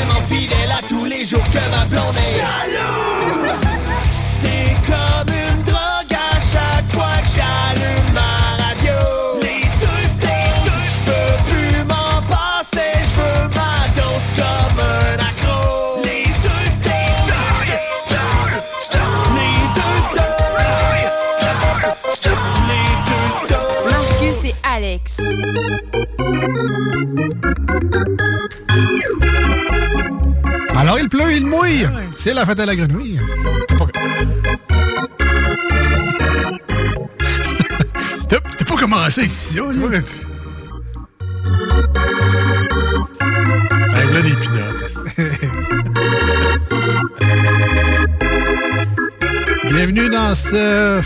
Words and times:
Tellement 0.00 0.22
fidèle 0.22 0.72
à 0.72 0.80
tous 0.88 1.04
les 1.04 1.26
jours 1.26 1.44
que 1.50 1.58
ma 1.70 1.84
blonde 1.84 2.16
est 2.16 2.38
jaloux. 2.38 3.52
C'est 4.40 4.74
comme 4.86 5.28
une 5.28 5.62
drogue 5.62 6.14
à 6.14 6.40
chaque 6.40 6.88
fois 6.90 7.18
que 7.20 7.28
j'allume 7.36 8.08
ma 8.14 8.32
radio. 8.64 8.98
Les 9.42 9.64
deux 9.78 10.04
snooze, 10.16 10.88
je 10.88 10.98
peux 11.04 11.32
plus 11.50 11.76
m'en 11.84 12.12
passer, 12.30 12.92
je 13.02 13.10
veux 13.20 13.42
ma 13.48 13.76
dose 13.94 14.28
comme 14.36 14.78
un 14.80 15.18
accro. 15.18 16.00
Les 16.02 16.24
deux 16.44 16.64
les 19.36 19.60
deux 19.76 19.98
snooze, 20.14 20.64
les 22.64 22.92
deux. 23.48 23.60
Marcus 23.90 24.40
et 24.44 24.54
Alex. 24.62 25.04
Alors, 30.76 30.98
il 30.98 31.08
pleut, 31.08 31.32
il 31.32 31.46
mouille. 31.46 31.86
C'est 32.14 32.34
la 32.34 32.44
fête 32.46 32.60
à 32.60 32.66
la 32.66 32.76
grenouille. 32.76 33.18
T'as 33.68 33.76
pas... 33.76 33.86
T'as 38.28 38.64
pas 38.64 38.76
commencé 38.76 39.20
avec 39.22 39.32
ça, 39.32 39.60
là? 39.60 39.98
Ben 43.92 44.12
là, 44.12 44.22
des 44.22 44.36
pinottes. 44.36 44.94
Bienvenue 49.68 50.08
dans 50.08 50.34
ce 50.34 51.00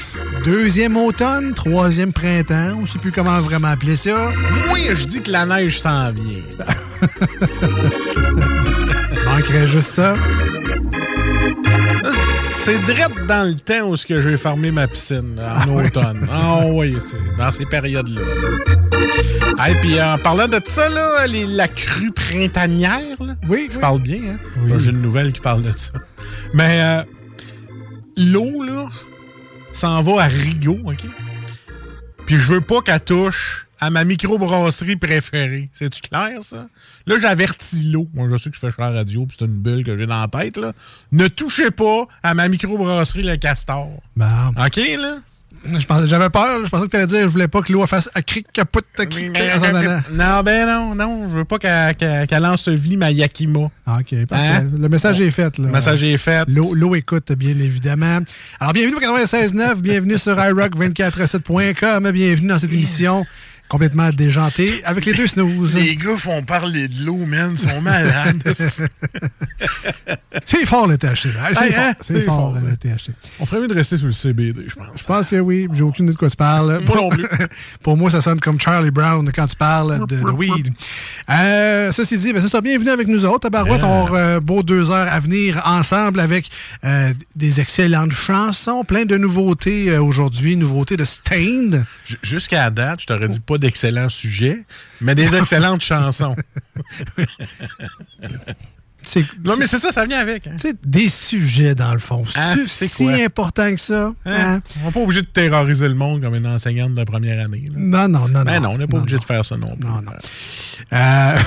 deuxième 0.44 0.96
automne, 0.96 1.54
troisième 1.54 2.12
printemps. 2.12 2.76
On 2.78 2.82
ne 2.82 2.86
sait 2.86 2.98
plus 2.98 3.12
comment 3.12 3.40
vraiment 3.40 3.68
appeler 3.68 3.96
ça. 3.96 4.30
Moi, 4.66 4.78
je 4.94 5.06
dis 5.06 5.22
que 5.22 5.30
la 5.30 5.46
neige 5.46 5.80
s'en 5.80 6.12
vient. 6.12 6.42
Manquerait 9.34 9.66
juste 9.66 9.94
ça. 9.94 10.14
C'est 12.64 12.78
direct 12.84 13.26
dans 13.26 13.48
le 13.48 13.56
temps 13.56 13.88
où 13.90 13.96
j'ai 13.96 14.38
fermé 14.38 14.70
ma 14.70 14.86
piscine, 14.88 15.38
en 15.40 15.68
automne. 15.84 16.26
Ah 16.30 16.60
oui, 16.66 16.96
dans 17.36 17.50
ces 17.50 17.66
périodes-là. 17.66 18.20
Et 19.68 19.74
puis 19.80 20.00
en 20.00 20.18
parlant 20.18 20.48
de 20.48 20.60
ça, 20.64 20.88
là, 20.88 21.26
les- 21.26 21.46
la 21.46 21.68
crue 21.68 22.10
printanière, 22.12 23.00
là, 23.20 23.34
oui, 23.48 23.68
je 23.70 23.78
parle 23.78 24.00
bien, 24.00 24.18
hein? 24.34 24.38
J'ai 24.78 24.90
une 24.90 25.02
nouvelle 25.02 25.32
qui 25.32 25.40
parle 25.40 25.62
de 25.62 25.70
ça. 25.72 25.92
Mais 26.54 26.80
euh, 26.82 27.02
l'eau, 28.16 28.62
là, 28.62 28.86
s'en 29.72 30.00
va 30.00 30.22
à 30.22 30.26
Rigaud, 30.26 30.78
OK? 30.84 31.04
Puis 32.26 32.36
je 32.38 32.46
veux 32.46 32.60
pas 32.60 32.80
qu'elle 32.82 33.00
touche 33.00 33.66
à 33.84 33.90
ma 33.90 34.04
microbrasserie 34.04 34.96
préférée. 34.96 35.68
C'est-tu 35.72 36.00
clair, 36.00 36.38
ça? 36.42 36.66
Là, 37.06 37.16
j'avertis 37.20 37.90
l'eau. 37.90 38.08
Moi, 38.14 38.28
je 38.30 38.36
sais 38.38 38.48
que 38.50 38.56
je 38.56 38.60
fais 38.60 38.70
cher 38.70 38.92
radio, 38.92 39.26
puis 39.26 39.36
c'est 39.38 39.44
une 39.44 39.52
bulle 39.52 39.84
que 39.84 39.96
j'ai 39.96 40.06
dans 40.06 40.20
la 40.20 40.28
tête, 40.28 40.56
là. 40.56 40.72
Ne 41.12 41.28
touchez 41.28 41.70
pas 41.70 42.06
à 42.22 42.34
ma 42.34 42.48
microbrasserie 42.48 43.22
Le 43.24 43.36
Castor. 43.36 43.90
Bon. 44.16 44.26
OK, 44.58 44.76
là? 44.98 45.16
Je 45.66 45.86
pensais- 45.86 46.06
J'avais 46.06 46.28
peur. 46.28 46.60
Je 46.62 46.68
pensais 46.68 46.84
que 46.84 46.90
tu 46.90 46.96
allais 46.96 47.06
dire 47.06 47.22
je 47.22 47.26
voulais 47.32 47.48
pas 47.48 47.62
que 47.62 47.72
l'eau 47.72 47.86
fasse 47.86 48.10
à 48.14 48.20
cric 48.20 48.46
capote. 48.52 48.84
Non, 50.12 50.42
ben 50.42 50.66
non, 50.66 50.94
non. 50.94 51.28
Je 51.30 51.38
veux 51.38 51.44
pas 51.46 51.58
qu'elle 51.58 51.94
qu'elle- 51.96 52.26
qu'elle 52.26 52.44
ensevelit 52.44 52.98
ma 52.98 53.10
Yakima. 53.10 53.60
OK, 53.60 53.70
parfait. 54.28 54.46
Hein? 54.46 54.70
Le 54.78 54.88
message 54.90 55.22
est 55.22 55.30
fait. 55.30 55.56
Là. 55.56 55.64
Le 55.64 55.72
message 55.72 56.02
est 56.02 56.18
fait. 56.18 56.46
L'eau 56.48 56.74
l'eau 56.74 56.94
écoute, 56.94 57.32
bien 57.32 57.58
évidemment. 57.58 58.18
Alors, 58.60 58.74
bienvenue 58.74 58.96
au 58.96 59.00
96.9, 59.00 59.76
bienvenue 59.80 60.18
sur 60.18 60.36
iRock247.com, 60.36 62.10
bienvenue 62.12 62.48
dans 62.48 62.58
cette 62.58 62.72
émission 62.72 63.24
complètement 63.68 64.10
déjantée 64.10 64.82
avec 64.84 65.04
les 65.06 65.14
deux 65.14 65.26
snooze. 65.26 65.74
Les 65.76 65.96
gars 65.96 66.16
font 66.16 66.42
parler 66.42 66.86
de 66.88 67.04
l'eau, 67.04 67.16
man. 67.26 67.52
Ils 67.52 67.58
sont 67.58 67.80
malades. 67.80 68.42
C'est 70.44 70.66
fort 70.66 70.86
le 70.86 70.96
THC. 70.98 71.28
hein? 71.38 71.52
C'est 71.52 71.64
Hey, 71.64 71.72
fort, 71.72 71.94
c'est 72.00 72.20
fort 72.22 72.54
le 72.54 72.76
THC. 72.76 73.10
On 73.40 73.46
ferait 73.46 73.60
mieux 73.62 73.68
de 73.68 73.74
rester 73.74 73.96
sur 73.96 74.06
le 74.06 74.12
CBD, 74.12 74.64
je 74.66 74.74
pense. 74.74 74.86
Je 74.96 75.04
pense 75.06 75.28
que 75.28 75.36
oui. 75.36 75.68
J'ai 75.72 75.82
aucune 75.82 76.06
idée 76.06 76.14
de 76.14 76.18
quoi 76.18 76.28
tu 76.28 76.36
parles. 76.36 76.80
Moi 76.86 76.96
non 76.96 77.08
plus. 77.08 77.24
Pour 77.82 77.96
moi, 77.96 78.10
ça 78.10 78.20
sonne 78.20 78.40
comme 78.40 78.58
Charlie 78.60 78.90
Brown 78.90 79.30
quand 79.34 79.46
tu 79.46 79.56
parles 79.56 80.06
de, 80.06 80.16
de 80.16 80.30
weed. 80.30 80.72
Euh, 81.30 81.92
ceci 81.92 82.18
dit, 82.18 82.32
ben, 82.32 82.42
c'est 82.42 82.48
ça. 82.48 82.60
Bienvenue 82.60 82.90
avec 82.90 83.06
nous 83.08 83.24
autres. 83.24 83.40
Tabarouette, 83.40 83.80
Yeah. 83.80 83.86
on 83.88 84.02
aura 84.02 84.18
euh, 84.18 84.40
beau 84.40 84.62
deux 84.62 84.90
heures 84.90 85.08
à 85.10 85.18
venir 85.20 85.62
ensemble 85.64 86.20
avec 86.20 86.48
euh, 86.84 87.12
des 87.34 87.60
excellentes 87.60 88.12
chansons, 88.12 88.84
plein 88.84 89.04
de 89.04 89.16
nouveautés 89.16 89.90
euh, 89.90 90.02
aujourd'hui, 90.02 90.56
nouveautés 90.56 90.96
de 90.96 91.04
Stained. 91.04 91.84
Jusqu'à 92.22 92.70
date, 92.70 93.00
je 93.02 93.06
t'aurais 93.06 93.28
dit 93.28 93.40
pas 93.40 93.53
d'excellents 93.58 94.08
sujets, 94.08 94.64
mais 95.00 95.14
des 95.14 95.34
excellentes 95.34 95.82
chansons. 95.92 96.34
Non, 99.44 99.56
mais 99.58 99.66
c'est 99.66 99.78
ça, 99.78 99.92
ça 99.92 100.06
vient 100.06 100.18
avec. 100.18 100.46
hein. 100.46 100.56
Des 100.82 101.08
sujets, 101.10 101.74
dans 101.74 101.92
le 101.92 101.98
fond. 101.98 102.24
Ah, 102.36 102.54
C'est 102.66 102.88
si 102.88 103.04
quoi? 103.04 103.12
important 103.22 103.70
que 103.70 103.76
ça. 103.80 104.14
Hein? 104.24 104.54
hein? 104.56 104.62
On 104.82 104.86
n'est 104.86 104.92
pas 104.92 105.00
obligé 105.00 105.20
de 105.20 105.26
terroriser 105.26 105.88
le 105.88 105.94
monde 105.94 106.22
comme 106.22 106.34
une 106.34 106.46
enseignante 106.46 106.94
de 106.94 107.04
première 107.04 107.44
année. 107.44 107.66
là. 107.70 107.76
Non, 107.76 108.08
non, 108.08 108.28
non, 108.28 108.42
Ben 108.44 108.60
non. 108.60 108.68
non, 108.70 108.74
on 108.74 108.78
n'est 108.78 108.86
pas 108.86 108.96
obligé 108.96 109.18
de 109.18 109.24
faire 109.24 109.44
ça 109.44 109.56
non 109.58 109.76
plus. 109.76 109.86
Non, 109.88 110.00
non. 110.00 110.12
Euh, 110.94 111.38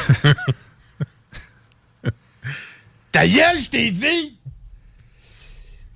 Ta 3.12 3.28
gueule, 3.28 3.60
je 3.60 3.70
t'ai 3.70 3.90
dit! 3.92 4.38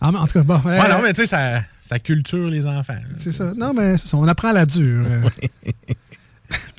ah, 0.01 0.11
mais 0.11 0.17
en 0.17 0.25
tout 0.25 0.33
cas, 0.33 0.43
bon. 0.43 0.59
euh, 0.65 0.81
Ouais, 0.81 0.89
non, 0.89 1.01
mais 1.03 1.13
tu 1.13 1.21
sais, 1.21 1.27
ça, 1.27 1.61
ça 1.79 1.99
culture 1.99 2.47
les 2.49 2.65
enfants. 2.65 2.97
C'est 3.17 3.31
ça. 3.31 3.53
Non, 3.55 3.71
mais 3.75 3.99
ça. 3.99 4.17
On 4.17 4.27
apprend 4.27 4.49
à 4.49 4.53
la 4.53 4.65
dure. 4.65 5.05
Euh, 5.15 5.29
Tu 6.51 6.55
sais, 6.55 6.55
à- 6.55 6.70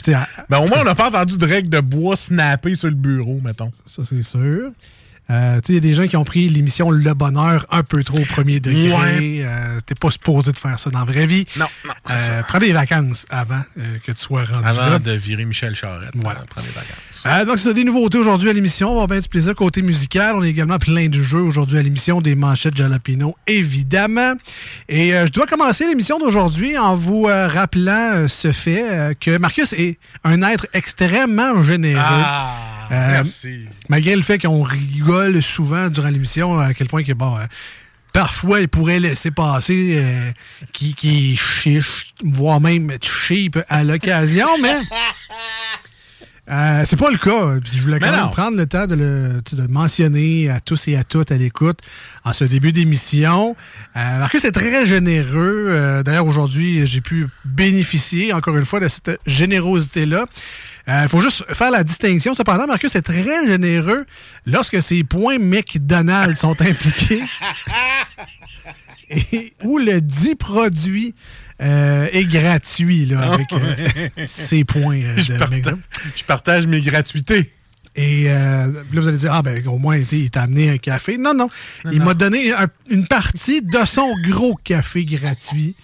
Ben, 0.49 0.59
au 0.59 0.67
moins, 0.69 0.81
on 0.81 0.85
n'a 0.85 0.95
pas 0.95 1.09
entendu 1.09 1.39
de 1.39 1.47
règles 1.47 1.69
de 1.69 1.81
bois 1.81 2.17
snapper 2.17 2.75
sur 2.75 2.89
le 2.89 2.95
bureau, 2.95 3.41
mettons. 3.43 3.71
Ça, 3.87 4.05
c'est 4.05 4.23
sûr. 4.23 4.71
Euh, 5.31 5.61
tu 5.61 5.67
sais, 5.69 5.73
il 5.73 5.75
y 5.77 5.79
a 5.79 5.81
des 5.81 5.95
gens 5.95 6.07
qui 6.07 6.17
ont 6.17 6.25
pris 6.25 6.49
l'émission 6.49 6.91
Le 6.91 7.15
Bonheur 7.15 7.67
un 7.71 7.83
peu 7.85 8.03
trop 8.05 8.19
au 8.19 8.25
premier 8.25 8.61
degré. 8.61 8.91
Ouais. 8.93 9.43
Euh, 9.47 9.79
T'es 9.87 9.95
pas 9.95 10.11
supposé 10.11 10.53
de 10.53 10.57
faire 10.59 10.79
ça 10.79 10.91
dans 10.91 10.99
la 10.99 11.05
vraie 11.05 11.27
vie. 11.27 11.47
Non, 11.57 11.67
non, 11.87 11.93
Euh, 12.11 12.19
ça. 12.19 12.43
prends 12.43 12.59
des 12.59 12.73
vacances 12.73 13.25
avant 13.31 13.63
que 14.05 14.13
tu 14.13 14.21
sois 14.21 14.45
rendu 14.45 14.67
Avant 14.67 14.87
là. 14.91 14.99
de 14.99 15.13
virer 15.13 15.45
Michel 15.45 15.75
Charette. 15.75 16.11
Voilà. 16.15 16.41
prendre 16.51 16.67
des 16.67 16.73
vacances. 16.75 17.47
Donc, 17.47 17.59
c'est 17.59 17.73
des 17.75 17.85
nouveautés 17.85 18.19
aujourd'hui 18.19 18.51
à 18.51 18.53
l'émission. 18.53 18.89
On 18.89 18.91
va 18.91 19.03
avoir 19.03 19.09
bien 19.09 19.21
du 19.21 19.29
plaisir 19.29 19.55
côté 19.55 19.81
musical. 19.81 20.35
On 20.37 20.43
a 20.43 20.47
également 20.49 20.79
plein 20.79 21.09
de 21.09 21.23
jeux 21.23 21.41
aujourd'hui 21.41 21.79
à 21.79 21.83
l'émission, 21.83 22.21
des 22.21 22.35
manchettes 22.35 22.77
Jalapino, 22.77 23.37
évidemment. 23.47 24.35
Et 24.89 25.11
je 25.11 25.31
dois 25.31 25.47
commencer 25.47 25.87
l'émission 25.87 26.19
d'aujourd'hui 26.19 26.77
en 26.77 26.97
vous 26.97 27.23
rappelant 27.23 28.27
ce 28.29 28.51
fait 28.53 29.17
que 29.21 29.39
Marcus 29.39 29.73
est 29.73 29.99
un 30.25 30.43
être 30.43 30.67
extrêmement 30.73 31.63
généreux. 31.63 32.01
Ah, 32.05 32.82
merci. 32.93 33.65
Malgré 33.89 34.15
le 34.17 34.23
fait 34.23 34.39
qu'on 34.39 34.63
rigole 34.63 35.43
souvent 35.43 35.89
durant 35.89 36.09
l'émission, 36.09 36.59
à 36.59 36.75
quel 36.75 36.89
point 36.89 37.03
que, 37.03 37.13
bon, 37.13 37.37
euh, 37.37 37.45
parfois, 38.13 38.61
il 38.61 38.69
pourrait 38.69 39.01
laisser 39.01 39.31
passer 39.31 39.95
euh, 39.97 40.31
qui, 40.73 40.95
qui 40.95 41.33
est 41.33 41.37
chiche, 41.37 42.15
voire 42.25 42.61
même 42.61 42.93
cheap 43.01 43.59
à 43.69 43.83
l'occasion, 43.85 44.47
mais 44.61 44.77
euh, 46.51 46.83
c'est 46.85 46.97
pas 46.97 47.11
le 47.11 47.17
cas. 47.19 47.59
Puis 47.63 47.79
je 47.79 47.83
voulais 47.83 47.99
quand 47.99 48.07
Mais 48.07 48.13
même 48.17 48.25
non. 48.27 48.31
prendre 48.31 48.57
le 48.57 48.67
temps 48.67 48.87
de 48.87 48.95
le, 48.95 49.41
de 49.53 49.67
mentionner 49.73 50.51
à 50.51 50.61
tous 50.61 50.89
et 50.89 50.97
à 50.97 51.05
toutes 51.05 51.31
à 51.33 51.37
l'écoute 51.37 51.79
en 52.25 52.33
ce 52.33 52.45
début 52.45 52.73
d'émission. 52.73 53.57
Euh, 53.97 54.19
Marcus 54.19 54.45
est 54.45 54.53
très 54.53 54.87
généreux. 54.87 55.67
Euh, 55.69 56.03
D'ailleurs, 56.03 56.27
aujourd'hui, 56.27 56.87
j'ai 56.87 57.01
pu 57.01 57.29
bénéficier 57.45 58.33
encore 58.33 58.57
une 58.57 58.67
fois 58.67 58.81
de 58.81 58.89
cette 58.89 59.19
générosité-là. 59.27 60.27
Il 60.87 61.09
faut 61.09 61.21
juste 61.21 61.45
faire 61.55 61.71
la 61.71 61.85
distinction. 61.85 62.35
Cependant, 62.35 62.67
Marcus 62.67 62.95
est 62.97 63.03
très 63.03 63.23
généreux 63.47 64.05
lorsque 64.47 64.83
ses 64.83 65.05
points 65.05 65.39
McDonald's 65.39 66.41
sont 66.41 66.61
impliqués 66.61 67.23
et 69.11 69.53
où 69.63 69.79
le 69.79 70.01
dit 70.01 70.35
produit 70.35 71.15
euh, 71.61 72.09
est 72.13 72.25
gratuit 72.25 73.07
là, 73.07 73.33
avec 73.35 73.53
euh, 73.53 74.09
ses 74.27 74.65
points 74.65 75.01
euh, 75.03 75.17
Je 75.19 75.33
partage, 75.35 75.51
McDonald's. 75.51 75.83
je 76.17 76.25
partage 76.25 76.67
mes 76.67 76.81
gratuités. 76.81 77.53
Et 77.95 78.25
euh, 78.31 78.67
là, 78.73 78.81
vous 78.91 79.07
allez 79.09 79.19
dire, 79.19 79.35
ah 79.35 79.43
ben 79.43 79.65
au 79.69 79.77
moins, 79.79 79.99
il 79.99 80.31
t'a 80.31 80.43
amené 80.43 80.71
un 80.71 80.79
café. 80.79 81.19
Non, 81.19 81.35
non. 81.35 81.51
il 81.93 82.01
m'a 82.03 82.15
donné 82.15 82.51
un- 82.53 82.67
une 82.91 83.07
partie 83.07 83.61
de 83.61 83.79
son 83.85 84.11
gros 84.27 84.55
café 84.65 85.05
gratuit. 85.05 85.77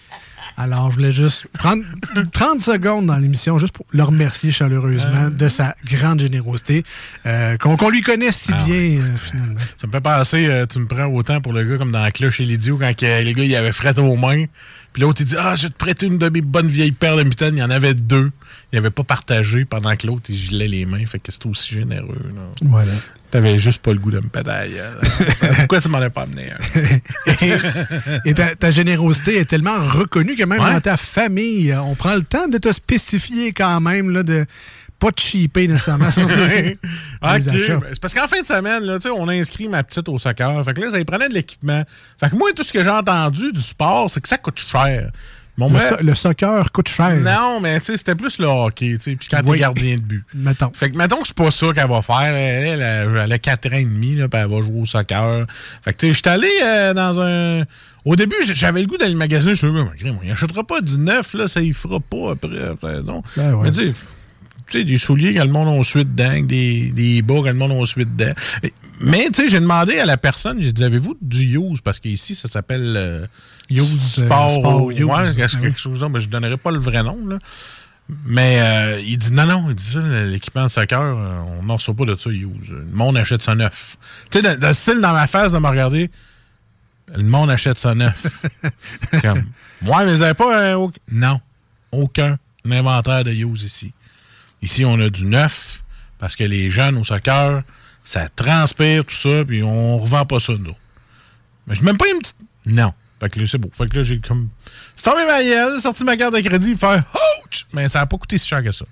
Alors, 0.61 0.91
je 0.91 0.97
voulais 0.97 1.13
juste 1.13 1.47
prendre 1.55 1.85
30 2.33 2.61
secondes 2.61 3.07
dans 3.07 3.17
l'émission 3.17 3.59
juste 3.59 3.73
pour 3.73 3.87
le 3.93 4.03
remercier 4.03 4.51
chaleureusement 4.51 5.31
de 5.31 5.49
sa 5.49 5.77
grande 5.85 6.21
générosité 6.21 6.83
euh, 7.27 7.57
qu'on 7.59 7.89
lui 7.89 8.01
connaît 8.01 8.33
si 8.33 8.51
Ah 8.53 8.65
bien, 8.65 8.75
euh, 8.75 9.17
finalement. 9.17 9.61
Ça 9.77 9.87
me 9.87 9.93
fait 9.93 10.01
penser, 10.01 10.47
euh, 10.47 10.67
tu 10.67 10.81
me 10.81 10.87
prends 10.87 11.07
autant 11.07 11.41
pour 11.41 11.53
le 11.53 11.65
gars 11.65 11.79
comme 11.79 11.93
dans 11.93 12.03
la 12.03 12.11
cloche 12.11 12.41
et 12.41 12.45
l'idiot 12.45 12.77
quand 12.77 12.93
les 13.01 13.35
gars 13.35 13.45
ils 13.45 13.55
avaient 13.55 13.73
fret 13.73 13.97
aux 14.01 14.17
mains. 14.17 14.47
Puis 14.93 15.03
l'autre 15.03 15.21
il 15.21 15.27
dit 15.27 15.37
Ah, 15.39 15.55
je 15.55 15.65
vais 15.65 15.69
te 15.69 15.77
prêter 15.77 16.07
une 16.07 16.19
de 16.19 16.29
mes 16.29 16.41
bonnes 16.41 16.69
vieilles 16.69 16.91
paires 16.91 17.17
de 17.17 17.23
mitaines. 17.23 17.55
Il 17.55 17.61
y 17.61 17.63
en 17.63 17.71
avait 17.71 17.95
deux. 17.95 18.33
Il 18.73 18.77
n'avait 18.77 18.91
pas 18.91 19.05
partagé 19.05 19.65
pendant 19.65 19.95
que 19.97 20.07
l'autre 20.07 20.27
il 20.29 20.37
gelait 20.37 20.69
les 20.69 20.85
mains. 20.87 21.05
Fait 21.07 21.19
que 21.19 21.33
c'était 21.33 21.47
aussi 21.49 21.75
généreux. 21.75 22.21
là. 22.35 22.43
Voilà. 22.63 22.93
T'avais 23.31 23.59
juste 23.59 23.83
pas 23.83 23.93
le 23.93 23.99
goût 23.99 24.11
de 24.11 24.21
me 24.21 24.29
pédailler. 24.29 24.83
Pourquoi 25.57 25.81
tu 25.83 25.89
m'en 25.89 25.99
as 25.99 26.09
pas 26.11 26.23
amené? 26.23 26.53
Et 28.25 28.35
ta, 28.35 28.55
ta 28.57 28.71
générosité 28.71 29.37
est 29.39 29.45
tellement 29.45 29.79
reconnue 29.85 30.35
que 30.37 30.45
même 30.45 30.59
Ouais. 30.61 30.73
dans 30.73 30.81
ta 30.81 30.97
famille, 30.97 31.75
on 31.75 31.95
prend 31.95 32.15
le 32.15 32.23
temps 32.23 32.49
de 32.49 32.59
te 32.59 32.73
spécifier 32.73 33.53
quand 33.53 33.81
même, 33.81 34.11
là, 34.11 34.23
de 34.23 34.45
pas 34.99 35.13
te 35.13 35.21
cheaper 35.21 35.69
nécessairement 35.69 36.11
sur 36.11 36.27
les, 36.29 36.77
achats. 37.23 37.77
ben, 37.77 37.83
c'est 37.93 38.01
parce 38.01 38.15
qu'en 38.15 38.27
fin 38.27 38.41
de 38.41 38.47
semaine, 38.47 38.83
là, 38.83 38.99
on 39.17 39.29
a 39.29 39.33
inscrit 39.35 39.69
ma 39.69 39.85
petite 39.85 40.09
au 40.09 40.19
soccer. 40.19 40.65
Fait 40.65 40.75
que 40.75 40.81
là, 40.81 40.91
ça 40.91 40.99
y 40.99 41.05
prenait 41.05 41.29
de 41.29 41.35
l'équipement. 41.35 41.85
Fait 42.19 42.31
que 42.31 42.35
moi, 42.35 42.49
tout 42.57 42.65
ce 42.65 42.73
que 42.73 42.83
j'ai 42.83 42.91
entendu 42.91 43.53
du 43.53 43.61
sport, 43.61 44.11
c'est 44.11 44.21
que 44.21 44.29
ça 44.29 44.39
coûte 44.39 44.59
cher. 44.59 45.11
Le, 46.01 46.15
soccer 46.15 46.71
coûte 46.73 46.89
cher. 46.89 47.17
Non, 47.17 47.61
mais 47.61 47.79
tu 47.81 47.87
sais, 47.87 47.97
c'était 47.97 48.15
plus 48.15 48.39
le 48.39 48.47
hockey, 48.47 48.97
tu 48.99 49.11
sais, 49.11 49.17
puis 49.17 49.29
quand 49.29 49.41
Oui. 49.45 49.55
t'es 49.55 49.59
gardien 49.61 49.97
de 49.97 50.03
but. 50.03 50.25
Mettons. 50.35 50.71
Fait 50.73 50.91
que 50.91 50.97
mettons 50.97 51.21
que 51.21 51.27
c'est 51.27 51.37
pas 51.37 51.51
ça 51.51 51.73
qu'elle 51.73 51.89
va 51.89 52.01
faire. 52.03 52.21
Elle, 52.35 52.81
elle, 52.81 53.21
elle 53.25 53.33
a 53.33 53.39
4 53.39 53.67
ans 53.73 53.77
et 53.77 53.85
demi, 53.85 54.15
là, 54.15 54.29
puis 54.29 54.41
elle 54.41 54.49
va 54.49 54.61
jouer 54.61 54.81
au 54.81 54.87
soccer. 54.87 55.47
Fait 55.85 55.93
que 55.93 55.99
tu 55.99 56.07
sais, 56.09 56.15
j'étais 56.15 56.31
allé 56.31 56.51
euh, 56.63 56.95
dans 56.95 57.21
un. 57.21 57.65
Au 58.05 58.15
début, 58.17 58.37
j'avais 58.55 58.81
le 58.83 58.87
goût 58.87 58.97
d'aller 58.97 59.15
magasin. 59.15 59.53
Je 59.55 59.67
me 59.67 59.85
suis 59.97 60.05
dit, 60.05 60.17
il 60.25 60.31
achètera 60.31 60.65
pas 60.65 60.81
du 60.81 60.99
neuf, 60.99 61.35
là, 61.35 61.49
ça 61.49 61.61
y 61.61 61.73
fera 61.73 61.99
pas 62.01 62.33
après. 62.33 63.03
non. 63.03 63.23
Ben 63.37 63.55
ouais. 63.55 63.71
Mais 63.71 63.73
tu 63.73 63.93
sais, 64.69 64.85
des 64.85 64.99
souliers 64.99 65.35
quand 65.35 65.45
le 65.45 65.51
monde 65.51 65.81
a 65.81 65.83
suite 65.83 66.15
dedans, 66.15 66.41
des, 66.43 66.91
des 66.91 67.23
bas 67.23 67.37
quand 67.37 67.45
le 67.47 67.55
monde 67.55 67.73
a 67.73 67.87
suite 67.87 68.15
dedans. 68.17 68.33
Mais, 69.01 69.29
tu 69.33 69.43
sais, 69.43 69.49
j'ai 69.49 69.61
demandé 69.61 69.99
à 69.99 70.05
la 70.07 70.17
personne, 70.17 70.61
j'ai 70.61 70.73
dit, 70.73 70.85
avez-vous 70.85 71.17
du 71.23 71.57
use? 71.59 71.81
Parce 71.83 71.99
qu'ici, 71.99 72.35
ça 72.35 72.49
s'appelle 72.49 72.95
euh, 72.97 73.27
Use, 73.71 74.19
euh, 74.21 74.25
Sport. 74.27 74.91
Use. 74.93 75.05
Ouais, 75.05 75.35
quelque, 75.37 75.55
oui. 75.57 75.61
quelque 75.63 75.79
chose 75.79 76.01
là, 76.01 76.09
mais 76.09 76.21
je 76.21 76.29
donnerai 76.29 76.57
pas 76.57 76.71
le 76.71 76.79
vrai 76.79 77.03
nom, 77.03 77.19
là. 77.27 77.39
Mais 78.25 78.59
euh, 78.63 79.01
il 79.01 79.19
dit 79.19 79.33
non, 79.33 79.45
non, 79.45 79.67
il 79.69 79.75
dit 79.75 79.85
ça, 79.85 80.01
l'équipement 80.01 80.65
de 80.65 80.69
soccer, 80.71 80.99
euh, 81.03 81.41
on 81.59 81.65
n'en 81.65 81.75
reçoit 81.77 81.93
pas 81.95 82.07
de 82.07 82.17
ça, 82.19 82.31
use. 82.31 82.47
Le 82.71 82.85
monde 82.91 83.19
achète 83.19 83.43
ça 83.43 83.55
neuf. 83.55 83.97
Tu 84.31 84.41
sais, 84.41 84.57
le 84.57 84.73
style 84.73 85.01
dans 85.03 85.13
ma 85.13 85.27
face 85.27 85.53
de 85.53 85.59
me 85.59 85.69
regarder, 85.69 86.11
le 87.15 87.23
monde 87.25 87.51
achète 87.51 87.79
ça 87.79 87.95
neuf. 87.95 88.25
Comme, 89.23 89.45
moi, 89.83 90.05
mais 90.07 90.15
vous 90.15 90.23
avez 90.23 90.33
pas 90.35 90.71
un. 90.73 90.77
auc- 90.77 90.97
Non, 91.13 91.39
aucun 91.93 92.39
inventaire 92.71 93.25
de 93.25 93.33
use 93.33 93.63
ici. 93.65 93.93
Ici, 94.63 94.85
on 94.87 94.99
a 95.01 95.11
du 95.11 95.25
neuf 95.27 95.83
parce 96.19 96.35
que 96.35 96.45
les 96.45 96.71
jeunes 96.71 96.97
au 96.97 97.05
soccer, 97.05 97.63
ça 98.05 98.29
transpire, 98.31 99.05
tout 99.05 99.15
ça, 99.15 99.45
puis 99.47 99.63
on 99.63 99.99
revend 99.99 100.25
pas 100.25 100.39
ça, 100.39 100.55
nous. 100.59 100.75
Mais 101.67 101.75
je 101.75 101.83
même 101.85 101.99
pas 101.99 102.07
une 102.11 102.19
petite. 102.21 102.37
Non. 102.65 102.93
Fait 103.21 103.29
que 103.31 103.41
là, 103.41 103.47
c'est 103.49 103.59
beau. 103.59 103.71
Fait 103.73 103.89
que 103.89 103.97
là, 103.97 104.03
j'ai 104.03 104.21
comme. 104.21 104.49
Fermé 104.97 105.25
ma 105.27 105.43
gueule, 105.43 105.81
sorti 105.81 106.05
ma 106.05 106.17
carte 106.17 106.35
de 106.35 106.41
crédit, 106.41 106.77
faire 106.77 107.03
Ouch! 107.45 107.67
Mais 107.73 107.89
ça 107.89 108.01
n'a 108.01 108.07
pas 108.07 108.17
coûté 108.17 108.39
si 108.39 108.47
cher 108.47 108.63
que 108.63 108.73
ça. 108.73 108.85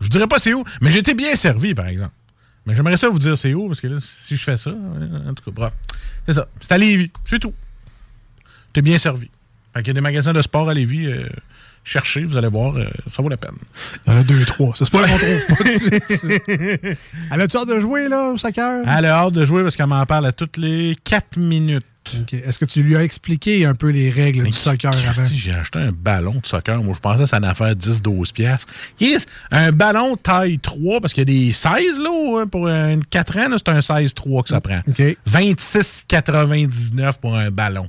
Je 0.00 0.08
dirais 0.08 0.26
pas 0.26 0.38
c'est 0.38 0.52
où, 0.52 0.64
mais 0.80 0.94
été 0.94 1.14
bien 1.14 1.34
servi, 1.36 1.74
par 1.74 1.86
exemple. 1.86 2.12
Mais 2.66 2.74
j'aimerais 2.74 2.96
ça 2.96 3.08
vous 3.08 3.18
dire 3.18 3.36
c'est 3.36 3.54
où, 3.54 3.68
parce 3.68 3.80
que 3.80 3.86
là, 3.86 3.98
si 4.00 4.36
je 4.36 4.42
fais 4.42 4.56
ça, 4.56 4.70
euh, 4.70 5.30
en 5.30 5.34
tout 5.34 5.44
cas, 5.44 5.50
bref. 5.50 5.72
C'est 6.26 6.34
ça. 6.34 6.48
C'est 6.60 6.72
à 6.72 6.78
Lévis. 6.78 7.10
C'est 7.26 7.38
tout. 7.38 7.54
T'es 8.72 8.82
bien 8.82 8.98
servi. 8.98 9.30
Fait 9.72 9.80
qu'il 9.80 9.88
y 9.88 9.90
a 9.90 9.94
des 9.94 10.00
magasins 10.00 10.32
de 10.32 10.42
sport 10.42 10.68
à 10.68 10.74
Lévis. 10.74 11.06
euh, 11.06 11.28
cherchez, 11.84 12.24
vous 12.24 12.36
allez 12.36 12.48
voir, 12.48 12.76
euh, 12.76 12.86
ça 13.10 13.22
vaut 13.22 13.28
la 13.28 13.36
peine. 13.36 13.54
Il 14.06 14.12
y 14.12 14.16
en 14.16 14.18
a 14.18 14.22
deux, 14.22 14.44
trois. 14.44 14.74
Ça 14.74 14.84
se 14.84 14.90
peut 14.90 14.98
qu'on 14.98 15.06
trouve 15.06 15.46
pas. 15.48 16.94
Elle 17.32 17.40
a-tu 17.40 17.56
hâte 17.56 17.68
de 17.68 17.78
jouer, 17.78 18.08
là, 18.08 18.30
au 18.30 18.38
soccer? 18.38 18.82
Elle 18.86 19.04
a 19.04 19.18
hâte 19.18 19.34
de 19.34 19.44
jouer 19.44 19.62
parce 19.62 19.76
qu'elle 19.76 19.86
m'en 19.86 20.04
parle 20.06 20.26
à 20.26 20.32
toutes 20.32 20.56
les 20.56 20.96
4 21.04 21.36
minutes. 21.36 21.84
Est-ce 22.32 22.58
que 22.58 22.66
tu 22.66 22.82
lui 22.82 22.96
as 22.96 23.02
expliqué 23.02 23.64
un 23.64 23.74
peu 23.74 23.88
les 23.88 24.10
règles 24.10 24.44
du 24.44 24.52
soccer 24.52 24.92
avant? 24.92 25.02
Christy, 25.02 25.38
j'ai 25.38 25.54
acheté 25.54 25.78
un 25.78 25.92
ballon 25.92 26.34
de 26.34 26.46
soccer. 26.46 26.82
Moi, 26.82 26.94
je 26.94 27.00
pensais 27.00 27.22
que 27.22 27.28
ça 27.28 27.36
allait 27.36 27.54
faire 27.54 27.74
10-12 27.74 28.32
piastres. 28.32 28.70
Yes, 29.00 29.24
un 29.50 29.72
ballon 29.72 30.16
taille 30.16 30.58
3, 30.58 31.00
parce 31.00 31.14
qu'il 31.14 31.22
y 31.22 31.22
a 31.22 31.46
des 31.46 31.52
16, 31.52 32.00
là, 32.00 32.40
hein, 32.40 32.46
pour 32.46 32.68
un 32.68 33.00
4 33.00 33.38
ans, 33.38 33.56
c'est 33.56 33.68
un 33.70 33.78
16-3 33.78 34.42
que 34.42 34.48
ça 34.50 34.60
prend. 34.60 34.80
OK. 34.86 35.16
26,99 35.30 37.18
pour 37.20 37.36
un 37.36 37.50
ballon. 37.50 37.88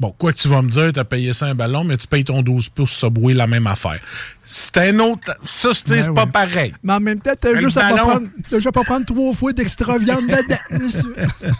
Bon, 0.00 0.14
quoi 0.16 0.32
que 0.32 0.38
tu 0.38 0.46
vas 0.46 0.62
me 0.62 0.70
dire, 0.70 0.92
tu 0.92 1.00
as 1.00 1.04
payé 1.04 1.34
ça 1.34 1.46
un 1.46 1.56
ballon, 1.56 1.82
mais 1.82 1.96
tu 1.96 2.06
payes 2.06 2.22
ton 2.22 2.40
12 2.42 2.68
pouces 2.68 2.92
Subway 2.92 3.34
la 3.34 3.48
même 3.48 3.66
affaire. 3.66 3.98
C'est 4.44 4.76
un 4.76 4.98
autre... 5.00 5.34
Ça, 5.44 5.70
c'est 5.74 5.88
Ben 5.88 6.14
pas 6.14 6.26
pareil. 6.26 6.72
Mais 6.84 6.92
en 6.92 7.00
même 7.00 7.18
temps, 7.20 7.32
t'as 7.38 7.56
Un 7.56 7.58
juste, 7.58 7.76
à 7.78 7.80
pas 7.80 7.90
ballon. 7.96 8.06
prendre- 8.06 8.28
juste 8.52 8.66
à 8.68 8.72
pas 8.72 8.84
prendre 8.84 9.06
trois 9.06 9.34
fois 9.34 9.52
d'extra 9.52 9.98
viande 9.98 10.26
dedans. 10.26 10.56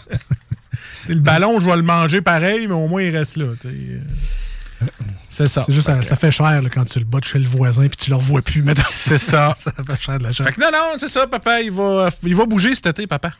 Le 1.07 1.15
ballon, 1.15 1.59
je 1.59 1.65
vais 1.69 1.75
le 1.75 1.81
manger 1.81 2.21
pareil, 2.21 2.67
mais 2.67 2.73
au 2.73 2.87
moins, 2.87 3.01
il 3.01 3.15
reste 3.15 3.35
là. 3.37 3.47
tu 3.59 4.01
C'est 5.27 5.47
ça. 5.47 5.63
C'est 5.65 5.73
juste, 5.73 5.87
Fait 5.87 6.03
ça, 6.03 6.15
fait 6.15 6.31
cher 6.31 6.61
là, 6.61 6.69
quand 6.69 6.85
tu 6.85 6.99
le 6.99 7.05
bats 7.05 7.19
chez 7.23 7.39
le 7.39 7.47
voisin 7.47 7.87
puis 7.87 7.97
tu 7.97 8.09
le 8.09 8.15
revois 8.15 8.41
plus. 8.41 8.63
C'est 8.89 9.17
ça. 9.17 9.55
ça 9.59 9.71
fait 9.71 9.99
cher 10.01 10.19
de 10.19 10.23
la 10.23 10.33
Fait 10.33 10.51
que 10.53 10.61
non, 10.61 10.67
non, 10.71 10.93
c'est 10.99 11.09
ça, 11.09 11.25
papa. 11.27 11.61
Il 11.61 11.71
va, 11.71 12.09
il 12.23 12.35
va 12.35 12.45
bouger 12.45 12.75
cet 12.75 12.85
été, 12.87 13.07
papa. 13.07 13.31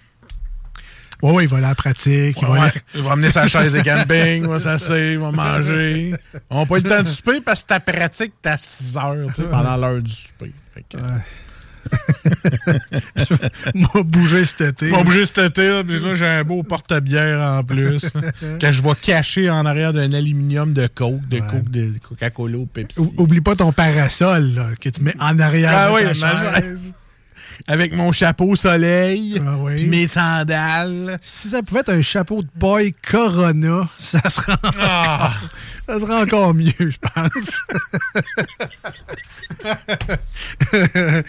Ouais, 1.22 1.32
ouais, 1.34 1.44
il 1.44 1.50
va 1.50 1.58
aller 1.58 1.66
à 1.66 1.70
la 1.70 1.76
pratique. 1.76 2.38
il 2.42 2.48
va 2.48 2.52
Ouais, 2.54 2.60
aller- 2.60 2.72
Il 2.96 3.02
va 3.02 3.12
amener 3.12 3.30
sa 3.32 3.48
chaise 3.48 3.74
de 3.74 3.82
camping, 3.82 4.44
il 4.44 4.48
va 4.48 4.60
s'asseoir, 4.60 5.00
il 5.00 5.20
va 5.20 5.32
manger. 5.32 6.14
On 6.50 6.62
n'a 6.62 6.66
pas 6.66 6.78
eu 6.78 6.82
le 6.82 6.90
temps 6.90 7.04
de 7.04 7.08
souper 7.10 7.42
parce 7.42 7.64
que 7.64 7.68
ta 7.68 7.80
pratique, 7.80 8.34
t'as 8.42 8.58
6 8.58 8.98
heures, 8.98 9.16
tu 9.28 9.34
sais, 9.42 9.50
pendant 9.50 9.76
l'heure 9.78 10.02
du 10.02 10.12
souper. 10.12 10.54
Que, 10.90 10.98
m'a 13.76 14.04
bougé 14.04 14.46
cet 14.46 14.62
été. 14.62 14.92
On 14.94 14.98
va 14.98 15.04
bouger 15.04 15.26
cet 15.26 15.38
été, 15.40 15.68
là, 15.70 15.84
là, 15.84 16.16
j'ai 16.16 16.26
un 16.26 16.44
beau 16.44 16.64
porte-bière 16.64 17.40
en 17.42 17.64
plus, 17.64 18.02
que 18.60 18.72
je 18.72 18.82
vais 18.82 18.96
cacher 19.02 19.50
en 19.50 19.66
arrière 19.66 19.94
d'un 19.94 20.12
aluminium 20.14 20.74
de 20.74 20.88
Coke, 20.88 21.28
de 21.28 21.40
Coke, 21.40 21.70
de 21.70 21.94
Coca-Cola 22.08 22.58
ou 22.58 22.66
Pepsi. 22.66 23.00
Ou- 23.00 23.14
Oublie 23.18 23.42
pas 23.42 23.56
ton 23.56 23.72
parasol 23.72 24.54
là, 24.56 24.68
que 24.80 24.90
tu 24.90 25.02
mets 25.02 25.16
en 25.20 25.38
arrière 25.40 25.72
Ah 25.74 25.90
de 25.90 25.96
oui, 25.96 26.20
ta 26.20 26.28
ma 26.28 26.62
chaise. 26.62 26.94
Avec 27.68 27.94
mon 27.96 28.12
chapeau 28.12 28.56
soleil, 28.56 29.42
Ah 29.46 29.56
oui. 29.60 29.86
mes 29.86 30.08
sandales. 30.08 31.18
Si 31.22 31.50
ça 31.50 31.62
pouvait 31.64 31.82
être 31.82 31.94
un 31.94 32.02
chapeau 32.02 32.42
de 32.42 32.48
boy 32.56 32.94
Corona, 33.10 33.88
ça 33.98 34.22
serait, 34.30 34.54
Ah. 34.80 35.32
ça 35.88 36.00
serait 36.00 36.22
encore 36.22 36.54
mieux, 36.54 36.74
je 36.80 36.98
pense. 37.14 37.62
ouais, 40.94 41.24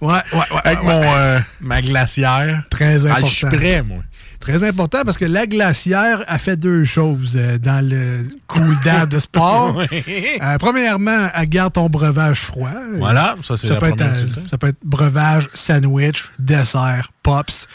ouais, 0.00 0.22
ouais. 0.32 0.60
Avec 0.64 0.82
ouais. 0.82 0.84
mon, 0.86 1.14
euh, 1.16 1.38
ma 1.60 1.82
glacière. 1.82 2.64
Très 2.70 3.06
Ah, 3.06 3.10
important. 3.10 3.26
je 3.26 3.34
suis 3.34 3.46
prêt, 3.46 3.82
moi. 3.82 4.02
Très 4.40 4.62
important 4.66 5.02
parce 5.04 5.18
que 5.18 5.24
la 5.24 5.46
glacière 5.46 6.24
a 6.28 6.38
fait 6.38 6.56
deux 6.56 6.84
choses 6.84 7.34
euh, 7.36 7.58
dans 7.58 7.84
le 7.86 8.28
cool 8.46 8.76
down 8.84 9.06
de 9.06 9.18
sport. 9.18 9.82
Euh, 10.40 10.56
premièrement, 10.58 11.28
elle 11.34 11.48
garde 11.48 11.72
ton 11.72 11.88
breuvage 11.88 12.38
froid. 12.40 12.70
Voilà, 12.96 13.36
ça, 13.42 13.56
c'est 13.56 13.66
ça 13.68 13.74
la 13.74 13.80
peut, 13.80 13.86
être, 13.88 13.96
première 13.96 14.12
résultat. 14.14 14.40
ça 14.50 14.58
peut 14.58 14.68
être 14.68 14.78
breuvage, 14.84 15.48
sandwich, 15.52 16.30
dessert, 16.38 17.10
pops. 17.22 17.66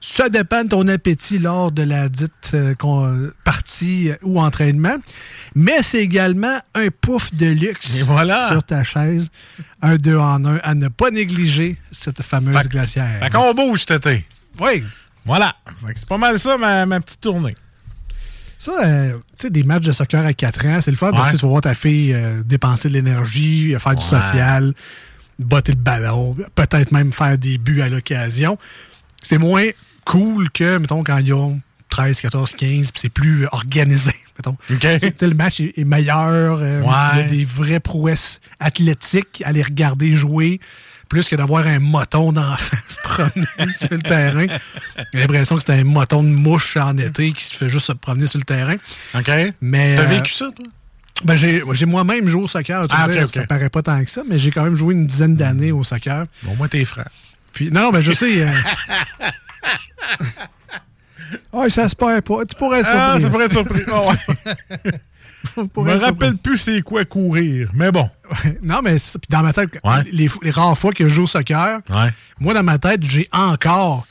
Ça 0.00 0.28
dépend 0.28 0.64
de 0.64 0.68
ton 0.68 0.86
appétit 0.88 1.38
lors 1.38 1.70
de 1.72 1.82
la 1.82 2.08
dite 2.08 2.30
euh, 2.54 2.74
partie 3.44 4.10
euh, 4.10 4.16
ou 4.22 4.40
entraînement. 4.40 4.96
Mais 5.54 5.82
c'est 5.82 5.98
également 6.02 6.58
un 6.74 6.88
pouf 7.00 7.34
de 7.34 7.46
luxe 7.46 7.96
Et 7.98 8.02
voilà. 8.02 8.48
sur 8.50 8.62
ta 8.64 8.84
chaise. 8.84 9.28
Un 9.80 9.96
deux 9.96 10.16
en 10.16 10.44
un 10.44 10.56
à 10.62 10.74
ne 10.74 10.88
pas 10.88 11.10
négliger 11.10 11.76
cette 11.90 12.22
fameuse 12.22 12.56
Fait- 12.56 12.68
glacière. 12.68 13.18
Fait 13.20 13.30
qu'on 13.30 13.52
bouge 13.54 13.80
cet 13.86 14.06
été. 14.06 14.24
Oui. 14.60 14.82
Voilà. 15.24 15.54
C'est 15.94 16.06
pas 16.06 16.18
mal 16.18 16.38
ça, 16.38 16.58
ma, 16.58 16.84
ma 16.86 17.00
petite 17.00 17.20
tournée. 17.20 17.54
Ça, 18.58 18.72
euh, 18.84 19.12
tu 19.14 19.18
sais, 19.34 19.50
des 19.50 19.62
matchs 19.64 19.84
de 19.86 19.92
soccer 19.92 20.24
à 20.24 20.32
4 20.32 20.66
ans, 20.66 20.80
c'est 20.80 20.90
le 20.92 20.96
fun 20.96 21.10
parce 21.10 21.28
que 21.28 21.32
Ouais. 21.32 21.38
tu 21.38 21.42
vas 21.46 21.48
voir 21.48 21.60
ta 21.62 21.74
fille 21.74 22.12
euh, 22.14 22.42
dépenser 22.44 22.88
de 22.88 22.94
l'énergie, 22.94 23.74
faire 23.80 23.94
du 23.96 24.04
Ouais. 24.04 24.20
social, 24.20 24.72
botter 25.38 25.72
le 25.72 25.78
ballon, 25.78 26.36
peut-être 26.54 26.92
même 26.92 27.12
faire 27.12 27.36
des 27.38 27.58
buts 27.58 27.80
à 27.82 27.88
l'occasion. 27.88 28.58
C'est 29.20 29.38
moins 29.38 29.66
cool 30.04 30.50
que, 30.50 30.78
mettons, 30.78 31.02
quand 31.02 31.18
ils 31.18 31.32
ont 31.32 31.60
13, 31.90 32.20
14, 32.20 32.54
15, 32.54 32.92
puis 32.92 33.00
c'est 33.00 33.08
plus 33.08 33.46
organisé, 33.50 34.12
mettons. 34.38 34.56
Le 34.70 35.34
match 35.34 35.60
est, 35.60 35.76
est 35.76 35.84
meilleur, 35.84 36.58
euh, 36.60 36.82
Ouais. 36.82 36.88
il 37.14 37.18
y 37.18 37.22
a 37.22 37.28
des 37.28 37.44
vraies 37.44 37.80
prouesses 37.80 38.40
athlétiques 38.60 39.42
à 39.44 39.50
les 39.52 39.62
regarder 39.62 40.14
jouer, 40.14 40.60
plus 41.12 41.28
que 41.28 41.36
d'avoir 41.36 41.66
un 41.66 41.78
moton 41.78 42.32
d'enfant 42.32 42.78
se 42.88 42.96
promener 43.04 43.46
sur 43.78 43.88
le 43.90 43.98
terrain. 44.00 44.46
J'ai 45.12 45.20
l'impression 45.20 45.56
que 45.56 45.62
c'est 45.62 45.74
un 45.74 45.84
moton 45.84 46.22
de 46.22 46.30
mouche 46.30 46.78
en 46.78 46.96
été 46.96 47.32
qui 47.32 47.44
se 47.44 47.54
fait 47.54 47.68
juste 47.68 47.84
se 47.84 47.92
promener 47.92 48.26
sur 48.26 48.38
le 48.38 48.46
terrain. 48.46 48.76
OK? 49.14 49.30
Mais, 49.60 49.94
T'as 49.96 50.04
euh, 50.04 50.06
vécu 50.06 50.32
ça, 50.32 50.46
toi? 50.56 50.64
ben, 51.24 51.36
j'ai 51.36 51.62
j'ai 51.72 51.84
moi-même 51.84 52.28
joué 52.30 52.42
au 52.44 52.48
soccer. 52.48 52.88
Tu 52.88 52.96
Ah, 52.98 53.06
veux 53.06 53.12
ok, 53.12 53.18
dire, 53.18 53.24
ok. 53.26 53.30
Ça 53.34 53.46
paraît 53.46 53.68
pas 53.68 53.82
tant 53.82 54.02
que 54.02 54.10
ça, 54.10 54.22
mais 54.26 54.38
j'ai 54.38 54.50
quand 54.50 54.64
même 54.64 54.74
joué 54.74 54.94
une 54.94 55.06
dizaine 55.06 55.34
d'années 55.34 55.70
au 55.70 55.84
soccer. 55.84 56.24
Bon, 56.44 56.56
moi, 56.56 56.68
t'es 56.68 56.82
frère. 56.86 57.10
Puis, 57.52 57.70
non, 57.70 57.90
ben, 57.90 58.00
je 58.00 58.12
sais. 58.12 58.42
euh... 58.46 58.48
Ah, 61.52 61.68
ça 61.68 61.88
se 61.88 61.94
perd 61.96 62.22
pas. 62.22 62.44
Tu 62.46 62.54
pourrais 62.56 62.80
être 62.80 62.88
Ah, 62.90 63.18
surpris. 63.18 63.22
ça 63.22 63.30
pourrait 63.30 63.44
être 63.44 63.52
surpris. 63.52 63.82
Ah, 63.92 64.00
ouais. 64.86 64.92
Je 65.56 65.80
me 65.80 65.98
rappelle 65.98 66.36
plus 66.36 66.58
c'est 66.58 66.82
quoi 66.82 67.04
courir. 67.04 67.70
Mais 67.74 67.90
bon. 67.92 68.08
Non, 68.62 68.80
mais 68.82 68.96
dans 69.28 69.42
ma 69.42 69.52
tête, 69.52 69.78
Ouais. 69.84 70.02
les, 70.12 70.28
les 70.42 70.50
rares 70.50 70.78
fois 70.78 70.92
que 70.92 71.06
je 71.08 71.14
joue 71.14 71.24
au 71.24 71.26
soccer, 71.26 71.80
Ouais. 71.90 72.10
moi, 72.40 72.54
dans 72.54 72.62
ma 72.62 72.78
tête, 72.78 73.02
j'ai 73.04 73.28
encore 73.32 74.06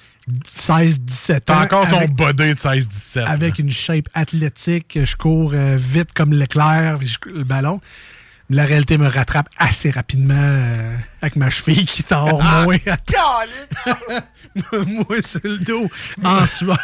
16, 0.48 1.00
17 1.00 1.50
ans. 1.50 1.54
T'as 1.56 1.64
encore 1.64 1.88
ton 1.88 1.98
avec- 1.98 2.12
body 2.16 2.54
de 2.54 2.60
16-17. 2.60 3.26
avec 3.28 3.60
une 3.60 3.72
shape 3.72 4.08
athlétique, 4.14 5.00
je 5.04 5.16
cours 5.16 5.52
euh, 5.56 5.76
vite 5.80 6.14
comme 6.14 6.32
l'éclair, 6.34 7.00
le 7.34 7.44
ballon. 7.44 7.82
La 8.54 8.66
réalité 8.66 8.98
me 8.98 9.08
rattrape 9.08 9.48
assez 9.58 9.90
rapidement 9.92 10.34
euh, 10.38 10.96
avec 11.22 11.38
ma 11.38 11.50
cheville 11.50 11.86
qui 11.86 12.04
tord 12.04 12.44
moins. 12.44 12.76
moi 14.74 15.22
sur 15.26 15.40
le 15.44 15.58
dos, 15.60 15.90
en 16.24 16.46
sueur. 16.46 16.78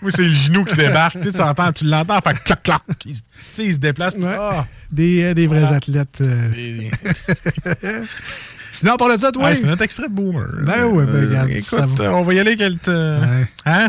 Moi, 0.00 0.10
c'est 0.10 0.22
le 0.24 0.30
genou 0.32 0.64
qui 0.64 0.74
débarque. 0.76 1.20
tu 1.20 1.30
l'entends, 1.36 1.72
tu 1.72 1.84
l'entends 1.84 2.20
faire 2.22 2.42
clac, 2.42 2.62
clac. 2.62 2.80
Il, 3.04 3.14
se- 3.16 3.20
tu 3.20 3.26
sais, 3.54 3.64
il 3.66 3.74
se 3.74 3.78
déplace. 3.78 4.14
Ouais. 4.14 4.34
ah, 4.38 4.66
Des, 4.90 5.22
euh, 5.22 5.34
des 5.34 5.46
vrais 5.46 5.60
Voilà. 5.60 5.76
athlètes. 5.76 6.22
euh. 6.22 6.50
et- 6.56 6.90
Sinon, 8.72 8.96
par 8.96 9.08
de 9.14 9.18
ça, 9.18 9.30
toi, 9.30 9.44
Ouais, 9.44 9.54
c'est 9.54 9.64
notre 9.66 9.82
extrait 9.82 10.08
de 10.08 10.14
Boomer. 10.14 10.46
Ben 10.64 10.84
ouais, 10.86 11.04
ben, 11.04 11.14
Euh, 11.14 11.28
regarde, 11.28 11.50
écoute, 11.50 11.62
ça 11.64 11.84
va. 11.86 12.04
euh, 12.04 12.10
on 12.12 12.22
va 12.22 12.32
y 12.34 12.40
aller. 12.40 12.56
Ouais. 12.56 13.46
Hein? 13.66 13.88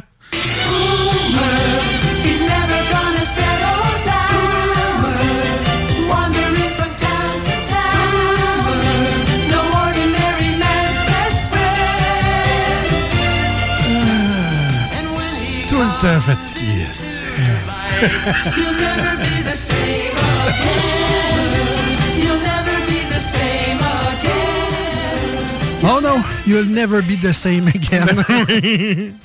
He's 2.26 2.42
never 2.42 2.82
gonna 2.92 3.24
settle 3.26 3.73
again. 16.20 17.24
Oh 25.86 26.00
no, 26.00 26.24
you'll 26.46 26.66
never 26.66 27.02
be 27.02 27.18
the 27.18 27.34
same 27.34 27.68
again. 27.68 28.08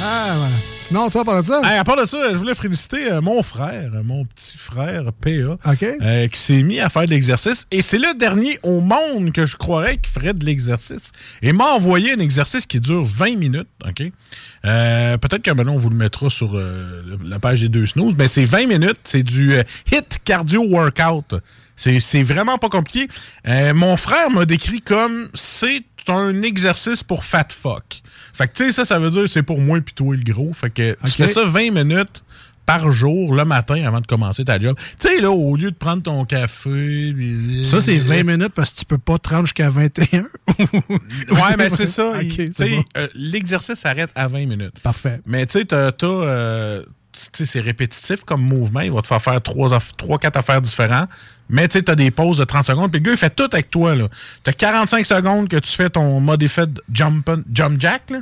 ah, 0.00 0.34
voilà. 0.38 0.73
Sinon, 0.94 1.10
toi, 1.10 1.24
par 1.24 1.42
de 1.42 1.44
ça? 1.44 1.60
Hey, 1.64 1.76
à 1.76 1.82
part 1.82 1.96
de 1.96 2.06
ça, 2.06 2.32
je 2.32 2.38
voulais 2.38 2.54
féliciter 2.54 3.10
euh, 3.10 3.20
mon 3.20 3.42
frère, 3.42 3.90
euh, 3.96 4.04
mon 4.04 4.24
petit 4.24 4.56
frère 4.56 5.12
PA, 5.12 5.58
euh, 5.82 6.28
qui 6.28 6.38
s'est 6.38 6.62
mis 6.62 6.78
à 6.78 6.88
faire 6.88 7.04
de 7.04 7.10
l'exercice. 7.10 7.66
Et 7.72 7.82
c'est 7.82 7.98
le 7.98 8.16
dernier 8.16 8.60
au 8.62 8.78
monde 8.78 9.32
que 9.32 9.44
je 9.44 9.56
croirais 9.56 9.96
qui 9.96 10.08
ferait 10.08 10.34
de 10.34 10.44
l'exercice. 10.44 11.10
Et 11.42 11.52
m'a 11.52 11.64
envoyé 11.72 12.12
un 12.12 12.20
exercice 12.20 12.64
qui 12.64 12.78
dure 12.78 13.02
20 13.02 13.36
minutes. 13.36 13.66
OK? 13.84 14.04
Euh, 14.66 15.18
Peut-être 15.18 15.42
que 15.42 15.50
maintenant, 15.50 15.74
on 15.74 15.78
vous 15.78 15.90
le 15.90 15.96
mettra 15.96 16.30
sur 16.30 16.56
euh, 16.56 17.18
la 17.24 17.40
page 17.40 17.62
des 17.62 17.68
deux 17.68 17.86
snooze. 17.86 18.14
Mais 18.16 18.28
c'est 18.28 18.44
20 18.44 18.68
minutes. 18.68 19.00
C'est 19.02 19.24
du 19.24 19.52
hit 19.90 20.20
cardio 20.24 20.62
workout. 20.62 21.34
C'est 21.74 22.22
vraiment 22.22 22.56
pas 22.56 22.68
compliqué. 22.68 23.08
Mon 23.74 23.96
frère 23.96 24.30
m'a 24.30 24.44
décrit 24.44 24.80
comme 24.80 25.28
c'est 25.34 25.82
un 26.06 26.42
exercice 26.42 27.02
pour 27.02 27.24
fat 27.24 27.48
fuck. 27.50 28.02
Fait 28.34 28.48
que 28.48 28.52
tu 28.54 28.64
sais, 28.66 28.72
ça, 28.72 28.84
ça 28.84 28.98
veut 28.98 29.10
dire 29.10 29.28
c'est 29.28 29.42
pour 29.42 29.58
moi 29.60 29.80
puis 29.80 29.94
toi 29.94 30.14
le 30.14 30.22
gros. 30.22 30.52
Fait 30.52 30.68
que 30.70 30.94
tu 31.04 31.10
fais 31.12 31.28
ça 31.28 31.44
20 31.46 31.70
minutes 31.72 32.22
par 32.66 32.90
jour 32.90 33.34
le 33.34 33.44
matin 33.44 33.82
avant 33.86 34.00
de 34.00 34.06
commencer 34.06 34.42
ta 34.44 34.58
job. 34.58 34.74
Tu 34.98 35.08
sais, 35.08 35.20
là, 35.20 35.30
au 35.30 35.54
lieu 35.54 35.70
de 35.70 35.76
prendre 35.76 36.02
ton 36.02 36.24
café. 36.24 37.12
puis- 37.14 37.66
Ça, 37.70 37.80
c'est 37.82 37.98
20 37.98 38.22
minutes 38.24 38.52
parce 38.54 38.72
que 38.72 38.78
tu 38.80 38.84
peux 38.86 38.96
pas 38.98 39.18
te 39.18 39.28
rendre 39.28 39.44
jusqu'à 39.44 39.68
21. 39.70 40.26
Ouais, 41.30 41.56
mais 41.58 41.68
c'est 41.70 41.86
ça. 41.86 42.14
Tu 42.22 42.30
c'est 42.30 42.56
sais, 42.56 42.70
bon. 42.70 42.84
euh, 42.96 43.08
L'exercice 43.14 43.78
s'arrête 43.78 44.10
à 44.14 44.28
20 44.28 44.46
minutes. 44.46 44.78
Parfait. 44.82 45.20
Mais 45.26 45.44
tu 45.46 45.58
sais, 45.60 45.64
t'as, 45.66 45.92
tu 47.32 47.46
c'est 47.46 47.60
répétitif 47.60 48.24
comme 48.24 48.42
mouvement. 48.42 48.80
Il 48.80 48.92
va 48.92 49.02
te 49.02 49.06
faire 49.06 49.22
faire 49.22 49.38
3-4 49.38 50.38
affaires 50.38 50.62
différentes. 50.62 51.08
Mais 51.48 51.68
tu 51.68 51.82
t'as 51.82 51.94
des 51.94 52.10
pauses 52.10 52.38
de 52.38 52.44
30 52.44 52.64
secondes. 52.64 52.90
Puis 52.90 53.00
le 53.00 53.04
gars, 53.04 53.12
il 53.12 53.18
fait 53.18 53.34
tout 53.34 53.48
avec 53.52 53.70
toi. 53.70 53.94
Là. 53.94 54.08
T'as 54.42 54.52
45 54.52 55.04
secondes 55.04 55.48
que 55.48 55.56
tu 55.56 55.70
fais 55.70 55.90
ton 55.90 56.20
modified 56.20 56.80
jump, 56.92 57.30
jump 57.52 57.80
jack. 57.80 58.10
Là. 58.10 58.20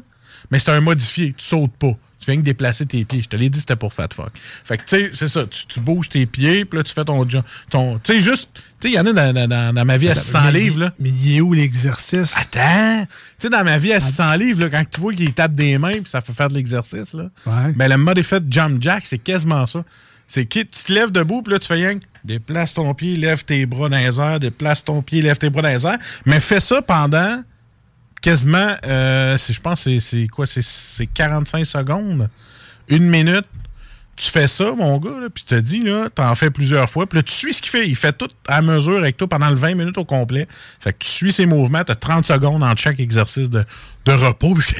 Mais 0.50 0.58
c'est 0.58 0.70
un 0.70 0.80
modifié. 0.80 1.34
Tu 1.36 1.44
sautes 1.44 1.76
pas. 1.78 1.96
Tu 2.24 2.30
viens 2.30 2.36
que 2.40 2.44
déplacer 2.44 2.86
tes 2.86 3.04
pieds. 3.04 3.20
Je 3.22 3.28
te 3.28 3.34
l'ai 3.34 3.50
dit, 3.50 3.58
c'était 3.58 3.74
pour 3.74 3.92
fat 3.92 4.06
fuck. 4.14 4.30
Fait 4.64 4.78
que, 4.78 4.84
tu 4.84 4.96
sais, 4.96 5.10
c'est 5.12 5.26
ça. 5.28 5.44
Tu, 5.44 5.66
tu 5.66 5.80
bouges 5.80 6.08
tes 6.08 6.24
pieds, 6.24 6.64
puis 6.64 6.76
là, 6.78 6.84
tu 6.84 6.92
fais 6.92 7.04
ton... 7.04 7.28
jump- 7.28 7.44
ton 7.70 7.98
tu 7.98 8.12
sais, 8.12 8.20
juste... 8.20 8.48
Tu 8.80 8.88
sais, 8.88 8.94
il 8.94 8.96
y 8.96 8.98
en 9.00 9.06
a 9.06 9.12
dans, 9.32 9.48
dans- 9.48 9.74
dans 9.74 9.84
ma 9.84 9.96
vie 9.96 10.08
à 10.08 10.14
600 10.14 10.38
Mais- 10.44 10.52
livres, 10.52 10.78
là. 10.80 10.92
Mais 11.00 11.08
il 11.08 11.36
est 11.36 11.40
où 11.40 11.52
l'exercice? 11.52 12.34
Attends! 12.36 13.04
Tu 13.04 13.08
sais, 13.38 13.48
dans 13.48 13.64
ma 13.64 13.76
vie 13.78 13.92
à 13.92 13.98
600 14.00 14.34
livres, 14.36 14.60
là, 14.62 14.70
quand 14.70 14.84
tu 14.88 15.00
vois 15.00 15.12
qu'il 15.14 15.32
tape 15.34 15.54
des 15.54 15.78
mains 15.78 15.92
puis 15.92 16.06
ça 16.06 16.20
fait 16.20 16.32
faire 16.32 16.48
de 16.48 16.54
l'exercice, 16.54 17.12
là, 17.12 17.24
Ouais. 17.46 17.72
ben, 17.74 17.88
le 17.88 17.96
mode 17.96 18.18
effet 18.18 18.40
de 18.40 18.52
jump 18.52 18.80
jack, 18.80 19.04
c'est 19.06 19.18
quasiment 19.18 19.66
ça. 19.66 19.84
C'est 20.28 20.46
que 20.46 20.60
tu 20.60 20.84
te 20.84 20.92
lèves 20.92 21.10
debout, 21.10 21.42
puis 21.42 21.52
là, 21.52 21.58
tu 21.58 21.66
fais 21.66 21.74
rien 21.74 21.98
déplace 22.24 22.74
ton 22.74 22.94
pied, 22.94 23.16
lève 23.16 23.44
tes 23.44 23.66
bras 23.66 23.88
dans 23.88 23.98
les 23.98 24.20
airs, 24.20 24.38
déplace 24.38 24.84
ton 24.84 25.02
pied, 25.02 25.20
lève 25.22 25.38
tes 25.38 25.50
bras 25.50 25.62
dans 25.62 25.68
les 25.70 25.84
airs. 25.84 25.98
Mais 26.24 26.38
fais 26.38 26.60
ça 26.60 26.80
pendant 26.80 27.42
quasiment, 28.22 28.74
euh, 28.86 29.36
je 29.36 29.60
pense, 29.60 29.82
c'est- 29.82 30.28
quoi? 30.28 30.46
C'est 30.46 31.06
45 31.06 31.66
secondes, 31.66 32.28
une 32.88 33.08
minute? 33.10 33.44
Tu 34.14 34.30
fais 34.30 34.46
ça, 34.46 34.74
mon 34.76 34.98
gars, 34.98 35.20
là, 35.22 35.28
puis 35.30 35.42
tu 35.42 35.54
te 35.54 35.60
dis, 35.60 35.82
là, 35.82 36.08
t'en 36.14 36.34
fais 36.34 36.50
plusieurs 36.50 36.88
fois. 36.90 37.06
Puis 37.06 37.18
là, 37.18 37.22
tu 37.22 37.32
suis 37.32 37.54
ce 37.54 37.62
qu'il 37.62 37.70
fait. 37.70 37.88
Il 37.88 37.96
fait 37.96 38.12
tout 38.12 38.28
à 38.46 38.60
mesure 38.60 38.98
avec 38.98 39.16
toi 39.16 39.26
pendant 39.26 39.48
le 39.48 39.54
20 39.56 39.74
minutes 39.74 39.96
au 39.96 40.04
complet. 40.04 40.46
Fait 40.80 40.92
que 40.92 40.98
tu 40.98 41.08
suis 41.08 41.32
ses 41.32 41.46
mouvements, 41.46 41.82
t'as 41.82 41.94
30 41.94 42.26
secondes 42.26 42.62
entre 42.62 42.78
chaque 42.80 43.00
exercice 43.00 43.48
de, 43.48 43.64
de 44.04 44.12
repos. 44.12 44.54
Puis 44.54 44.74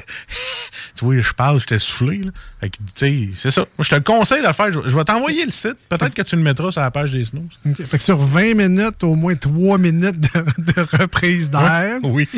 tu 0.95 1.05
vois, 1.07 1.19
je 1.19 1.33
parle, 1.33 1.59
j'étais 1.61 1.79
soufflé. 1.79 2.19
Là. 2.19 2.31
Fait 2.61 2.69
que, 2.71 2.77
tu 2.77 2.83
sais, 2.95 3.29
c'est 3.35 3.51
ça. 3.51 3.63
Moi, 3.79 3.85
je 3.85 3.89
te 3.89 3.95
le 3.95 4.03
conseille 4.03 4.43
de 4.43 4.47
le 4.47 4.53
faire. 4.53 4.71
Je, 4.71 4.81
je 4.87 4.97
vais 4.97 5.05
t'envoyer 5.05 5.47
le 5.47 5.51
site. 5.51 5.77
Peut-être 5.89 6.13
que 6.15 6.23
tu 6.23 6.37
le 6.37 6.43
mettras 6.43 6.71
sur 6.71 6.83
la 6.83 6.91
page 6.91 7.11
des. 7.13 7.25
OK. 7.35 7.83
Fait 7.87 7.97
que 7.97 8.05
sur 8.05 8.19
20 8.19 8.55
minutes, 8.55 9.03
au 9.03 9.15
moins 9.15 9.35
3 9.35 9.79
minutes 9.79 10.21
de, 10.21 10.63
de 10.75 10.97
reprise 10.99 11.49
d'air. 11.49 11.99
Oui. 12.03 12.29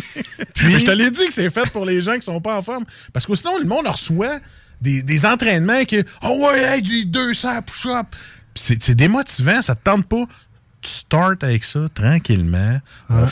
Puis- 0.55 0.67
Mais 0.73 0.79
je 0.79 0.87
te 0.87 0.91
l'ai 0.93 1.11
dit 1.11 1.27
que 1.27 1.33
c'est 1.35 1.51
fait 1.51 1.69
pour 1.71 1.85
les 1.87 2.01
gens 2.03 2.15
qui 2.15 2.23
sont 2.23 2.41
pas 2.41 2.57
en 2.57 2.63
forme. 2.63 2.85
Parce 3.13 3.27
que 3.27 3.35
sinon, 3.35 3.59
le 3.59 3.67
monde 3.67 3.89
reçoit 3.89 4.39
des, 4.85 5.03
des 5.03 5.27
entraînements 5.27 5.85
qui. 5.85 5.99
Oh 6.23 6.47
ouais, 6.47 6.77
hey, 6.77 6.85
j'ai 6.85 7.05
200 7.07 7.63
push-ups. 7.63 8.17
C'est 8.55 8.95
démotivant, 8.95 9.63
ça 9.63 9.75
te 9.75 9.83
tente 9.83 10.07
pas. 10.07 10.25
tu 10.81 10.91
startes 10.91 11.43
avec 11.43 11.65
ça 11.65 11.89
tranquillement. 11.93 12.81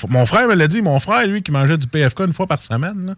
Mon, 0.08 0.26
frère 0.26 0.48
me 0.48 0.54
l'a 0.54 0.66
dit, 0.66 0.82
mon 0.82 0.98
frère, 0.98 1.26
lui, 1.28 1.42
qui 1.42 1.52
mangeait 1.52 1.78
du 1.78 1.86
PFK 1.86 2.20
une 2.20 2.32
fois 2.32 2.48
par 2.48 2.60
semaine, 2.60 3.06
là, 3.06 3.14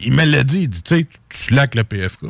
il 0.00 0.14
me 0.14 0.24
l'a 0.24 0.44
dit, 0.44 0.62
il 0.62 0.68
dit, 0.68 0.82
tu 0.82 0.96
sais, 0.96 1.06
tu 1.28 1.52
laques 1.52 1.74
le 1.74 1.84
PFK, 1.84 2.26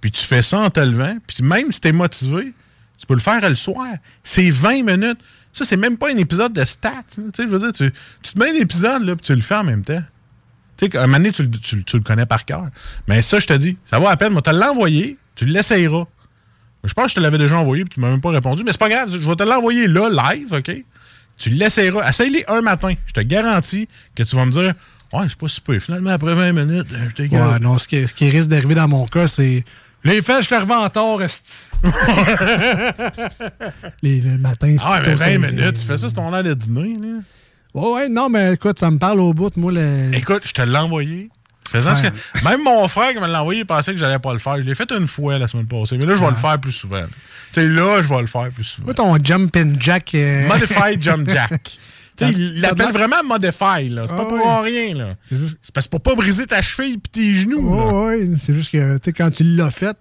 puis 0.00 0.12
tu 0.12 0.22
fais 0.22 0.42
ça 0.42 0.60
en 0.60 0.70
te 0.70 0.78
levant, 0.78 1.16
puis 1.26 1.42
même 1.42 1.72
si 1.72 1.80
t'es 1.80 1.92
motivé, 1.92 2.52
tu 2.98 3.06
peux 3.06 3.14
le 3.14 3.20
faire 3.20 3.40
le 3.48 3.56
soir. 3.56 3.88
C'est 4.22 4.50
20 4.50 4.84
minutes. 4.84 5.18
Ça, 5.52 5.64
c'est 5.64 5.76
même 5.76 5.96
pas 5.96 6.10
un 6.10 6.16
épisode 6.16 6.52
de 6.52 6.64
stats. 6.64 7.04
Tu 7.10 7.22
sais, 7.34 7.46
je 7.46 7.48
veux 7.48 7.58
dire, 7.58 7.72
tu, 7.72 7.90
tu 8.22 8.34
te 8.34 8.38
mets 8.38 8.50
un 8.50 8.60
épisode, 8.60 9.02
là, 9.02 9.16
puis 9.16 9.24
tu 9.24 9.34
le 9.34 9.42
fais 9.42 9.56
en 9.56 9.64
même 9.64 9.82
temps. 9.82 10.02
Tu 10.76 10.86
sais, 10.86 10.96
un 10.98 11.02
moment 11.06 11.18
donné, 11.18 11.32
tu, 11.32 11.42
le- 11.42 11.50
tu 11.50 11.76
le- 11.76 11.82
tu 11.82 11.96
le 11.96 12.02
connais 12.02 12.26
par 12.26 12.44
cœur. 12.44 12.66
Mais 13.08 13.22
ça, 13.22 13.38
je 13.38 13.46
te 13.46 13.52
dis, 13.54 13.76
ça 13.90 13.98
va 13.98 14.10
à 14.10 14.16
peine. 14.16 14.32
Moi, 14.32 14.42
te 14.42 14.50
l'envoyer, 14.50 15.16
tu 15.34 15.44
l'essayeras. 15.46 16.04
Je 16.84 16.92
pense 16.92 17.04
que 17.06 17.10
je 17.10 17.14
te 17.16 17.20
l'avais 17.20 17.38
déjà 17.38 17.56
envoyé, 17.58 17.84
puis 17.84 17.94
tu 17.94 18.00
m'as 18.00 18.10
même 18.10 18.20
pas 18.20 18.30
répondu. 18.30 18.62
Mais 18.64 18.72
c'est 18.72 18.78
pas 18.78 18.88
grave, 18.88 19.08
je 19.10 19.16
vais 19.28 19.34
te 19.36 19.42
l'envoyer 19.42 19.88
là, 19.88 20.08
live, 20.34 20.52
OK? 20.54 20.70
Tu 21.38 21.50
l'essayeras. 21.50 22.08
Essaye-les 22.08 22.44
un 22.48 22.60
matin. 22.60 22.92
Je 23.06 23.12
te 23.12 23.20
garantis 23.20 23.88
que 24.14 24.22
tu 24.22 24.36
vas 24.36 24.44
me 24.46 24.52
dire, 24.52 24.72
ouais, 25.12 25.26
c'est 25.28 25.36
pas 25.38 25.48
super. 25.48 25.80
Finalement, 25.82 26.10
après 26.10 26.34
20 26.34 26.52
minutes, 26.52 26.86
je 27.08 27.14
t'ai 27.14 27.28
Ouais, 27.28 27.58
non, 27.58 27.76
ce 27.78 27.88
qui, 27.88 28.06
ce 28.06 28.14
qui 28.14 28.28
risque 28.30 28.48
d'arriver 28.48 28.74
dans 28.74 28.88
mon 28.88 29.04
cas, 29.06 29.26
c'est. 29.26 29.64
Les 30.04 30.22
faits, 30.22 30.44
je 30.44 30.48
te 30.50 30.54
revends 30.54 30.84
en 30.84 30.88
tort. 30.88 31.20
Les, 34.02 34.20
le 34.20 34.38
matin, 34.38 34.74
c'est 34.78 34.84
Ah, 34.84 34.98
mais 34.98 35.02
plutôt 35.02 35.18
20 35.18 35.24
ça, 35.26 35.38
minutes, 35.38 35.72
tu 35.78 35.84
fais 35.86 35.96
ça, 35.96 36.08
c'est 36.08 36.14
ton 36.14 36.32
heure 36.32 36.42
de 36.44 36.54
dîner, 36.54 36.96
là. 37.00 37.18
Ouais, 37.76 37.92
ouais, 37.92 38.08
non, 38.08 38.28
mais 38.28 38.54
écoute, 38.54 38.78
ça 38.78 38.90
me 38.90 38.98
parle 38.98 39.20
au 39.20 39.32
bout. 39.34 39.56
Moi, 39.56 39.70
le... 39.72 40.10
Écoute, 40.14 40.42
je 40.44 40.52
te 40.52 40.62
l'ai 40.62 40.78
envoyé. 40.78 41.28
Faisant 41.70 41.94
ce 41.96 42.02
Ouais. 42.02 42.10
que- 42.34 42.44
Même 42.44 42.62
mon 42.62 42.86
frère 42.88 43.12
qui 43.12 43.18
me 43.20 43.26
l'a 43.26 43.40
envoyé, 43.42 43.60
il 43.60 43.66
pensait 43.66 43.92
que 43.92 43.98
j'allais 43.98 44.18
pas 44.20 44.32
le 44.32 44.38
faire. 44.38 44.56
Je 44.58 44.62
l'ai 44.62 44.74
fait 44.74 44.90
une 44.92 45.06
fois 45.08 45.36
la 45.38 45.46
semaine 45.46 45.66
passée, 45.66 45.98
mais 45.98 46.06
là, 46.06 46.14
je 46.14 46.20
vais 46.20 46.30
le 46.30 46.34
faire 46.36 46.58
plus 46.60 46.72
souvent. 46.72 47.02
Tu 47.52 47.60
sais, 47.60 47.68
là, 47.68 48.02
je 48.02 48.08
vais 48.08 48.20
le 48.20 48.26
faire 48.26 48.48
plus 48.50 48.64
souvent. 48.64 48.86
Moi, 48.86 48.94
ton 48.94 49.16
jump 49.22 49.56
and 49.56 49.72
jack. 49.80 50.14
euh, 50.14 50.46
Modified 50.48 51.02
Jump 51.02 51.28
Jack. 51.30 51.78
Tu 52.16 52.24
sais, 52.24 52.30
il 52.32 52.60
l'appelle 52.60 52.92
vraiment 52.92 53.22
Modify, 53.24 53.88
là. 53.90 54.04
C'est 54.06 54.12
Ah 54.14 54.16
pas 54.16 54.24
pour 54.24 54.34
ouais. 54.38 54.60
rien, 54.70 54.94
là. 54.94 55.14
C'est 55.24 55.36
juste- 55.38 55.58
parce 55.74 55.86
que 55.86 55.90
pour 55.90 56.00
pas 56.00 56.14
briser 56.14 56.46
ta 56.46 56.62
cheville 56.62 56.98
pis 56.98 57.10
tes 57.10 57.34
genoux. 57.34 57.68
Ouais, 57.68 58.16
ouais, 58.20 58.30
c'est 58.38 58.54
juste 58.54 58.70
que, 58.72 58.94
tu 58.98 59.00
sais, 59.06 59.12
quand 59.12 59.30
tu 59.30 59.42
l'as 59.42 59.70
fait, 59.70 59.96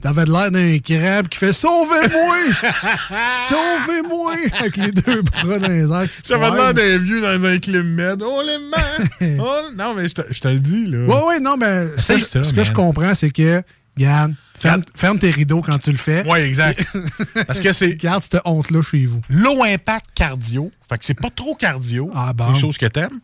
t'avais 0.00 0.24
de 0.24 0.30
l'air 0.32 0.50
d'un 0.50 0.78
crabe 0.78 1.28
qui 1.28 1.38
fait 1.38 1.52
Sauvez-moi! 1.52 2.36
Sauvez-moi! 3.48 4.34
Avec 4.58 4.76
les 4.76 4.92
deux 4.92 5.22
bras 5.22 5.58
dans 5.58 5.68
les 5.68 5.90
airs 5.90 6.06
J'avais 6.28 6.50
l'air 6.50 6.74
d'un 6.74 6.96
vieux 6.98 7.20
dans 7.22 7.46
un 7.46 7.58
clim 7.58 7.82
med. 7.94 8.22
Oh, 8.24 8.42
les 8.46 8.58
mains! 8.58 9.36
Oh, 9.42 9.70
non, 9.76 9.94
mais 9.94 10.08
je 10.08 10.14
te, 10.14 10.22
je 10.30 10.40
te 10.40 10.48
le 10.48 10.60
dis, 10.60 10.86
là. 10.86 10.98
Ouais, 11.06 11.24
ouais, 11.28 11.40
non, 11.40 11.56
mais 11.56 11.86
ce 11.98 12.12
que, 12.14 12.18
je- 12.18 12.24
ça, 12.24 12.44
ce 12.44 12.52
que 12.54 12.64
je 12.64 12.70
man. 12.70 12.76
comprends, 12.76 13.14
c'est 13.14 13.30
que, 13.30 13.62
regarde, 13.96 14.34
ferme, 14.58 14.82
ferme 14.94 15.18
tes 15.18 15.30
rideaux 15.30 15.62
quand 15.62 15.78
tu 15.78 15.90
le 15.92 15.98
fais. 15.98 16.26
Ouais, 16.26 16.46
exact. 16.46 16.84
Parce 17.46 17.60
que 17.60 17.72
c'est 17.72 17.94
Garde 17.94 18.22
cette 18.22 18.40
honte-là 18.44 18.82
chez 18.82 19.06
vous. 19.06 19.20
low 19.28 19.62
impact 19.62 20.06
cardio. 20.14 20.70
Fait 20.88 20.98
que 20.98 21.04
c'est 21.04 21.20
pas 21.20 21.30
trop 21.30 21.54
cardio. 21.54 22.10
Ah, 22.14 22.32
bon. 22.34 22.52
Des 22.52 22.58
choses 22.58 22.78
que 22.78 22.86
t'aimes. 22.86 23.20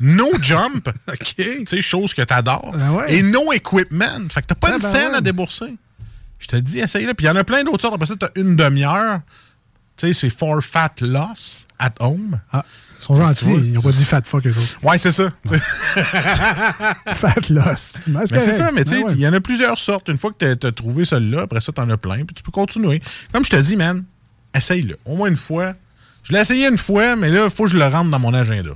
No 0.00 0.28
jump. 0.40 0.88
OK. 1.08 1.34
Tu 1.36 1.64
sais, 1.66 1.80
choses 1.82 2.14
que 2.14 2.22
t'adores. 2.22 2.74
Ouais. 2.92 3.14
Et 3.14 3.22
no 3.22 3.52
equipment. 3.52 4.28
Fait 4.30 4.42
que 4.42 4.46
t'as 4.48 4.54
pas 4.54 4.68
Ah 4.72 4.76
une 4.76 4.82
ben 4.82 4.92
scène 4.92 5.10
ouais. 5.12 5.16
à 5.18 5.20
débourser. 5.20 5.74
Je 6.38 6.46
te 6.46 6.56
dis, 6.56 6.78
essaye-le. 6.80 7.14
Puis 7.14 7.26
il 7.26 7.28
y 7.28 7.30
en 7.30 7.36
a 7.36 7.44
plein 7.44 7.64
d'autres 7.64 7.82
sortes. 7.82 7.94
Après 7.94 8.06
ça, 8.06 8.14
t'as 8.18 8.28
une 8.36 8.56
demi-heure. 8.56 9.20
Tu 9.96 10.06
sais, 10.08 10.14
c'est 10.14 10.30
for 10.30 10.62
fat 10.62 10.92
loss 11.00 11.66
at 11.78 11.92
home. 11.98 12.40
Ah, 12.52 12.64
ils 13.00 13.04
sont 13.04 13.16
gentils. 13.16 13.46
Ils 13.46 13.72
n'ont 13.72 13.82
pas 13.82 13.90
dit 13.92 14.04
fat 14.04 14.22
fuck, 14.24 14.46
eux 14.46 14.50
autres. 14.50 14.78
Ouais, 14.82 14.96
c'est 14.98 15.10
ça. 15.10 15.32
Fat 17.14 17.50
loss. 17.50 17.94
Mais 18.06 18.26
c'est 18.40 18.52
ça, 18.52 18.70
mais 18.72 18.84
tu 18.84 18.90
sais, 18.92 18.96
Ben 18.98 19.04
ouais. 19.06 19.12
il 19.14 19.20
y 19.20 19.26
en 19.28 19.32
a 19.32 19.40
plusieurs 19.40 19.78
sortes. 19.78 20.08
Une 20.08 20.18
fois 20.18 20.30
que 20.32 20.36
t'as- 20.38 20.56
t'as 20.56 20.72
trouvé 20.72 21.04
celle-là, 21.04 21.42
après 21.42 21.60
ça, 21.60 21.72
t'en 21.72 21.88
as 21.90 21.96
plein, 21.96 22.24
puis 22.24 22.34
tu 22.34 22.42
peux 22.42 22.50
continuer. 22.52 23.02
Comme 23.32 23.44
je 23.44 23.50
te 23.50 23.56
dis, 23.56 23.76
man, 23.76 24.04
essaye-le. 24.54 24.98
Au 25.04 25.16
moins 25.16 25.28
une 25.28 25.36
fois. 25.36 25.74
Je 26.24 26.32
l'ai 26.32 26.40
essayé 26.40 26.66
une 26.68 26.76
fois, 26.78 27.16
mais 27.16 27.30
là, 27.30 27.44
il 27.44 27.50
faut 27.50 27.64
que 27.64 27.70
je 27.70 27.78
le 27.78 27.84
rentre 27.86 28.10
dans 28.10 28.18
mon 28.18 28.34
agenda. 28.34 28.72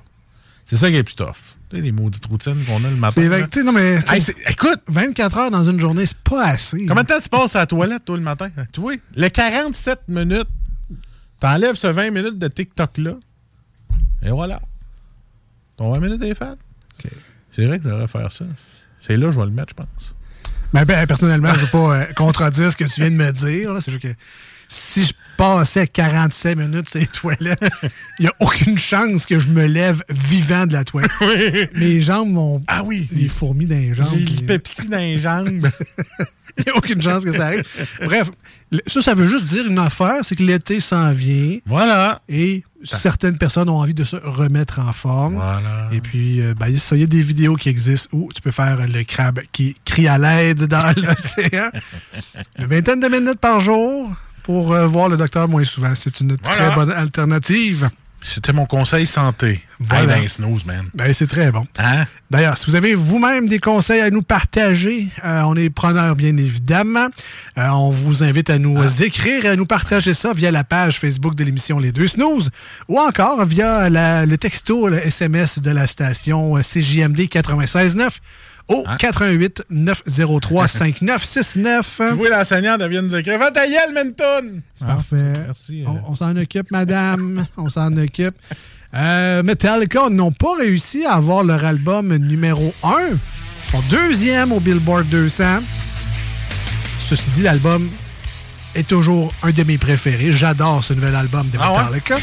C'est 0.64 0.76
ça 0.76 0.88
qui 0.88 0.96
est 0.96 1.02
plus 1.02 1.14
tough. 1.14 1.36
Les 1.72 1.92
maudites 1.92 2.26
routines 2.26 2.64
qu'on 2.66 2.84
a 2.84 2.90
le 2.90 2.96
matin. 2.96 3.14
C'est 3.14 3.28
vrai. 3.28 3.48
non, 3.64 3.72
mais. 3.72 3.98
Hey, 4.08 4.22
écoute, 4.48 4.80
24 4.88 5.38
heures 5.38 5.50
dans 5.50 5.64
une 5.64 5.80
journée, 5.80 6.06
c'est 6.06 6.18
pas 6.18 6.44
assez. 6.44 6.86
combien 6.86 7.02
de 7.02 7.08
temps 7.08 7.20
tu 7.20 7.28
passes 7.28 7.56
à 7.56 7.60
la 7.60 7.66
toilette, 7.66 8.04
toi, 8.04 8.16
le 8.16 8.22
matin? 8.22 8.50
Tu 8.72 8.80
vois, 8.80 8.94
le 9.16 9.28
47 9.28 10.00
minutes, 10.08 10.48
t'enlèves 11.40 11.76
ce 11.76 11.86
20 11.86 12.10
minutes 12.10 12.38
de 12.38 12.48
TikTok-là, 12.48 13.14
et 14.22 14.30
voilà. 14.30 14.60
Ton 15.76 15.92
20 15.92 16.00
minutes 16.00 16.22
est 16.22 16.34
fait. 16.34 16.58
C'est 17.54 17.66
vrai 17.66 17.78
que 17.78 17.84
je 17.84 17.88
devrais 17.88 18.08
faire 18.08 18.32
ça. 18.32 18.44
C'est 19.00 19.16
là 19.16 19.26
que 19.26 19.32
je 19.32 19.38
vais 19.38 19.46
le 19.46 19.50
mettre, 19.50 19.70
je 19.70 19.74
pense. 19.74 20.14
Mais 20.72 20.84
ben, 20.84 21.06
personnellement, 21.06 21.52
je 21.52 21.60
ne 21.60 21.64
veux 21.64 21.70
pas 21.70 21.96
euh, 21.96 22.04
contredire 22.16 22.70
ce 22.70 22.76
que 22.76 22.84
tu 22.84 23.00
viens 23.02 23.10
de 23.10 23.16
me 23.16 23.30
dire. 23.30 23.76
C'est 23.82 23.90
juste 23.90 24.02
que 24.02 24.14
si 24.72 25.04
je 25.04 25.12
passais 25.36 25.86
47 25.86 26.56
minutes 26.56 26.94
les 26.94 27.06
toilettes, 27.06 27.60
il 28.18 28.22
n'y 28.22 28.28
a 28.28 28.34
aucune 28.40 28.78
chance 28.78 29.26
que 29.26 29.38
je 29.38 29.48
me 29.48 29.66
lève 29.66 30.02
vivant 30.08 30.66
de 30.66 30.72
la 30.72 30.84
toilette. 30.84 31.12
Mes 31.76 32.00
jambes 32.00 32.32
vont. 32.34 32.62
Ah 32.66 32.82
oui! 32.84 33.08
Les 33.12 33.28
fourmis 33.28 33.66
dans 33.66 33.76
les 33.76 33.94
jambes. 33.94 34.08
J'ai 34.12 34.24
puis- 34.24 34.36
le 34.40 34.46
pepti 34.46 34.88
dans 34.88 34.98
les 34.98 35.18
jambes. 35.18 35.68
Il 36.58 36.64
n'y 36.66 36.70
a 36.70 36.76
aucune 36.76 37.00
chance 37.00 37.24
que 37.24 37.32
ça 37.32 37.46
arrive. 37.46 37.64
Bref, 38.04 38.30
ça, 38.86 39.00
ça 39.00 39.14
veut 39.14 39.26
juste 39.26 39.46
dire 39.46 39.66
une 39.66 39.78
affaire, 39.78 40.18
c'est 40.22 40.36
que 40.36 40.42
l'été 40.42 40.80
s'en 40.80 41.10
vient 41.10 41.56
voilà. 41.64 42.20
et 42.28 42.62
certaines 42.84 43.38
personnes 43.38 43.70
ont 43.70 43.78
envie 43.78 43.94
de 43.94 44.04
se 44.04 44.16
remettre 44.16 44.78
en 44.78 44.92
forme. 44.92 45.36
Voilà. 45.36 45.88
Et 45.92 46.02
puis, 46.02 46.42
euh, 46.42 46.52
ben, 46.52 46.68
il 46.68 46.78
ça, 46.78 46.94
il 46.94 47.00
y 47.00 47.04
a 47.04 47.06
des 47.06 47.22
vidéos 47.22 47.56
qui 47.56 47.70
existent 47.70 48.10
où 48.12 48.28
tu 48.34 48.42
peux 48.42 48.50
faire 48.50 48.86
le 48.86 49.02
crabe 49.04 49.40
qui 49.50 49.76
crie 49.86 50.08
à 50.08 50.18
l'aide 50.18 50.64
dans 50.64 50.92
l'océan. 50.94 51.70
Une 52.58 52.66
vingtaine 52.66 53.00
de 53.00 53.08
minutes 53.08 53.40
par 53.40 53.60
jour 53.60 54.14
pour 54.42 54.72
euh, 54.72 54.86
voir 54.86 55.08
le 55.08 55.16
docteur 55.16 55.48
moins 55.48 55.64
souvent. 55.64 55.94
C'est 55.94 56.20
une 56.20 56.36
Voilà. 56.42 56.66
très 56.68 56.74
bonne 56.74 56.92
alternative. 56.92 57.90
C'était 58.24 58.52
mon 58.52 58.66
conseil 58.66 59.04
santé. 59.04 59.60
Voilà. 59.80 60.16
Hey, 60.16 60.22
les 60.22 60.28
snooze, 60.28 60.64
man. 60.64 60.84
Ben, 60.94 61.12
c'est 61.12 61.26
très 61.26 61.50
bon. 61.50 61.66
Hein? 61.76 62.04
D'ailleurs, 62.30 62.56
si 62.56 62.66
vous 62.66 62.76
avez 62.76 62.94
vous-même 62.94 63.48
des 63.48 63.58
conseils 63.58 64.00
à 64.00 64.10
nous 64.10 64.22
partager, 64.22 65.08
euh, 65.24 65.42
on 65.44 65.56
est 65.56 65.70
preneurs 65.70 66.14
bien 66.14 66.36
évidemment. 66.36 67.08
Euh, 67.58 67.68
on 67.70 67.90
vous 67.90 68.22
invite 68.22 68.48
à 68.48 68.58
nous 68.60 69.02
écrire 69.02 69.44
et 69.44 69.48
à 69.48 69.56
nous 69.56 69.66
partager 69.66 70.14
ça 70.14 70.32
via 70.34 70.52
la 70.52 70.62
page 70.62 71.00
Facebook 71.00 71.34
de 71.34 71.42
l'émission 71.42 71.80
Les 71.80 71.90
Deux 71.90 72.06
Snooze 72.06 72.50
ou 72.86 73.00
encore 73.00 73.44
via 73.44 73.90
la- 73.90 74.24
le 74.24 74.38
texto, 74.38 74.86
le 74.86 74.98
SMS 75.04 75.58
de 75.58 75.72
la 75.72 75.88
station 75.88 76.54
CJMD 76.62 77.22
96.9 77.28 78.20
au 78.68 78.84
88 78.98 79.64
903 79.70 80.68
5969. 80.68 82.00
Tu 82.08 82.14
vois, 82.14 82.28
l'enseignante, 82.30 82.80
elle 82.80 82.90
vient 82.90 83.02
nous 83.02 83.14
écrire 83.14 83.38
Va 83.38 83.50
ta 83.50 83.66
gueule, 83.66 83.92
Menton! 83.94 84.60
C'est 84.74 84.86
parfait. 84.86 85.32
merci, 85.46 85.82
euh. 85.82 85.90
On, 86.06 86.12
on 86.12 86.14
s'en 86.14 86.36
occupe, 86.36 86.70
madame. 86.70 87.44
on 87.56 87.68
s'en 87.68 87.96
occupe. 87.96 88.34
Euh, 88.94 89.42
Metallica 89.42 90.08
n'ont 90.10 90.32
pas 90.32 90.56
réussi 90.58 91.04
à 91.06 91.14
avoir 91.14 91.42
leur 91.44 91.64
album 91.64 92.14
numéro 92.16 92.74
1. 92.84 92.90
Son 93.70 93.80
deuxième 93.90 94.52
au 94.52 94.60
Billboard 94.60 95.08
200. 95.08 95.44
Ceci 97.00 97.30
dit, 97.30 97.42
l'album 97.42 97.88
est 98.74 98.86
toujours 98.86 99.32
un 99.42 99.50
de 99.50 99.62
mes 99.64 99.78
préférés. 99.78 100.32
J'adore 100.32 100.84
ce 100.84 100.92
nouvel 100.94 101.14
album 101.14 101.48
de 101.50 101.58
Ah 101.60 101.72
ouais? 101.72 101.78
Metallica. 101.84 102.16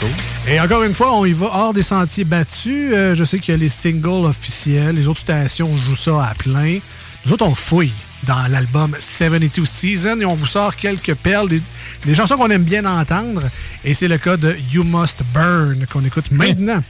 Cool. 0.00 0.08
Et 0.48 0.60
encore 0.60 0.82
une 0.82 0.94
fois, 0.94 1.14
on 1.14 1.24
y 1.24 1.32
va 1.32 1.46
hors 1.52 1.72
des 1.72 1.82
sentiers 1.82 2.24
battus. 2.24 2.90
Euh, 2.92 3.14
je 3.14 3.24
sais 3.24 3.38
qu'il 3.38 3.54
y 3.54 3.56
a 3.56 3.60
les 3.60 3.68
singles 3.68 4.26
officiels. 4.26 4.94
Les 4.96 5.06
autres 5.06 5.20
stations 5.20 5.74
jouent 5.76 5.96
ça 5.96 6.24
à 6.24 6.34
plein. 6.34 6.78
Nous 7.24 7.32
autres, 7.32 7.46
on 7.46 7.54
fouille 7.54 7.92
dans 8.24 8.46
l'album 8.48 8.96
72 8.98 9.68
Season 9.68 10.20
et 10.20 10.24
on 10.24 10.34
vous 10.34 10.46
sort 10.46 10.76
quelques 10.76 11.14
perles, 11.14 11.48
des, 11.48 11.62
des 12.04 12.14
chansons 12.14 12.36
qu'on 12.36 12.50
aime 12.50 12.64
bien 12.64 12.84
entendre. 12.84 13.42
Et 13.84 13.94
c'est 13.94 14.08
le 14.08 14.18
cas 14.18 14.36
de 14.36 14.56
You 14.72 14.82
Must 14.84 15.22
Burn 15.32 15.86
qu'on 15.92 16.04
écoute 16.04 16.30
maintenant. 16.30 16.82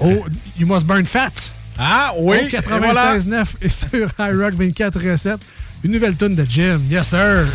au 0.00 0.24
You 0.58 0.66
Must 0.66 0.86
Burn 0.86 1.04
Fat. 1.04 1.30
Ah 1.78 2.12
oui! 2.18 2.36
Au 2.38 2.40
et 2.44 2.78
voilà. 2.78 3.16
96.9 3.18 3.44
et 3.62 3.68
sur 3.68 3.88
iRock 4.18 4.54
24 4.54 5.10
recettes. 5.10 5.40
Une 5.84 5.92
nouvelle 5.92 6.16
tune 6.16 6.36
de 6.36 6.46
Jim. 6.48 6.80
Yes, 6.90 7.08
sir. 7.08 7.46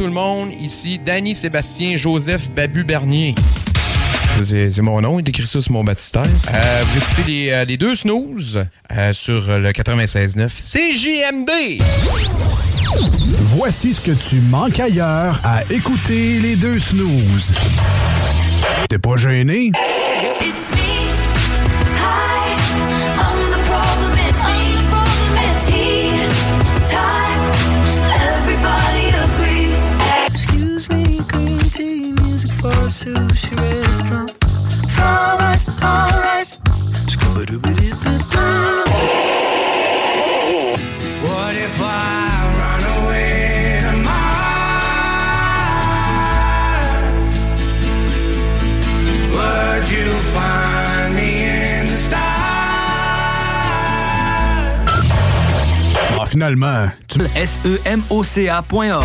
Tout 0.00 0.06
le 0.06 0.12
monde, 0.12 0.52
ici 0.58 0.98
Danny 0.98 1.36
Sébastien 1.36 1.94
Joseph 1.98 2.50
Babu 2.52 2.84
Bernier. 2.84 3.34
C'est 4.42 4.80
mon 4.80 4.98
nom, 5.02 5.20
il 5.20 5.28
écrit 5.28 5.46
ça 5.46 5.60
sur 5.60 5.72
mon 5.72 5.84
baptistère. 5.84 6.22
Euh, 6.22 6.82
vous 6.86 6.98
écoutez 6.98 7.22
les, 7.30 7.50
euh, 7.50 7.64
les 7.66 7.76
deux 7.76 7.94
snooze 7.94 8.64
euh, 8.96 9.12
sur 9.12 9.58
le 9.58 9.70
96.9 9.70 10.48
CJMD. 10.48 11.82
Voici 13.54 13.92
ce 13.92 14.00
que 14.00 14.12
tu 14.12 14.36
manques 14.36 14.80
ailleurs 14.80 15.38
à 15.44 15.64
écouter 15.70 16.38
les 16.38 16.56
deux 16.56 16.78
snooze. 16.78 17.52
T'es 18.88 18.98
pas 18.98 19.18
gêné? 19.18 19.70
Finalement, 56.40 56.88
tu... 57.06 57.18
S-E-M-O-C-A.org. 57.36 59.04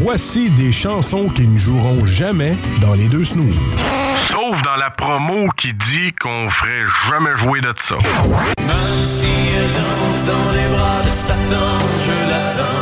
Voici 0.00 0.50
des 0.50 0.72
chansons 0.72 1.28
qui 1.28 1.46
ne 1.46 1.58
joueront 1.58 2.06
jamais 2.06 2.56
dans 2.80 2.94
les 2.94 3.06
deux 3.08 3.22
snooze. 3.22 3.54
Sauf 4.30 4.62
dans 4.62 4.76
la 4.76 4.88
promo 4.88 5.50
qui 5.58 5.74
dit 5.74 6.14
qu'on 6.18 6.48
ferait 6.48 6.84
jamais 7.10 7.36
jouer 7.36 7.60
de 7.60 7.74
ça. 7.76 7.96
Même 8.58 8.68
si 9.04 9.28
elle 9.58 9.72
danse 9.72 10.24
dans 10.26 10.52
les 10.52 10.74
bras 10.74 11.02
de 11.02 11.10
Satan, 11.10 11.78
je 12.02 12.30
l'attends. 12.30 12.81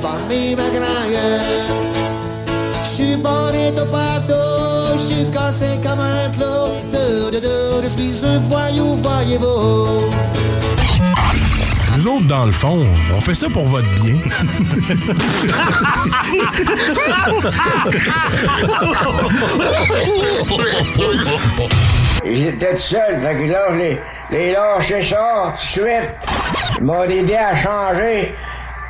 Farmi 0.00 0.54
ma 0.56 0.68
graille. 0.70 1.18
J'suis 2.84 3.16
bonito 3.16 3.84
partout, 3.86 4.98
j'suis 4.98 5.26
cassé 5.30 5.78
comme 5.82 6.00
un 6.00 6.28
clou. 6.30 6.74
De, 6.92 7.30
de, 7.30 7.40
de, 7.40 7.82
je 7.82 7.88
suis 7.88 8.26
un 8.26 8.38
voyou, 8.40 8.96
voyez-vous. 8.96 10.10
Nous 11.96 12.06
autres, 12.06 12.26
dans 12.26 12.46
le 12.46 12.52
fond, 12.52 12.86
on 13.14 13.20
fait 13.20 13.34
ça 13.34 13.48
pour 13.52 13.66
votre 13.66 13.88
bien. 14.00 14.18
J'étais 22.24 22.74
tout 22.74 22.80
seul, 22.80 23.20
fait 23.20 23.36
que 23.36 23.50
là, 23.50 23.62
je 23.70 23.76
les, 23.76 24.00
les 24.30 24.52
lâché 24.52 25.02
ça 25.02 25.52
tout 25.56 25.80
de 25.80 25.86
suite. 25.86 26.10
Ils 26.78 26.84
m'ont 26.84 27.04
aidé 27.04 27.34
à 27.34 27.56
changer. 27.56 28.34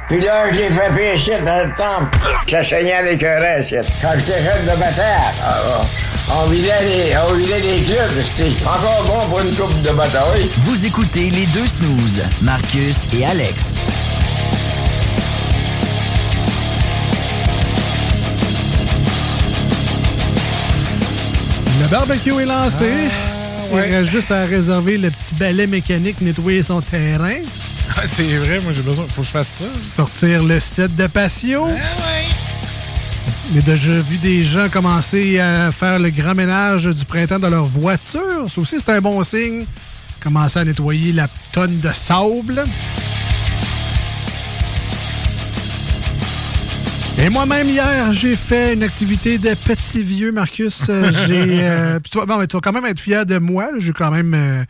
Puis 0.08 0.20
là, 0.20 0.50
je 0.50 0.56
l'ai 0.56 0.70
fait 0.70 0.94
pécher 0.96 1.38
dans 1.44 1.66
le 1.66 1.74
temple. 1.76 2.16
Ça 2.48 2.62
saignait 2.62 2.94
avec 2.94 3.22
un 3.22 3.40
reste. 3.40 3.74
Quand 4.00 4.12
j'étais 4.16 4.42
jeune 4.42 4.64
de 4.64 4.80
bataille, 4.80 5.04
ah, 5.44 5.84
ah, 6.30 6.44
on 6.44 6.48
vidait 6.48 6.82
les, 6.82 7.14
on 7.28 7.34
vidait 7.34 7.60
les 7.60 7.82
clubs. 7.82 8.24
C'était 8.34 8.64
encore 8.64 9.04
bon 9.06 9.28
pour 9.28 9.40
une 9.40 9.54
coupe 9.54 9.82
de 9.82 9.90
bataille. 9.90 10.48
Vous 10.60 10.86
écoutez 10.86 11.28
les 11.28 11.44
deux 11.48 11.66
snooze, 11.66 12.22
Marcus 12.40 13.04
et 13.14 13.26
Alex. 13.26 13.78
Le 21.82 21.86
barbecue 21.90 22.40
est 22.40 22.46
lancé. 22.46 22.92
Il 23.70 23.78
reste 23.78 24.10
juste 24.10 24.30
à 24.30 24.46
réserver 24.46 24.96
le 24.96 25.10
petit 25.10 25.34
balai 25.34 25.66
mécanique, 25.66 26.22
nettoyer 26.22 26.62
son 26.62 26.80
terrain. 26.80 27.42
Ah, 27.96 28.06
c'est 28.06 28.36
vrai, 28.36 28.60
moi 28.60 28.72
j'ai 28.72 28.82
besoin. 28.82 29.04
Faut 29.14 29.22
que 29.22 29.26
je 29.26 29.32
fasse 29.32 29.54
ça. 29.58 29.64
Sortir 29.78 30.42
le 30.44 30.60
set 30.60 30.94
de 30.94 31.06
patio. 31.06 31.66
J'ai 33.52 33.62
déjà 33.62 33.92
vu 34.00 34.18
des 34.18 34.44
gens 34.44 34.68
commencer 34.68 35.38
à 35.38 35.72
faire 35.72 35.98
le 35.98 36.10
grand 36.10 36.34
ménage 36.34 36.84
du 36.84 37.04
printemps 37.04 37.38
dans 37.38 37.50
leur 37.50 37.64
voiture. 37.64 38.46
Ça 38.52 38.60
aussi, 38.60 38.76
c'est 38.78 38.90
un 38.90 39.00
bon 39.00 39.22
signe. 39.24 39.64
Commencer 40.20 40.58
à 40.58 40.64
nettoyer 40.64 41.12
la 41.12 41.28
tonne 41.52 41.80
de 41.80 41.90
sable. 41.92 42.64
Et 47.20 47.30
moi-même, 47.30 47.68
hier, 47.68 48.12
j'ai 48.12 48.36
fait 48.36 48.74
une 48.74 48.84
activité 48.84 49.38
de 49.38 49.52
petit 49.54 50.04
vieux, 50.04 50.30
Marcus. 50.30 50.82
Euh, 50.88 51.10
j'ai. 51.26 51.58
euh, 51.62 51.98
bon, 52.26 52.38
mais 52.38 52.46
tu 52.46 52.56
vas 52.56 52.60
quand 52.60 52.72
même 52.72 52.86
être 52.86 53.00
fier 53.00 53.26
de 53.26 53.38
moi. 53.38 53.70
J'ai 53.78 53.92
quand 53.92 54.12
même 54.12 54.34
euh, 54.34 54.64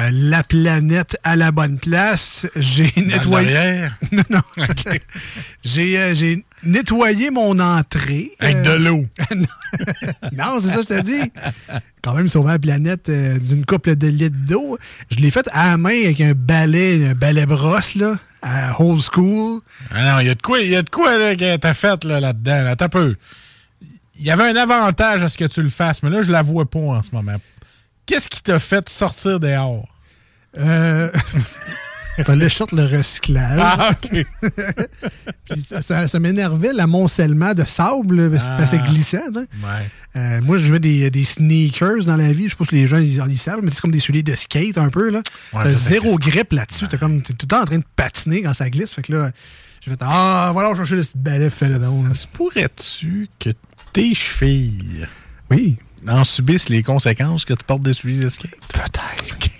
euh, 0.00 0.10
la 0.12 0.42
planète 0.42 1.16
à 1.24 1.36
la 1.36 1.50
bonne 1.52 1.78
place. 1.78 2.46
J'ai 2.56 2.92
nettoyé. 2.96 3.88
non, 4.12 4.22
non. 4.30 4.40
j'ai, 5.62 5.98
euh, 5.98 6.14
j'ai 6.14 6.44
nettoyé 6.64 7.30
mon 7.30 7.58
entrée. 7.58 8.32
Avec 8.40 8.62
de 8.62 8.70
l'eau. 8.70 9.04
non, 10.32 10.60
c'est 10.60 10.68
ça 10.68 10.76
que 10.76 10.82
je 10.82 11.00
te 11.00 11.02
dis. 11.02 11.32
Quand 12.02 12.14
même 12.14 12.28
sauver 12.28 12.52
la 12.52 12.58
planète 12.58 13.08
euh, 13.08 13.38
d'une 13.38 13.64
couple 13.64 13.96
de 13.96 14.08
litres 14.08 14.36
d'eau. 14.46 14.78
Je 15.10 15.18
l'ai 15.18 15.30
fait 15.30 15.48
à 15.52 15.70
la 15.70 15.76
main 15.76 15.90
avec 15.90 16.20
un 16.20 16.32
balai, 16.32 17.08
un 17.08 17.14
balai 17.14 17.46
brosse, 17.46 17.94
là, 17.94 18.18
à 18.42 18.80
old 18.80 19.00
school. 19.00 19.60
Ah 19.90 20.12
non, 20.12 20.20
il 20.20 20.26
y 20.28 20.30
a 20.30 20.34
de 20.34 20.42
quoi, 20.42 20.60
il 20.60 20.70
y 20.70 20.76
a 20.76 20.82
de 20.82 20.90
quoi 20.90 21.18
là, 21.18 21.36
que 21.36 21.56
t'as 21.56 21.74
fait 21.74 22.04
là, 22.04 22.20
là-dedans. 22.20 22.62
Là, 22.64 22.76
T'as 22.76 22.88
peu. 22.88 23.14
Il 24.18 24.26
y 24.26 24.30
avait 24.30 24.50
un 24.50 24.56
avantage 24.56 25.22
à 25.24 25.28
ce 25.28 25.38
que 25.38 25.46
tu 25.46 25.62
le 25.62 25.70
fasses, 25.70 26.02
mais 26.02 26.10
là, 26.10 26.22
je 26.22 26.30
la 26.30 26.42
vois 26.42 26.68
pas 26.68 26.78
en 26.78 27.02
ce 27.02 27.10
moment. 27.12 27.36
Qu'est-ce 28.10 28.28
qui 28.28 28.42
t'a 28.42 28.58
fait 28.58 28.88
sortir 28.88 29.38
dehors? 29.40 29.86
Euh, 30.58 31.10
fallait 32.24 32.46
que 32.48 32.52
sorte 32.52 32.72
le 32.72 32.84
recyclage. 32.84 33.58
Ah, 33.62 33.90
OK. 33.92 34.26
Puis 35.50 35.60
ça, 35.62 35.80
ça- 35.80 36.06
ça 36.08 36.20
m'énervait 36.20 36.72
l'amoncellement 36.72 37.54
de 37.54 37.64
sable, 37.64 38.30
parce 38.30 38.48
que 38.48 38.66
c'est 38.66 38.80
Ah. 38.82 38.86
glissant. 38.90 39.18
tu 39.32 39.40
sais. 39.40 39.40
Ouais. 39.40 39.90
Euh, 40.16 40.40
moi, 40.42 40.58
je 40.58 40.72
mets 40.72 40.80
des, 40.80 41.10
des 41.10 41.24
sneakers 41.24 42.04
dans 42.04 42.16
la 42.16 42.32
vie. 42.32 42.48
Je 42.48 42.56
pas 42.56 42.64
si 42.64 42.74
les 42.74 42.86
gens 42.88 42.98
ils, 42.98 43.22
ils 43.28 43.38
savent, 43.38 43.60
mais 43.62 43.70
c'est 43.70 43.80
comme 43.80 43.92
des 43.92 44.00
souliers 44.00 44.22
de 44.24 44.34
skate 44.34 44.76
un 44.76 44.88
peu. 44.88 45.10
là. 45.10 45.22
Ouais, 45.52 45.62
T'as 45.64 45.72
zéro 45.72 46.16
glisse. 46.18 46.32
grip 46.34 46.52
là-dessus. 46.52 46.88
T'es 46.88 46.98
comme 46.98 47.22
t'es 47.22 47.32
tout 47.32 47.46
le 47.46 47.48
temps 47.48 47.62
en 47.62 47.66
train 47.66 47.78
de 47.78 47.84
patiner 47.96 48.42
quand 48.42 48.52
ça 48.54 48.68
glisse. 48.68 48.92
Fait 48.92 49.02
que 49.02 49.12
là, 49.12 49.30
j'ai 49.80 49.90
fait 49.92 49.98
Ah, 50.00 50.50
voilà, 50.52 50.74
chercher 50.74 50.96
le 50.96 51.04
balai 51.14 51.48
fait 51.48 51.68
dedans. 51.68 52.02
là. 52.02 52.10
Pourrais-tu 52.32 53.28
que 53.38 53.50
tes 53.92 54.14
chevilles 54.14 55.06
Oui. 55.50 55.78
En 56.08 56.24
subissent 56.24 56.68
les 56.68 56.82
conséquences 56.82 57.44
que 57.44 57.54
tu 57.54 57.64
portes 57.64 57.82
des 57.82 57.92
souliers 57.92 58.20
de 58.20 58.28
skate? 58.28 58.58
Peut-être. 58.68 59.59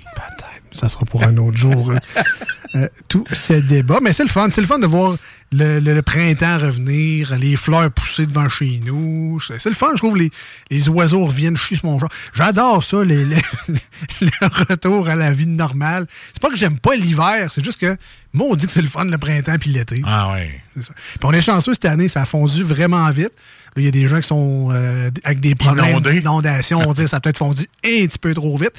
Ça 0.73 0.89
sera 0.89 1.05
pour 1.05 1.23
un 1.25 1.37
autre 1.37 1.57
jour. 1.57 1.91
euh, 1.91 1.99
euh, 2.77 2.89
tout 3.09 3.25
ce 3.33 3.55
débat. 3.55 3.99
Mais 4.03 4.13
c'est 4.13 4.23
le 4.23 4.29
fun. 4.29 4.49
C'est 4.51 4.61
le 4.61 4.67
fun 4.67 4.79
de 4.79 4.87
voir 4.87 5.17
le, 5.53 5.81
le- 5.81 5.95
le 5.95 6.03
printemps 6.03 6.59
revenir, 6.59 7.37
les 7.37 7.57
fleurs 7.57 7.91
pousser 7.91 8.25
devant 8.27 8.49
chez 8.49 8.81
nous. 8.85 9.41
C'est 9.41 9.69
le 9.69 9.75
fun. 9.75 9.89
Je 9.95 9.97
trouve 9.99 10.17
les, 10.17 10.31
les 10.71 10.89
oiseaux 10.89 11.25
reviennent 11.25 11.57
chier 11.57 11.77
sur 11.77 11.87
mon 11.87 11.99
genre. 11.99 12.09
J'adore 12.35 12.85
ça, 12.85 13.03
les- 13.05 13.25
les- 13.25 13.43
le 14.21 14.31
retour 14.69 15.09
à 15.09 15.17
la 15.17 15.33
vie 15.33 15.47
normale. 15.49 16.07
C'est 16.33 16.41
pas 16.41 16.51
que 16.51 16.57
j'aime 16.57 16.79
pas 16.79 16.95
l'hiver, 16.95 17.51
c'est 17.51 17.65
juste 17.65 17.81
que 17.81 17.97
moi, 18.33 18.47
on 18.51 18.55
dit 18.55 18.67
que 18.67 18.73
c'est 18.73 18.81
le 18.83 18.89
fun 18.89 19.05
le 19.07 19.19
printemps 19.19 19.57
puis 19.59 19.71
l'été. 19.71 20.03
Ah 20.07 20.37
ça. 20.81 20.93
Puis 20.95 21.19
on 21.25 21.33
est 21.33 21.43
chanceux 21.43 21.75
cette 21.75 21.85
année, 21.87 22.07
ça 22.07 22.23
a 22.23 22.27
fondu 22.27 22.63
vraiment 22.63 23.11
vite. 23.11 23.33
Il 23.77 23.85
y 23.85 23.89
a 23.89 23.93
des 23.93 24.07
gens 24.09 24.21
qui 24.21 24.27
sont 24.29 24.69
euh, 24.73 25.11
avec 25.25 25.41
des 25.41 25.55
problèmes 25.57 25.97
d'inondation. 26.13 26.81
On 26.87 26.93
dit 26.93 27.03
que 27.03 27.09
ça 27.09 27.17
a 27.17 27.21
peut-être 27.21 27.39
fondu 27.39 27.63
un 27.85 28.07
petit 28.07 28.19
peu 28.19 28.35
trop 28.35 28.57
vite. 28.57 28.73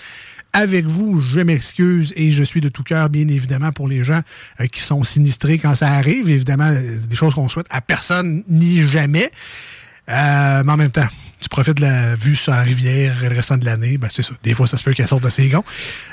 Avec 0.54 0.86
vous, 0.86 1.22
je 1.22 1.40
m'excuse 1.40 2.12
et 2.18 2.32
je 2.32 2.44
suis 2.44 2.60
de 2.62 2.68
tout 2.70 2.84
cœur, 2.84 3.10
bien 3.10 3.28
évidemment, 3.28 3.72
pour 3.72 3.88
les 3.88 4.04
gens 4.04 4.22
euh, 4.60 4.66
qui 4.68 4.82
sont 4.82 5.04
sinistrés 5.04 5.58
quand 5.58 5.76
ça 5.76 5.88
arrive. 5.90 6.30
Évidemment, 6.30 6.68
euh, 6.70 6.98
des 6.98 7.16
choses 7.16 7.34
qu'on 7.36 7.48
souhaite 7.50 7.68
à 7.70 7.80
personne 7.82 8.44
ni 8.50 8.82
jamais. 8.88 9.32
Euh, 10.10 10.64
mais 10.66 10.72
en 10.72 10.78
même 10.78 10.92
temps, 10.92 11.08
tu 11.40 11.48
profites 11.48 11.78
de 11.78 11.82
la 11.82 12.16
vue 12.16 12.36
sur 12.36 12.52
la 12.52 12.64
rivière 12.64 13.24
et 13.24 13.30
le 13.30 13.36
restant 13.36 13.58
de 13.58 13.66
l'année. 13.66 13.98
Ben, 13.98 14.10
c'est 14.14 14.24
ça. 14.24 14.34
Des 14.44 14.54
fois, 14.54 14.68
ça 14.68 14.76
se 14.78 14.84
peut 14.84 14.94
qu'elle 14.94 15.08
sorte 15.08 15.24
de 15.24 15.30
ses 15.30 15.48
gonds. 15.48 15.64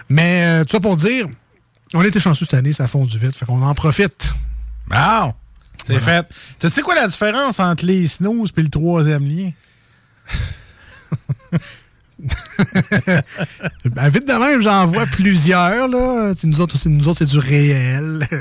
Mais 0.08 0.44
euh, 0.44 0.64
tout 0.64 0.70
ça 0.72 0.80
pour 0.80 0.96
dire, 0.96 1.26
on 1.94 2.02
était 2.04 2.20
chanceux 2.20 2.44
cette 2.44 2.54
année, 2.54 2.72
ça 2.72 2.84
a 2.84 2.88
fondu 2.88 3.18
vite. 3.18 3.34
Fait 3.34 3.44
qu'on 3.44 3.60
en 3.62 3.74
profite. 3.74 4.32
Bon, 4.86 5.34
c'est 5.86 5.98
Voilà. 5.98 6.22
fait. 6.22 6.28
Tu 6.60 6.70
sais 6.74 6.82
quoi 6.82 6.94
la 6.94 7.08
différence 7.08 7.58
entre 7.58 7.84
les 7.84 8.06
snooze 8.06 8.52
et 8.56 8.62
le 8.62 8.68
troisième 8.68 9.26
lien? 9.26 9.50
Ben, 13.84 14.08
vite 14.08 14.26
de 14.28 14.32
même, 14.34 14.60
j'en 14.62 14.86
vois 14.86 15.06
plusieurs. 15.06 15.88
Là. 15.88 16.32
Nous 16.44 16.60
autres, 16.60 16.76
c'est- 16.78 16.88
nous 16.88 17.08
autres, 17.08 17.18
c'est 17.18 17.26
du 17.26 17.38
réel. 17.38 18.26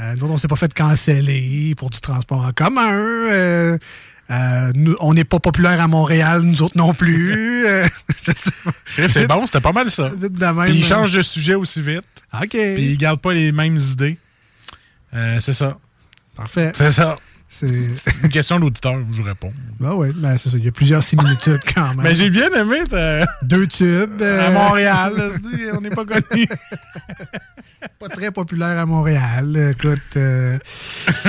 Euh, 0.00 0.14
nous 0.16 0.24
autres, 0.24 0.32
on 0.32 0.38
s'est 0.38 0.48
pas 0.48 0.56
fait 0.56 0.72
canceller 0.72 1.74
pour 1.76 1.90
du 1.90 2.00
transport 2.00 2.44
en 2.44 2.52
commun. 2.52 2.90
Euh, 2.92 3.78
euh, 4.30 4.72
nous- 4.74 4.96
on 5.00 5.14
n'est 5.14 5.24
pas 5.24 5.38
populaire 5.40 5.80
à 5.80 5.88
Montréal, 5.88 6.42
nous 6.42 6.62
autres 6.62 6.76
non 6.76 6.94
plus. 6.94 7.64
C'est 8.96 9.26
bon, 9.28 9.44
c'était 9.46 9.60
pas 9.60 9.72
mal 9.72 9.90
ça. 9.90 10.08
Vite 10.10 10.32
de 10.32 10.46
même. 10.46 10.64
Puis 10.66 10.78
il 10.78 10.84
euh, 10.84 10.88
change 10.88 11.12
de 11.12 11.22
sujet 11.22 11.54
aussi 11.54 11.80
vite. 11.82 12.02
OK. 12.34 12.48
Puis 12.50 12.92
il 12.92 12.96
garde 12.98 13.20
pas 13.20 13.32
les 13.32 13.52
mêmes 13.52 13.76
idées. 13.76 14.16
C'est 15.12 15.52
ça. 15.52 15.76
Parfait. 16.36 16.72
C'est 16.74 16.92
ça. 16.92 17.16
C'est 17.52 17.66
une 18.22 18.28
question 18.30 18.60
d'auditeur, 18.60 18.94
je 19.12 19.22
réponds. 19.22 19.52
Ben 19.80 19.92
oui, 19.94 20.12
ben 20.14 20.38
c'est 20.38 20.48
ça. 20.50 20.56
Il 20.56 20.64
y 20.64 20.68
a 20.68 20.72
plusieurs 20.72 21.02
similitudes 21.02 21.60
quand 21.74 21.88
même. 21.94 22.02
Mais 22.02 22.14
j'ai 22.14 22.30
bien 22.30 22.48
aimé 22.52 22.78
ta- 22.88 23.26
Deux 23.42 23.66
tubes. 23.66 24.22
euh, 24.22 24.46
à 24.46 24.50
Montréal. 24.50 25.14
là, 25.16 25.28
c'est- 25.52 25.72
on 25.72 25.80
n'est 25.80 25.90
pas 25.90 26.04
connus. 26.04 26.46
pas 27.98 28.08
très 28.08 28.30
populaire 28.30 28.78
à 28.78 28.86
Montréal. 28.86 29.72
Écoute. 29.74 29.98
euh, 30.16 30.58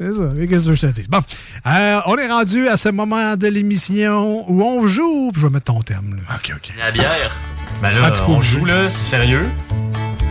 C'est 0.00 0.12
ça. 0.12 0.24
Qu'est-ce 0.48 0.68
que 0.68 0.74
je 0.74 0.80
te 0.80 0.86
dis? 0.86 1.06
Bon. 1.08 1.20
Euh, 1.66 2.00
on 2.06 2.16
est 2.16 2.28
rendu 2.28 2.66
à 2.66 2.76
ce 2.76 2.88
moment 2.88 3.36
de 3.36 3.46
l'émission 3.46 4.44
où 4.50 4.62
on 4.64 4.86
joue. 4.86 5.30
Je 5.36 5.42
vais 5.42 5.50
mettre 5.50 5.66
ton 5.72 5.82
thème. 5.82 6.16
Là. 6.28 6.34
OK, 6.36 6.52
OK. 6.56 6.72
La 6.78 6.90
bière. 6.90 7.36
Ben 7.80 7.92
là, 7.92 8.12
Ah, 8.16 8.24
on 8.28 8.40
joue 8.40 8.64
là, 8.64 8.88
c'est 8.88 9.04
sérieux. 9.16 9.48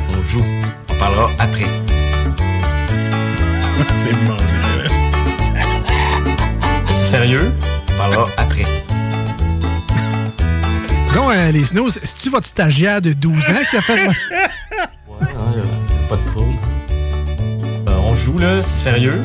On 0.09 0.21
joue. 0.27 0.43
On 0.89 0.95
parlera 0.97 1.29
après. 1.39 1.67
c'est 4.03 4.25
bon. 4.25 4.37
C'est 6.87 7.05
sérieux? 7.11 7.51
On 7.89 7.97
parlera 7.97 8.29
après. 8.37 8.65
Donc, 11.13 11.31
euh, 11.31 11.51
les 11.51 11.63
snows, 11.63 11.91
c'est-tu 11.91 12.29
votre 12.29 12.47
stagiaire 12.47 13.01
de 13.01 13.13
12 13.13 13.37
ans 13.49 13.63
qui 13.69 13.77
a 13.77 13.81
fait. 13.81 14.07
Ouais, 15.07 15.27
ouais, 15.27 15.61
pas 16.09 16.15
de 16.17 16.25
trouble. 16.25 16.57
Ben, 17.85 17.93
on 18.03 18.15
joue 18.15 18.37
là, 18.39 18.61
c'est 18.61 18.89
sérieux? 18.91 19.21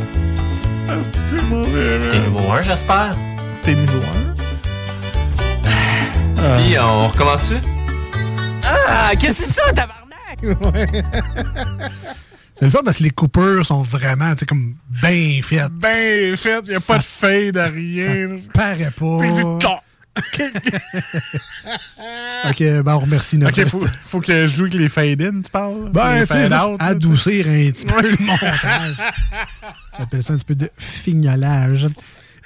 T'es 2.10 2.18
niveau 2.20 2.52
1, 2.52 2.62
j'espère. 2.62 3.16
T'es 3.62 3.74
niveau 3.74 4.00
1. 5.64 6.58
Puis, 6.60 6.78
on 6.78 7.08
recommence-tu? 7.08 7.54
Ah, 8.64 9.10
qu'est-ce 9.18 9.40
que 9.40 9.44
c'est 9.48 9.60
ça, 9.60 9.72
tabarnak? 9.72 10.38
C'est 12.58 12.64
le 12.64 12.70
fun 12.72 12.80
parce 12.84 12.98
que 12.98 13.04
les 13.04 13.10
coupures 13.10 13.64
sont 13.64 13.82
vraiment, 13.82 14.32
tu 14.34 14.40
sais, 14.40 14.46
comme 14.46 14.74
bien 14.90 15.40
faites. 15.44 15.70
Ben 15.72 16.36
fait, 16.36 16.60
il 16.66 16.74
a 16.74 16.80
Ça- 16.80 16.86
pas 16.94 16.98
de 16.98 17.04
fade 17.04 17.56
à 17.56 17.66
rien. 17.68 18.40
Paraît 18.52 18.90
pas. 18.90 19.18
Ok, 22.48 22.58
ben 22.58 22.94
on 22.94 22.98
remercie 22.98 23.38
notre. 23.38 23.62
Ok, 23.62 23.68
faut, 23.68 23.84
faut 24.08 24.20
que 24.20 24.46
je 24.48 24.56
joue 24.56 24.62
avec 24.64 24.74
les 24.74 24.88
fade-in, 24.88 25.42
tu 25.42 25.50
parles? 25.50 25.90
Ben, 25.92 26.26
tu 26.26 26.32
sais, 26.34 26.48
adoucir 26.80 27.46
un 27.46 27.70
petit 27.70 27.84
peu 27.86 28.02
le 28.02 28.26
montage. 28.26 28.96
On 29.98 30.02
appelle 30.02 30.22
ça 30.24 30.32
un 30.32 30.36
petit 30.36 30.44
peu 30.44 30.54
de 30.56 30.70
fignolage. 30.76 31.86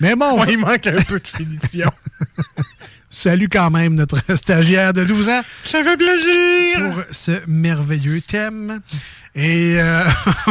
Mais 0.01 0.15
bon, 0.17 0.39
Ouais, 0.41 0.53
il 0.53 0.59
manque 0.59 0.87
un 0.87 1.03
peu 1.03 1.19
de 1.21 1.27
finition. 1.27 1.91
salut 3.15 3.49
quand 3.49 3.71
même 3.71 3.95
notre 3.95 4.19
stagiaire 4.37 4.93
de 4.93 5.05
12 5.05 5.29
ans 5.29 5.43
Ça 5.65 5.85
fait 5.85 5.97
plaisir! 5.97 6.79
pour 6.91 7.03
ce 7.11 7.33
merveilleux 7.47 8.21
thème. 8.23 8.81
Et 9.35 9.77
euh, 9.81 10.05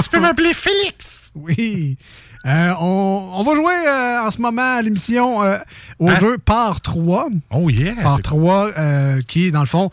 Tu 0.03 0.09
peux 0.09 0.19
m'appeler 0.21 0.53
Félix! 0.53 1.31
oui, 1.35 1.97
Euh, 2.45 2.73
on, 2.79 3.31
on 3.35 3.43
va 3.43 3.55
jouer 3.55 3.73
euh, 3.87 4.21
en 4.25 4.31
ce 4.31 4.39
moment 4.41 4.75
à 4.77 4.81
l'émission 4.81 5.43
euh, 5.43 5.57
au 5.99 6.09
Hein? 6.09 6.15
jeu 6.19 6.37
Part 6.39 6.81
3. 6.81 7.29
Oh 7.51 7.69
yeah! 7.69 7.93
Part 8.01 8.17
c'est- 8.17 8.21
3, 8.23 8.71
euh, 8.77 9.21
qui 9.27 9.45
est 9.47 9.51
dans 9.51 9.59
le 9.61 9.65
fond 9.67 9.89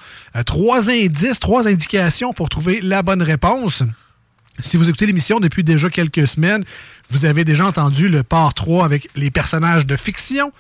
trois 0.46 0.88
indices, 0.90 1.40
trois 1.40 1.68
indications 1.68 2.33
pour 2.33 2.48
trouver 2.48 2.81
la 2.83 3.02
bonne 3.02 3.22
réponse. 3.22 3.83
Si 4.61 4.76
vous 4.76 4.88
écoutez 4.88 5.07
l'émission 5.07 5.38
depuis 5.40 5.62
déjà 5.62 5.88
quelques 5.90 6.26
semaines, 6.26 6.64
vous 7.11 7.24
avez 7.26 7.44
déjà 7.44 7.66
entendu 7.66 8.09
le 8.09 8.22
part 8.24 8.54
3 8.54 8.85
avec 8.85 9.09
les 9.14 9.31
personnages 9.31 9.87
de 9.87 9.94
fiction. 9.96 10.50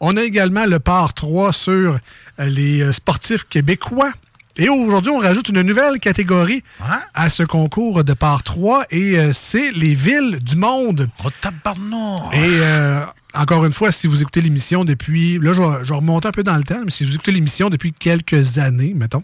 On 0.00 0.16
a 0.16 0.22
également 0.22 0.66
le 0.66 0.78
part 0.78 1.14
3 1.14 1.52
sur 1.52 1.98
euh, 2.40 2.46
les 2.46 2.82
euh, 2.82 2.92
sportifs 2.92 3.44
québécois. 3.44 4.12
Et 4.60 4.68
aujourd'hui, 4.68 5.12
on 5.12 5.18
rajoute 5.18 5.48
une 5.50 5.62
nouvelle 5.62 6.00
catégorie 6.00 6.64
Hein? 6.80 7.00
à 7.14 7.28
ce 7.28 7.44
concours 7.44 8.02
de 8.02 8.12
part 8.12 8.42
3 8.42 8.86
et 8.90 9.16
euh, 9.18 9.32
c'est 9.32 9.70
les 9.72 9.94
villes 9.94 10.38
du 10.42 10.56
monde. 10.56 11.08
Oh 11.24 11.28
tabarnak! 11.40 12.34
Et 12.34 12.38
euh, 12.60 13.04
encore 13.34 13.64
une 13.64 13.72
fois, 13.72 13.92
si 13.92 14.06
vous 14.08 14.20
écoutez 14.20 14.40
l'émission 14.40 14.84
depuis. 14.84 15.38
Là, 15.38 15.52
je 15.52 15.60
vais, 15.60 15.84
je 15.84 15.90
vais 15.90 15.94
remonter 15.96 16.26
un 16.28 16.32
peu 16.32 16.42
dans 16.42 16.56
le 16.56 16.64
temps, 16.64 16.80
mais 16.84 16.90
si 16.90 17.04
vous 17.04 17.14
écoutez 17.14 17.30
l'émission 17.30 17.70
depuis 17.70 17.92
quelques 17.92 18.58
années, 18.58 18.94
mettons, 18.96 19.22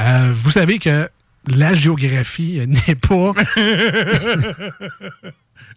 euh, 0.00 0.32
vous 0.34 0.50
savez 0.50 0.78
que 0.78 1.08
la 1.46 1.72
géographie 1.74 2.60
n'est 2.66 2.94
pas. 2.94 3.32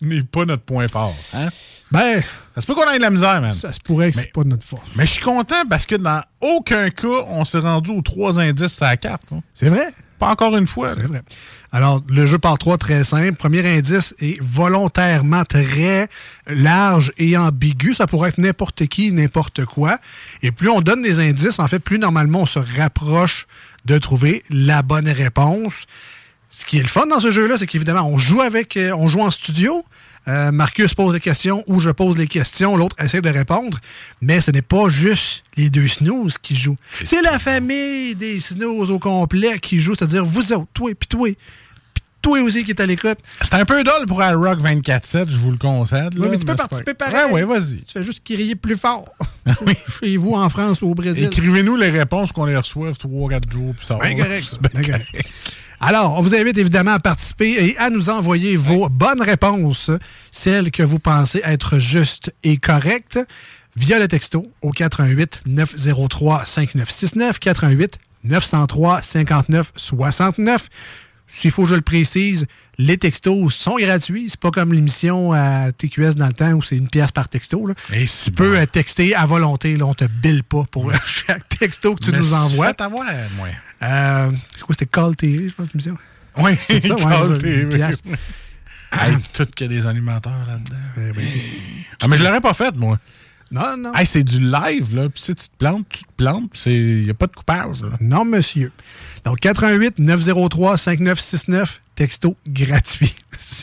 N'est 0.01 0.23
pas 0.23 0.45
notre 0.45 0.63
point 0.63 0.87
fort. 0.87 1.15
Hein? 1.33 1.49
Ben. 1.91 2.21
Ça 2.55 2.61
se 2.61 2.67
peut 2.67 2.75
qu'on 2.75 2.89
ait 2.89 2.97
de 2.97 3.01
la 3.01 3.09
misère, 3.09 3.41
man. 3.41 3.53
Ça 3.53 3.71
se 3.73 3.79
pourrait 3.79 4.11
que 4.11 4.17
c'est 4.17 4.31
pas 4.31 4.43
notre 4.43 4.63
force. 4.63 4.87
Mais 4.95 5.05
je 5.05 5.11
suis 5.13 5.23
content 5.23 5.65
parce 5.69 5.85
que 5.85 5.95
dans 5.95 6.21
aucun 6.41 6.89
cas, 6.89 7.25
on 7.29 7.45
s'est 7.45 7.59
rendu 7.59 7.91
aux 7.91 8.01
trois 8.01 8.39
indices 8.39 8.81
à 8.81 8.89
la 8.89 8.97
carte. 8.97 9.23
hein. 9.31 9.41
C'est 9.53 9.69
vrai? 9.69 9.87
Pas 10.19 10.29
encore 10.29 10.55
une 10.55 10.67
fois. 10.67 10.93
C'est 10.93 11.01
vrai. 11.07 11.21
Alors, 11.71 12.01
le 12.07 12.25
jeu 12.27 12.37
par 12.37 12.57
trois, 12.57 12.77
très 12.77 13.03
simple. 13.03 13.33
Premier 13.33 13.65
indice 13.77 14.13
est 14.19 14.37
volontairement 14.41 15.43
très 15.45 16.09
large 16.47 17.11
et 17.17 17.35
ambigu. 17.37 17.93
Ça 17.93 18.05
pourrait 18.05 18.29
être 18.29 18.37
n'importe 18.37 18.85
qui, 18.87 19.11
n'importe 19.11 19.65
quoi. 19.65 19.97
Et 20.43 20.51
plus 20.51 20.69
on 20.69 20.81
donne 20.81 21.01
des 21.01 21.19
indices, 21.19 21.57
en 21.59 21.67
fait, 21.67 21.79
plus 21.79 21.97
normalement 21.97 22.41
on 22.41 22.45
se 22.45 22.59
rapproche 22.59 23.47
de 23.85 23.97
trouver 23.97 24.43
la 24.49 24.81
bonne 24.83 25.09
réponse. 25.09 25.85
Ce 26.51 26.65
qui 26.65 26.77
est 26.77 26.83
le 26.83 26.89
fun 26.89 27.07
dans 27.07 27.19
ce 27.21 27.31
jeu-là, 27.31 27.57
c'est 27.57 27.65
qu'évidemment, 27.65 28.07
on 28.07 28.17
joue 28.17 28.41
avec, 28.41 28.75
euh, 28.77 28.91
on 28.95 29.07
joue 29.07 29.21
en 29.21 29.31
studio. 29.31 29.83
Euh, 30.27 30.51
Marcus 30.51 30.93
pose 30.93 31.13
les 31.13 31.19
questions 31.19 31.63
ou 31.67 31.79
je 31.79 31.89
pose 31.89 32.17
les 32.17 32.27
questions, 32.27 32.77
l'autre 32.77 32.95
essaie 32.99 33.21
de 33.21 33.29
répondre. 33.29 33.79
Mais 34.21 34.39
ce 34.41 34.51
n'est 34.51 34.61
pas 34.61 34.89
juste 34.89 35.43
les 35.57 35.69
deux 35.69 35.87
snooze 35.87 36.37
qui 36.37 36.55
jouent. 36.55 36.77
C'est 37.03 37.21
la 37.21 37.39
famille 37.39 38.15
des 38.15 38.39
snooze 38.39 38.91
au 38.91 38.99
complet 38.99 39.59
qui 39.59 39.79
joue, 39.79 39.95
c'est-à-dire 39.95 40.23
vous 40.23 40.53
autres, 40.53 40.67
toi, 40.73 40.91
puis 40.97 41.07
toi, 41.07 41.27
puis 41.93 42.03
toi 42.21 42.41
aussi 42.41 42.63
qui 42.63 42.71
est 42.71 42.79
à 42.79 42.85
l'écoute. 42.85 43.17
C'est 43.41 43.55
un 43.55 43.65
peu 43.65 43.83
dole 43.83 44.05
pour 44.05 44.23
iRock 44.23 44.59
24-7, 44.59 45.29
je 45.29 45.37
vous 45.37 45.51
le 45.51 45.57
concède. 45.57 46.13
Oui, 46.17 46.27
mais 46.29 46.37
tu 46.37 46.45
peux 46.45 46.51
c'est 46.51 46.57
participer 46.57 46.93
pareil. 46.93 47.31
Ouais, 47.31 47.43
ouais, 47.43 47.59
vas-y. 47.59 47.77
Tu 47.83 47.93
fais 47.93 48.03
juste 48.03 48.23
crier 48.23 48.55
plus 48.55 48.77
fort. 48.77 49.05
Chez 49.99 50.17
vous, 50.17 50.33
en 50.33 50.49
France 50.49 50.81
ou 50.83 50.91
au 50.91 50.95
Brésil. 50.95 51.25
Écrivez-nous 51.25 51.75
les 51.75 51.89
réponses 51.89 52.31
qu'on 52.31 52.45
les 52.45 52.55
reçoive 52.55 52.95
3-4 52.95 53.51
jours. 53.51 53.73
Puis 53.75 53.87
ça 53.87 53.97
va. 53.97 54.07
Bien 54.07 54.23
correct. 54.23 54.47
C'est 54.49 54.61
Bien 54.73 54.81
correct. 54.83 55.31
Alors, 55.83 56.15
on 56.15 56.21
vous 56.21 56.35
invite 56.35 56.59
évidemment 56.59 56.91
à 56.91 56.99
participer 56.99 57.53
et 57.53 57.77
à 57.79 57.89
nous 57.89 58.11
envoyer 58.11 58.55
vos 58.55 58.87
bonnes 58.87 59.23
réponses, 59.23 59.89
celles 60.31 60.69
que 60.69 60.83
vous 60.83 60.99
pensez 60.99 61.41
être 61.43 61.79
justes 61.79 62.31
et 62.43 62.57
correctes, 62.57 63.17
via 63.75 63.97
le 63.97 64.07
texto 64.07 64.51
au 64.61 64.69
88 64.69 65.41
903 65.47 66.45
5969 66.45 67.39
88 67.39 67.97
903 68.23 69.01
59 69.01 69.73
69. 69.75 70.69
S'il 71.27 71.49
faut 71.49 71.63
que 71.63 71.69
je 71.69 71.75
le 71.75 71.81
précise, 71.81 72.45
les 72.77 72.97
textos 72.97 73.53
sont 73.53 73.77
gratuits. 73.77 74.27
C'est 74.29 74.39
pas 74.39 74.51
comme 74.51 74.73
l'émission 74.73 75.33
à 75.33 75.71
TQS 75.71 76.15
dans 76.15 76.27
le 76.27 76.33
temps 76.33 76.51
où 76.53 76.63
c'est 76.63 76.77
une 76.77 76.89
pièce 76.89 77.11
par 77.11 77.27
texto. 77.29 77.67
là. 77.67 77.73
Tu 77.89 78.31
peux 78.31 78.57
euh, 78.59 78.65
texter 78.65 79.13
à 79.15 79.25
volonté. 79.25 79.77
Là, 79.77 79.85
on 79.85 79.93
te 79.93 80.05
bille 80.05 80.43
pas 80.43 80.63
pour 80.71 80.91
chaque 81.05 81.47
texto 81.49 81.95
que 81.95 82.03
tu 82.05 82.11
Mais 82.11 82.17
nous 82.17 82.33
envoies. 82.33 82.67
faites 82.67 82.81
avoir, 82.81 83.05
moi. 83.37 83.47
Euh, 83.83 84.31
c'est 84.55 84.63
quoi, 84.63 84.73
c'était 84.77 84.85
Call 84.87 85.15
TV, 85.15 85.49
je 85.49 85.53
pense, 85.53 85.67
l'émission? 85.73 85.97
Oui, 86.37 86.51
C'est 86.59 86.85
ça, 86.87 86.95
Call 86.95 87.37
TV. 87.37 87.83
Hey, 88.93 89.15
tout 89.33 89.45
qu'il 89.55 89.71
y 89.71 89.77
a 89.77 89.81
des 89.81 89.87
animateurs 89.87 90.33
là-dedans. 90.47 91.13
Ah, 92.01 92.07
mais 92.07 92.17
je 92.17 92.23
l'aurais 92.23 92.41
pas 92.41 92.53
fait, 92.53 92.75
moi. 92.77 92.99
Non, 93.49 93.75
non. 93.77 93.93
Hey, 93.93 94.05
c'est 94.05 94.23
du 94.23 94.39
live, 94.39 94.95
là. 94.95 95.09
Puis 95.09 95.23
si 95.23 95.35
tu 95.35 95.45
te 95.47 95.55
plantes, 95.57 95.85
tu 95.89 96.03
te 96.03 96.11
plantes. 96.17 96.65
Il 96.65 97.03
n'y 97.03 97.09
a 97.09 97.13
pas 97.13 97.27
de 97.27 97.33
coupage, 97.35 97.81
là. 97.81 97.89
Non, 97.99 98.23
monsieur. 98.25 98.71
Donc, 99.25 99.39
88 99.39 99.99
903 99.99 100.77
5969, 100.77 101.81
texto 102.01 102.35
gratuit. 102.47 103.15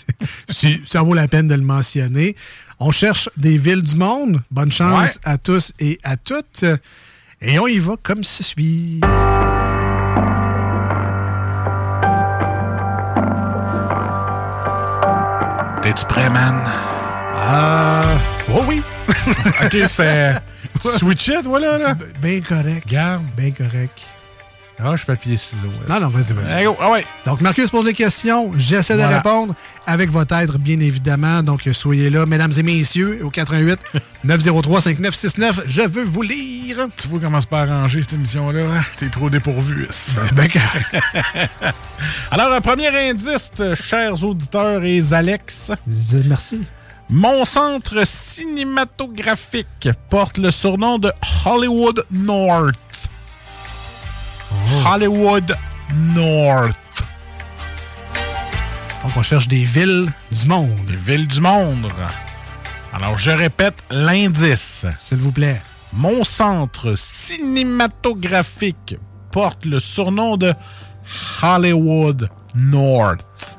si 0.48 0.80
ça 0.86 1.02
vaut 1.02 1.12
la 1.12 1.26
peine 1.26 1.48
de 1.48 1.54
le 1.56 1.62
mentionner. 1.62 2.36
On 2.78 2.92
cherche 2.92 3.28
des 3.36 3.58
villes 3.58 3.82
du 3.82 3.96
monde. 3.96 4.40
Bonne 4.52 4.70
chance 4.70 5.16
Ouais. 5.16 5.20
à 5.32 5.38
tous 5.38 5.72
et 5.80 5.98
à 6.04 6.16
toutes. 6.16 6.64
Et 7.40 7.58
on 7.58 7.66
y 7.66 7.80
va 7.80 7.94
comme 8.00 8.22
ce 8.22 8.44
suit. 8.44 9.00
T'es-tu 15.82 16.04
prêt, 16.06 16.28
man? 16.30 16.54
Euh. 17.34 18.16
Oh 18.52 18.64
oui! 18.68 18.82
OK, 19.64 19.76
c'est. 19.88 20.34
Tu 20.82 20.88
switchais, 20.98 21.42
toi, 21.42 21.58
là? 21.60 21.78
là? 21.78 21.94
Bien 22.20 22.40
correct. 22.40 22.86
Garde. 22.86 23.24
Bien 23.36 23.50
correct. 23.52 24.00
Ah, 24.80 24.94
je 24.94 25.04
papier 25.04 25.36
ciseaux. 25.36 25.66
Non, 25.88 25.98
non, 26.00 26.08
vas-y, 26.08 26.32
vas-y. 26.32 26.64
Go. 26.64 26.76
Ah 26.80 26.90
ouais. 26.92 27.04
Donc, 27.26 27.40
Marcus 27.40 27.68
pose 27.70 27.84
des 27.84 27.94
questions. 27.94 28.52
J'essaie 28.56 28.96
de 28.96 29.02
répondre 29.02 29.54
avec 29.86 30.10
votre 30.10 30.34
aide, 30.36 30.52
bien 30.58 30.78
évidemment. 30.78 31.42
Donc, 31.42 31.68
soyez 31.72 32.10
là, 32.10 32.26
mesdames 32.26 32.52
et 32.56 32.62
messieurs, 32.62 33.18
au 33.24 33.30
88 33.30 33.78
903 34.24 34.80
5969. 34.82 35.60
Je 35.66 35.82
veux 35.82 36.04
vous 36.04 36.22
lire. 36.22 36.86
Tu 36.96 37.08
vois 37.08 37.18
comment 37.20 37.40
c'est 37.40 37.48
pas 37.50 37.62
arrangé, 37.62 38.02
cette 38.02 38.12
émission-là? 38.12 38.66
hein? 38.70 38.82
T'es 38.98 39.06
pro 39.06 39.28
dépourvu. 39.28 39.88
Ben, 40.34 40.48
correct. 40.48 41.02
Alors, 42.30 42.52
un 42.52 42.60
premier 42.60 42.88
indice, 43.10 43.50
chers 43.74 44.22
auditeurs 44.24 44.84
et 44.84 45.02
Alex. 45.12 45.72
Merci. 46.26 46.60
Mon 47.10 47.44
centre 47.46 48.06
cinématographique 48.06 49.88
porte 50.10 50.38
le 50.38 50.50
surnom 50.50 50.98
de 50.98 51.10
Hollywood 51.46 52.04
North. 52.10 52.78
Hollywood 54.84 55.56
North. 56.14 56.76
Donc, 59.02 59.12
on 59.16 59.22
cherche 59.22 59.48
des 59.48 59.64
villes 59.64 60.12
du 60.30 60.46
monde. 60.46 60.88
Les 60.88 60.96
villes 60.96 61.26
du 61.28 61.40
monde. 61.40 61.90
Alors, 62.92 63.18
je 63.18 63.30
répète 63.30 63.82
l'indice. 63.90 64.86
S'il 64.98 65.18
vous 65.18 65.32
plaît. 65.32 65.62
Mon 65.92 66.22
centre 66.24 66.94
cinématographique 66.96 68.96
porte 69.30 69.64
le 69.64 69.78
surnom 69.80 70.36
de 70.36 70.52
Hollywood 71.42 72.28
North. 72.54 73.56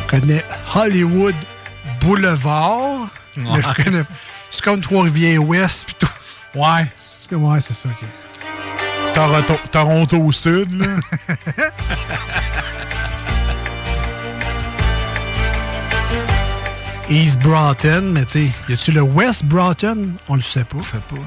Je 0.00 0.06
connais 0.20 0.44
Hollywood 0.74 1.34
Boulevard. 2.00 3.08
Ouais. 3.36 3.60
je 3.60 3.82
connais. 3.82 4.02
C'est 4.50 4.62
comme 4.62 4.80
Trois-Rivières-Ouest. 4.80 5.86
puis 5.86 5.94
tout. 5.98 6.08
Ouais. 6.54 6.86
C'est 6.96 7.28
comme- 7.30 7.44
ouais, 7.44 7.60
c'est 7.60 7.74
ça. 7.74 7.88
ok. 7.88 8.04
Toronto, 9.14 9.54
Toronto 9.70 10.18
au 10.18 10.32
sud, 10.32 10.72
là. 10.80 10.86
East 17.10 17.38
Broughton, 17.40 18.02
mais 18.12 18.24
tu 18.24 18.46
sais, 18.46 18.52
y 18.68 18.72
a-tu 18.72 18.92
le 18.92 19.02
West 19.02 19.44
Broughton? 19.44 20.08
On 20.28 20.36
le 20.36 20.40
sait 20.42 20.64
pas. 20.64 20.82
sais 20.82 20.98
pas. 21.08 21.20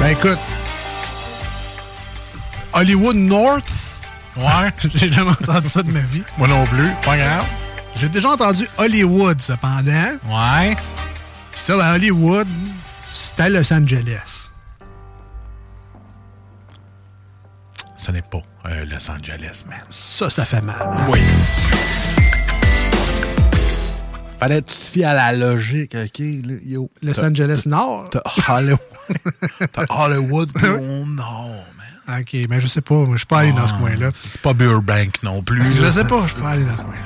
Ben 0.00 0.08
écoute, 0.10 0.38
Hollywood 2.76 3.16
North, 3.16 3.64
Ouais. 4.36 4.70
j'ai 4.94 5.10
jamais 5.10 5.30
entendu 5.30 5.66
ça 5.68 5.82
de 5.82 5.90
ma 5.90 6.00
vie. 6.00 6.22
Moi 6.36 6.46
non 6.46 6.64
plus. 6.64 6.88
Pas 7.02 7.16
grave. 7.16 7.46
J'ai 7.94 8.10
déjà 8.10 8.30
entendu 8.30 8.68
Hollywood, 8.76 9.40
cependant. 9.40 10.12
Ouais. 10.26 10.76
Puis 11.52 11.60
ça, 11.62 11.74
ben, 11.78 11.94
Hollywood, 11.94 12.46
c'était 13.08 13.44
à 13.44 13.48
Los 13.48 13.72
Angeles. 13.72 14.50
Ce 17.96 18.10
n'est 18.10 18.20
pas 18.20 18.42
euh, 18.66 18.84
Los 18.84 19.10
Angeles, 19.10 19.64
man. 19.66 19.78
Ça, 19.88 20.28
ça 20.28 20.44
fait 20.44 20.60
mal. 20.60 20.76
Oui. 21.08 21.18
Fallait 24.38 24.60
que 24.60 24.68
tu 24.70 24.76
te 24.76 24.84
fies 24.84 25.04
à 25.04 25.14
la 25.14 25.32
logique, 25.32 25.94
OK? 25.94 26.18
là, 26.18 26.54
yo. 26.62 26.90
Los 27.00 27.18
Angeles 27.24 27.62
Nord? 27.64 28.10
T'as 28.10 28.20
Hollywood. 28.54 28.78
T'as 29.72 29.86
Hollywood, 29.88 30.52
puis 30.52 30.66
non, 30.66 31.06
man. 31.06 31.75
OK, 32.08 32.36
mais 32.48 32.60
je 32.60 32.66
sais 32.68 32.80
pas. 32.80 33.04
Je 33.12 33.16
suis 33.18 33.26
pas 33.26 33.40
allé 33.40 33.52
dans 33.52 33.66
ce 33.66 33.72
Ah, 33.76 33.80
coin-là. 33.80 34.10
C'est 34.32 34.40
pas 34.40 34.52
Burbank 34.52 35.22
non 35.22 35.42
plus. 35.42 35.62
Je 35.76 35.90
sais 35.90 36.04
pas, 36.04 36.20
je 36.26 36.32
suis 36.32 36.40
pas 36.42 36.50
allé 36.50 36.64
dans 36.64 36.76
ce 36.76 36.82
coin-là. 36.82 37.00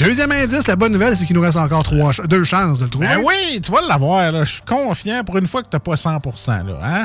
Deuxième 0.00 0.32
indice, 0.32 0.66
la 0.66 0.76
bonne 0.76 0.92
nouvelle, 0.92 1.16
c'est 1.16 1.26
qu'il 1.26 1.34
nous 1.36 1.42
reste 1.42 1.56
encore 1.56 1.82
trois, 1.82 2.12
deux 2.28 2.44
chances 2.44 2.78
de 2.78 2.84
le 2.84 2.90
trouver. 2.90 3.08
Ben 3.08 3.22
oui, 3.24 3.60
tu 3.62 3.72
vas 3.72 3.80
l'avoir. 3.88 4.44
Je 4.44 4.52
suis 4.52 4.62
confiant 4.62 5.24
pour 5.24 5.36
une 5.38 5.46
fois 5.46 5.62
que 5.62 5.68
t'as 5.70 5.78
pas 5.78 5.96
100 5.96 6.20
là, 6.20 6.78
hein? 6.82 7.04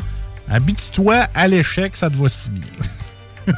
Habitue-toi 0.49 1.27
à 1.33 1.47
l'échec, 1.47 1.95
ça 1.95 2.09
te 2.09 2.15
va 2.17 2.27
si 2.29 2.49
bien. 2.49 2.63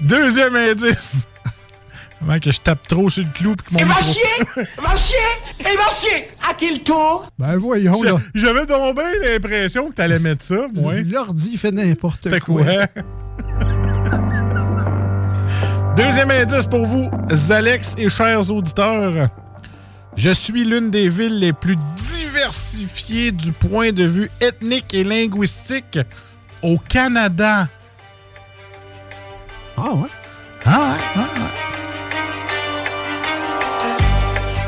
Deuxième 0.00 0.56
indice. 0.56 1.26
Avant 2.22 2.38
que 2.38 2.50
je 2.50 2.60
tape 2.60 2.86
trop 2.86 3.08
sur 3.08 3.24
le 3.24 3.30
clou 3.30 3.56
puis 3.56 3.66
que 3.66 3.72
mon 3.72 3.78
Il 3.80 3.86
va 3.86 3.94
micro- 3.94 4.12
chier! 4.12 4.22
Il 4.56 4.82
va 4.82 4.96
chier! 4.96 5.16
Il 5.60 5.76
va 5.76 5.88
chier! 5.88 6.28
À 6.48 6.52
quel 6.54 6.82
tour? 6.82 7.26
Ben 7.38 7.56
voyons, 7.56 8.02
là. 8.02 8.16
J'a- 8.34 8.48
J'avais 8.48 8.66
donc 8.66 8.94
bien 8.96 9.10
l'impression 9.22 9.88
que 9.88 9.94
t'allais 9.94 10.18
mettre 10.18 10.44
ça, 10.44 10.66
moi. 10.74 10.94
L'ordi 11.10 11.56
fait 11.56 11.70
n'importe 11.72 12.28
quoi. 12.40 12.62
quoi? 12.62 12.74
Deuxième 15.96 16.30
indice 16.30 16.66
pour 16.66 16.86
vous, 16.86 17.10
Alex 17.50 17.94
et 17.98 18.08
chers 18.08 18.50
auditeurs. 18.50 19.28
Je 20.16 20.30
suis 20.30 20.64
l'une 20.64 20.90
des 20.90 21.08
villes 21.08 21.38
les 21.38 21.52
plus 21.52 21.76
diversifiées 22.10 23.32
du 23.32 23.52
point 23.52 23.92
de 23.92 24.04
vue 24.04 24.30
ethnique 24.40 24.92
et 24.94 25.04
linguistique 25.04 25.98
au 26.62 26.78
Canada. 26.78 27.68
Ah 29.76 29.92
ouais? 29.94 30.08
Ah, 30.66 30.94
ouais, 30.96 31.02
ah, 31.16 31.20
ouais. 31.20 31.59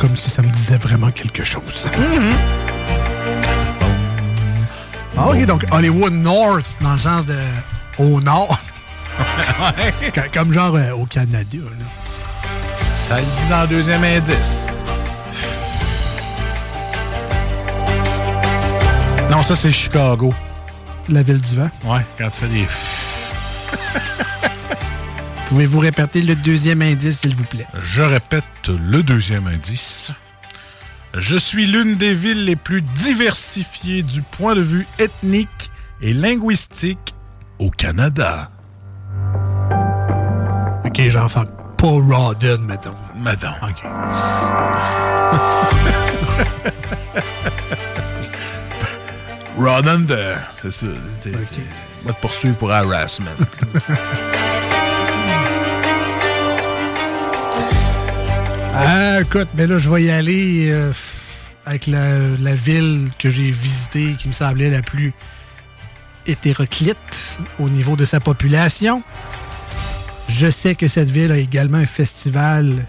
Comme 0.03 0.17
si 0.17 0.29
ça 0.31 0.43
me 0.43 0.49
disait 0.51 0.79
vraiment 0.79 1.13
quelque 1.13 1.45
chose. 1.45 1.89
Mm-hmm. 1.93 2.35
Ah, 5.17 5.29
ok, 5.29 5.47
donc 5.47 5.65
Hollywood 5.71 6.13
North, 6.13 6.67
dans 6.81 6.95
le 6.95 6.99
sens 6.99 7.25
de 7.25 7.37
au 7.99 8.21
nord. 8.21 8.59
Co- 10.15 10.21
Comme 10.35 10.53
genre 10.53 10.75
euh, 10.75 10.91
au 10.93 11.07
Canada. 11.07 11.47
là. 11.53 11.87
Ça 13.09 13.19
le 13.19 13.23
dit 13.23 13.49
dans 13.49 13.63
le 13.63 13.69
deuxième 13.69 14.03
indice. 14.03 14.75
Non, 19.31 19.43
ça, 19.45 19.55
c'est 19.55 19.71
Chicago. 19.71 20.35
La 21.09 21.23
ville 21.23 21.41
du 21.41 21.55
vent. 21.57 21.71
Ouais, 21.85 22.05
quand 22.19 22.29
tu 22.31 22.41
fais 22.41 22.49
des... 22.49 22.67
Pouvez-vous 25.53 25.81
répéter 25.81 26.23
le 26.23 26.35
deuxième 26.35 26.81
indice, 26.81 27.19
s'il 27.19 27.35
vous 27.35 27.45
plaît? 27.45 27.67
Je 27.79 28.01
répète 28.01 28.43
le 28.69 29.03
deuxième 29.03 29.47
indice. 29.47 30.11
Je 31.13 31.37
suis 31.37 31.67
l'une 31.67 31.97
des 31.97 32.15
villes 32.15 32.47
les 32.47 32.57
plus 32.57 32.81
diversifiées 32.81 34.03
du 34.03 34.23
point 34.23 34.55
de 34.55 34.63
vue 34.63 34.87
ethnique 34.99 35.71
et 36.01 36.15
linguistique 36.15 37.15
au 37.59 37.69
Canada. 37.69 38.51
Ok, 40.87 40.99
genre, 41.11 41.27
enfin, 41.27 41.45
pas 41.77 41.87
Rawdon, 41.87 42.63
mettons. 42.63 42.95
Mettons. 43.17 43.53
Ok. 43.63 43.85
Run 49.59 49.87
under, 49.87 50.51
c'est 50.63 50.73
ça. 50.73 50.87
On 51.27 52.09
va 52.09 52.15
te 52.15 52.21
poursuivre 52.23 52.57
pour 52.57 52.73
harassment. 52.73 53.29
Ah, 58.75 59.21
écoute, 59.21 59.49
mais 59.55 59.67
là, 59.67 59.79
je 59.79 59.91
vais 59.91 60.05
y 60.05 60.11
aller 60.11 60.71
euh, 60.71 60.93
avec 61.67 61.87
la, 61.87 62.19
la 62.41 62.55
ville 62.55 63.11
que 63.19 63.29
j'ai 63.29 63.51
visitée 63.51 64.15
qui 64.19 64.29
me 64.29 64.33
semblait 64.33 64.71
la 64.71 64.83
plus 64.83 65.13
hétéroclite 66.27 67.37
au 67.59 67.69
niveau 67.69 67.97
de 67.97 68.05
sa 68.05 68.21
population. 68.21 69.03
Je 70.29 70.51
sais 70.51 70.75
que 70.75 70.89
cette 70.89 71.11
ville 71.11 71.33
a 71.33 71.37
également 71.37 71.79
un 71.79 71.87
festival 71.87 72.87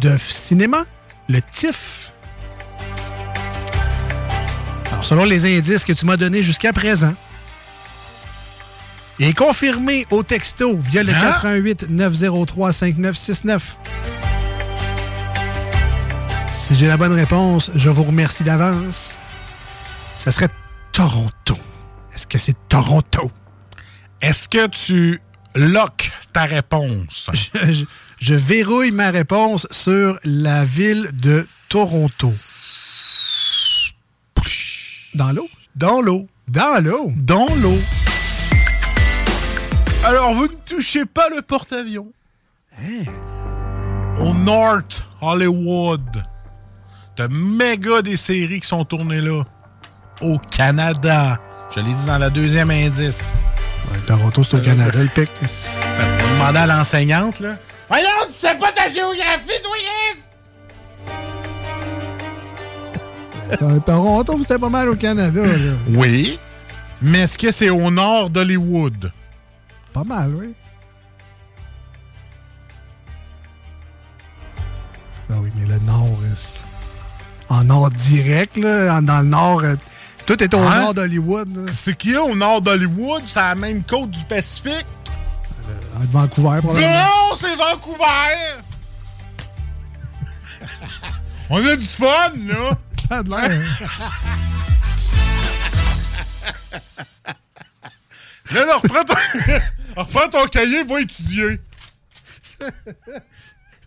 de 0.00 0.16
cinéma, 0.18 0.84
le 1.28 1.40
TIFF. 1.40 2.12
Alors, 4.90 5.04
selon 5.04 5.24
les 5.24 5.46
indices 5.58 5.84
que 5.84 5.92
tu 5.92 6.04
m'as 6.04 6.16
donnés 6.16 6.42
jusqu'à 6.42 6.72
présent, 6.72 7.14
et 9.20 9.32
confirmé 9.32 10.06
au 10.10 10.22
texto 10.22 10.76
via 10.90 11.02
le 11.02 11.12
Hein? 11.14 11.20
88 11.20 11.86
903 11.88 12.72
5969. 12.72 13.76
Si 16.64 16.74
j'ai 16.74 16.86
la 16.86 16.96
bonne 16.96 17.12
réponse, 17.12 17.70
je 17.74 17.90
vous 17.90 18.04
remercie 18.04 18.42
d'avance. 18.42 19.16
Ça 20.18 20.32
serait 20.32 20.48
Toronto. 20.92 21.56
Est-ce 22.14 22.26
que 22.26 22.38
c'est 22.38 22.56
Toronto? 22.68 23.30
Est-ce 24.22 24.48
que 24.48 24.66
tu 24.68 25.20
loques 25.54 26.10
ta 26.32 26.44
réponse? 26.44 27.28
Je, 27.34 27.72
je- 27.72 27.84
je 28.18 28.34
verrouille 28.34 28.92
ma 28.92 29.10
réponse 29.10 29.66
sur 29.70 30.18
la 30.24 30.64
ville 30.64 31.10
de 31.12 31.46
Toronto. 31.68 32.32
Dans 35.14 35.32
l'eau? 35.32 35.48
Dans 35.76 36.00
l'eau. 36.00 36.26
Dans 36.48 36.80
l'eau? 36.82 37.12
Dans 37.16 37.48
l'eau. 37.56 37.76
Alors, 40.04 40.32
vous 40.34 40.46
ne 40.48 40.54
touchez 40.66 41.04
pas 41.04 41.28
le 41.28 41.42
porte-avions. 41.42 42.10
Hein? 42.78 43.04
Au 44.18 44.32
North 44.32 45.02
Hollywood. 45.20 46.22
T'as 47.16 47.28
méga 47.28 48.02
des 48.02 48.16
séries 48.16 48.60
qui 48.60 48.66
sont 48.68 48.84
tournées 48.84 49.20
là. 49.20 49.44
Au 50.20 50.38
Canada. 50.38 51.38
Je 51.74 51.80
l'ai 51.80 51.92
dit 51.92 52.04
dans 52.06 52.18
le 52.18 52.30
deuxième 52.30 52.70
indice. 52.70 53.24
Toronto, 54.06 54.42
c'est 54.42 54.56
au 54.56 54.60
Canada, 54.60 55.02
le 55.02 55.08
pic. 55.08 55.30
T'as 55.98 56.28
demandé 56.34 56.58
à 56.58 56.66
l'enseignante, 56.66 57.40
là. 57.40 57.56
Voyons, 57.88 58.08
tu 58.28 58.32
sais 58.34 58.54
pas 58.56 58.72
ta 58.72 58.88
géographie, 58.88 59.60
toi, 59.62 59.74
Toronto, 63.84 64.38
c'était 64.40 64.58
pas 64.58 64.68
mal 64.70 64.88
au 64.88 64.96
Canada. 64.96 65.44
là. 65.44 65.72
Oui. 65.88 66.38
Mais 67.02 67.20
est-ce 67.20 67.36
que 67.38 67.50
c'est 67.52 67.70
au 67.70 67.90
nord 67.90 68.30
d'Hollywood? 68.30 69.12
Pas 69.92 70.04
mal, 70.04 70.34
oui. 70.34 70.54
Ah 75.30 75.34
oui, 75.40 75.50
mais 75.56 75.66
le 75.66 75.78
nord, 75.80 76.08
c'est- 76.36 76.64
en 77.54 77.64
nord 77.64 77.90
direct, 77.90 78.56
là, 78.56 78.96
en- 78.98 79.02
dans 79.02 79.20
le 79.20 79.28
nord, 79.28 79.60
euh, 79.64 79.74
tout 80.26 80.42
est 80.42 80.52
au 80.54 80.58
Hein? 80.60 80.80
nord 80.80 80.94
d'Hollywood. 80.94 81.56
là. 81.56 81.72
C'est 81.84 82.14
a 82.16 82.22
au 82.22 82.34
nord 82.34 82.60
d'Hollywood? 82.62 83.22
C'est 83.26 83.38
à 83.40 83.48
la 83.54 83.60
même 83.60 83.82
côte 83.84 84.10
du 84.10 84.24
Pacifique? 84.24 84.86
À 85.96 86.04
Vancouver, 86.10 86.58
probablement. 86.60 87.04
Non, 87.04 87.36
c'est 87.38 87.54
Vancouver! 87.54 88.60
On 91.50 91.64
a 91.66 91.76
du 91.76 91.86
fun, 91.86 92.32
là! 92.46 92.70
A 93.10 93.22
de 93.22 93.28
l'air. 93.30 93.50
Là, 98.52 98.66
là, 98.66 98.76
reprends 98.76 99.04
ton, 99.04 99.14
reprends 99.96 100.28
ton 100.28 100.46
cahier, 100.46 100.84
va 100.84 101.00
étudier. 101.00 101.60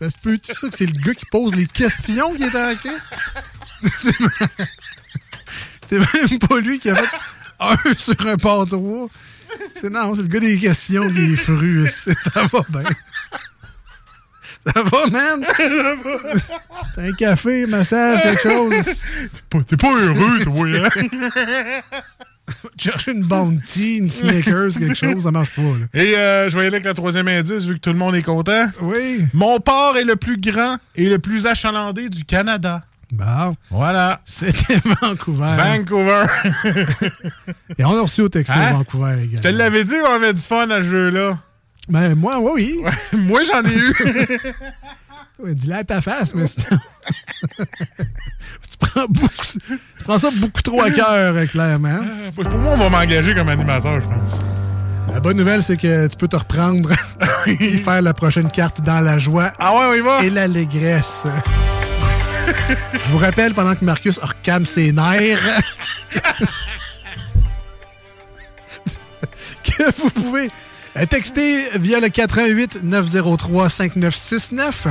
Ça 0.00 0.10
se 0.10 0.18
peut-tu 0.18 0.54
ça 0.54 0.68
que 0.68 0.76
c'est 0.76 0.86
le 0.86 0.92
gars 0.92 1.14
qui 1.14 1.24
pose 1.26 1.54
les 1.54 1.66
questions 1.66 2.34
qui 2.34 2.42
est 2.44 2.46
attaqué? 2.48 2.90
c'est 5.88 5.98
même 5.98 6.38
pas 6.38 6.60
lui 6.60 6.78
qui 6.78 6.90
a 6.90 6.96
fait 6.96 7.16
un 7.60 7.76
sur 7.98 8.14
un 8.26 8.36
par 8.36 8.66
trois. 8.66 9.08
C'est 9.74 9.90
non, 9.90 10.14
c'est 10.14 10.22
le 10.22 10.28
gars 10.28 10.40
des 10.40 10.58
questions, 10.58 11.08
des 11.10 11.36
fruits. 11.36 11.88
Ça 11.88 12.12
va 12.52 12.64
bien. 12.68 12.84
Ça 14.66 14.82
va, 14.82 15.06
man? 15.06 15.44
C'est 16.94 17.08
un 17.08 17.12
café, 17.12 17.66
massage, 17.66 18.22
quelque 18.22 18.42
chose. 18.42 18.84
T'es 19.66 19.76
pas, 19.76 19.88
pas 19.88 19.94
heureux, 19.94 20.40
toi, 20.42 20.66
hein? 20.66 21.90
Chercher 22.76 23.12
une 23.12 23.22
bounty, 23.22 23.98
une 23.98 24.10
Snickers, 24.10 24.70
quelque 24.78 24.94
chose, 24.94 25.22
ça 25.22 25.30
marche 25.30 25.54
pas. 25.54 25.62
Là. 25.62 25.86
Et 25.94 26.16
euh, 26.16 26.50
je 26.50 26.58
vais 26.58 26.64
y 26.64 26.66
aller 26.66 26.76
avec 26.76 26.86
le 26.86 26.94
troisième 26.94 27.28
indice, 27.28 27.64
vu 27.64 27.74
que 27.74 27.80
tout 27.80 27.90
le 27.90 27.98
monde 27.98 28.14
est 28.14 28.22
content. 28.22 28.68
Oui. 28.80 29.24
Mon 29.32 29.60
port 29.60 29.96
est 29.96 30.04
le 30.04 30.16
plus 30.16 30.38
grand 30.38 30.78
et 30.96 31.08
le 31.08 31.18
plus 31.18 31.46
achalandé 31.46 32.08
du 32.08 32.24
Canada. 32.24 32.82
Bon. 33.12 33.56
Voilà. 33.70 34.20
C'était 34.24 34.80
Vancouver. 35.02 35.54
Vancouver. 35.56 36.24
Et 37.78 37.84
on 37.84 37.96
a 37.98 38.02
reçu 38.02 38.20
au 38.22 38.28
texto 38.28 38.54
Hein? 38.56 38.74
Vancouver 38.74 39.12
Je 39.18 39.24
également. 39.24 39.40
te 39.42 39.48
l'avais 39.48 39.84
dit 39.84 39.94
qu'on 40.04 40.12
avait 40.14 40.34
du 40.34 40.42
fun 40.42 40.68
à 40.70 40.78
ce 40.78 40.82
jeu-là. 40.84 41.38
Ben, 41.88 42.14
moi, 42.14 42.38
oui. 42.40 42.78
Moi, 43.14 43.40
j'en 43.44 43.62
ai 43.68 43.74
eu. 43.74 43.94
Ouais, 45.40 45.54
Dis-le 45.54 45.74
à 45.76 45.84
ta 45.84 46.00
face, 46.00 46.34
mais 46.34 46.48
sinon. 46.48 46.66
tu, 47.58 48.76
prends 48.80 49.06
beaucoup, 49.08 49.28
tu 49.44 50.04
prends 50.04 50.18
ça 50.18 50.30
beaucoup 50.34 50.62
trop 50.62 50.82
à 50.82 50.90
cœur, 50.90 51.06
euh, 51.36 51.46
clairement. 51.46 52.00
Pour 52.34 52.44
moi, 52.58 52.72
on 52.74 52.76
va 52.76 52.88
m'engager 52.88 53.36
comme 53.36 53.48
animateur, 53.48 54.00
je 54.00 54.08
pense. 54.08 54.40
La 55.12 55.20
bonne 55.20 55.36
nouvelle, 55.36 55.62
c'est 55.62 55.76
que 55.76 56.08
tu 56.08 56.16
peux 56.16 56.26
te 56.26 56.34
reprendre 56.34 56.90
et 57.46 57.54
faire 57.76 58.02
la 58.02 58.14
prochaine 58.14 58.50
carte 58.50 58.80
dans 58.82 59.00
la 59.00 59.20
joie 59.20 59.52
Ah 59.60 59.74
ouais, 59.74 59.84
on 59.90 59.94
y 59.94 60.00
va? 60.00 60.24
et 60.24 60.30
l'allégresse. 60.30 61.22
Je 62.92 63.08
vous 63.10 63.18
rappelle, 63.18 63.54
pendant 63.54 63.74
que 63.74 63.84
Marcus 63.84 64.18
recame 64.18 64.66
ses 64.66 64.92
nerfs, 64.92 65.60
que 69.62 69.84
vous 69.96 70.10
pouvez 70.10 70.48
texter 71.08 71.70
via 71.78 72.00
le 72.00 72.08
88 72.08 72.80
903 72.82 73.68
5969. 73.68 74.88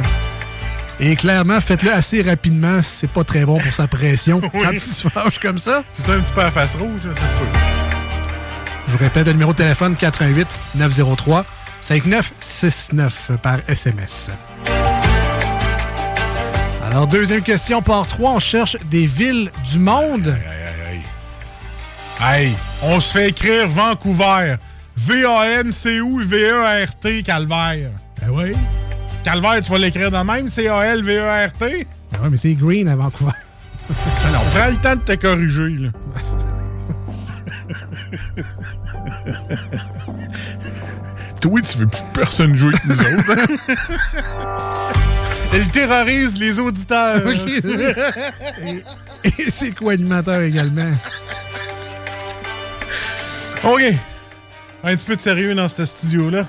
Et 1.00 1.16
clairement, 1.16 1.60
faites-le 1.62 1.92
assez 1.92 2.22
rapidement. 2.24 2.82
C'est 2.82 3.10
pas 3.10 3.24
très 3.24 3.46
bon 3.46 3.60
pour 3.60 3.74
sa 3.74 3.88
pression 3.88 4.42
quand 4.52 4.72
il 4.72 4.80
se 4.80 5.08
fâche 5.08 5.40
comme 5.40 5.60
ça. 5.60 5.84
C'est 5.94 6.12
un 6.12 6.22
petit 6.22 6.34
peu 6.34 6.42
à 6.42 6.52
face 6.52 6.76
rouge, 6.76 7.02
ça 7.14 7.28
se 7.28 7.36
peut. 7.36 7.46
Je 8.88 8.94
vous 8.94 8.98
répète, 8.98 9.28
le 9.28 9.34
numéro 9.34 9.52
de 9.52 9.58
téléphone 9.58 9.96
88 9.96 10.48
903 10.76 11.46
5969 11.82 13.32
par 13.42 13.60
SMS. 13.68 14.32
Alors, 16.88 17.06
deuxième 17.06 17.42
question, 17.42 17.82
part 17.82 18.08
3. 18.08 18.32
On 18.32 18.40
cherche 18.40 18.78
des 18.86 19.06
villes 19.06 19.52
du 19.70 19.78
monde. 19.78 20.34
Hey, 22.20 22.54
on 22.82 23.02
se 23.02 23.12
fait 23.12 23.30
écrire 23.30 23.68
Vancouver. 23.68 24.56
V-A-N-C-O-V-E-R-T, 24.96 25.64
Calvaire. 27.24 27.92
Ben 28.22 28.30
oui. 28.32 28.54
Calvaire, 29.24 29.62
tu 29.62 29.70
vas 29.72 29.78
l'écrire 29.78 30.10
de 30.10 30.18
même, 30.18 30.48
C-A-L-V-E-R-T? 30.48 31.88
Ben 32.12 32.20
oui, 32.24 32.30
mais 32.32 32.38
c'est 32.38 32.54
green 32.54 32.88
à 32.88 32.96
Vancouver. 32.96 33.34
Alors, 34.26 34.44
prends 34.44 34.70
le 34.70 34.78
temps 34.78 34.96
de 34.96 35.02
te 35.02 35.16
corriger, 35.16 35.76
là. 35.78 35.90
Toi, 41.42 41.62
tu 41.62 41.78
veux 41.78 41.88
plus 41.88 42.00
que 42.00 42.14
personne 42.14 42.56
jouer 42.56 42.74
avec 42.74 42.86
nous 42.86 43.00
autres. 43.02 43.36
Elle 45.54 45.68
terrorise 45.70 46.34
les 46.38 46.60
auditeurs. 46.60 47.22
et 48.64 48.84
et 49.24 49.50
c'est 49.50 49.72
co-animateur 49.72 50.42
également. 50.42 50.92
OK. 53.64 53.82
Un 54.84 54.96
petit 54.96 55.06
peu 55.06 55.16
de 55.16 55.22
sérieux 55.22 55.56
dans 55.56 55.68
ce 55.68 55.84
studio-là. 55.86 56.46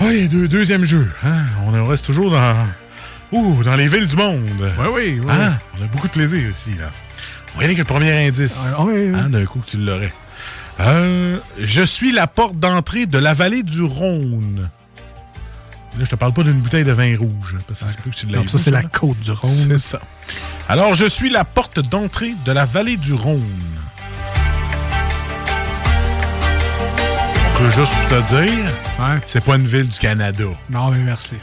Oui, 0.00 0.28
deux, 0.28 0.46
deuxième 0.46 0.84
jeu. 0.84 1.10
hein? 1.24 1.42
On 1.66 1.84
reste 1.86 2.04
toujours 2.06 2.30
dans, 2.30 2.56
ouh, 3.32 3.62
dans 3.64 3.74
les 3.74 3.88
villes 3.88 4.06
du 4.06 4.16
monde. 4.16 4.72
Oui, 4.78 4.86
oui, 4.94 5.20
oui. 5.24 5.30
Hein? 5.30 5.58
On 5.78 5.84
a 5.84 5.86
beaucoup 5.86 6.06
de 6.08 6.12
plaisir 6.12 6.50
ici. 6.50 6.74
Là. 6.78 6.90
On 7.54 7.58
aller 7.58 7.66
avec 7.66 7.78
le 7.78 7.84
premier 7.84 8.26
indice. 8.28 8.58
Ah, 8.76 8.84
oui, 8.84 9.10
oui. 9.10 9.18
Hein, 9.18 9.30
D'un 9.30 9.44
coup, 9.44 9.60
tu 9.66 9.78
l'aurais. 9.78 10.12
Euh, 10.80 11.38
je 11.58 11.82
suis 11.82 12.12
la 12.12 12.26
porte 12.28 12.58
d'entrée 12.58 13.06
de 13.06 13.18
la 13.18 13.34
vallée 13.34 13.64
du 13.64 13.82
Rhône. 13.82 14.70
Là, 15.96 16.04
je 16.04 16.10
te 16.10 16.16
parle 16.16 16.32
pas 16.32 16.42
d'une 16.42 16.60
bouteille 16.60 16.84
de 16.84 16.92
vin 16.92 17.16
rouge. 17.18 17.56
hein, 17.56 17.62
Parce 17.66 17.82
que 17.82 17.88
c'est 17.90 18.00
que 18.02 18.10
tu 18.10 18.26
l'as 18.26 18.38
Non, 18.38 18.48
ça, 18.48 18.58
c'est 18.58 18.70
la 18.70 18.82
côte 18.82 19.18
du 19.20 19.30
Rhône. 19.32 19.50
C'est 19.70 19.78
ça. 19.78 20.00
Alors, 20.68 20.94
je 20.94 21.06
suis 21.06 21.30
la 21.30 21.44
porte 21.44 21.80
d'entrée 21.80 22.34
de 22.44 22.52
la 22.52 22.64
vallée 22.66 22.96
du 22.96 23.14
Rhône. 23.14 23.42
On 27.54 27.58
peut 27.58 27.70
juste 27.70 27.94
te 28.08 28.36
dire, 28.36 28.72
c'est 29.26 29.42
pas 29.42 29.56
une 29.56 29.66
ville 29.66 29.88
du 29.88 29.98
Canada. 29.98 30.44
Non, 30.70 30.90
mais 30.90 30.98
merci. 30.98 31.34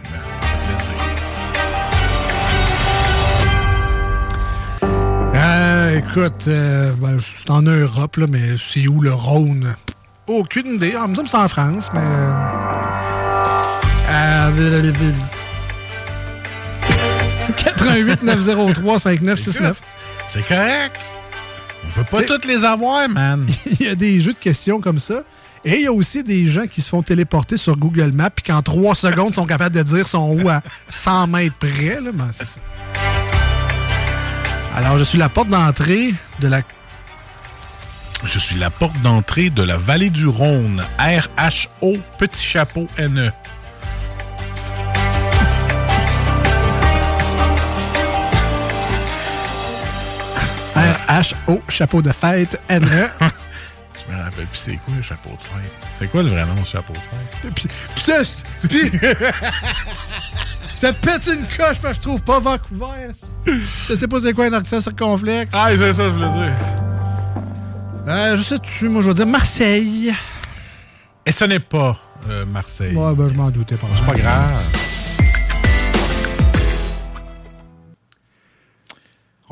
Euh, 5.35 5.97
écoute, 5.99 6.47
euh, 6.47 6.91
ben, 6.99 7.17
c'est 7.21 7.49
en 7.49 7.61
Europe, 7.61 8.15
là, 8.17 8.27
mais 8.29 8.55
c'est 8.57 8.87
où 8.87 9.01
le 9.01 9.13
Rhône? 9.13 9.75
Aucune 10.27 10.75
idée. 10.75 10.93
Ah, 10.97 11.03
il 11.05 11.11
me 11.11 11.15
semble 11.15 11.27
que 11.27 11.31
c'est 11.31 11.37
en 11.37 11.47
France, 11.47 11.89
mais... 11.93 11.99
Euh, 14.15 14.49
blablabla. 14.51 15.11
88 17.57 18.23
903 18.23 18.99
5969. 18.99 19.81
C'est 20.27 20.47
correct. 20.47 20.99
On 21.85 21.89
peut 21.91 22.03
pas 22.03 22.21
toutes 22.23 22.45
les 22.45 22.63
avoir, 22.63 23.09
man. 23.09 23.45
Il 23.79 23.85
y 23.85 23.89
a 23.89 23.95
des 23.95 24.19
jeux 24.19 24.33
de 24.33 24.37
questions 24.37 24.79
comme 24.79 24.99
ça. 24.99 25.23
Et 25.67 25.77
il 25.77 25.81
y 25.81 25.87
a 25.87 25.91
aussi 25.91 26.21
des 26.21 26.45
gens 26.45 26.67
qui 26.67 26.79
se 26.79 26.89
font 26.89 27.01
téléporter 27.01 27.57
sur 27.57 27.75
Google 27.75 28.11
Maps 28.11 28.29
puis 28.29 28.43
qu'en 28.43 28.61
trois 28.61 28.93
secondes 28.93 29.33
sont 29.33 29.47
capables 29.47 29.75
de 29.75 29.81
dire 29.81 30.07
sont 30.07 30.39
où 30.39 30.47
à 30.47 30.61
100 30.89 31.25
mètres 31.25 31.55
près. 31.55 31.99
Là. 31.99 32.11
Ben, 32.13 32.29
ça. 32.31 32.45
Alors, 34.75 34.99
je 34.99 35.03
suis 35.03 35.17
la 35.17 35.27
porte 35.27 35.49
d'entrée 35.49 36.13
de 36.39 36.47
la 36.47 36.61
Je 38.25 38.37
suis 38.37 38.59
la 38.59 38.69
porte 38.69 39.01
d'entrée 39.01 39.49
de 39.49 39.63
la 39.63 39.77
vallée 39.77 40.11
du 40.11 40.27
Rhône. 40.27 40.83
R-H-O, 40.99 41.97
petit 42.19 42.45
chapeau 42.45 42.85
N-E. 42.99 43.31
R-H-O, 51.19 51.61
chapeau 51.69 52.01
de 52.01 52.11
fête, 52.11 52.55
E. 52.69 52.73
N-E. 52.73 53.07
Je 54.07 54.13
me 54.13 54.17
rappelle 54.21 54.45
plus 54.45 54.57
c'est 54.57 54.75
quoi 54.77 54.93
le 54.95 55.01
chapeau 55.01 55.29
de 55.31 55.37
fête. 55.61 55.71
C'est 55.97 56.07
quoi 56.11 56.21
le 56.23 56.29
vrai 56.29 56.45
nom, 56.45 56.63
chapeau 56.65 56.93
de 56.93 56.99
fête? 56.99 57.53
Puis- 57.55 57.67
puis 57.95 58.91
ça, 60.75 60.91
pète 60.93 61.25
une 61.27 61.45
coche 61.57 61.77
parce 61.81 61.93
que 61.93 61.93
je 61.95 61.99
trouve 62.01 62.21
pas 62.21 62.39
Vancouver. 62.39 63.07
Je 63.87 63.95
sais 63.95 64.07
pas 64.07 64.19
c'est 64.19 64.33
quoi 64.33 64.45
un 64.45 64.53
accent 64.53 64.81
circonflexe. 64.81 65.51
Ah, 65.55 65.69
c'est 65.75 65.93
ça, 65.93 66.03
je 66.09 66.13
voulais 66.13 66.29
dire. 66.29 66.53
Euh, 68.07 68.37
je 68.37 68.43
sais 68.43 68.59
tu, 68.59 68.89
moi 68.89 69.01
je 69.01 69.07
vais 69.07 69.13
dire 69.15 69.25
Marseille. 69.27 70.13
Et 71.25 71.31
ce 71.31 71.45
n'est 71.45 71.59
pas 71.59 71.97
euh, 72.29 72.45
Marseille. 72.45 72.93
Ouais, 72.93 73.13
ben 73.15 73.29
je 73.29 73.33
m'en 73.33 73.49
doutais 73.49 73.77
pas. 73.77 73.87
C'est 73.95 74.05
pas 74.05 74.13
grave. 74.13 74.51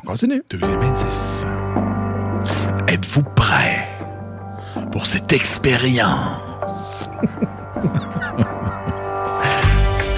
On 0.03 0.07
continue. 0.07 0.43
Deuxième 0.49 0.81
indice. 0.81 1.45
Êtes-vous 2.89 3.23
prêt 3.23 3.87
pour 4.91 5.05
cette 5.05 5.31
expérience? 5.31 7.09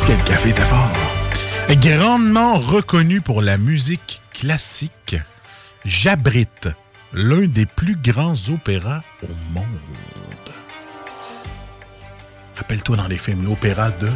Quel 0.08 0.24
café 0.24 0.54
t'as 0.54 0.66
fort? 0.66 0.92
Grandement 1.70 2.58
reconnu 2.58 3.22
pour 3.22 3.42
la 3.42 3.58
musique 3.58 4.22
classique, 4.34 5.18
j'abrite 5.84 6.70
l'un 7.14 7.48
des 7.48 7.66
plus 7.66 7.96
grands 7.96 8.36
opéras 8.50 9.02
au 9.24 9.28
monde. 9.54 9.66
Rappelle-toi 12.56 12.98
dans 12.98 13.08
les 13.08 13.18
films, 13.18 13.46
l'opéra 13.46 13.92
de... 13.92 14.10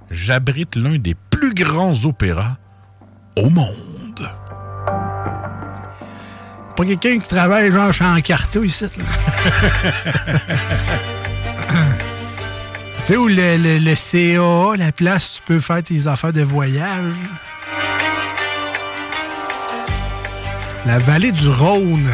j'abrite 0.09 0.76
l'un 0.76 0.98
des 0.98 1.16
plus 1.30 1.52
grands 1.52 2.04
opéras 2.04 2.59
au 3.36 3.50
monde. 3.50 4.30
Pas 6.76 6.84
quelqu'un 6.84 7.18
qui 7.18 7.26
travaille 7.26 7.72
genre 7.72 7.92
chez 7.92 8.04
Encarta 8.04 8.61
ici. 8.61 8.84
là. 8.84 8.90
tu 13.04 13.04
sais, 13.04 13.16
où 13.16 13.26
le, 13.26 13.56
le, 13.56 13.78
le 13.78 13.94
CA, 13.96 14.76
la 14.76 14.92
place, 14.92 15.32
tu 15.32 15.42
peux 15.42 15.59
faire 15.59 15.82
tes 15.82 16.06
affaires 16.06 16.32
de 16.32 16.42
voyage. 16.42 17.14
La 20.86 20.98
vallée 21.00 21.32
du 21.32 21.48
Rhône. 21.48 22.08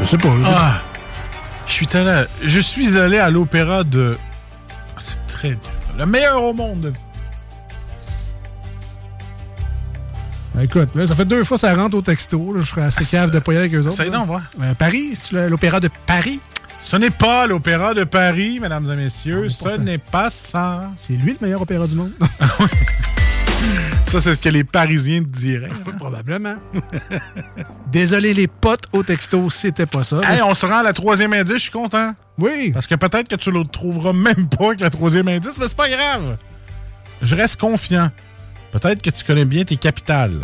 Je 0.00 0.06
sais 0.06 0.18
pas. 0.18 0.34
là. 0.36 0.42
Ah! 0.46 0.82
Je 1.66 1.72
suis 1.72 1.88
allé, 1.96 2.24
je 2.42 2.60
suis 2.60 2.96
allé 2.98 3.18
à 3.18 3.28
l'opéra 3.30 3.84
de. 3.84 4.16
Ah, 4.96 5.00
C'est 5.00 5.26
très 5.26 5.50
bien. 5.50 5.70
Le 5.98 6.06
meilleur 6.06 6.42
au 6.42 6.52
monde. 6.54 6.92
Ben, 10.54 10.62
écoute, 10.62 10.88
là, 10.94 11.06
ça 11.06 11.14
fait 11.14 11.24
deux 11.26 11.44
fois 11.44 11.56
que 11.56 11.60
ça 11.60 11.74
rentre 11.74 11.96
au 11.96 12.02
texto. 12.02 12.52
là. 12.54 12.60
Je 12.60 12.70
serais 12.70 12.82
assez 12.82 13.04
cave 13.04 13.30
de 13.30 13.38
pas 13.38 13.52
y 13.52 13.56
aller 13.56 13.66
avec 13.66 13.74
eux 13.78 13.86
autres. 13.86 14.02
Là. 14.02 14.10
donc, 14.10 14.26
voir. 14.26 14.42
Euh, 14.62 14.74
Paris, 14.74 15.12
c'est 15.14 15.48
l'opéra 15.48 15.78
de 15.78 15.90
Paris? 16.06 16.40
Ce 16.90 16.96
n'est 16.96 17.10
pas 17.10 17.46
l'opéra 17.46 17.92
de 17.92 18.04
Paris, 18.04 18.60
mesdames 18.60 18.90
et 18.90 18.96
messieurs. 18.96 19.50
Ce 19.50 19.76
n'est 19.76 19.98
pas 19.98 20.30
ça. 20.30 20.90
C'est 20.96 21.12
lui 21.12 21.36
le 21.38 21.38
meilleur 21.38 21.60
opéra 21.60 21.86
du 21.86 21.94
monde. 21.94 22.12
Ça, 24.06 24.22
c'est 24.22 24.34
ce 24.34 24.40
que 24.40 24.48
les 24.48 24.64
Parisiens 24.64 25.22
te 25.22 25.28
diraient. 25.28 25.68
Probablement. 25.98 26.54
Désolé 27.92 28.32
les 28.32 28.46
potes 28.46 28.84
au 28.94 29.02
texto, 29.02 29.50
c'était 29.50 29.84
pas 29.84 30.02
ça. 30.02 30.20
Hey, 30.24 30.40
on 30.40 30.54
se 30.54 30.64
rend 30.64 30.78
à 30.78 30.82
la 30.82 30.94
troisième 30.94 31.34
indice, 31.34 31.56
je 31.56 31.62
suis 31.62 31.70
content. 31.70 32.14
Oui. 32.38 32.70
Parce 32.72 32.86
que 32.86 32.94
peut-être 32.94 33.28
que 33.28 33.36
tu 33.36 33.50
le 33.50 33.66
trouveras 33.66 34.14
même 34.14 34.48
pas 34.48 34.68
avec 34.68 34.80
la 34.80 34.88
troisième 34.88 35.28
indice, 35.28 35.58
mais 35.58 35.68
c'est 35.68 35.76
pas 35.76 35.90
grave. 35.90 36.38
Je 37.20 37.36
reste 37.36 37.60
confiant. 37.60 38.10
Peut-être 38.72 39.02
que 39.02 39.10
tu 39.10 39.24
connais 39.24 39.44
bien 39.44 39.64
tes 39.64 39.76
capitales. 39.76 40.40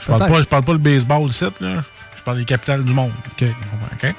Je 0.00 0.06
parle 0.06 0.30
pas, 0.30 0.40
je 0.40 0.46
parle 0.46 0.64
pas 0.64 0.72
le 0.72 0.78
baseball, 0.78 1.28
ici, 1.28 1.44
là. 1.60 1.84
Je 2.16 2.22
parle 2.22 2.38
des 2.38 2.46
capitales 2.46 2.84
du 2.84 2.94
monde. 2.94 3.12
OK. 3.32 3.46
OK? 3.92 4.14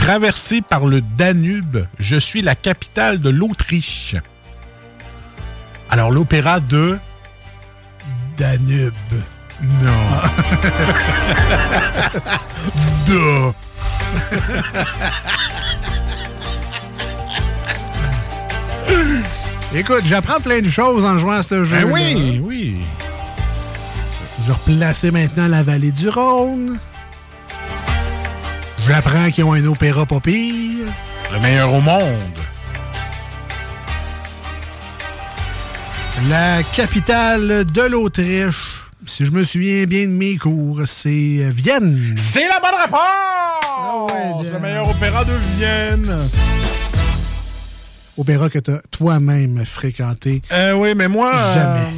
Traversé 0.00 0.60
par 0.62 0.86
le 0.86 1.02
Danube, 1.02 1.86
je 1.98 2.16
suis 2.16 2.42
la 2.42 2.54
capitale 2.54 3.20
de 3.20 3.28
l'Autriche. 3.28 4.16
Alors, 5.90 6.10
l'opéra 6.10 6.58
de... 6.58 6.98
Danube. 8.36 8.94
Non. 9.62 9.92
de... 13.06 13.52
Écoute, 19.74 20.02
j'apprends 20.04 20.40
plein 20.40 20.60
de 20.60 20.68
choses 20.68 21.04
en 21.04 21.18
jouant 21.18 21.34
à 21.34 21.42
ce 21.42 21.62
jeu. 21.62 21.76
Ben 21.76 21.92
oui, 21.92 22.40
oui. 22.42 22.76
Je 24.40 24.46
vais 24.46 24.52
replacer 24.54 25.10
maintenant 25.10 25.46
la 25.46 25.62
vallée 25.62 25.92
du 25.92 26.08
Rhône. 26.08 26.78
J'apprends 28.86 29.30
qu'ils 29.30 29.44
ont 29.44 29.52
un 29.52 29.64
opéra 29.66 30.06
pas 30.06 30.20
pire. 30.20 30.86
Le 31.32 31.38
meilleur 31.40 31.72
au 31.72 31.80
monde. 31.80 32.18
La 36.28 36.62
capitale 36.62 37.64
de 37.64 37.82
l'Autriche, 37.82 38.84
si 39.06 39.24
je 39.24 39.30
me 39.30 39.44
souviens 39.44 39.84
bien 39.84 40.06
de 40.06 40.12
mes 40.12 40.36
cours, 40.36 40.82
c'est 40.86 41.48
Vienne. 41.50 42.14
C'est 42.16 42.46
la 42.46 42.60
bonne 42.60 42.78
réponse! 42.80 44.44
C'est 44.44 44.52
le 44.52 44.58
meilleur 44.58 44.88
opéra 44.88 45.24
de 45.24 45.32
Vienne. 45.56 46.16
Opéra 48.20 48.50
que 48.50 48.58
tu 48.58 48.70
as 48.70 48.82
toi-même 48.90 49.64
fréquenté. 49.64 50.42
Euh, 50.52 50.74
oui, 50.74 50.92
mais 50.94 51.08
moi. 51.08 51.32
Jamais. 51.54 51.88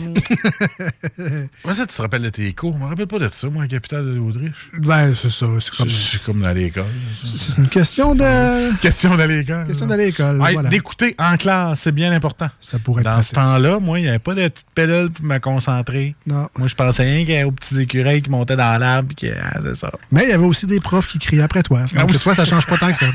euh, 1.19 1.47
Moi, 1.65 1.75
ça, 1.75 1.85
tu 1.85 1.97
te 1.97 2.01
rappelles 2.01 2.23
de 2.23 2.29
tes 2.29 2.53
cours? 2.53 2.75
Je 2.75 2.79
me 2.79 2.85
rappelle 2.87 3.09
pas 3.09 3.19
de 3.19 3.29
ça, 3.33 3.49
moi, 3.51 3.63
la 3.63 3.69
capitale 3.69 4.05
de 4.07 4.13
l'Autriche. 4.15 4.71
Ben, 4.79 5.13
c'est 5.21 5.31
ça. 5.31 5.47
C'est 5.61 5.75
comme, 5.77 5.89
comme 6.25 6.43
dans 6.43 6.53
l'école. 6.53 6.85
c'est 7.25 7.59
une 7.59 7.69
question 7.69 8.15
de. 8.15 8.73
Question 8.81 9.17
d'aller 9.17 9.35
à 9.35 9.39
l'école. 9.39 9.67
Question 9.67 9.87
d'aller 9.87 10.05
à 10.05 10.07
l'école. 10.07 10.41
Ouais, 10.41 10.53
voilà. 10.53 10.69
D'écouter 10.69 11.17
en 11.19 11.37
classe, 11.37 11.81
c'est 11.81 11.93
bien 11.93 12.13
important. 12.13 12.49
Ça 12.61 12.79
pourrait 12.79 13.03
être 13.03 13.11
Dans 13.11 13.21
ce 13.23 13.33
temps-là, 13.33 13.81
moi, 13.81 13.99
il 13.99 14.03
n'y 14.03 14.09
avait 14.09 14.21
pas 14.21 14.35
de 14.35 14.47
petite 14.47 14.67
pédale 14.77 15.11
pour 15.11 15.25
me 15.25 15.39
concentrer. 15.39 16.15
Non. 16.29 16.49
Moi, 16.57 16.69
je 16.69 16.75
pensais 16.77 17.03
rien 17.03 17.25
qu'il 17.25 17.35
y 17.35 17.37
avait 17.39 17.45
aux 17.45 17.51
petits 17.53 17.81
écureuils 17.81 18.23
qui 18.23 18.31
montaient 18.31 18.55
dans 18.55 18.79
l'arbre. 18.79 19.13
que, 19.21 19.27
ah, 19.43 19.59
ça. 19.75 19.91
Mais 20.13 20.23
il 20.23 20.29
y 20.29 20.33
avait 20.33 20.45
aussi 20.47 20.67
des 20.67 20.79
profs 20.79 21.09
qui 21.09 21.19
criaient 21.19 21.43
après 21.43 21.65
toi. 21.65 21.81
Ah 21.97 22.01
Donc, 22.03 22.11
oui. 22.13 22.19
toi, 22.21 22.33
ça 22.35 22.45
change 22.45 22.67
pas 22.67 22.77
tant 22.79 22.93
que 22.93 22.97
ça. 22.99 23.07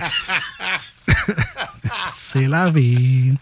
C'est 2.11 2.47
la 2.47 2.69
vie. 2.69 3.33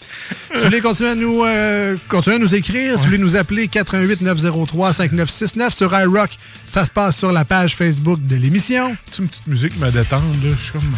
Si 0.54 0.60
vous 0.60 0.66
voulez 0.66 0.82
continuer 0.82 1.10
à 1.10 1.16
nous, 1.16 1.44
euh, 1.44 1.96
continuer 2.08 2.36
à 2.38 2.40
nous 2.40 2.56
écrire, 2.56 2.98
si 2.98 3.06
vous 3.06 3.12
voulez 3.12 3.18
nous 3.18 3.36
appeler 3.36 3.68
88 3.68 4.22
903 4.22 4.94
5969 4.94 5.74
sur 5.74 6.00
iRock, 6.00 6.38
ça 6.66 6.86
se 6.86 6.92
passe 6.92 7.18
sur 7.18 7.32
la 7.32 7.46
page 7.46 7.76
Facebook 7.76 8.20
de 8.26 8.36
l'émission. 8.36 8.96
C'est 9.12 9.22
une 9.22 9.30
petite 9.30 9.48
musique 9.48 9.78
me 9.80 9.92
détendre, 9.92 10.26
là? 10.44 10.50
Je 10.58 10.64
suis 10.64 10.72
comme, 10.72 10.96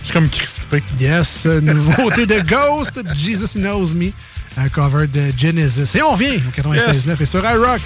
je 0.00 0.04
suis 0.04 0.12
comme 0.12 0.28
crispé. 0.28 0.82
Yes, 1.00 1.46
nouveauté 1.46 2.26
de 2.26 2.40
Ghost, 2.40 3.02
Jesus 3.14 3.58
Knows 3.58 3.94
Me, 3.94 4.10
un 4.56 4.68
cover 4.68 5.06
de 5.06 5.32
Genesis. 5.36 5.96
Et 5.96 6.02
on 6.02 6.12
revient 6.12 6.36
au 6.36 6.60
96.9 6.60 7.22
et 7.22 7.26
sur 7.26 7.44
iRock. 7.44 7.82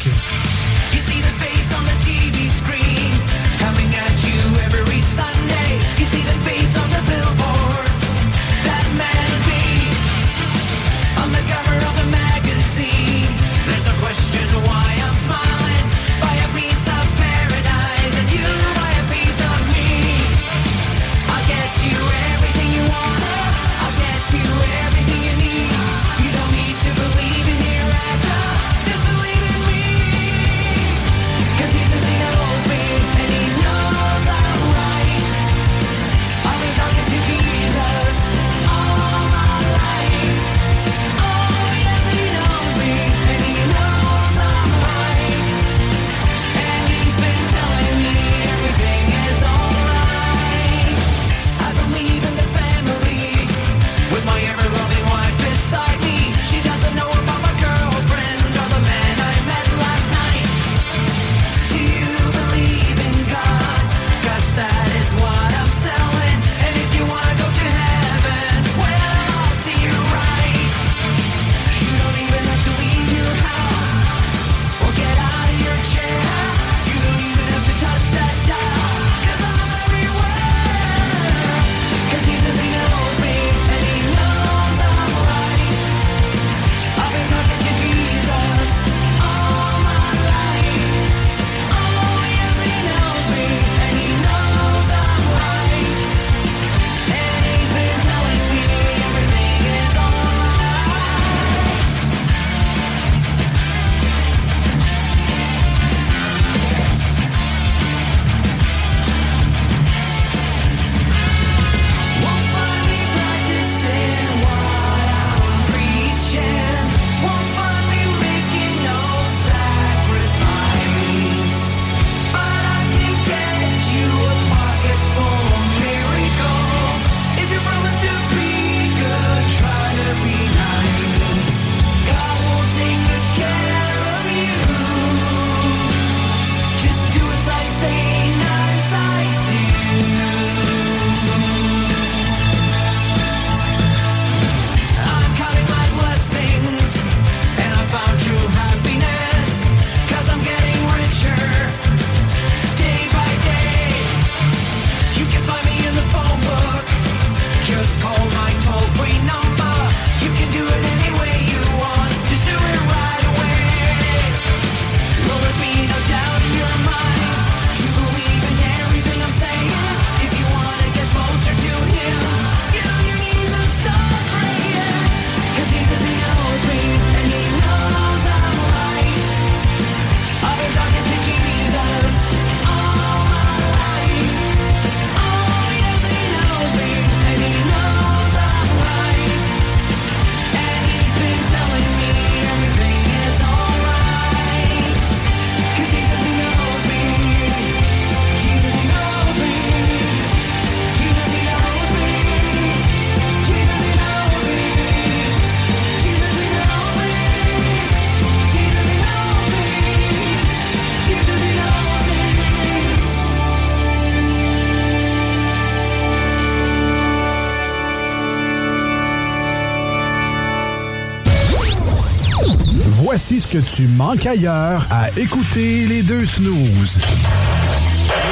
Ce 223.49 223.57
que 223.57 223.77
tu 223.77 223.89
manques 223.89 224.27
ailleurs 224.27 224.87
à 224.91 225.09
écouter 225.19 225.87
les 225.87 226.03
deux 226.03 226.27
snooze. 226.27 227.01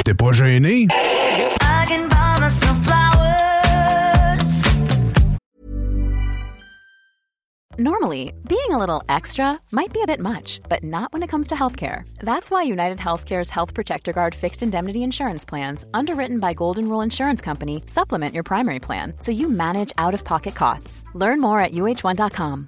T'es 0.05 0.13
pas 0.13 0.31
gêné? 0.31 0.87
I 0.89 1.85
can 1.87 2.07
buy 2.07 2.39
myself 2.39 2.77
flowers. 2.83 4.63
Normally, 7.79 8.33
being 8.47 8.71
a 8.71 8.77
little 8.77 9.01
extra 9.09 9.59
might 9.71 9.91
be 9.91 10.01
a 10.03 10.07
bit 10.07 10.19
much, 10.19 10.59
but 10.69 10.83
not 10.83 11.11
when 11.11 11.23
it 11.23 11.29
comes 11.29 11.47
to 11.47 11.55
healthcare. 11.55 12.03
That's 12.21 12.51
why 12.51 12.63
United 12.63 12.99
Healthcare's 12.99 13.49
Health 13.49 13.73
Protector 13.73 14.13
Guard 14.13 14.35
fixed 14.35 14.61
indemnity 14.61 15.03
insurance 15.03 15.45
plans, 15.45 15.83
underwritten 15.93 16.39
by 16.39 16.53
Golden 16.53 16.87
Rule 16.89 17.01
Insurance 17.01 17.41
Company, 17.41 17.81
supplement 17.87 18.35
your 18.35 18.43
primary 18.43 18.79
plan 18.79 19.13
so 19.19 19.31
you 19.31 19.49
manage 19.49 19.93
out 19.97 20.13
of 20.13 20.23
pocket 20.23 20.53
costs. 20.53 21.05
Learn 21.15 21.41
more 21.41 21.59
at 21.59 21.71
uh1.com. 21.71 22.67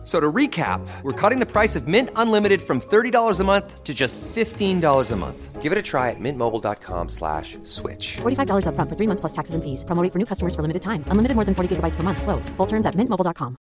F- 0.00 0.06
So 0.06 0.18
to 0.18 0.32
recap, 0.32 0.80
we're 1.02 1.12
cutting 1.12 1.40
the 1.40 1.46
price 1.46 1.76
of 1.76 1.86
Mint 1.86 2.08
Unlimited 2.16 2.62
from 2.62 2.80
$30 2.80 3.38
a 3.40 3.44
month 3.44 3.84
to 3.84 3.92
just 3.92 4.18
$15 4.34 5.10
a 5.10 5.16
month. 5.16 5.60
Give 5.60 5.72
it 5.72 5.78
a 5.78 5.82
try 5.82 6.08
at 6.08 6.16
mintmobile.com 6.18 7.08
slash 7.10 7.58
switch. 7.64 8.16
$45 8.22 8.64
upfront 8.64 8.88
for 8.88 8.96
three 8.96 9.06
months 9.06 9.20
plus 9.20 9.32
taxes 9.34 9.54
and 9.54 9.62
fees. 9.62 9.84
Promo 9.84 10.02
rate 10.02 10.10
for 10.12 10.18
new 10.18 10.24
customers 10.24 10.54
for 10.54 10.62
limited 10.62 10.80
time. 10.80 11.04
Unlimited 11.08 11.34
more 11.36 11.44
than 11.44 11.54
40 11.54 11.76
gigabytes 11.76 11.96
per 11.96 12.02
month. 12.02 12.22
Slows. 12.22 12.48
Full 12.56 12.66
terms 12.66 12.86
at 12.86 12.94
mintmobile.com. 12.96 13.56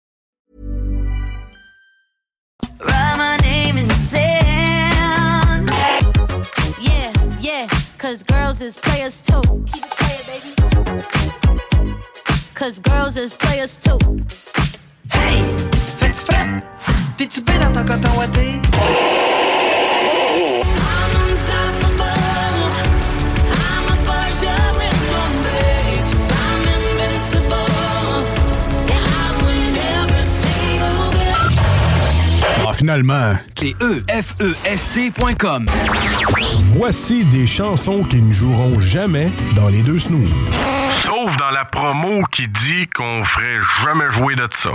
Write 2.83 3.17
my 3.17 3.37
name 3.37 3.77
in 3.77 3.87
the 3.87 3.93
sand. 3.95 5.69
Yeah, 6.81 7.13
yeah, 7.39 7.67
cause 7.97 8.23
girls 8.23 8.61
is 8.61 8.75
players 8.77 9.21
too. 9.21 9.41
Keep 9.71 9.83
it 9.85 9.91
playing, 9.99 10.25
baby. 10.27 10.51
Cause 12.53 12.79
girls 12.79 13.15
is 13.17 13.33
players 13.33 13.77
too. 13.77 13.97
Hey, 15.11 15.41
frais? 16.25 16.47
T'es-tu 17.17 17.41
bien 17.41 17.59
dans 17.59 17.71
ton 17.71 17.85
coton 17.85 18.09
ouaté? 18.17 18.59
I'm 23.47 23.85
a 23.87 23.95
Borgia 24.05 24.57
with 24.77 24.99
no 25.11 25.23
brakes. 25.43 26.17
I'm 26.31 26.61
invincible. 26.75 27.69
Yeah, 28.87 29.05
I 29.05 29.27
win 29.43 29.75
every 29.75 30.25
single 30.41 31.09
game. 31.13 32.67
Ah, 32.67 32.73
finalement. 32.73 33.29
C'est 33.57 33.75
E-F-E-S-T.com. 33.81 35.65
Voici 36.75 37.25
des 37.25 37.45
chansons 37.47 38.03
qui 38.03 38.21
ne 38.21 38.33
joueront 38.33 38.79
jamais 38.79 39.31
dans 39.55 39.69
les 39.69 39.81
deux 39.83 39.99
snooze. 39.99 40.29
Sauf 41.03 41.35
dans 41.37 41.51
la 41.51 41.65
promo 41.65 42.23
qui 42.31 42.47
dit 42.47 42.87
qu'on 42.95 43.23
ferait 43.23 43.59
jamais 43.83 44.09
jouer 44.11 44.35
de 44.35 44.47
ça. 44.55 44.71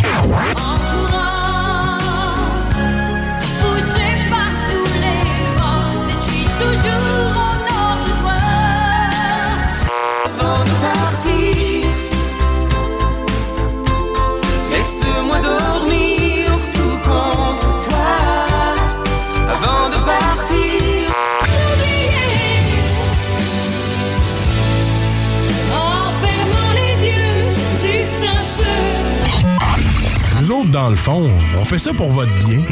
Le 30.91 30.97
fond, 30.97 31.31
on 31.57 31.65
fait 31.65 31.79
ça 31.79 31.93
pour 31.95 32.11
votre 32.11 32.37
bien. 32.41 32.63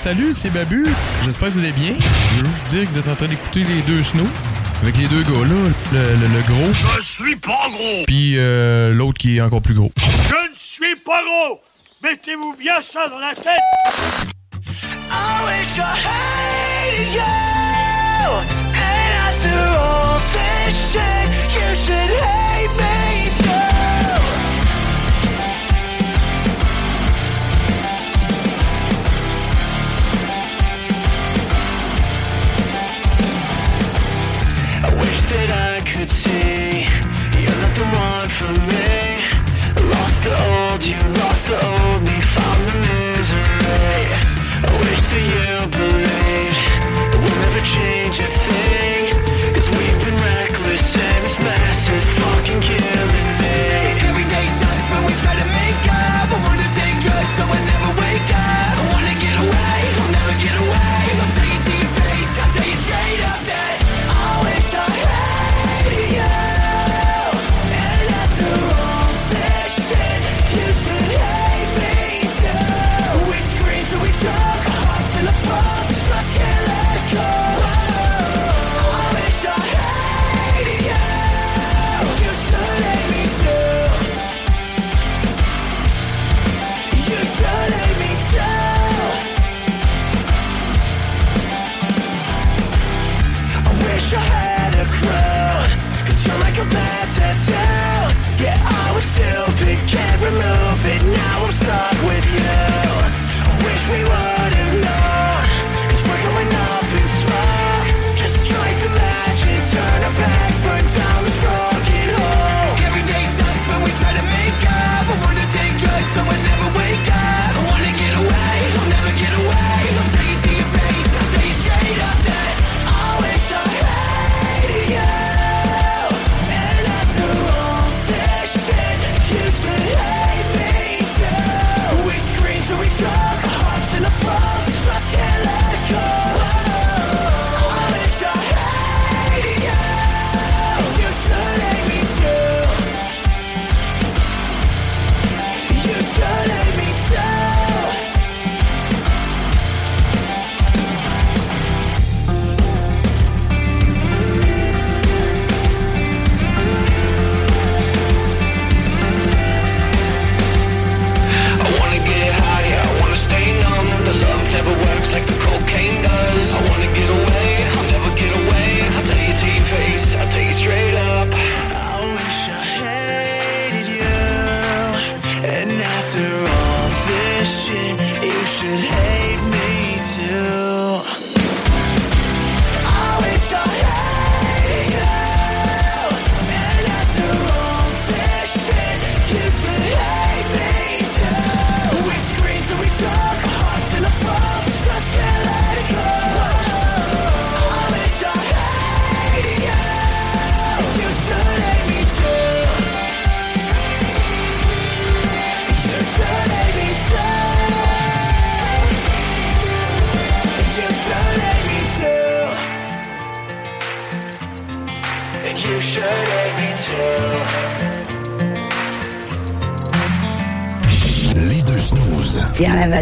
Salut, 0.10 0.34
c'est 0.34 0.50
Babu. 0.50 0.84
J'espère 1.24 1.50
que 1.50 1.54
vous 1.54 1.60
allez 1.60 1.72
bien. 1.72 1.94
Je 2.00 2.44
veux 2.44 2.50
juste 2.50 2.66
dire 2.70 2.88
que 2.88 2.94
vous 2.94 2.98
êtes 2.98 3.08
en 3.10 3.16
train 3.16 3.28
d'écouter 3.28 3.64
les 3.64 3.80
deux 3.84 4.02
snows. 4.02 4.28
Avec 4.82 4.98
les 4.98 5.06
deux 5.06 5.22
gars 5.22 5.46
là, 5.48 5.70
le, 5.92 6.16
le, 6.16 6.42
gros. 6.48 6.74
Je 6.96 7.02
suis 7.04 7.36
pas 7.36 7.70
gros! 7.70 8.06
Puis 8.08 8.34
euh, 8.40 8.92
l'autre 8.92 9.20
qui 9.20 9.38
est 9.38 9.42
encore 9.42 9.62
plus 9.62 9.76
gros. 9.76 9.92
Je 10.00 10.52
ne 10.52 10.56
suis 10.56 10.96
pas 10.96 11.22
gros! 11.22 11.62
Mettez-vous 12.02 12.56
bien 12.58 12.82
ça 12.82 13.08
dans 13.08 13.20
la 13.20 13.36
tête! 13.36 13.60
I 15.12 15.46
wish 15.46 15.78
I 15.78 15.94
hated 15.94 17.14
you! 17.14 17.22
And 18.40 19.14
I 19.14 19.32
threw 19.32 19.76
all 19.78 20.20
this! 20.34 20.96
You 21.54 21.76
should 21.76 22.10
hate 22.20 22.76
me! 22.80 22.99
the 40.30 40.72
old, 40.72 40.84
you 40.84 41.00
lost 41.22 41.48
the 41.48 41.66
old 41.66 41.79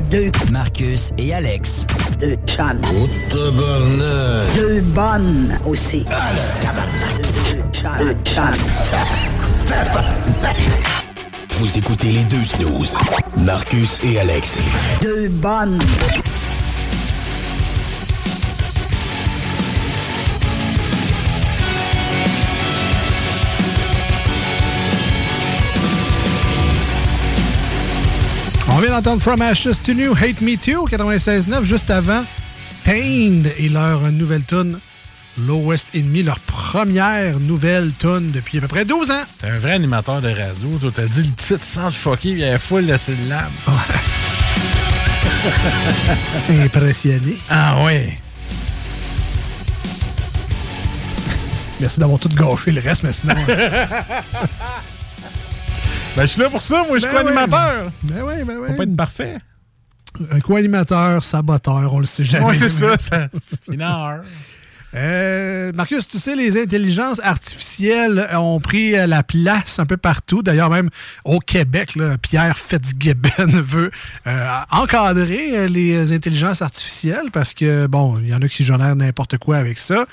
deux. 0.01 0.31
Marcus 0.51 1.13
et 1.17 1.33
Alex. 1.33 1.85
Deux 2.19 2.37
chums. 2.45 2.81
Oh, 2.93 3.07
deux 4.53 4.81
bonnes 4.81 5.57
aussi. 5.65 6.03
Deux 6.03 7.63
chums. 7.73 7.91
Deux 7.99 8.15
chums. 8.23 8.53
Vous 11.59 11.77
écoutez 11.77 12.11
les 12.11 12.23
deux 12.25 12.43
snooze. 12.43 12.97
Marcus 13.37 13.99
et 14.03 14.19
Alex. 14.19 14.57
Deux 15.01 15.29
bonnes. 15.29 15.79
On 28.77 28.79
vient 28.79 28.91
d'entendre 28.91 29.21
From 29.23 29.41
Ashes 29.41 29.81
to 29.83 29.95
New, 29.95 30.13
Hate 30.13 30.39
Me 30.39 30.55
Too, 30.55 30.87
96.9, 30.87 31.63
juste 31.63 31.89
avant 31.89 32.23
Stained 32.59 33.51
et 33.57 33.69
leur 33.69 34.01
nouvelle 34.11 34.43
tune 34.43 34.77
Lowest 35.47 35.87
Enemy, 35.95 36.21
leur 36.21 36.39
première 36.41 37.39
nouvelle 37.39 37.91
tune 37.97 38.29
depuis 38.29 38.59
à 38.59 38.61
peu 38.61 38.67
près 38.67 38.85
12 38.85 39.09
ans. 39.09 39.23
T'es 39.39 39.47
un 39.47 39.57
vrai 39.57 39.71
animateur 39.71 40.21
de 40.21 40.27
radio, 40.27 40.77
toi 40.79 40.91
t'as 40.93 41.07
dit 41.07 41.23
le 41.23 41.31
titre 41.31 41.65
sans 41.65 41.89
te 41.89 41.95
fucker, 41.95 42.29
il 42.29 42.37
y 42.37 42.45
a 42.45 42.59
full 42.59 42.85
de 42.85 42.95
syllabes. 42.97 43.49
Impressionné. 46.63 47.35
Ah 47.49 47.79
oui. 47.83 48.13
Merci 51.79 51.99
d'avoir 51.99 52.19
tout 52.19 52.29
gâché 52.29 52.71
le 52.71 52.81
reste, 52.81 53.01
mais 53.01 53.11
sinon... 53.11 53.33
Ben, 56.15 56.23
je 56.23 56.27
suis 56.27 56.41
là 56.41 56.49
pour 56.49 56.61
ça, 56.61 56.83
moi, 56.87 56.97
je 56.97 57.05
suis 57.05 57.13
ben 57.13 57.21
co-animateur. 57.21 57.91
Ben 58.03 58.21
ouais. 58.23 58.43
Ben 58.43 58.43
oui, 58.43 58.43
ben 58.45 58.57
oui. 58.61 58.67
On 58.71 58.75
peut 58.75 58.83
être 58.83 58.95
parfait. 58.95 59.37
Un 60.31 60.39
co-animateur, 60.39 61.23
saboteur, 61.23 61.93
on 61.93 61.99
le 61.99 62.05
sait 62.05 62.23
jamais. 62.23 62.45
Oui, 62.45 62.55
c'est 62.57 62.69
ça, 62.69 62.97
ça. 62.97 63.29
Une 63.71 63.83
euh, 64.95 65.71
Marcus, 65.73 66.07
tu 66.07 66.17
sais, 66.17 66.35
les 66.35 66.59
intelligences 66.59 67.19
artificielles 67.21 68.27
ont 68.33 68.59
pris 68.59 68.95
euh, 68.95 69.05
la 69.05 69.21
place 69.21 69.79
un 69.79 69.85
peu 69.85 69.97
partout. 69.97 70.41
D'ailleurs, 70.41 70.69
même 70.69 70.89
au 71.25 71.39
Québec, 71.39 71.97
Pierre 72.21 72.57
Fitzgibbon 72.57 73.47
veut 73.47 73.91
euh, 74.25 74.47
encadrer 74.71 75.67
les 75.67 76.13
intelligences 76.13 76.61
artificielles 76.61 77.31
parce 77.31 77.53
que, 77.53 77.85
bon, 77.87 78.17
il 78.19 78.29
y 78.29 78.33
en 78.33 78.41
a 78.41 78.47
qui 78.47 78.63
génèrent 78.63 78.95
n'importe 78.95 79.37
quoi 79.37 79.57
avec 79.57 79.77
ça. 79.77 80.05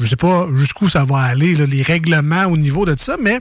Je 0.00 0.06
sais 0.06 0.16
pas 0.16 0.46
jusqu'où 0.56 0.88
ça 0.88 1.04
va 1.04 1.18
aller, 1.18 1.54
là, 1.54 1.66
les 1.66 1.82
règlements 1.82 2.46
au 2.46 2.56
niveau 2.56 2.86
de 2.86 2.94
ça, 2.98 3.16
mais 3.20 3.40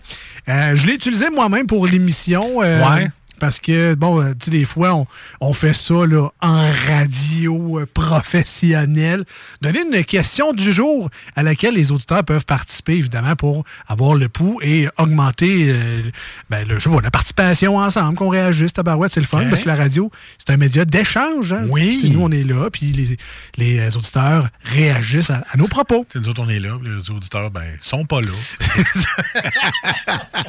euh, 0.49 0.76
je 0.76 0.86
l'ai 0.88 0.93
utilisé 0.95 1.30
moi-même 1.30 1.68
pour 1.68 1.88
l'émission. 1.88 2.62
euh, 2.62 2.80
Ouais. 2.95 3.07
Parce 3.40 3.60
que, 3.60 3.96
bon, 3.96 4.22
euh, 4.22 4.30
tu 4.40 4.46
sais, 4.46 4.52
des 4.52 4.66
fois, 4.66 4.94
on, 4.94 5.08
on 5.42 5.54
fait 5.54 5.74
ça 5.74 6.06
là, 6.06 6.30
en 6.42 6.66
radio 6.88 7.80
euh, 7.80 7.86
professionnelle. 7.94 9.24
Donner 9.62 9.82
une 9.92 10.04
question 10.04 10.54
du 10.54 10.72
jour 10.72 11.10
à 11.36 11.44
laquelle 11.44 11.74
les 11.76 11.92
auditeurs 11.92 12.24
peuvent 12.24 12.46
participer, 12.46 12.94
évidemment, 12.98 13.36
pour 13.36 13.64
avoir 13.88 14.16
le 14.16 14.30
pouls 14.30 14.60
et 14.62 14.88
augmenter 14.98 15.70
euh, 15.70 16.02
ben, 16.50 16.68
le, 16.68 16.78
pas, 16.78 17.02
la 17.02 17.12
participation 17.12 17.78
ensemble, 17.78 18.18
qu'on 18.18 18.30
réagisse. 18.30 18.74
Tabarouette, 18.74 19.14
c'est 19.14 19.20
le 19.22 19.26
fun, 19.26 19.46
parce 19.50 19.64
que 19.64 19.68
la 19.68 19.76
radio, 19.76 20.12
c'est 20.38 20.52
un 20.54 20.58
média 20.58 20.86
d'échange. 20.86 21.54
hein. 21.54 21.66
Oui. 21.70 22.10
Nous, 22.14 22.22
on 22.22 22.32
est 22.32 22.44
là, 22.44 22.70
puis 22.72 22.88
les, 22.92 23.18
les 23.58 23.96
auditeurs 23.98 24.50
réagissent 24.64 25.30
à, 25.30 25.44
à 25.52 25.58
nos 25.58 25.68
propos. 25.68 26.06
Tu 26.10 26.18
sais, 26.18 26.24
nous 26.24 26.30
autres, 26.30 26.42
on 26.44 26.50
est 26.50 26.60
là, 26.60 26.78
puis 26.82 26.90
les 26.90 27.10
auditeurs, 27.12 27.52
ben, 27.52 27.66
sont 27.82 28.06
pas 28.06 28.22
là. 28.22 28.28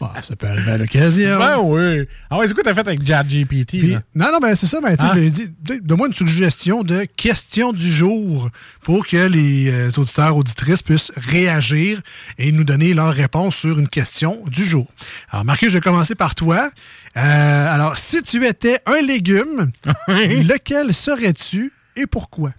Ah, 0.00 0.20
ça 0.22 0.36
peut 0.36 0.46
arriver 0.46 0.72
à 0.72 0.76
l'occasion. 0.76 1.38
ben 1.38 1.56
oui. 1.62 2.03
Ah 2.30 2.38
ouais, 2.38 2.46
c'est 2.48 2.54
quoi 2.54 2.62
t'as 2.62 2.74
fait 2.74 2.80
avec 2.86 3.02
là? 3.88 4.02
non, 4.14 4.32
non, 4.32 4.38
ben 4.38 4.54
c'est 4.54 4.66
ça. 4.66 4.80
Ben, 4.80 4.96
Hein? 4.98 5.10
je 5.14 5.20
l'ai 5.20 5.30
dit. 5.30 5.48
Donne-moi 5.82 6.08
une 6.08 6.14
suggestion 6.14 6.82
de 6.82 7.04
question 7.16 7.72
du 7.72 7.90
jour 7.90 8.50
pour 8.82 9.06
que 9.06 9.26
les 9.26 9.70
euh, 9.70 9.90
auditeurs, 9.96 10.36
auditrices 10.36 10.82
puissent 10.82 11.12
réagir 11.16 12.00
et 12.38 12.52
nous 12.52 12.64
donner 12.64 12.94
leur 12.94 13.12
réponse 13.12 13.56
sur 13.56 13.78
une 13.78 13.88
question 13.88 14.42
du 14.46 14.64
jour. 14.64 14.86
Alors, 15.30 15.44
Marcus, 15.44 15.68
je 15.70 15.74
vais 15.78 15.82
commencer 15.82 16.14
par 16.14 16.34
toi. 16.34 16.70
Euh, 17.16 17.74
alors, 17.74 17.98
si 17.98 18.22
tu 18.22 18.44
étais 18.46 18.78
un 18.86 19.00
légume, 19.00 19.70
lequel 20.08 20.92
serais-tu 20.94 21.72
et 21.96 22.06
pourquoi? 22.06 22.52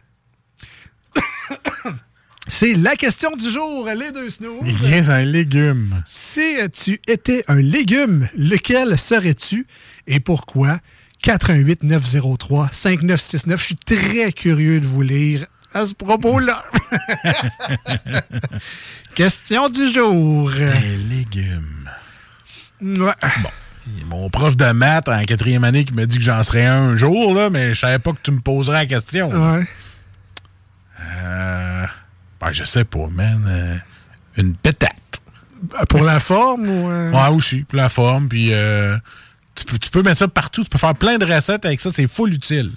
C'est 2.48 2.74
la 2.74 2.96
question 2.96 3.36
du 3.36 3.50
jour, 3.50 3.88
les 3.88 4.12
deux 4.12 4.30
snooze. 4.30 5.10
Un 5.10 5.26
légume. 5.26 6.04
Si 6.06 6.56
tu 6.72 7.02
étais 7.08 7.44
un 7.48 7.56
légume, 7.56 8.28
lequel 8.38 8.98
serais-tu? 8.98 9.66
Et 10.08 10.20
pourquoi? 10.20 10.80
88 11.24 11.84
903 11.84 12.70
5969. 12.72 13.60
Je 13.60 13.66
suis 13.66 13.76
très 13.76 14.32
curieux 14.32 14.80
de 14.80 14.86
vous 14.86 15.02
lire 15.02 15.48
à 15.74 15.86
ce 15.88 15.94
propos-là. 15.96 16.64
Question 19.16 19.70
du 19.70 19.92
jour. 19.92 20.52
Un 20.52 21.10
légume. 21.10 21.90
Ouais. 22.82 23.14
Mon 24.06 24.30
prof 24.30 24.56
de 24.56 24.72
maths 24.72 25.10
en 25.10 25.24
quatrième 25.26 25.64
année 25.64 25.84
qui 25.86 25.94
m'a 25.94 26.06
dit 26.06 26.18
que 26.18 26.24
j'en 26.24 26.44
serais 26.44 26.66
un, 26.66 26.90
un 26.90 26.96
jour, 26.96 27.34
là, 27.34 27.50
mais 27.50 27.74
je 27.74 27.80
savais 27.80 28.00
pas 28.00 28.12
que 28.12 28.20
tu 28.22 28.32
me 28.32 28.40
poserais 28.40 28.78
la 28.78 28.86
question. 28.86 29.30
Ouais. 29.30 29.66
Euh, 31.02 31.86
ben, 32.46 32.54
je 32.54 32.64
sais 32.64 32.84
pas, 32.86 33.08
man. 33.08 33.44
Euh, 33.48 33.76
une 34.38 34.56
pétate. 34.56 34.92
Pour 35.90 36.04
la 36.04 36.20
forme 36.20 36.68
ou. 36.70 36.90
euh? 36.90 37.12
Ouais, 37.12 37.28
aussi, 37.36 37.64
pour 37.64 37.78
la 37.78 37.90
forme. 37.90 38.28
Puis 38.30 38.50
euh, 38.54 38.96
tu, 39.56 39.66
peux, 39.66 39.78
tu 39.80 39.90
peux 39.90 40.04
mettre 40.04 40.18
ça 40.20 40.28
partout. 40.28 40.64
Tu 40.64 40.70
peux 40.70 40.78
faire 40.78 40.94
plein 40.96 41.18
de 41.18 41.26
recettes 41.26 41.66
avec 41.66 41.82
ça. 41.82 41.90
C'est 41.92 42.08
full 42.08 42.34
utile. 42.34 42.72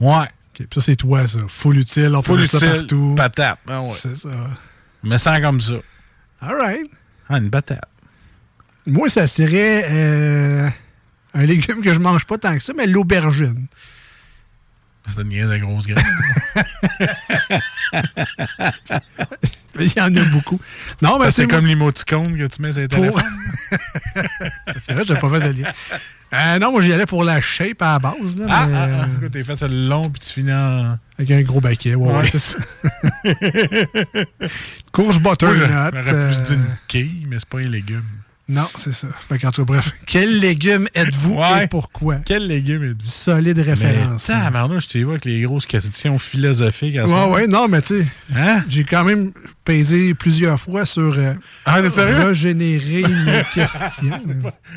Ouais. 0.00 0.26
Ok, 0.60 0.66
ça, 0.72 0.80
c'est 0.80 0.96
toi, 0.96 1.26
ça. 1.28 1.40
Full 1.48 1.78
utile, 1.78 2.14
on 2.14 2.22
peut 2.22 2.32
Full 2.32 2.40
mettre 2.42 2.58
ça 2.58 2.66
utile, 2.66 2.78
partout. 2.86 3.14
patate. 3.16 3.58
Ah 3.68 3.82
ouais. 3.82 3.90
C'est 3.94 4.16
ça. 4.16 4.28
Me 5.02 5.18
sens 5.18 5.40
comme 5.40 5.60
ça. 5.60 5.74
All 6.40 6.54
right. 6.56 6.90
Ah, 7.28 7.38
une 7.38 7.50
patate. 7.50 7.80
Moi, 8.86 9.08
ça 9.08 9.26
serait 9.26 9.84
euh, 9.90 10.68
un 11.34 11.44
légume 11.46 11.82
que 11.82 11.92
je 11.92 11.98
mange 11.98 12.24
pas 12.26 12.38
tant 12.38 12.54
que 12.56 12.62
ça, 12.62 12.72
mais 12.76 12.86
l'aubergine. 12.86 13.66
C'est 15.08 15.20
une 15.20 15.28
graine 15.28 15.50
de 15.50 15.58
grosse 15.58 15.86
graine. 15.86 16.04
Il 19.80 19.92
y 19.96 20.00
en 20.00 20.14
a 20.14 20.24
beaucoup. 20.30 20.60
Non, 21.02 21.18
mais 21.18 21.30
c'est 21.32 21.46
comme 21.48 21.66
l'émoticône 21.66 22.36
que 22.36 22.46
tu 22.46 22.62
mets 22.62 22.72
sur 22.72 22.82
les 22.82 22.88
Pour-. 22.88 23.20
C'est 24.86 24.92
vrai, 24.92 25.02
j'ai 25.06 25.14
pas 25.16 25.28
fait 25.28 25.52
de 25.52 25.62
lien. 25.62 25.68
Euh, 26.32 26.58
non, 26.58 26.72
moi, 26.72 26.80
j'y 26.80 26.92
allais 26.92 27.06
pour 27.06 27.24
la 27.24 27.40
shape 27.40 27.80
à 27.82 27.94
la 27.94 27.98
base. 27.98 28.38
Là, 28.38 28.46
Ah, 28.48 28.66
mais, 28.68 28.74
ah, 28.76 28.88
ah, 29.02 29.06
euh, 29.22 29.28
t'es 29.28 29.42
fait 29.42 29.60
le 29.62 29.88
long 29.88 30.08
puis 30.10 30.20
tu 30.20 30.32
finis 30.32 30.52
en. 30.52 30.96
Avec 31.18 31.30
un 31.30 31.42
gros 31.42 31.60
baquet, 31.60 31.94
ouais, 31.94 32.12
ouais, 32.12 32.18
Ouais. 32.20 32.28
c'est 32.30 32.38
ça. 32.38 32.56
Courge 34.92 35.18
plus 35.20 35.30
euh, 36.14 36.32
dit 36.44 36.54
une 36.54 36.66
quille, 36.88 37.26
mais 37.28 37.36
c'est 37.38 37.48
pas 37.48 37.58
un 37.58 37.68
légume. 37.68 38.02
Non, 38.46 38.66
c'est 38.76 38.92
ça. 38.92 39.08
Fait 39.28 39.38
qu'en 39.38 39.50
tout 39.50 39.62
cas, 39.64 39.72
bref. 39.72 39.92
Quel 40.06 40.38
légume 40.38 40.86
êtes-vous 40.94 41.34
Ouais. 41.38 41.64
et 41.64 41.66
pourquoi? 41.66 42.16
Quel 42.26 42.46
légume 42.46 42.82
êtes-vous? 42.90 43.08
Solide 43.10 43.58
référence. 43.58 44.28
Mais, 44.28 44.50
Marno, 44.50 44.78
je 44.80 44.86
t'y 44.86 45.02
vois 45.02 45.14
avec 45.14 45.24
les 45.24 45.40
grosses 45.40 45.64
questions 45.64 46.18
philosophiques 46.18 46.96
à 46.96 47.06
ce 47.06 47.12
Ouais, 47.12 47.18
moment. 47.18 47.32
ouais, 47.32 47.46
non, 47.46 47.68
mais 47.68 47.80
tu 47.80 48.00
sais, 48.00 48.06
Hein? 48.36 48.62
j'ai 48.68 48.84
quand 48.84 49.02
même 49.02 49.32
pesé 49.64 50.12
plusieurs 50.12 50.60
fois 50.60 50.84
sur 50.84 51.14
euh, 51.18 51.32
Ah, 51.64 51.80
régénérer 51.80 53.02
mes 53.02 53.42
questions. 53.54 54.20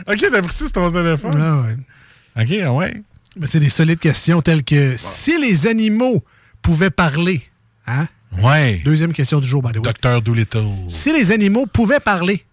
Ok, 0.07 0.26
t'as 0.32 0.41
pris 0.41 0.53
ça 0.53 0.65
sur 0.65 0.72
ton 0.72 0.89
téléphone? 0.91 1.34
Ah 1.38 1.61
ouais. 1.61 2.43
Ok, 2.43 2.57
ah 2.63 2.74
ouais. 2.74 3.01
Mais 3.39 3.47
c'est 3.47 3.59
des 3.59 3.70
solides 3.70 3.99
questions 3.99 4.41
telles 4.41 4.63
que 4.63 4.95
si 4.97 5.38
les 5.39 5.68
animaux 5.68 6.24
pouvaient 6.61 6.89
parler, 6.89 7.43
hein? 7.86 8.07
Ouais. 8.41 8.82
Deuxième 8.86 9.13
question 9.13 9.39
du 9.39 9.47
jour, 9.47 9.61
by 9.61 9.72
the 9.74 9.76
way. 9.78 9.82
Docteur 9.82 10.22
Doolittle. 10.22 10.63
Si 10.88 11.11
les 11.11 11.32
animaux 11.32 11.65
pouvaient 11.65 11.99
parler, 11.99 12.45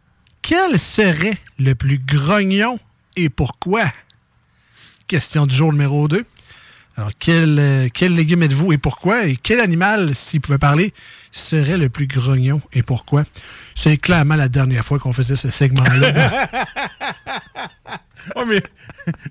quel 0.44 0.78
serait 0.78 1.38
le 1.58 1.74
plus 1.74 1.98
grognon 1.98 2.78
et 3.16 3.30
pourquoi? 3.30 3.90
Question 5.08 5.46
du 5.46 5.54
jour 5.54 5.72
numéro 5.72 6.06
2. 6.06 6.24
Alors, 6.96 7.10
quel, 7.18 7.58
euh, 7.58 7.88
quel 7.92 8.14
légume 8.14 8.42
êtes-vous 8.42 8.72
et 8.72 8.78
pourquoi? 8.78 9.26
Et 9.26 9.36
quel 9.36 9.58
animal, 9.58 10.14
s'il 10.14 10.42
pouvait 10.42 10.58
parler, 10.58 10.92
serait 11.32 11.78
le 11.78 11.88
plus 11.88 12.06
grognon 12.06 12.60
et 12.74 12.82
pourquoi? 12.82 13.24
C'est 13.74 13.96
clairement 13.96 14.36
la 14.36 14.48
dernière 14.48 14.84
fois 14.84 14.98
qu'on 14.98 15.12
faisait 15.12 15.36
ce 15.36 15.50
segment-là. 15.50 16.12
Oh, 18.36 18.44
mais 18.48 18.62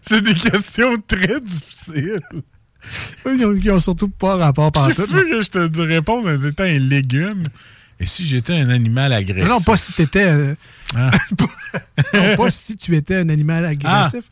c'est 0.03 0.22
des 0.22 0.36
questions 0.36 1.01
très 1.07 1.39
difficiles. 1.39 2.22
Ils 3.26 3.43
ont, 3.43 3.55
ils 3.55 3.72
ont 3.72 3.80
surtout 3.80 4.07
pas 4.07 4.36
rapport 4.36 4.72
par 4.72 4.89
que 4.89 5.07
tu 5.07 5.14
veux 5.16 5.28
que 5.28 5.41
je 5.41 5.49
te 5.49 5.82
réponde 5.82 6.28
en 6.28 6.39
étant 6.47 6.64
un 6.64 6.78
légume? 6.78 7.41
Et 8.04 8.06
si 8.06 8.26
j'étais 8.28 8.60
un 8.60 8.70
animal 8.70 9.14
agressif? 9.14 9.49
Non, 9.49 9.62
pas 9.62 9.78
si 9.78 9.93
t'étais. 9.93 10.26
euh, 10.26 10.56
Ah. 10.93 11.10
non, 12.14 12.36
pas 12.36 12.49
si 12.51 12.76
tu 12.76 12.93
étais 12.95 13.16
un 13.16 13.30
animal 13.30 13.66
agressif. 13.66 14.26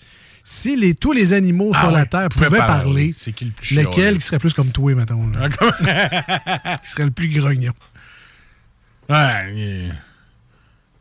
Si 0.44 0.76
les, 0.76 0.94
tous 0.94 1.14
les 1.14 1.32
animaux 1.34 1.72
Ah 1.74 1.80
sur 1.82 1.92
la 1.92 2.06
Terre 2.06 2.28
pouvaient 2.30 2.50
parler. 2.50 2.66
parler, 2.68 3.16
C'est 3.18 3.32
qui 3.32 3.46
le 3.46 3.52
plus 3.52 3.76
lequel 3.78 4.18
qui 4.18 4.26
serait 4.26 4.40
plus 4.40 4.54
comme 4.54 4.72
toi, 4.72 4.94
mettons? 4.94 5.32
qui 6.84 6.90
serait 6.92 7.06
le 7.06 7.12
plus 7.12 7.30
grognon? 7.30 7.72
Ouais, 9.10 9.90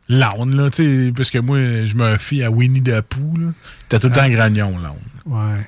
l'âne, 0.07 0.55
là, 0.55 0.69
tu 0.69 1.07
sais, 1.07 1.11
parce 1.15 1.29
que 1.29 1.39
moi, 1.39 1.57
je 1.57 1.93
me 1.95 2.17
fie 2.17 2.43
à 2.43 2.51
Winnie 2.51 2.83
the 2.83 3.01
Pooh, 3.01 3.35
là. 3.37 3.47
T'as 3.89 3.99
tout 3.99 4.07
le 4.07 4.13
temps 4.13 4.29
grognon, 4.29 4.77
l'âne. 4.79 4.93
Ouais. 5.25 5.67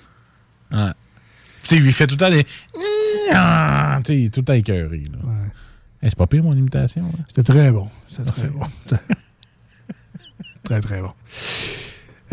Ouais. 0.78 0.92
Tu 1.64 1.70
sais, 1.70 1.76
il 1.78 1.94
fait 1.94 2.08
tout 2.08 2.16
le 2.16 2.20
temps 2.20 2.30
des. 2.30 2.46
Ah, 3.34 4.00
Tu 4.06 4.14
sais, 4.14 4.20
il 4.20 4.26
est 4.26 4.30
tout 4.30 4.42
le 4.42 4.46
temps 4.46 4.54
écœuré, 4.54 5.04
là. 5.12 5.20
Eh, 6.04 6.10
c'est 6.10 6.18
pas 6.18 6.28
pire, 6.28 6.44
mon 6.44 6.54
imitation, 6.54 7.04
là. 7.04 7.24
C'était 7.28 7.44
très 7.44 7.72
bon. 7.72 7.88
C'était 8.08 8.30
très 8.30 8.48
bon. 8.50 8.66
très, 10.66 10.82
très 10.82 11.02
bon. 11.02 11.12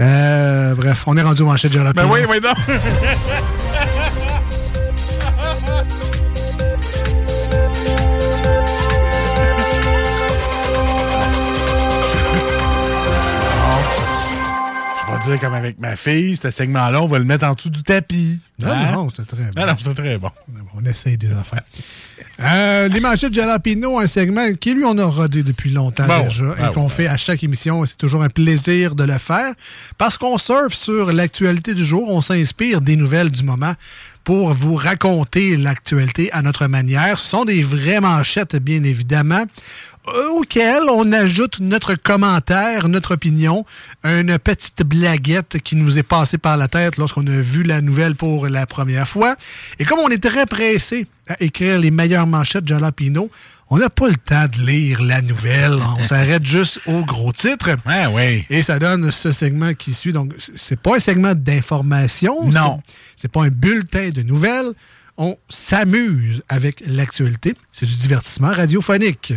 Euh, 0.00 0.74
bref, 0.74 1.04
on 1.06 1.16
est 1.16 1.22
rendu 1.22 1.42
au 1.42 1.46
manchette 1.46 1.70
de 1.70 1.76
jalapeno. 1.76 2.08
Ben 2.08 2.12
oui, 2.12 2.20
oui, 2.28 2.40
non. 2.42 2.50
dire 15.24 15.40
comme 15.40 15.54
avec 15.54 15.78
ma 15.78 15.96
fille, 15.96 16.36
ce 16.40 16.50
segment-là, 16.50 17.02
on 17.02 17.06
va 17.06 17.18
le 17.18 17.24
mettre 17.24 17.44
en 17.46 17.54
dessous 17.54 17.70
du 17.70 17.82
tapis. 17.82 18.40
Non, 18.58 18.68
Hein? 18.70 18.92
non, 18.92 19.10
c'était 19.10 19.24
très 19.36 19.44
bon. 19.44 19.60
Non, 19.60 19.66
non, 19.66 19.74
c'était 19.78 19.94
très 19.94 20.18
bon. 20.18 20.30
On 20.74 20.84
essaye 20.84 21.16
des 21.16 21.30
affaires. 21.32 21.62
Euh, 22.40 22.88
les 22.88 23.00
manchettes 23.00 23.30
de 23.30 23.34
Jalapino, 23.36 23.98
un 23.98 24.06
segment 24.06 24.52
qui, 24.54 24.74
lui, 24.74 24.84
on 24.84 24.96
a 24.98 25.04
rodé 25.04 25.42
depuis 25.42 25.70
longtemps 25.70 26.06
Bon, 26.06 26.24
déjà 26.24 26.44
et 26.58 26.72
qu'on 26.74 26.84
ouais. 26.84 26.88
fait 26.88 27.06
à 27.06 27.16
chaque 27.16 27.42
émission. 27.44 27.84
C'est 27.86 27.96
toujours 27.96 28.22
un 28.22 28.28
plaisir 28.28 28.94
de 28.94 29.04
le 29.04 29.18
faire 29.18 29.52
parce 29.98 30.16
qu'on 30.18 30.38
surfe 30.38 30.74
sur 30.74 31.12
l'actualité 31.12 31.74
du 31.74 31.84
jour. 31.84 32.08
On 32.08 32.20
s'inspire 32.20 32.80
des 32.80 32.96
nouvelles 32.96 33.30
du 33.30 33.42
moment 33.42 33.74
pour 34.24 34.52
vous 34.54 34.74
raconter 34.74 35.56
l'actualité 35.56 36.30
à 36.32 36.42
notre 36.42 36.66
manière. 36.66 37.18
Ce 37.18 37.28
sont 37.28 37.44
des 37.44 37.62
vraies 37.62 38.00
manchettes, 38.00 38.56
bien 38.56 38.82
évidemment. 38.84 39.44
Auquel 40.32 40.82
on 40.88 41.12
ajoute 41.12 41.60
notre 41.60 41.94
commentaire, 41.94 42.88
notre 42.88 43.14
opinion, 43.14 43.64
une 44.04 44.38
petite 44.38 44.82
blaguette 44.82 45.58
qui 45.62 45.76
nous 45.76 45.98
est 45.98 46.02
passée 46.02 46.38
par 46.38 46.56
la 46.56 46.68
tête 46.68 46.96
lorsqu'on 46.96 47.26
a 47.26 47.40
vu 47.40 47.62
la 47.62 47.80
nouvelle 47.80 48.16
pour 48.16 48.48
la 48.48 48.66
première 48.66 49.08
fois. 49.08 49.36
Et 49.78 49.84
comme 49.84 49.98
on 49.98 50.08
est 50.08 50.22
très 50.22 50.46
pressé 50.46 51.06
à 51.28 51.36
écrire 51.40 51.78
les 51.78 51.90
meilleures 51.90 52.26
manchettes 52.26 52.64
de 52.64 52.68
Jalapino, 52.68 53.30
on 53.72 53.78
n'a 53.78 53.88
pas 53.88 54.08
le 54.08 54.16
temps 54.16 54.46
de 54.46 54.66
lire 54.66 55.00
la 55.00 55.22
nouvelle. 55.22 55.78
On 55.98 56.02
s'arrête 56.02 56.44
juste 56.44 56.80
au 56.86 57.04
gros 57.04 57.32
titre. 57.32 57.70
oui. 58.12 58.44
Et 58.50 58.62
ça 58.62 58.80
donne 58.80 59.12
ce 59.12 59.30
segment 59.30 59.74
qui 59.74 59.94
suit. 59.94 60.12
Donc, 60.12 60.32
c'est 60.56 60.78
pas 60.80 60.96
un 60.96 60.98
segment 60.98 61.34
d'information. 61.36 62.46
Non. 62.46 62.80
C'est 63.14 63.30
pas 63.30 63.44
un 63.44 63.50
bulletin 63.50 64.10
de 64.10 64.22
nouvelles. 64.22 64.72
On 65.16 65.36
s'amuse 65.48 66.42
avec 66.48 66.82
l'actualité. 66.84 67.54
C'est 67.70 67.86
du 67.86 67.94
divertissement 67.94 68.52
radiophonique. 68.52 69.34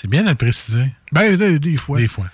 C'est 0.00 0.06
bien 0.06 0.22
de 0.22 0.28
le 0.28 0.36
préciser. 0.36 0.92
Ben, 1.10 1.36
des, 1.36 1.58
des 1.58 1.76
fois. 1.76 1.98
Des 1.98 2.06
fois. 2.06 2.26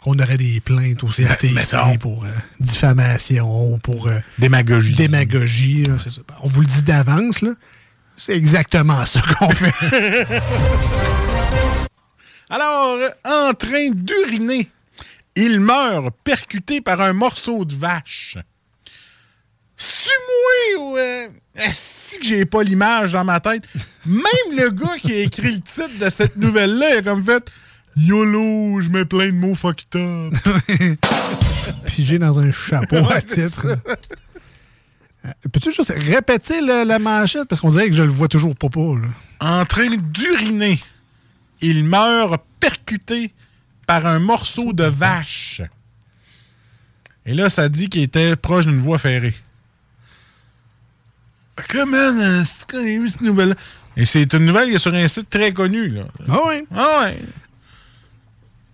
Qu'on 0.00 0.18
aurait 0.18 0.38
des 0.38 0.60
plaintes 0.60 1.04
au 1.04 1.08
CRTC 1.08 1.52
mettons. 1.52 1.98
pour 1.98 2.24
euh, 2.24 2.28
diffamation, 2.58 3.78
pour 3.80 4.08
euh, 4.08 4.18
Démagogie. 4.38 4.94
démagogie. 4.94 5.84
là, 5.84 5.96
c'est 6.02 6.10
ça. 6.10 6.22
On 6.42 6.48
vous 6.48 6.62
le 6.62 6.66
dit 6.66 6.80
d'avance, 6.82 7.42
là. 7.42 7.50
C'est 8.16 8.34
exactement 8.34 9.04
ça 9.04 9.20
qu'on 9.20 9.50
fait. 9.50 10.26
Alors, 12.48 12.98
en 13.26 13.52
train 13.52 13.90
d'uriner, 13.90 14.70
il 15.34 15.60
meurt 15.60 16.14
percuté 16.24 16.80
par 16.80 17.02
un 17.02 17.12
morceau 17.12 17.66
de 17.66 17.74
vache. 17.74 18.38
C'est 19.76 20.08
moi 20.78 20.82
ou... 20.82 20.96
Euh, 20.96 21.26
est-ce 22.08 22.18
que 22.18 22.24
j'ai 22.24 22.44
pas 22.44 22.62
l'image 22.62 23.12
dans 23.12 23.24
ma 23.24 23.40
tête? 23.40 23.64
Même 24.06 24.22
le 24.56 24.70
gars 24.70 24.96
qui 25.00 25.12
a 25.12 25.18
écrit 25.18 25.52
le 25.52 25.60
titre 25.60 25.98
de 26.04 26.08
cette 26.10 26.36
nouvelle-là, 26.36 26.94
il 26.94 26.98
a 26.98 27.02
comme 27.02 27.24
fait 27.24 27.50
«YOLO, 27.96 28.80
je 28.80 28.88
mets 28.90 29.04
plein 29.04 29.26
de 29.28 29.32
mots 29.32 29.54
fucked 29.54 29.96
up. 29.96 30.34
Pigé 31.86 32.18
dans 32.18 32.38
un 32.38 32.52
chapeau 32.52 32.98
à 33.10 33.20
titre. 33.22 33.66
Euh, 35.24 35.30
Peux-tu 35.52 35.72
juste 35.72 35.92
répéter 35.96 36.60
le- 36.60 36.84
la 36.84 36.98
manchette? 36.98 37.48
Parce 37.48 37.60
qu'on 37.60 37.70
dirait 37.70 37.88
que 37.88 37.94
je 37.96 38.02
le 38.02 38.10
vois 38.10 38.28
toujours 38.28 38.54
pas 38.54 38.68
pas. 38.68 38.94
là. 38.94 39.08
En 39.40 39.64
train 39.64 39.88
d'uriner, 39.96 40.78
il 41.60 41.84
meurt 41.84 42.40
percuté 42.60 43.32
par 43.86 44.06
un 44.06 44.18
morceau 44.18 44.72
de 44.72 44.84
vache. 44.84 45.62
Et 47.24 47.34
là, 47.34 47.48
ça 47.48 47.68
dit 47.68 47.88
qu'il 47.88 48.02
était 48.02 48.36
proche 48.36 48.66
d'une 48.66 48.80
voie 48.80 48.98
ferrée. 48.98 49.34
Comment 51.68 52.42
est-ce 52.42 52.66
qu'on 52.66 52.78
a 52.78 52.88
eu 52.88 53.08
cette 53.08 53.20
nouvelle 53.22 53.56
Et 53.96 54.04
c'est 54.04 54.32
une 54.34 54.46
nouvelle 54.46 54.68
qui 54.68 54.74
est 54.74 54.78
sur 54.78 54.94
un 54.94 55.08
site 55.08 55.30
très 55.30 55.52
connu. 55.52 55.88
Là. 55.88 56.04
Ah 56.28 56.38
oui? 56.48 56.66
Ah. 56.74 57.10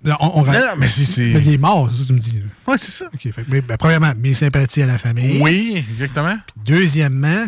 Non, 0.04 0.16
on- 0.18 0.40
on- 0.40 0.44
Non, 0.44 0.52
non, 0.52 0.58
mais 0.78 0.88
c'est- 0.88 1.04
c'est- 1.04 1.22
Mais 1.32 1.40
il 1.42 1.52
est 1.54 1.58
mort, 1.58 1.88
ça 1.90 2.02
tu 2.04 2.12
me 2.12 2.18
dis. 2.18 2.42
Ouais, 2.66 2.76
c'est 2.76 2.90
ça. 2.90 3.06
Fait 3.18 3.32
mais, 3.48 3.60
ben, 3.60 3.76
premièrement, 3.76 4.12
mes 4.16 4.34
sympathies 4.34 4.82
à 4.82 4.86
la 4.86 4.98
famille. 4.98 5.38
Oui, 5.40 5.84
exactement. 5.92 6.36
Deuxièmement, 6.56 7.46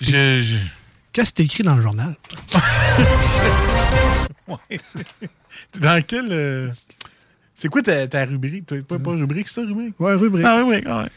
Je, 0.00 0.40
je- 0.42 0.56
qu'est-ce 1.12 1.32
que 1.32 1.42
écrit 1.42 1.62
dans 1.62 1.76
le 1.76 1.82
journal? 1.82 2.14
Ouais. 4.48 4.78
T'es 5.72 5.80
Dans 5.80 6.02
quel. 6.06 6.28
euh, 6.30 6.70
C'est 7.54 7.68
quoi 7.68 7.82
ta, 7.82 8.06
ta 8.06 8.24
rubrique? 8.26 8.66
Pas, 8.86 8.98
pas 8.98 9.10
rubrique, 9.10 9.48
c'est 9.48 9.54
ça, 9.54 9.60
rubrique? 9.62 9.98
Ouais, 9.98 10.14
rubrique. 10.14 10.44
Ah, 10.46 10.58
rubrique, 10.62 10.84
ah 10.86 11.02
ouais. 11.02 11.08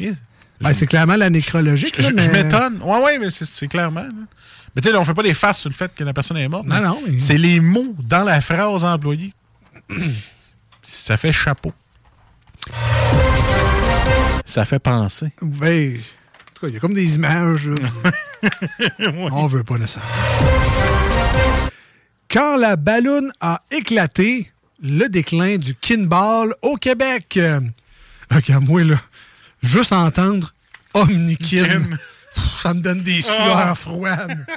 Yes. 0.00 0.16
Ben, 0.60 0.72
c'est 0.72 0.86
clairement 0.86 1.16
la 1.16 1.30
nécrologique. 1.30 1.94
Je, 1.98 2.08
je 2.08 2.30
m'étonne. 2.30 2.80
Ouais, 2.82 3.02
ouais, 3.04 3.18
mais 3.18 3.30
c'est- 3.30 3.68
clairement. 3.68 4.02
là. 4.02 4.08
Mais 4.74 4.82
tu 4.82 4.90
sais, 4.90 4.96
on 4.96 5.04
fait 5.04 5.14
pas 5.14 5.22
des 5.22 5.34
farces 5.34 5.60
sur 5.60 5.70
le 5.70 5.74
fait 5.74 5.92
que 5.94 6.04
la 6.04 6.12
personne 6.12 6.36
est 6.36 6.48
morte. 6.48 6.66
Non, 6.66 6.80
non, 6.80 7.00
mais- 7.06 7.18
C'est 7.18 7.38
les 7.38 7.60
mots 7.60 7.94
dans 8.00 8.24
la 8.24 8.40
phrase 8.40 8.84
employée. 8.84 9.32
Ça 10.82 11.16
fait 11.16 11.32
chapeau. 11.32 11.72
Ça 14.44 14.64
fait 14.64 14.78
penser. 14.78 15.30
Ben, 15.42 15.96
en 15.96 16.54
tout 16.54 16.60
cas, 16.62 16.68
il 16.68 16.74
y 16.74 16.76
a 16.76 16.80
comme 16.80 16.94
des 16.94 17.14
images. 17.16 17.68
là. 17.68 17.76
On 19.32 19.46
veut 19.46 19.64
pas 19.64 19.78
de 19.78 19.86
ça. 19.86 20.00
Quand 22.30 22.56
la 22.56 22.76
balloune 22.76 23.32
a 23.40 23.62
éclaté, 23.70 24.50
le 24.82 25.08
déclin 25.08 25.56
du 25.56 25.74
kinball 25.74 26.54
au 26.62 26.76
Québec. 26.76 27.34
Euh, 27.36 27.60
Regarde, 28.30 28.64
moi, 28.66 28.84
là, 28.84 28.96
juste 29.62 29.92
entendre 29.92 30.52
Omnikin, 30.94 31.80
pff, 31.82 32.60
ça 32.62 32.74
me 32.74 32.80
donne 32.80 33.02
des 33.02 33.20
sueurs 33.22 33.56
Ah. 33.56 33.74
froides. 33.74 34.46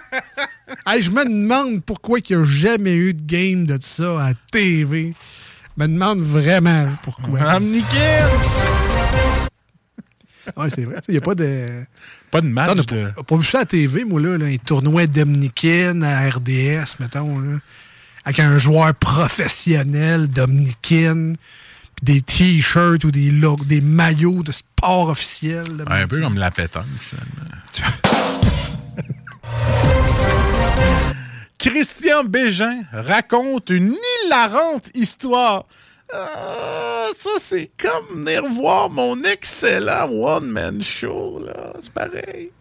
Hey, 0.88 1.04
je 1.04 1.12
me 1.12 1.26
demande 1.26 1.84
pourquoi 1.84 2.20
il 2.20 2.36
n'y 2.38 2.42
a 2.42 2.46
jamais 2.46 2.96
eu 2.96 3.14
de 3.14 3.22
game 3.22 3.66
de 3.66 3.78
ça 3.82 4.26
à 4.28 4.32
TV. 4.52 5.14
Je 5.78 5.84
me 5.84 5.88
demande 5.90 6.22
vraiment 6.22 6.88
pourquoi. 7.04 7.56
Omnikin! 7.58 7.86
Ouais, 10.58 10.70
c'est 10.70 10.86
vrai. 10.86 10.96
Il 11.08 11.12
n'y 11.12 11.18
a 11.18 11.22
pas 11.22 11.36
de. 11.36 11.84
Pas 12.32 12.42
de 12.42 12.48
match 12.48 12.68
n'a 12.76 12.76
de- 12.84 13.12
pas, 13.12 13.24
pas 13.24 13.38
vu 13.38 13.46
ça 13.46 13.60
à 13.60 13.62
la 13.62 13.66
TV, 13.66 14.04
moi, 14.06 14.20
là, 14.20 14.38
là, 14.38 14.46
un 14.48 14.58
tournoi 14.58 15.06
d'Omnikin 15.08 16.02
à 16.02 16.30
RDS, 16.30 16.96
mettons, 17.00 17.40
là, 17.40 17.60
avec 18.26 18.40
un 18.40 18.58
joueur 18.58 18.94
professionnel 18.96 20.28
d'Omnikin, 20.28 21.34
des 22.02 22.22
t-shirts 22.22 23.04
ou 23.04 23.12
des, 23.12 23.32
des 23.66 23.82
maillots 23.82 24.44
de 24.44 24.52
sport 24.52 25.10
officiel. 25.10 25.64
là. 25.78 25.84
Ouais, 25.86 26.02
un 26.02 26.08
peu 26.08 26.20
comme 26.22 26.38
la 26.38 26.52
pétanque, 26.52 26.86
finalement. 27.00 27.28
Christian 31.58 32.24
Bégin 32.24 32.82
raconte 32.92 33.70
une 33.70 33.96
hilarante 34.26 34.90
histoire. 34.96 35.66
Ah, 36.14 37.06
ça, 37.18 37.30
c'est 37.40 37.72
comme 37.78 38.26
venir 38.26 38.44
voir 38.46 38.90
mon 38.90 39.24
excellent 39.24 40.10
one-man 40.10 40.82
show, 40.82 41.40
là. 41.46 41.74
C'est 41.80 41.94
pareil. 41.94 42.52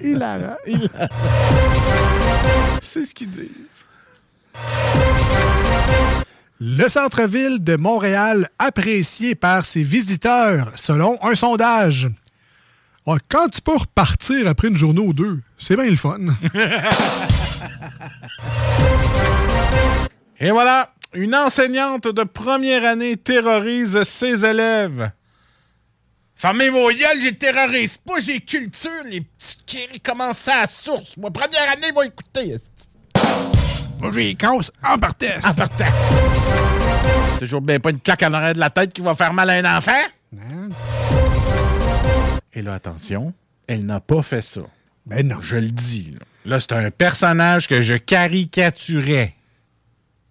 Hilarant. 0.04 0.56
C'est 2.82 3.04
ce 3.06 3.14
qu'ils 3.14 3.30
disent. 3.30 3.86
Le 6.62 6.90
centre-ville 6.90 7.64
de 7.64 7.76
Montréal 7.76 8.50
apprécié 8.58 9.34
par 9.34 9.64
ses 9.64 9.82
visiteurs, 9.82 10.72
selon 10.76 11.18
un 11.24 11.34
sondage. 11.34 12.10
Ah, 13.06 13.16
quand 13.30 13.48
tu 13.48 13.62
peux 13.62 13.78
repartir 13.78 14.46
après 14.46 14.68
une 14.68 14.76
journée 14.76 15.00
ou 15.00 15.14
deux, 15.14 15.40
c'est 15.56 15.74
bien 15.74 15.86
le 15.86 15.96
fun. 15.96 16.18
Et 20.38 20.50
voilà, 20.50 20.92
une 21.14 21.34
enseignante 21.34 22.08
de 22.08 22.24
première 22.24 22.84
année 22.84 23.16
terrorise 23.16 24.02
ses 24.02 24.44
élèves. 24.44 25.12
Fermez 26.34 26.68
vos 26.68 26.90
gueules, 26.90 27.22
j'ai 27.22 27.38
terrorise 27.38 27.96
pas, 27.96 28.20
j'ai 28.20 28.38
culture. 28.38 28.90
Les 29.06 29.22
petits 29.22 29.88
qui 29.88 30.00
commencent 30.00 30.46
à 30.48 30.60
la 30.60 30.66
source. 30.66 31.16
Moi, 31.16 31.30
première 31.30 31.70
année, 31.72 31.86
ils 31.88 31.94
vont 31.94 32.02
écouter. 32.02 32.56
Moi, 34.00 34.12
j'ai 34.12 34.34
casse 34.34 34.72
en 34.82 34.98
partant. 34.98 35.26
En 35.44 35.54
partant. 35.54 35.84
Toujours 37.38 37.60
bien 37.60 37.78
pas 37.80 37.90
une 37.90 38.00
claque 38.00 38.22
en 38.22 38.32
arrière 38.32 38.54
de 38.54 38.60
la 38.60 38.70
tête 38.70 38.92
qui 38.92 39.00
va 39.00 39.14
faire 39.14 39.32
mal 39.32 39.50
à 39.50 39.54
un 39.54 39.76
enfant. 39.78 39.92
Et 42.52 42.62
là, 42.62 42.74
attention, 42.74 43.32
elle 43.66 43.84
n'a 43.84 44.00
pas 44.00 44.22
fait 44.22 44.42
ça. 44.42 44.62
Ben 45.06 45.26
non. 45.26 45.40
Je 45.40 45.56
le 45.56 45.70
dis. 45.70 46.12
Là, 46.12 46.24
Là, 46.46 46.60
c'est 46.60 46.72
un 46.72 46.90
personnage 46.90 47.68
que 47.68 47.82
je 47.82 47.94
caricaturais. 47.94 49.34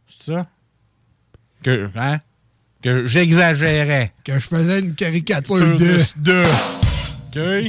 C'est 0.07 0.33
ça? 0.33 0.47
Que, 1.63 1.87
hein? 1.95 2.19
Que 2.81 3.05
j'exagérais. 3.05 4.11
Que 4.23 4.39
je 4.39 4.47
faisais 4.47 4.79
une 4.79 4.95
caricature 4.95 5.77
de... 5.77 5.99
de. 6.17 6.43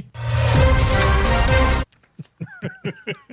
OK? 0.03 0.05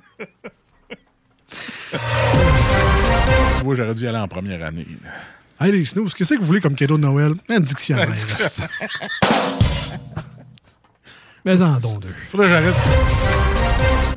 vois, 3.63 3.75
j'aurais 3.75 3.95
dû 3.95 4.03
y 4.03 4.07
aller 4.07 4.17
en 4.17 4.27
première 4.27 4.63
année. 4.65 4.87
Hey 5.59 5.71
les 5.71 5.85
snooze, 5.85 6.13
qu'est-ce 6.13 6.35
que 6.35 6.39
vous 6.39 6.45
voulez 6.45 6.61
comme 6.61 6.75
cadeau 6.75 6.97
de 6.97 7.01
Noël? 7.01 7.33
Un 7.49 7.59
dictionnaire. 7.59 8.09
Mais 11.45 11.61
en 11.61 11.79
don 11.79 11.97
deux. 11.97 12.13
Faudrait 12.29 12.47
que 12.47 12.53
j'arrête. 12.53 12.75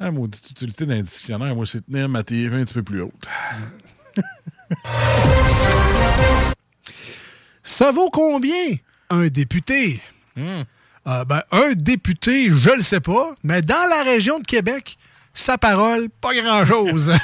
Ah, 0.00 0.10
maudite 0.10 0.50
utilité 0.50 0.86
d'un 0.86 1.02
dictionnaire, 1.02 1.54
moi, 1.54 1.64
c'est 1.66 1.84
tenir 1.86 2.08
ma 2.08 2.22
TV 2.24 2.56
un 2.56 2.64
petit 2.64 2.74
peu 2.74 2.82
plus 2.82 3.02
haute. 3.02 3.28
Ça 7.62 7.92
vaut 7.92 8.10
combien 8.10 8.76
un 9.10 9.28
député? 9.28 10.00
Hmm. 10.36 10.62
Ah, 11.04 11.24
ben, 11.24 11.42
un 11.52 11.72
député, 11.74 12.50
je 12.50 12.70
le 12.70 12.82
sais 12.82 13.00
pas, 13.00 13.34
mais 13.42 13.62
dans 13.62 13.88
la 13.88 14.02
région 14.02 14.38
de 14.38 14.44
Québec, 14.44 14.98
sa 15.32 15.58
parole, 15.58 16.08
pas 16.20 16.34
grand-chose. 16.34 17.12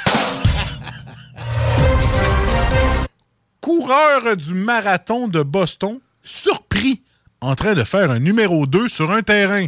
Coureur 3.61 4.35
du 4.37 4.53
marathon 4.53 5.27
de 5.27 5.43
Boston, 5.43 5.99
surpris 6.23 7.01
en 7.41 7.55
train 7.55 7.73
de 7.73 7.83
faire 7.83 8.09
un 8.11 8.19
numéro 8.19 8.65
2 8.65 8.87
sur 8.87 9.11
un 9.11 9.21
terrain. 9.21 9.65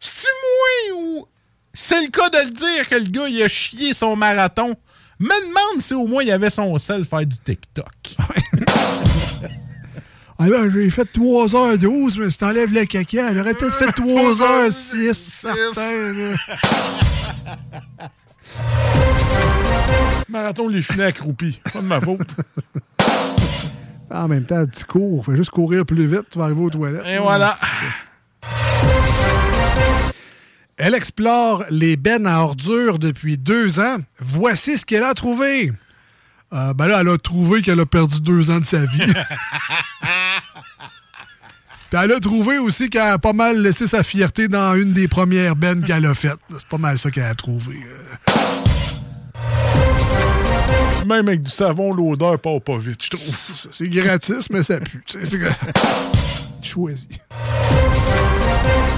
C'est 0.00 0.26
moi 0.26 0.96
ou 0.98 1.28
c'est 1.74 2.02
le 2.02 2.08
cas 2.08 2.30
de 2.30 2.38
le 2.38 2.50
dire 2.50 2.88
que 2.88 2.94
le 2.96 3.04
gars, 3.04 3.28
il 3.28 3.42
a 3.42 3.48
chié 3.48 3.92
son 3.92 4.16
marathon? 4.16 4.74
Me 5.18 5.48
demande 5.48 5.82
si 5.82 5.94
au 5.94 6.06
moins 6.06 6.22
il 6.22 6.30
avait 6.30 6.50
son 6.50 6.78
sel 6.78 7.04
faire 7.04 7.26
du 7.26 7.36
TikTok. 7.38 8.16
Ah 10.40 10.46
là, 10.46 10.68
j'ai 10.72 10.88
fait 10.90 11.02
3h12, 11.12 12.20
mais 12.20 12.30
si 12.30 12.38
t'enlèves 12.38 12.72
le 12.72 12.84
caca, 12.84 13.34
j'aurais 13.34 13.54
peut-être 13.54 13.76
fait 13.76 13.86
3h06, 13.90 15.14
certain. 15.14 16.12
là. 16.12 16.36
Marathon, 20.28 20.68
les 20.68 20.82
filets 20.82 21.06
accroupis. 21.06 21.60
Pas 21.72 21.80
de 21.80 21.86
ma 21.86 22.00
faute. 22.00 22.28
En 24.10 24.26
même 24.26 24.46
temps, 24.46 24.64
tu 24.66 24.84
cours, 24.86 25.26
fais 25.26 25.36
juste 25.36 25.50
courir 25.50 25.84
plus 25.84 26.06
vite, 26.06 26.30
tu 26.30 26.38
vas 26.38 26.46
arriver 26.46 26.62
aux 26.62 26.70
toilettes. 26.70 27.04
Et 27.06 27.18
voilà. 27.18 27.58
Elle 30.78 30.94
explore 30.94 31.64
les 31.68 31.96
bennes 31.96 32.26
à 32.26 32.40
ordures 32.40 32.98
depuis 32.98 33.36
deux 33.36 33.80
ans. 33.80 33.98
Voici 34.18 34.78
ce 34.78 34.86
qu'elle 34.86 35.02
a 35.02 35.12
trouvé. 35.12 35.72
Euh, 36.54 36.72
ben 36.72 36.86
là, 36.86 37.02
elle 37.02 37.08
a 37.08 37.18
trouvé 37.18 37.60
qu'elle 37.60 37.80
a 37.80 37.84
perdu 37.84 38.18
deux 38.22 38.50
ans 38.50 38.60
de 38.60 38.64
sa 38.64 38.86
vie. 38.86 39.12
Puis 41.90 41.98
elle 42.02 42.12
a 42.12 42.20
trouvé 42.20 42.58
aussi 42.58 42.90
qu'elle 42.90 43.00
a 43.00 43.18
pas 43.18 43.32
mal 43.32 43.62
laissé 43.62 43.86
sa 43.86 44.02
fierté 44.02 44.46
dans 44.48 44.74
une 44.74 44.92
des 44.92 45.08
premières 45.08 45.56
bennes 45.56 45.82
qu'elle 45.84 46.04
a 46.04 46.14
faites. 46.14 46.36
C'est 46.50 46.68
pas 46.68 46.76
mal 46.78 46.98
ça 46.98 47.10
qu'elle 47.10 47.24
a 47.24 47.34
trouvé. 47.34 47.76
euh. 47.76 48.32
Même 51.06 51.28
avec 51.28 51.40
du 51.40 51.50
savon, 51.50 51.94
l'odeur 51.94 52.38
part 52.38 52.60
pas 52.60 52.76
vite, 52.76 53.02
je 53.02 53.10
trouve. 53.10 53.70
C'est 53.72 53.88
gratis, 53.88 54.50
mais 54.50 54.62
ça 54.62 54.78
pue. 54.80 55.02
Choisis. 56.60 57.08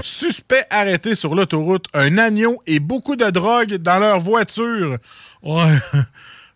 Suspect 0.02 0.64
arrêté 0.70 1.14
sur 1.14 1.34
l'autoroute, 1.36 1.86
un 1.94 2.18
agneau 2.18 2.60
et 2.66 2.80
beaucoup 2.80 3.14
de 3.14 3.30
drogue 3.30 3.74
dans 3.76 3.98
leur 4.00 4.18
voiture. 4.20 4.98
Ouais. 5.42 5.78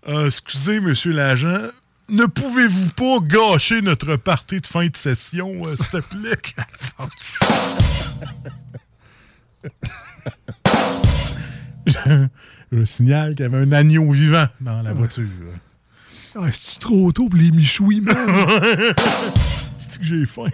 Euh, 0.06 0.26
excusez, 0.26 0.80
monsieur 0.80 1.12
l'agent. 1.12 1.62
Ne 2.08 2.26
pouvez-vous 2.26 2.90
pas 2.90 3.18
gâcher 3.20 3.80
notre 3.80 4.16
partie 4.16 4.60
de 4.60 4.66
fin 4.66 4.86
de 4.86 4.96
session, 4.96 5.66
euh, 5.66 5.74
s'il 5.74 5.88
te 5.88 5.96
plaît? 5.98 6.36
je, 11.86 12.26
je 12.72 12.84
signale 12.84 13.34
qu'il 13.34 13.44
y 13.44 13.46
avait 13.46 13.58
un 13.58 13.72
agneau 13.72 14.10
vivant 14.12 14.46
dans 14.60 14.82
la 14.82 14.92
voiture. 14.92 15.24
Ah, 16.36 16.48
c'est 16.50 16.80
trop 16.80 17.12
tôt 17.12 17.28
pour 17.28 17.38
les 17.38 17.52
michouis, 17.52 18.00
man? 18.00 18.16
C'est 19.78 19.98
que 19.98 20.04
j'ai 20.04 20.26
faim? 20.26 20.48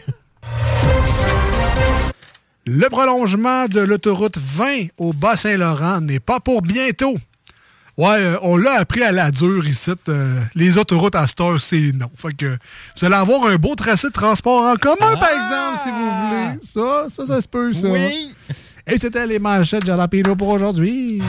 Le 2.67 2.89
prolongement 2.91 3.67
de 3.67 3.81
l'autoroute 3.81 4.37
20 4.39 4.89
au 4.99 5.15
Bas-Saint-Laurent 5.15 6.03
n'est 6.03 6.21
pas 6.21 6.39
pour 6.39 6.61
bientôt. 6.61 7.17
Ouais, 8.01 8.17
euh, 8.17 8.37
on 8.41 8.57
l'a 8.57 8.79
appris 8.79 9.03
à 9.03 9.13
la 9.13 9.31
dure 9.31 9.69
ici. 9.69 9.91
euh, 10.09 10.41
les 10.55 10.79
autoroutes 10.79 11.15
à 11.15 11.27
cette 11.29 11.39
heure, 11.43 11.61
c'est 11.61 11.93
non. 11.93 12.11
Fait 12.17 12.33
que 12.35 12.57
vous 12.97 13.05
allez 13.05 13.15
avoir 13.15 13.45
un 13.45 13.57
beau 13.57 13.75
tracé 13.75 14.07
de 14.07 14.13
transport 14.15 14.65
en 14.65 14.75
commun, 14.77 15.17
par 15.17 15.29
exemple, 15.29 15.79
si 15.85 15.91
vous 15.91 16.09
voulez. 16.09 16.59
Ça, 16.63 17.11
ça, 17.15 17.27
ça 17.27 17.43
se 17.43 17.47
peut, 17.47 17.75
ça. 17.75 17.89
Oui. 17.89 18.35
Et 18.87 18.97
c'était 18.97 19.27
les 19.27 19.39
manchettes 19.39 19.85
Jalapino 19.85 20.35
pour 20.35 20.49
aujourd'hui. 20.49 21.21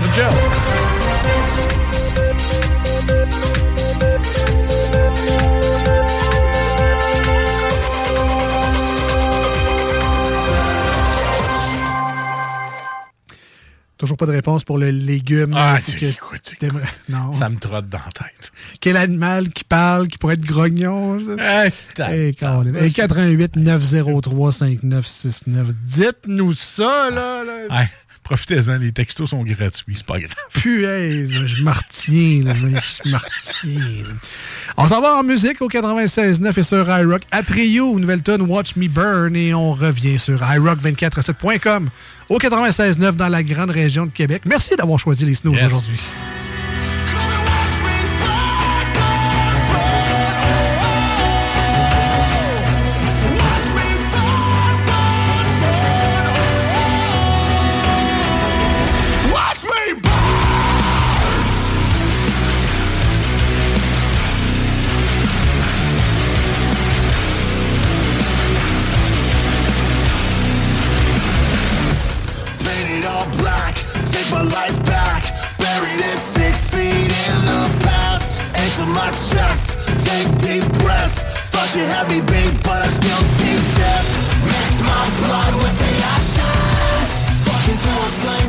Toujours 14.02 14.18
pas 14.18 14.26
de 14.26 14.32
réponse 14.32 14.64
pour 14.64 14.80
le 14.80 14.90
légume. 14.90 15.54
Ah, 15.56 15.78
c'est- 15.80 15.96
que 15.96 16.06
écoute, 16.08 16.56
t'aimerais- 16.60 16.82
non. 17.08 17.34
Ça 17.34 17.50
me 17.50 17.58
trotte 17.60 17.88
dans 17.88 18.00
la 18.00 18.12
tête. 18.12 18.52
Quel 18.80 18.98
animal 18.98 19.50
qui 19.52 19.64
parle, 19.64 20.08
qui 20.08 20.18
pourrait 20.18 20.34
être 20.34 20.42
grognon? 20.42 21.20
ça? 21.20 21.66
Hey, 21.66 21.72
ta- 21.94 22.12
Hey, 22.12 22.34
Colin. 22.34 22.74
Hey, 22.74 22.92
88 22.92 23.58
903 23.58 24.52
5969. 24.52 25.68
Dites-nous 25.86 26.54
ça, 26.54 27.12
là. 27.12 27.44
profitez-en, 28.24 28.78
les 28.78 28.92
textos 28.92 29.30
sont 29.30 29.44
gratuits, 29.44 29.96
c'est 29.98 30.06
pas 30.06 30.18
grave. 30.18 30.32
Puis, 30.54 30.82
je 30.84 31.64
me 31.64 31.70
retiens, 31.72 32.44
là, 32.44 32.54
je 32.56 33.12
là. 33.12 33.20
On 34.78 34.88
s'en 34.88 35.02
va 35.02 35.18
en 35.18 35.24
musique 35.24 35.62
au 35.62 35.68
96.9 35.68 36.58
et 36.58 36.64
sur 36.64 36.90
iRock. 36.90 37.22
À 37.32 37.44
Trio, 37.44 38.00
nouvelle 38.00 38.22
tonne 38.24 38.42
Watch 38.44 38.76
Me 38.78 38.88
Burn 38.88 39.36
et 39.36 39.54
on 39.54 39.74
revient 39.74 40.18
sur 40.18 40.40
iRock247.com 40.42 41.90
au 42.32 42.38
96.9 42.40 43.12
dans 43.18 43.28
la 43.28 43.44
grande 43.44 43.72
région 43.72 44.06
de 44.06 44.12
Québec. 44.12 44.44
Merci 44.46 44.76
d'avoir 44.78 44.98
choisi 44.98 45.26
les 45.26 45.36
Yes. 45.54 45.66
aujourd'hui. 45.66 46.00
Take 80.06 80.30
deep 80.40 80.66
breaths. 80.82 81.24
Thought 81.52 81.72
you 81.76 81.86
had 81.86 82.08
me 82.10 82.22
beat, 82.22 82.56
but 82.64 82.82
I 82.82 82.90
still 82.90 83.24
see 83.38 83.56
death. 83.78 84.08
Mix 84.48 84.72
my 84.82 85.06
blood 85.22 85.54
with 85.64 85.76
the 85.82 85.92
ashes. 86.16 87.08
Spark 87.40 87.66
into 87.70 87.92
a 87.92 88.10
flame 88.22 88.41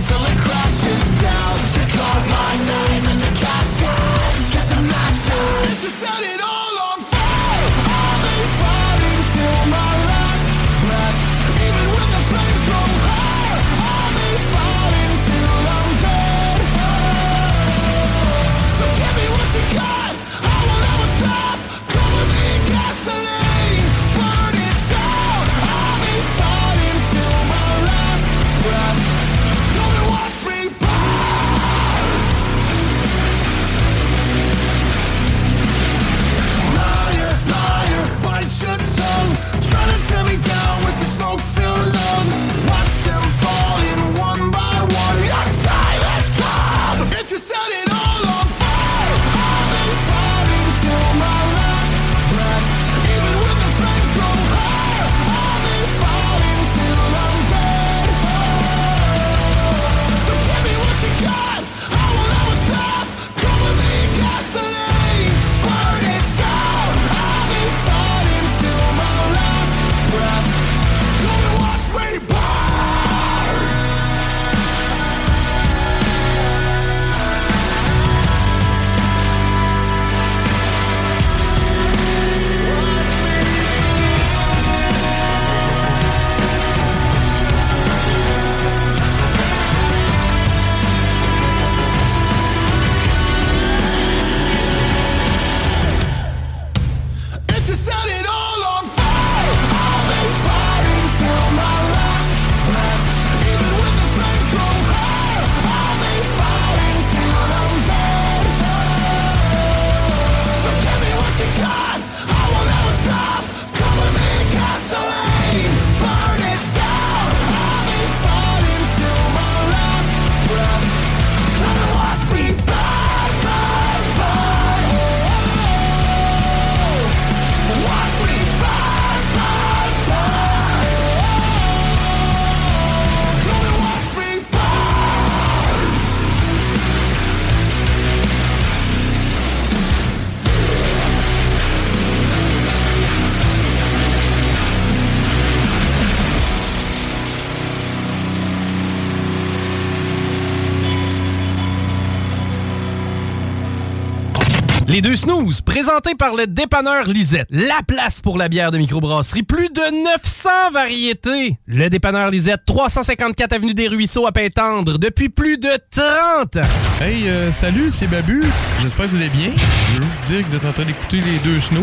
Les 154.93 155.01
deux 155.01 155.17
snooze, 155.17 155.63
présentés 155.63 156.15
par 156.15 156.35
le 156.35 156.47
dépanneur 156.47 157.05
Lisette. 157.07 157.47
La 157.51 157.81
place 157.87 158.21
pour 158.21 158.37
la 158.37 158.49
bière 158.51 158.71
de 158.71 158.77
microbrasserie. 158.77 159.43
Plus 159.43 159.71
de 159.71 160.05
900 160.05 160.51
variétés. 160.73 161.57
Le 161.67 161.89
dépanneur 161.89 162.31
Lisette, 162.31 162.61
354 162.67 163.55
Avenue 163.55 163.73
des 163.73 163.89
Ruisseaux 163.89 164.27
à 164.27 164.33
Pintendre, 164.33 164.99
depuis 164.99 165.31
plus 165.31 165.57
de 165.57 165.71
30 165.91 166.57
ans. 166.57 166.69
Hey, 167.03 167.27
euh, 167.27 167.51
salut, 167.53 167.91
c'est 167.91 168.07
Babu. 168.07 168.43
J'espère 168.83 169.07
que 169.07 169.11
vous 169.13 169.17
allez 169.17 169.31
bien. 169.31 169.53
Je 169.95 170.01
veux 170.01 170.07
vous 170.07 170.27
dire 170.27 170.45
que 170.45 170.49
vous 170.51 170.57
êtes 170.57 170.65
en 170.67 170.73
train 170.73 170.85
d'écouter 170.85 171.21
les 171.23 171.39
deux 171.39 171.59
snows. 171.59 171.81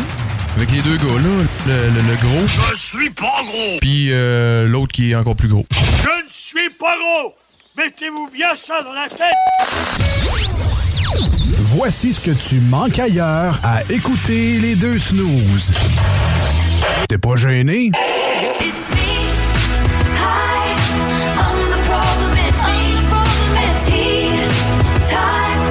Avec 0.58 0.70
les 0.72 0.82
deux 0.82 0.98
gars-là, 0.98 1.46
le, 1.68 1.74
le- 1.74 2.08
le 2.10 2.16
gros, 2.22 2.48
Je 2.72 2.76
suis 2.78 3.10
pas 3.10 3.42
gros. 3.44 3.80
puis 3.82 4.10
euh, 4.12 4.68
l'autre 4.68 4.92
qui 4.92 5.12
est 5.12 5.16
encore 5.16 5.36
plus 5.36 5.48
gros. 5.48 5.66
Je 5.72 6.26
ne 6.26 6.30
suis 6.30 6.70
pas 6.78 6.96
gros. 6.96 7.34
Mettez-vous 7.76 8.30
bien 8.32 8.54
ça 8.56 8.84
dans 8.84 8.94
la 8.94 9.10
tête. 9.10 10.79
Voici 11.72 12.14
ce 12.14 12.20
que 12.20 12.32
tu 12.32 12.56
manques 12.62 12.98
ailleurs 12.98 13.60
à 13.64 13.84
écouter 13.92 14.60
les 14.60 14.76
deux 14.76 14.98
snooze. 14.98 15.72
T'es 17.08 17.20
pas 17.20 17.36
gêné? 17.36 17.92
It's 18.60 18.90
me. 18.90 19.30
Hi, 20.18 20.74
I'm 21.38 21.70
the 21.70 21.78
problem. 21.88 22.32
It's 22.48 22.62
me. 22.66 23.08
Problem. 23.08 23.56
It's 23.56 23.86
he. 23.86 24.32
Time. 25.12 25.62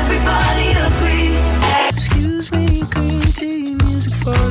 Everybody 0.00 0.68
agrees. 0.80 1.48
Excuse 1.90 2.50
me, 2.52 2.82
green 2.88 3.20
tea, 3.32 3.76
music 3.84 4.14
for 4.14 4.50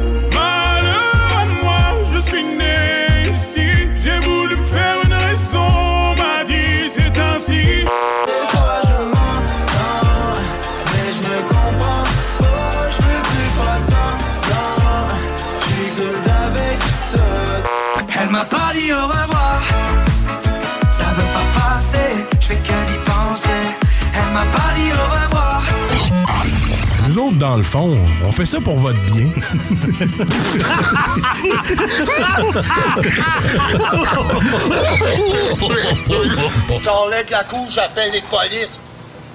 Pas 18.51 18.73
dit 18.73 18.91
au 18.91 19.07
revoir. 19.07 19.61
Ça 20.91 21.05
veut 21.15 21.31
pas 21.33 21.47
passer, 21.59 22.25
je 22.39 22.47
fais 22.47 22.55
que 22.55 22.77
d'y 22.89 22.99
penser. 23.05 23.61
Elle 24.13 24.33
m'a 24.33 24.45
pas 24.51 24.73
dit 24.75 24.91
au 24.91 25.05
revoir. 25.15 25.63
Nous 27.07 27.17
autres, 27.17 27.37
dans 27.37 27.57
le 27.57 27.63
fond, 27.63 27.97
on 28.23 28.31
fait 28.31 28.45
ça 28.45 28.59
pour 28.61 28.77
votre 28.77 28.99
bien. 29.05 29.29
T'enlèves 36.83 37.31
la 37.31 37.43
couche, 37.43 37.73
j'appelle 37.73 38.11
les 38.11 38.21
polices 38.21 38.79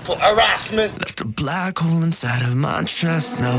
pour 0.05 0.17
harassment. 0.23 0.89
Left 1.01 1.21
a 1.21 1.25
black 1.25 1.79
hole 1.81 2.05
inside 2.05 2.43
of 2.43 2.55
my 2.55 2.85
chest 2.87 3.41
now. 3.41 3.59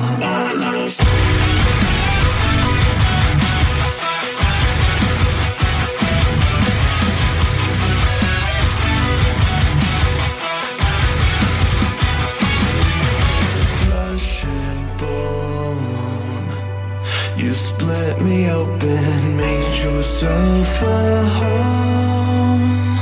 Me 18.21 18.49
open, 18.51 19.37
made 19.37 19.75
yourself 19.83 20.81
a 20.81 21.25
home. 21.39 22.97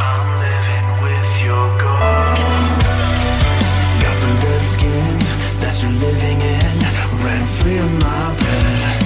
I'm 0.00 0.28
living 0.44 0.88
with 1.04 1.30
your 1.44 1.66
ghost. 1.78 2.80
Got 4.02 4.14
some 4.22 4.36
dead 4.44 4.62
skin 4.74 5.16
that 5.62 5.74
you're 5.80 5.98
living 6.06 6.40
in, 6.58 6.74
rent 7.24 7.48
free 7.58 7.78
in 7.78 7.92
my 7.98 8.24
bed. 8.42 9.00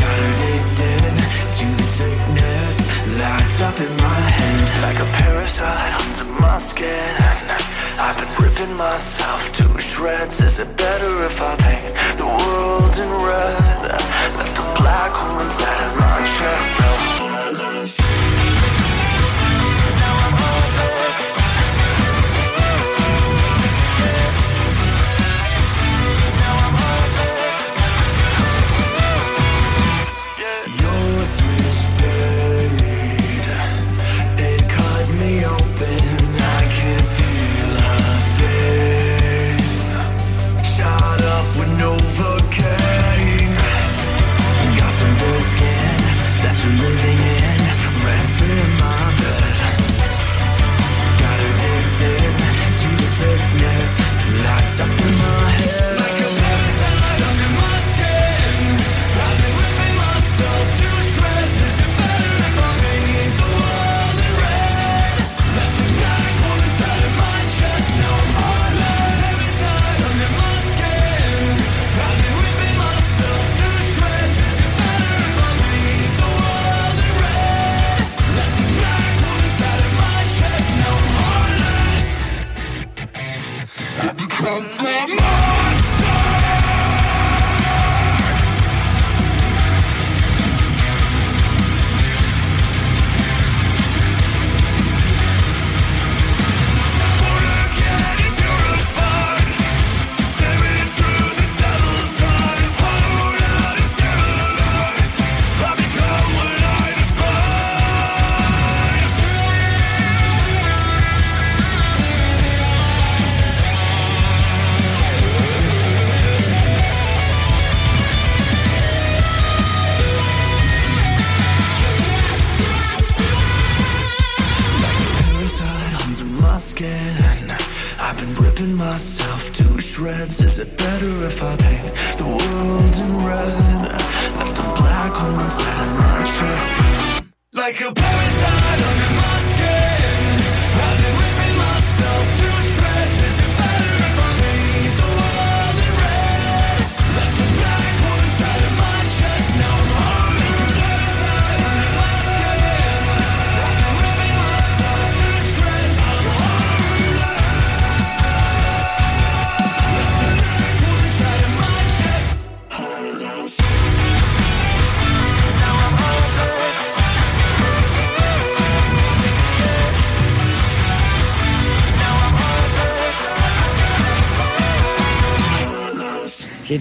Got 0.00 0.18
addicted 0.30 1.14
to 1.58 1.66
the 1.78 1.86
sickness, 1.98 2.76
locked 3.20 3.58
up 3.68 3.76
in 3.80 3.92
my 4.02 4.20
head 4.38 4.60
like 4.84 4.98
a 4.98 5.08
parasite 5.22 5.92
under 6.02 6.26
my 6.40 6.58
skin. 6.58 7.43
I've 7.98 8.16
been 8.16 8.44
ripping 8.44 8.76
myself 8.76 9.52
to 9.54 9.78
shreds. 9.78 10.40
Is 10.40 10.58
it 10.58 10.76
better 10.76 11.24
if 11.24 11.40
I 11.40 11.56
paint 11.56 12.18
the 12.18 12.26
world 12.26 12.94
in 12.98 13.10
red? 13.22 13.82
Left 14.38 14.58
a 14.58 14.66
black 14.80 15.12
hole 15.12 15.40
inside 15.40 15.82
of 15.86 15.96
my 15.98 16.18
chest. 16.36 16.80
Now 16.80 18.23
living 46.66 47.28
in. 47.28 47.33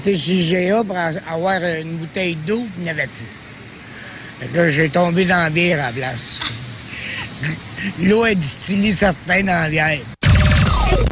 J'étais 0.05 0.17
chez 0.17 0.67
GA 0.67 0.83
pour 0.83 0.97
avoir 0.97 1.61
une 1.63 1.95
bouteille 1.95 2.35
d'eau, 2.35 2.59
puis 2.59 2.73
il 2.79 2.83
n'y 2.83 2.89
avait 2.89 3.07
plus. 3.07 3.25
Fait 4.39 4.47
que 4.47 4.57
là, 4.57 4.69
j'ai 4.69 4.89
tombé 4.89 5.23
dans 5.23 5.43
la 5.43 5.49
bière 5.49 5.79
à 5.79 5.87
la 5.87 5.91
place. 5.93 6.39
L'eau 8.01 8.25
est 8.25 8.35
distillée 8.35 8.93
certains 8.93 9.43
dans 9.43 9.63
la 9.63 9.69
bière. 9.69 9.99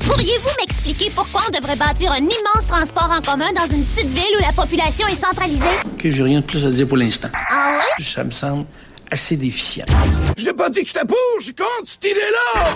Pourriez-vous 0.06 0.50
m'expliquer 0.60 1.10
pourquoi 1.16 1.44
on 1.48 1.58
devrait 1.58 1.78
bâtir 1.78 2.12
un 2.12 2.18
immense 2.18 2.68
transport 2.68 3.10
en 3.10 3.22
commun 3.22 3.54
dans 3.56 3.74
une 3.74 3.86
petite 3.86 4.10
ville 4.10 4.38
où 4.38 4.42
la 4.42 4.52
population 4.52 5.08
est 5.08 5.16
centralisée? 5.16 5.64
Ok, 5.86 6.02
j'ai 6.10 6.24
rien 6.24 6.42
de 6.42 6.46
plus 6.46 6.66
à 6.66 6.70
dire 6.70 6.88
pour 6.88 6.98
l'instant. 6.98 7.30
Ah 7.50 7.78
ouais? 7.78 8.04
Ça 8.04 8.26
me 8.26 8.32
semble 8.32 8.66
assez 9.10 9.38
déficient. 9.38 9.86
Je 10.38 10.46
n'ai 10.46 10.54
pas 10.54 10.70
dit 10.70 10.82
que 10.82 10.88
j'étais 10.88 11.06
pour, 11.06 11.18
je 11.40 11.46
suis 11.46 11.56
contre 11.56 11.70
cette 11.86 12.04
idée-là! 12.04 12.74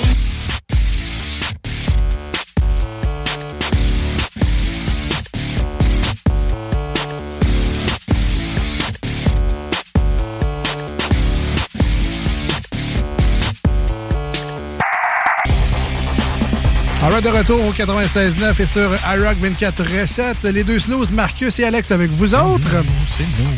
De 17.26 17.30
retour 17.30 17.66
au 17.66 17.72
96.9 17.72 18.62
et 18.62 18.66
sur 18.68 18.94
iRock 18.94 19.38
24 19.40 20.00
recettes. 20.00 20.44
Les 20.44 20.64
deux 20.64 20.78
snooze, 20.78 21.10
Marcus 21.10 21.58
et 21.58 21.64
Alex 21.64 21.90
avec 21.90 22.12
vous 22.12 22.36
autres. 22.36 22.84
C'est 23.18 23.26
nous. 23.42 23.50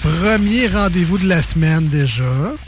Premier 0.00 0.68
rendez-vous 0.68 1.18
de 1.18 1.28
la 1.28 1.42
semaine 1.42 1.84
déjà. 1.84 2.24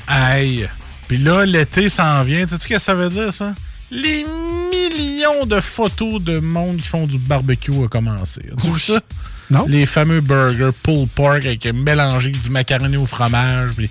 Aïe. 0.06 0.68
Puis 1.08 1.16
là, 1.16 1.46
l'été 1.46 1.88
s'en 1.88 2.22
vient. 2.22 2.44
Tu 2.44 2.50
sais 2.50 2.58
ce 2.60 2.68
que 2.68 2.78
ça 2.78 2.94
veut 2.94 3.08
dire, 3.08 3.32
ça? 3.32 3.54
Les 3.90 4.26
millions 4.70 5.46
de 5.46 5.60
photos 5.60 6.20
de 6.22 6.38
monde 6.38 6.76
qui 6.76 6.88
font 6.88 7.06
du 7.06 7.16
barbecue 7.16 7.72
a 7.82 7.88
commencé. 7.88 8.42
Tu 8.62 8.78
ça? 8.78 9.00
Non. 9.48 9.64
Les 9.66 9.86
fameux 9.86 10.20
burgers 10.20 10.76
pulled 10.82 11.08
pork 11.08 11.46
avec 11.46 11.64
mélangé 11.64 12.28
du 12.30 12.50
macaroni 12.50 12.98
au 12.98 13.06
fromage. 13.06 13.70
Puis... 13.74 13.88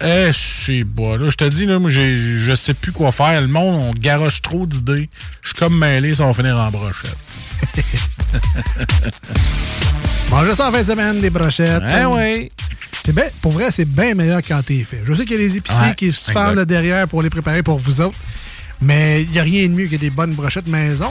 Eh, 0.00 0.30
c'est 0.32 0.84
bon. 0.84 1.16
Là, 1.16 1.28
je 1.28 1.36
te 1.36 1.44
dis, 1.44 1.66
là, 1.66 1.78
moi, 1.78 1.90
je 1.90 2.54
sais 2.54 2.74
plus 2.74 2.92
quoi 2.92 3.10
faire. 3.12 3.40
Le 3.40 3.48
monde, 3.48 3.88
on 3.88 3.98
garoche 3.98 4.42
trop 4.42 4.66
d'idées. 4.66 5.10
Je 5.42 5.48
suis 5.48 5.56
comme 5.56 5.76
mêlé, 5.78 6.14
ça 6.14 6.26
va 6.26 6.34
finir 6.34 6.56
en 6.56 6.70
brochette. 6.70 7.16
Manger 10.30 10.54
ça 10.54 10.68
en 10.68 10.72
fin 10.72 10.82
de 10.82 10.86
semaine, 10.86 11.20
des 11.20 11.30
brochettes. 11.30 11.82
Eh 11.82 12.04
oui. 12.04 12.50
C'est 13.04 13.14
bien, 13.14 13.24
pour 13.40 13.52
vrai, 13.52 13.70
c'est 13.70 13.86
bien 13.86 14.14
meilleur 14.14 14.40
quand 14.46 14.62
t'es 14.62 14.84
fait. 14.84 15.00
Je 15.04 15.12
sais 15.14 15.24
qu'il 15.24 15.32
y 15.32 15.36
a 15.36 15.48
des 15.48 15.56
épiceries 15.56 15.88
Ouais, 15.88 15.94
qui 15.94 16.12
se 16.12 16.54
là 16.54 16.64
derrière 16.64 17.08
pour 17.08 17.22
les 17.22 17.30
préparer 17.30 17.62
pour 17.62 17.78
vous 17.78 18.02
autres, 18.02 18.18
mais 18.82 19.22
il 19.22 19.30
n'y 19.30 19.38
a 19.38 19.42
rien 19.42 19.66
de 19.66 19.74
mieux 19.74 19.86
que 19.86 19.96
des 19.96 20.10
bonnes 20.10 20.34
brochettes 20.34 20.66
maison. 20.66 21.10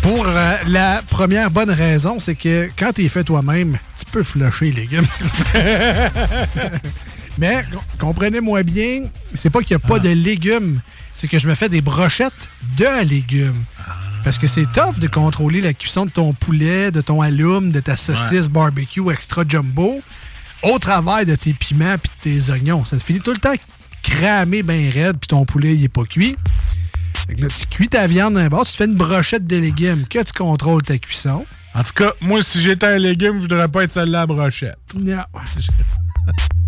Pour 0.00 0.26
euh, 0.26 0.56
la 0.66 1.02
première 1.10 1.50
bonne 1.50 1.70
raison, 1.70 2.18
c'est 2.18 2.34
que 2.34 2.70
quand 2.76 2.92
t'es 2.94 3.08
fait 3.08 3.22
toi-même, 3.22 3.78
tu 3.98 4.04
peux 4.10 4.22
flusher 4.22 4.70
les 4.70 4.80
légumes. 4.80 5.06
mais 7.38 7.64
com- 7.70 7.80
comprenez-moi 7.98 8.62
bien, 8.62 9.02
c'est 9.34 9.50
pas 9.50 9.60
qu'il 9.62 9.76
n'y 9.76 9.82
a 9.82 9.86
pas 9.88 9.98
de 9.98 10.10
légumes, 10.10 10.80
c'est 11.14 11.28
que 11.28 11.38
je 11.38 11.48
me 11.48 11.54
fais 11.54 11.68
des 11.68 11.80
brochettes 11.80 12.48
de 12.78 13.04
légumes. 13.04 13.62
Parce 14.24 14.38
que 14.38 14.46
c'est 14.46 14.66
tough 14.72 14.98
de 14.98 15.08
contrôler 15.08 15.60
la 15.60 15.74
cuisson 15.74 16.06
de 16.06 16.10
ton 16.10 16.32
poulet, 16.32 16.92
de 16.92 17.00
ton 17.00 17.20
alum, 17.22 17.72
de 17.72 17.80
ta 17.80 17.96
saucisse 17.96 18.48
barbecue 18.48 19.10
extra 19.10 19.42
jumbo 19.46 20.00
au 20.62 20.78
travers 20.78 21.26
de 21.26 21.34
tes 21.34 21.52
piments 21.52 21.96
puis 21.98 22.12
de 22.32 22.40
tes 22.44 22.52
oignons. 22.52 22.84
Ça 22.84 22.96
te 22.98 23.02
finit 23.02 23.20
tout 23.20 23.32
le 23.32 23.38
temps 23.38 23.54
cramé 24.02 24.62
bien 24.62 24.90
raide 24.92 25.16
puis 25.18 25.26
ton 25.28 25.44
poulet 25.44 25.74
il 25.74 25.82
est 25.84 25.88
pas 25.88 26.04
cuit. 26.04 26.36
Fait 27.26 27.34
que 27.34 27.42
là, 27.42 27.48
tu 27.48 27.66
cuis 27.66 27.88
ta 27.88 28.06
viande 28.06 28.34
d'un 28.34 28.48
bord, 28.48 28.64
tu 28.64 28.72
te 28.72 28.76
fais 28.76 28.84
une 28.84 28.94
brochette 28.96 29.44
de 29.44 29.56
légumes 29.56 30.04
que 30.08 30.22
tu 30.22 30.32
contrôles 30.32 30.82
ta 30.82 30.98
cuisson. 30.98 31.44
En 31.74 31.82
tout 31.82 31.92
cas, 31.94 32.12
moi, 32.20 32.42
si 32.42 32.60
j'étais 32.60 32.86
un 32.86 32.98
légume, 32.98 33.36
je 33.36 33.40
voudrais 33.42 33.66
pas 33.68 33.84
être 33.84 33.92
celle-là 33.92 34.22
à 34.22 34.26
brochette. 34.26 34.76
Non. 34.94 35.22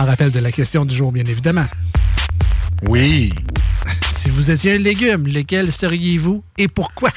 En 0.00 0.06
rappel 0.06 0.30
de 0.30 0.38
la 0.38 0.50
question 0.50 0.86
du 0.86 0.96
jour, 0.96 1.12
bien 1.12 1.26
évidemment. 1.26 1.66
Oui. 2.88 3.34
Si 4.10 4.28
vous 4.28 4.50
étiez 4.50 4.74
un 4.74 4.78
légume, 4.78 5.26
lequel 5.26 5.72
seriez-vous 5.72 6.42
et 6.58 6.68
pourquoi? 6.68 7.10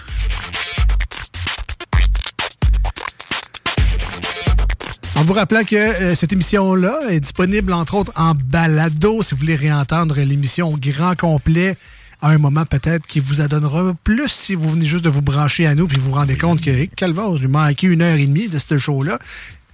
En 5.15 5.23
vous 5.23 5.33
rappelant 5.33 5.63
que 5.63 5.75
euh, 5.75 6.15
cette 6.15 6.31
émission-là 6.33 6.99
est 7.09 7.19
disponible 7.19 7.71
entre 7.73 7.95
autres 7.95 8.11
en 8.15 8.35
balado 8.35 9.21
si 9.21 9.33
vous 9.33 9.39
voulez 9.39 9.55
réentendre 9.55 10.15
l'émission 10.19 10.69
au 10.73 10.77
grand 10.77 11.15
complet 11.17 11.75
à 12.21 12.29
un 12.29 12.37
moment 12.37 12.65
peut-être 12.65 13.05
qui 13.05 13.19
vous 13.19 13.41
adonnera 13.41 13.93
plus 14.05 14.29
si 14.29 14.55
vous 14.55 14.69
venez 14.69 14.85
juste 14.85 15.03
de 15.03 15.09
vous 15.09 15.21
brancher 15.21 15.67
à 15.67 15.75
nous 15.75 15.87
puis 15.87 15.99
vous 15.99 16.07
vous 16.07 16.15
rendez 16.15 16.37
compte 16.37 16.61
que, 16.61 16.69
hey, 16.69 16.87
calvaire, 16.89 17.35
j'ai 17.35 17.47
manqué 17.47 17.87
une 17.87 18.01
heure 18.01 18.17
et 18.17 18.25
demie 18.25 18.47
de 18.47 18.59
ce 18.59 18.77
show-là. 18.77 19.19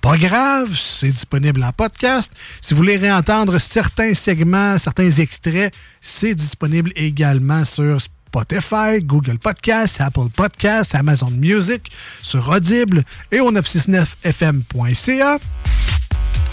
Pas 0.01 0.17
grave, 0.17 0.75
c'est 0.77 1.11
disponible 1.11 1.61
en 1.63 1.73
podcast. 1.73 2.31
Si 2.61 2.73
vous 2.73 2.77
voulez 2.77 2.95
réentendre 2.97 3.59
certains 3.59 4.13
segments, 4.13 4.77
certains 4.77 5.11
extraits, 5.11 5.73
c'est 6.01 6.33
disponible 6.35 6.93
également 6.95 7.65
sur 7.65 7.99
Spotify, 8.01 9.01
Google 9.01 9.39
Podcast, 9.39 9.99
Apple 9.99 10.29
Podcast, 10.33 10.95
Amazon 10.95 11.31
Music, 11.31 11.91
sur 12.21 12.47
Audible 12.47 13.03
et 13.31 13.41
au 13.41 13.51
969fm.ca. 13.51 15.37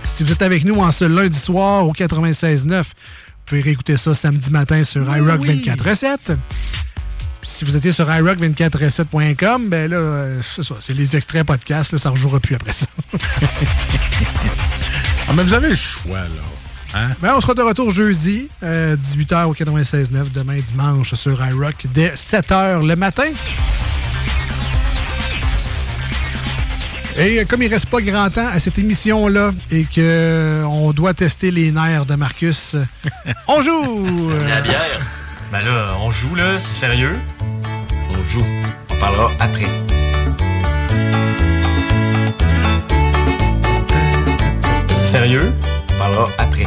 Si 0.03 0.25
vous 0.25 0.33
êtes 0.33 0.43
avec 0.43 0.65
nous 0.65 0.77
en 0.81 0.91
ce 0.91 1.05
lundi 1.05 1.39
soir 1.39 1.87
au 1.87 1.93
96.9, 1.93 2.83
vous 2.83 2.85
pouvez 3.45 3.61
réécouter 3.61 3.97
ça 3.97 4.13
samedi 4.15 4.51
matin 4.51 4.83
sur 4.83 5.03
iRock 5.15 5.45
24 5.45 5.89
recettes. 5.89 6.33
Si 7.47 7.65
vous 7.65 7.77
étiez 7.77 7.93
sur 7.93 8.09
iRock24recettes.com, 8.09 9.69
ben 9.69 9.89
là, 9.91 9.97
euh, 9.97 10.43
c'est 10.55 10.65
ça, 10.65 10.75
c'est 10.81 10.95
les 10.95 11.17
extraits 11.17 11.47
podcast, 11.47 11.93
là, 11.93 11.99
ça 11.99 12.09
ne 12.11 12.15
rejouera 12.15 12.41
plus 12.41 12.55
après 12.57 12.73
ça. 12.73 12.87
Ah, 15.29 15.33
mais 15.35 15.43
vous 15.43 15.55
avez 15.55 15.71
le 15.71 15.75
choix, 15.75 16.19
là. 16.21 16.29
Hein? 16.95 17.09
Ben, 17.21 17.33
on 17.37 17.41
sera 17.41 17.55
de 17.55 17.63
retour 17.63 17.91
jeudi, 17.91 18.49
euh, 18.63 18.97
18h 18.97 19.47
au 19.47 19.55
96.9, 19.55 20.31
demain 20.33 20.61
dimanche 20.65 21.15
sur 21.15 21.45
iRock, 21.45 21.87
dès 21.93 22.15
7h 22.15 22.87
le 22.87 22.95
matin. 22.95 23.29
Et 27.17 27.41
euh, 27.41 27.45
comme 27.45 27.63
il 27.63 27.73
reste 27.73 27.87
pas 27.87 28.01
grand 28.01 28.31
temps 28.31 28.47
à 28.47 28.61
cette 28.61 28.79
émission-là 28.79 29.53
et 29.73 29.83
que 29.83 30.01
euh, 30.01 30.63
on 30.65 30.93
doit 30.93 31.13
tester 31.13 31.51
les 31.51 31.73
nerfs 31.73 32.07
de 32.07 32.15
Marcus, 32.15 32.77
on 33.49 33.61
joue! 33.63 34.31
La 34.47 34.61
bière. 34.61 35.26
Ben 35.53 35.61
là, 35.65 35.97
on 36.01 36.11
joue 36.11 36.35
là, 36.35 36.59
c'est 36.59 36.75
sérieux? 36.87 37.19
On 38.11 38.29
joue. 38.29 38.45
On 38.91 38.97
parlera 38.99 39.31
après. 39.39 39.69
C'est 44.89 45.07
sérieux? 45.09 45.53
On 45.95 45.99
parlera 45.99 46.29
après. 46.39 46.67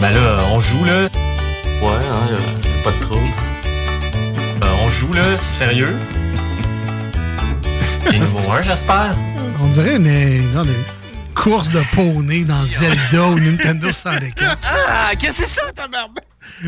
Ben 0.00 0.10
là, 0.14 0.36
on 0.52 0.60
joue 0.60 0.84
là. 0.84 1.08
Ouais, 1.82 1.88
hein, 1.94 2.28
y 2.30 2.34
a 2.34 2.82
pas 2.84 2.90
de 2.92 3.00
trouble. 3.00 3.28
Ben, 4.60 4.68
on 4.84 4.88
joue 4.90 5.12
là, 5.12 5.22
c'est 5.36 5.64
sérieux? 5.64 5.96
Et 8.12 8.18
niveau 8.18 8.38
1, 8.50 8.62
j'espère? 8.62 9.14
On 9.62 9.68
dirait 9.68 9.96
une, 9.96 10.06
une- 10.06 10.52
une 10.54 10.84
course 11.34 11.70
de 11.70 11.80
poney 11.94 12.44
dans 12.44 12.64
Zelda 12.66 13.28
ou 13.28 13.38
Nintendo 13.38 13.92
64. 13.92 14.58
Ah, 14.88 15.10
qu'est-ce 15.18 15.38
que 15.42 15.46
c'est 15.46 15.60
ça, 15.60 15.72
ta 15.74 15.88
merde? 15.88 16.18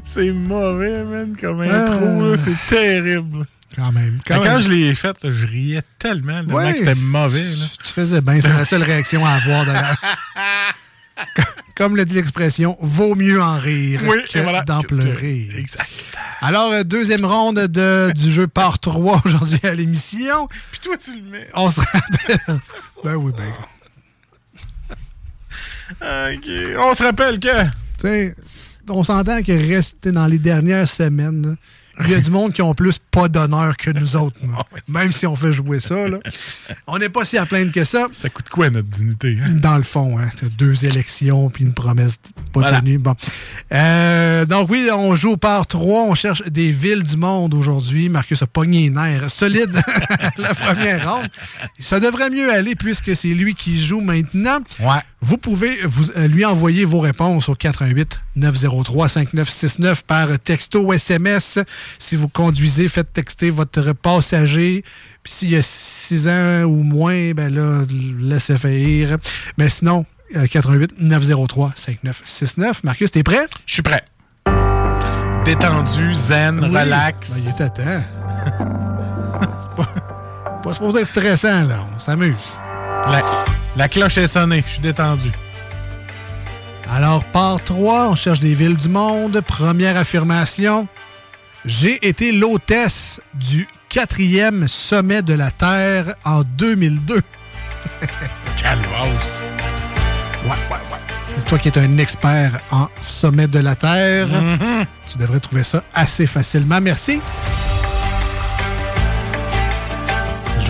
C'est 0.04 0.30
mauvais, 0.32 1.04
man, 1.04 1.36
comme 1.40 1.60
Ah. 1.62 1.84
intro, 1.92 2.30
là. 2.30 2.36
C'est 2.36 2.56
terrible. 2.68 3.46
Quand 3.74 3.90
même. 3.92 4.20
Quand, 4.26 4.38
Quand 4.38 4.44
même. 4.44 4.60
je 4.62 4.68
l'ai 4.68 4.94
fait, 4.94 5.22
là, 5.24 5.30
je 5.30 5.46
riais 5.46 5.82
tellement, 5.98 6.42
Ouais. 6.44 6.72
que 6.72 6.78
c'était 6.78 6.94
mauvais. 6.94 7.42
Là. 7.42 7.64
Tu 7.82 7.92
faisais 7.92 8.20
bien, 8.20 8.40
c'est 8.40 8.48
la 8.48 8.64
seule 8.64 8.82
réaction 8.82 9.24
à 9.24 9.30
avoir 9.32 9.64
d'ailleurs. 9.64 9.96
Comme 11.76 11.96
le 11.96 12.04
dit 12.04 12.14
l'expression, 12.16 12.76
vaut 12.80 13.14
mieux 13.14 13.40
en 13.42 13.58
rire 13.58 14.00
Oui, 14.06 14.18
que 14.30 14.38
voilà. 14.40 14.62
d'en 14.62 14.80
pleurer. 14.82 15.48
Exact. 15.56 15.88
Alors, 16.42 16.70
euh, 16.72 16.82
deuxième 16.84 17.24
ronde 17.24 17.60
de, 17.60 18.12
du 18.14 18.30
jeu 18.30 18.46
part 18.46 18.78
3 18.78 19.22
aujourd'hui 19.24 19.60
à 19.62 19.74
l'émission. 19.74 20.48
Puis 20.70 20.80
toi, 20.80 20.96
tu 21.02 21.14
le 21.16 21.22
mets. 21.22 21.48
On 21.54 21.70
se 21.70 21.80
rappelle. 21.80 22.60
ben 23.04 23.14
oui, 23.14 23.32
ben. 23.36 23.44
OK. 26.36 26.50
On 26.78 26.94
se 26.94 27.02
rappelle 27.02 27.38
que. 27.38 27.64
Tu 27.64 27.68
sais, 27.98 28.34
on 28.88 29.04
s'entend 29.04 29.42
que 29.42 29.52
rester 29.52 30.12
dans 30.12 30.26
les 30.26 30.38
dernières 30.38 30.88
semaines, 30.88 31.42
là, 31.46 31.54
il 32.04 32.10
y 32.10 32.14
a 32.14 32.20
du 32.20 32.30
monde 32.32 32.52
qui 32.54 32.62
ont 32.62 32.74
plus 32.74 32.98
pas 33.10 33.28
d'honneur 33.28 33.76
que 33.76 33.90
nous 33.90 34.16
autres. 34.16 34.36
là. 34.42 34.64
Même 34.88 35.12
si 35.12 35.26
on 35.26 35.36
fait 35.36 35.52
jouer 35.52 35.78
ça, 35.78 36.08
là. 36.08 36.18
On 36.86 36.98
n'est 36.98 37.10
pas 37.10 37.24
si 37.26 37.36
à 37.38 37.44
plaindre 37.46 37.70
que 37.70 37.84
ça. 37.84 38.08
Ça 38.12 38.28
coûte 38.30 38.48
quoi 38.48 38.70
notre 38.70 38.88
dignité? 38.88 39.38
Hein? 39.44 39.50
Dans 39.52 39.76
le 39.76 39.82
fond, 39.82 40.18
hein, 40.18 40.28
c'est 40.34 40.48
deux 40.56 40.84
élections 40.86 41.50
puis 41.50 41.64
une 41.64 41.74
promesse 41.74 42.16
pas 42.52 42.60
Voilà. 42.60 42.80
tenue. 42.80 42.96
Bon. 42.98 43.14
Euh, 43.72 44.46
donc 44.46 44.70
oui, 44.70 44.88
on 44.92 45.14
joue 45.14 45.36
par 45.36 45.66
trois. 45.66 46.04
On 46.04 46.14
cherche 46.14 46.42
des 46.44 46.70
villes 46.72 47.02
du 47.02 47.16
monde 47.18 47.52
aujourd'hui. 47.54 48.08
Marcus 48.08 48.42
a 48.42 48.46
pogné 48.46 48.84
les 48.84 48.90
nerfs. 48.90 49.30
Solide 49.30 49.80
la 50.38 50.54
première 50.54 51.12
ronde. 51.14 51.28
Ça 51.78 52.00
devrait 52.00 52.30
mieux 52.30 52.50
aller 52.52 52.74
puisque 52.74 53.14
c'est 53.14 53.28
lui 53.28 53.54
qui 53.54 53.78
joue 53.78 54.00
maintenant. 54.00 54.58
Ouais. 54.80 55.00
Vous 55.24 55.38
pouvez 55.38 55.78
vous, 55.84 56.10
euh, 56.16 56.26
lui 56.26 56.44
envoyer 56.44 56.84
vos 56.84 56.98
réponses 56.98 57.48
au 57.48 57.54
88 57.54 58.20
903 58.34 59.08
5969 59.08 60.02
par 60.02 60.38
texto 60.40 60.80
ou 60.82 60.92
SMS. 60.92 61.60
Si 61.98 62.16
vous 62.16 62.28
conduisez, 62.28 62.88
faites 62.88 63.12
texter 63.12 63.50
votre 63.50 63.92
passager. 63.92 64.82
Puis 65.22 65.32
s'il 65.32 65.50
y 65.50 65.56
a 65.56 65.62
6 65.62 66.28
ans 66.28 66.62
ou 66.64 66.82
moins, 66.82 67.32
ben 67.34 67.54
là, 67.54 67.82
laissez 68.18 68.58
faire. 68.58 69.18
Mais 69.56 69.70
sinon, 69.70 70.04
euh, 70.36 70.46
88 70.48 70.94
903 70.98 71.72
5969. 71.76 72.82
Marcus, 72.82 73.12
t'es 73.12 73.22
prêt? 73.22 73.46
Je 73.64 73.74
suis 73.74 73.82
prêt. 73.82 74.02
Détendu, 75.44 76.14
zen, 76.14 76.58
Oui. 76.64 76.66
relax. 76.76 77.30
Ben, 77.30 77.42
il 77.42 77.48
est 77.48 77.60
à 77.60 77.68
temps. 77.68 77.82
C'est 79.76 79.76
pas, 79.76 79.88
pas 80.62 80.72
supposé 80.72 81.00
être 81.00 81.08
stressant, 81.08 81.62
là. 81.64 81.86
On 81.94 81.98
s'amuse. 82.00 82.52
La 83.76 83.88
cloche 83.88 84.18
est 84.18 84.26
sonnée. 84.26 84.62
Je 84.66 84.72
suis 84.72 84.80
détendu. 84.80 85.30
Alors, 86.90 87.24
part 87.24 87.62
3, 87.62 88.08
on 88.10 88.14
cherche 88.14 88.40
des 88.40 88.54
villes 88.54 88.76
du 88.76 88.88
monde. 88.88 89.40
Première 89.40 89.96
affirmation. 89.96 90.88
J'ai 91.64 92.06
été 92.06 92.32
l'hôtesse 92.32 93.20
du 93.34 93.68
quatrième 93.88 94.68
sommet 94.68 95.22
de 95.22 95.34
la 95.34 95.50
Terre 95.50 96.14
en 96.24 96.42
2002. 96.42 97.20
Calvasse. 98.56 99.44
Ouais, 100.44 100.50
ouais, 100.50 100.56
ouais. 100.70 100.98
C'est 101.36 101.44
toi 101.44 101.58
qui 101.58 101.68
es 101.68 101.78
un 101.78 101.98
expert 101.98 102.60
en 102.70 102.88
sommet 103.00 103.46
de 103.46 103.60
la 103.60 103.76
Terre. 103.76 104.28
Mhm. 104.28 104.84
Tu 105.06 105.18
devrais 105.18 105.40
trouver 105.40 105.62
ça 105.62 105.82
assez 105.94 106.26
facilement. 106.26 106.80
Merci. 106.80 107.20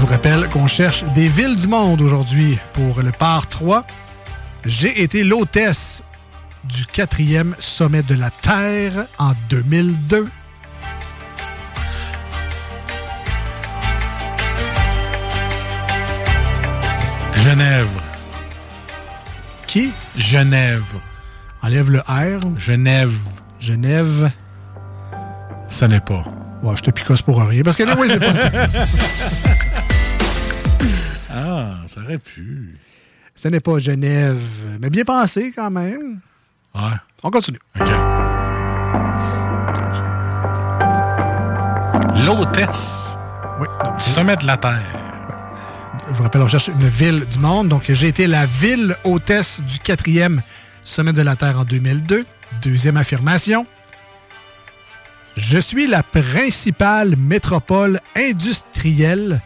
Vous 0.03 0.09
rappelle 0.09 0.49
qu'on 0.49 0.67
cherche 0.67 1.05
des 1.15 1.29
villes 1.29 1.55
du 1.55 1.69
monde 1.69 2.01
aujourd'hui 2.01 2.59
pour 2.73 3.01
le 3.03 3.13
part 3.13 3.47
3. 3.47 3.87
J'ai 4.65 5.01
été 5.01 5.23
l'hôtesse 5.23 6.03
du 6.65 6.85
quatrième 6.87 7.55
sommet 7.61 8.03
de 8.03 8.15
la 8.17 8.31
Terre 8.31 9.07
en 9.21 9.33
2002. 9.49 10.29
Genève. 17.37 17.87
Qui? 19.69 19.93
Genève. 20.17 20.83
Enlève 21.63 21.93
le 21.93 22.01
R. 22.01 22.41
Genève. 22.59 23.17
Genève. 23.61 24.33
Ça 25.69 25.87
n'est 25.87 26.01
pas. 26.01 26.25
Ouais, 26.65 26.77
je 26.77 26.83
te 26.83 26.91
picosse 26.91 27.23
pour 27.23 27.41
rien. 27.41 27.63
Parce 27.63 27.77
que 27.77 27.85
là, 27.85 27.95
oui, 27.97 28.09
c'est 28.11 28.19
pas 28.19 28.35
ça. 28.35 28.51
Ah, 31.35 31.77
ça 31.87 32.01
aurait 32.03 32.19
pu. 32.19 32.77
Ce 33.35 33.49
n'est 33.49 33.61
pas 33.61 33.79
Genève. 33.79 34.39
Mais 34.81 34.91
bien 34.91 35.05
pensé 35.05 35.53
quand 35.55 35.71
même. 35.71 36.21
Ouais. 36.75 36.97
On 37.23 37.31
continue. 37.31 37.59
OK. 37.81 37.89
L'hôtesse. 42.25 43.17
Oui. 43.61 43.67
donc, 43.85 43.97
Du 43.99 44.05
sommet 44.05 44.37
de 44.37 44.47
la 44.47 44.57
Terre. 44.57 44.81
je 46.09 46.15
vous 46.15 46.23
rappelle, 46.23 46.43
on 46.43 46.49
cherche 46.49 46.69
une 46.69 46.89
ville 46.89 47.25
du 47.27 47.39
monde. 47.39 47.69
Donc, 47.69 47.85
j'ai 47.89 48.09
été 48.09 48.27
la 48.27 48.47
ville 48.47 48.95
hôtesse 49.05 49.61
du 49.63 49.79
quatrième 49.79 50.43
sommet 50.85 51.13
de 51.13 51.23
la 51.23 51.37
Terre 51.37 51.59
en 51.61 51.65
2002. 51.65 52.27
Deuxième 52.63 52.97
affirmation. 52.97 53.67
Je 55.37 55.59
suis 55.59 55.87
la 55.87 56.03
principale 56.03 57.17
métropole 57.17 58.01
industrielle 58.15 59.41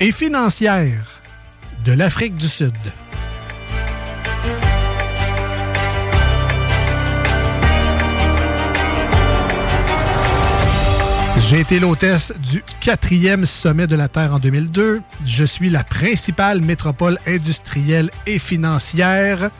et 0.00 0.12
financière 0.12 1.20
de 1.84 1.92
l'Afrique 1.92 2.34
du 2.36 2.48
Sud. 2.48 2.72
J'ai 11.38 11.60
été 11.60 11.78
l'hôtesse 11.78 12.32
du 12.50 12.64
quatrième 12.80 13.44
sommet 13.44 13.86
de 13.86 13.96
la 13.96 14.08
Terre 14.08 14.34
en 14.34 14.38
2002. 14.38 15.02
Je 15.26 15.44
suis 15.44 15.68
la 15.68 15.84
principale 15.84 16.62
métropole 16.62 17.18
industrielle 17.26 18.10
et 18.26 18.38
financière 18.38 19.50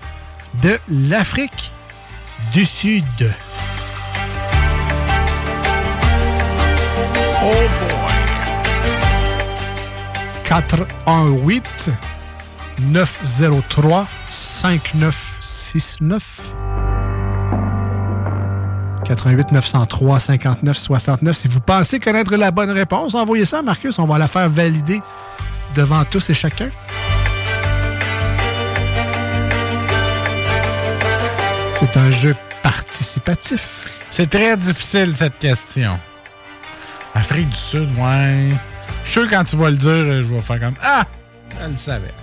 de 0.62 0.78
l'Afrique 0.88 1.72
du 2.52 2.64
Sud. 2.64 3.04
Oh! 7.42 7.93
418 10.44 11.90
903 12.80 14.06
5969 14.28 16.54
88 19.04 19.52
903 19.52 20.20
59 20.20 20.76
69. 20.76 21.36
Si 21.36 21.48
vous 21.48 21.60
pensez 21.60 22.00
connaître 22.00 22.34
la 22.36 22.50
bonne 22.50 22.70
réponse, 22.70 23.14
envoyez 23.14 23.44
ça 23.44 23.58
à 23.58 23.62
Marcus. 23.62 23.98
On 23.98 24.06
va 24.06 24.18
la 24.18 24.28
faire 24.28 24.48
valider 24.48 25.00
devant 25.74 26.04
tous 26.04 26.30
et 26.30 26.34
chacun. 26.34 26.68
C'est 31.74 31.96
un 31.96 32.10
jeu 32.10 32.34
participatif. 32.62 33.82
C'est 34.10 34.30
très 34.30 34.56
difficile, 34.56 35.14
cette 35.14 35.38
question. 35.38 35.98
Afrique 37.14 37.50
du 37.50 37.56
Sud, 37.56 37.88
ouais. 37.98 38.50
Je 39.04 39.20
suis 39.20 39.28
quand 39.28 39.44
tu 39.44 39.56
vas 39.56 39.70
le 39.70 39.76
dire, 39.76 40.22
je 40.22 40.34
vais 40.34 40.40
faire 40.40 40.60
comme 40.60 40.74
Ah! 40.82 41.06
Elle 41.62 41.72
le 41.72 41.78
savait. 41.78 42.14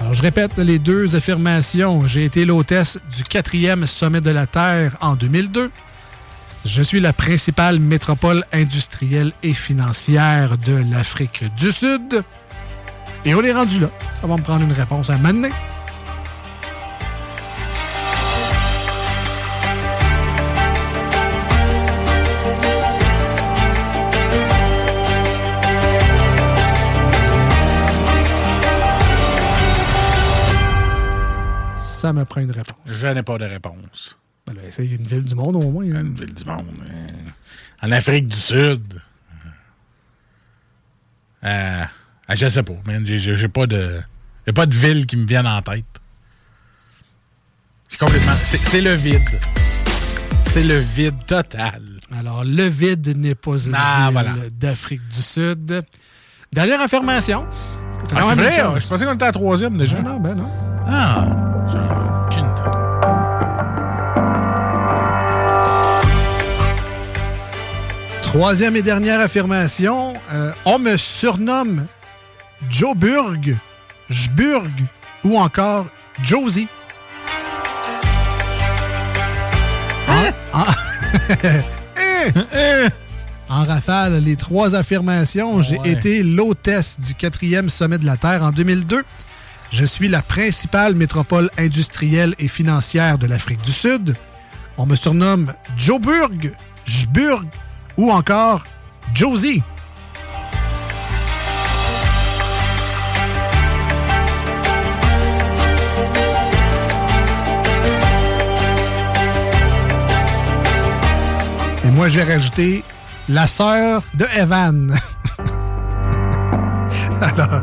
Alors, 0.00 0.12
je 0.12 0.22
répète 0.22 0.58
les 0.58 0.78
deux 0.78 1.16
affirmations. 1.16 2.06
J'ai 2.06 2.24
été 2.24 2.44
l'hôtesse 2.44 2.98
du 3.14 3.22
quatrième 3.22 3.86
sommet 3.86 4.20
de 4.20 4.30
la 4.30 4.46
Terre 4.46 4.96
en 5.00 5.14
2002. 5.14 5.70
Je 6.64 6.82
suis 6.82 7.00
la 7.00 7.12
principale 7.12 7.78
métropole 7.78 8.44
industrielle 8.52 9.32
et 9.42 9.54
financière 9.54 10.58
de 10.58 10.84
l'Afrique 10.90 11.44
du 11.56 11.70
Sud. 11.70 12.22
Et 13.24 13.34
on 13.34 13.42
est 13.42 13.52
rendu 13.52 13.78
là. 13.78 13.88
Ça 14.20 14.26
va 14.26 14.36
me 14.36 14.42
prendre 14.42 14.64
une 14.64 14.72
réponse 14.72 15.08
à 15.10 15.16
maintenant. 15.16 15.48
Ça 32.06 32.12
me 32.12 32.24
prend 32.24 32.40
une 32.40 32.52
réponse. 32.52 32.76
Je 32.86 33.06
n'ai 33.08 33.22
pas 33.24 33.36
de 33.36 33.46
réponse. 33.46 34.16
Ben 34.46 34.54
là, 34.54 34.60
essaye 34.68 34.94
une 34.94 35.04
ville 35.06 35.24
du 35.24 35.34
monde 35.34 35.56
au 35.56 35.70
moins. 35.72 35.82
hein. 35.86 36.02
Une 36.04 36.14
ville 36.14 36.32
du 36.32 36.44
monde. 36.44 36.64
hein. 36.88 37.12
En 37.82 37.90
Afrique 37.90 38.26
du 38.28 38.36
Sud. 38.36 39.00
Euh, 41.42 41.82
ah, 42.28 42.36
je 42.36 42.48
sais 42.48 42.62
pas, 42.62 42.74
man. 42.84 43.04
J'ai- 43.04 43.48
pas 43.48 43.66
de. 43.66 44.00
J'ai 44.46 44.52
pas 44.52 44.66
de 44.66 44.74
ville 44.76 45.04
qui 45.04 45.16
me 45.16 45.26
vienne 45.26 45.48
en 45.48 45.60
tête. 45.62 45.84
C'est 47.88 47.98
complètement. 47.98 48.34
C'est 48.36 48.80
le 48.80 48.92
vide. 48.94 49.28
C'est 50.44 50.62
le 50.62 50.78
vide 50.78 51.16
total. 51.26 51.82
Alors, 52.16 52.44
le 52.44 52.68
vide 52.68 53.16
n'est 53.16 53.34
pas 53.34 53.56
une 53.66 53.74
Ah, 53.76 54.04
ville 54.04 54.12
voilà. 54.12 54.34
d'Afrique 54.52 55.02
du 55.08 55.22
Sud. 55.22 55.84
Dernière 56.52 56.80
affirmation. 56.80 57.44
Ah, 58.14 58.22
c'est 58.28 58.34
vrai? 58.36 58.80
Je 58.80 58.86
pensais 58.86 59.04
qu'on 59.04 59.14
était 59.14 59.24
à 59.24 59.26
la 59.26 59.32
troisième 59.32 59.76
déjà. 59.76 60.00
Non, 60.00 60.20
ben 60.20 60.36
non. 60.36 60.48
Ah. 60.86 61.54
Troisième 68.22 68.76
et 68.76 68.82
dernière 68.82 69.20
affirmation. 69.20 70.14
euh, 70.32 70.52
on 70.64 70.78
me 70.78 70.96
surnomme 70.96 71.86
Joe 72.68 72.94
Burg, 72.96 73.56
Jburg 74.10 74.70
ou 75.24 75.38
encore 75.38 75.86
Josie. 76.22 76.68
Hein? 80.08 80.32
En- 83.48 83.58
En 83.60 83.64
rafale, 83.64 84.18
les 84.24 84.34
trois 84.34 84.74
affirmations. 84.74 85.62
J'ai 85.62 85.78
Ouais. 85.78 85.90
été 85.92 86.22
l'hôtesse 86.24 86.98
du 86.98 87.14
quatrième 87.14 87.68
sommet 87.68 87.98
de 87.98 88.04
la 88.06 88.16
Terre 88.16 88.42
en 88.42 88.50
2002. 88.50 89.04
Je 89.70 89.84
suis 89.84 90.08
la 90.08 90.22
principale 90.22 90.94
métropole 90.94 91.50
industrielle 91.58 92.34
et 92.38 92.48
financière 92.48 93.18
de 93.18 93.26
l'Afrique 93.26 93.62
du 93.62 93.72
Sud. 93.72 94.14
On 94.78 94.86
me 94.86 94.96
surnomme 94.96 95.52
Joburg, 95.76 96.52
Jburg 96.84 97.46
ou 97.96 98.10
encore 98.10 98.64
Josie. 99.14 99.62
Et 111.84 111.90
moi, 111.90 112.08
j'ai 112.08 112.22
rajouté 112.22 112.84
la 113.28 113.46
sœur 113.46 114.02
de 114.14 114.26
Evan. 114.36 114.94
Alors, 117.20 117.62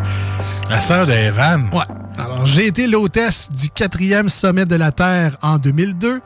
La 0.74 0.82
sœur 0.82 1.06
de 1.06 1.12
Evan. 1.12 1.70
Ouais. 1.72 1.84
Alors, 2.18 2.48
j'ai 2.48 2.66
été 2.66 2.88
l'hôtesse 2.88 3.48
du 3.52 3.70
quatrième 3.70 4.28
sommet 4.28 4.66
de 4.66 4.76
la 4.76 4.92
Terre 4.92 5.38
en 5.44 5.60
2002. 5.60 6.20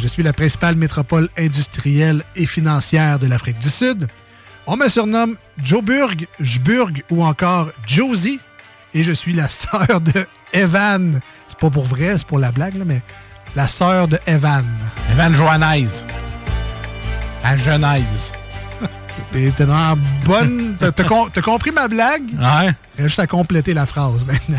Je 0.00 0.08
suis 0.08 0.24
la 0.24 0.32
principale 0.32 0.74
métropole 0.74 1.28
industrielle 1.38 2.24
et 2.34 2.44
financière 2.44 3.20
de 3.20 3.28
l'Afrique 3.28 3.60
du 3.60 3.70
Sud. 3.70 4.08
On 4.66 4.76
me 4.76 4.88
surnomme 4.88 5.36
Joburg, 5.62 6.26
Jburg 6.40 7.04
ou 7.08 7.24
encore 7.24 7.70
Josie. 7.86 8.40
Et 8.94 9.04
je 9.04 9.12
suis 9.12 9.32
la 9.32 9.48
sœur 9.48 10.00
de 10.00 10.26
Evan. 10.52 11.20
C'est 11.46 11.60
pas 11.60 11.70
pour 11.70 11.84
vrai, 11.84 12.18
c'est 12.18 12.26
pour 12.26 12.40
la 12.40 12.50
blague, 12.50 12.76
là, 12.76 12.84
mais 12.84 13.00
la 13.54 13.68
sœur 13.68 14.08
de 14.08 14.18
Evan. 14.26 14.66
Evan 15.12 15.32
Johannes. 15.36 15.86
À 17.44 17.56
Genèse. 17.56 18.32
T'es 19.34 19.50
t'es 19.50 19.66
dans 19.66 19.74
la 19.74 19.96
bonne. 20.24 20.76
T'as 20.78 20.92
t'as 20.92 21.02
com- 21.02 21.28
t'as 21.32 21.42
compris 21.42 21.72
ma 21.72 21.88
blague? 21.88 22.22
Ouais. 22.38 22.66
Reste 22.96 23.08
juste 23.08 23.18
à 23.18 23.26
compléter 23.26 23.74
la 23.74 23.84
phrase 23.84 24.24
maintenant. 24.24 24.58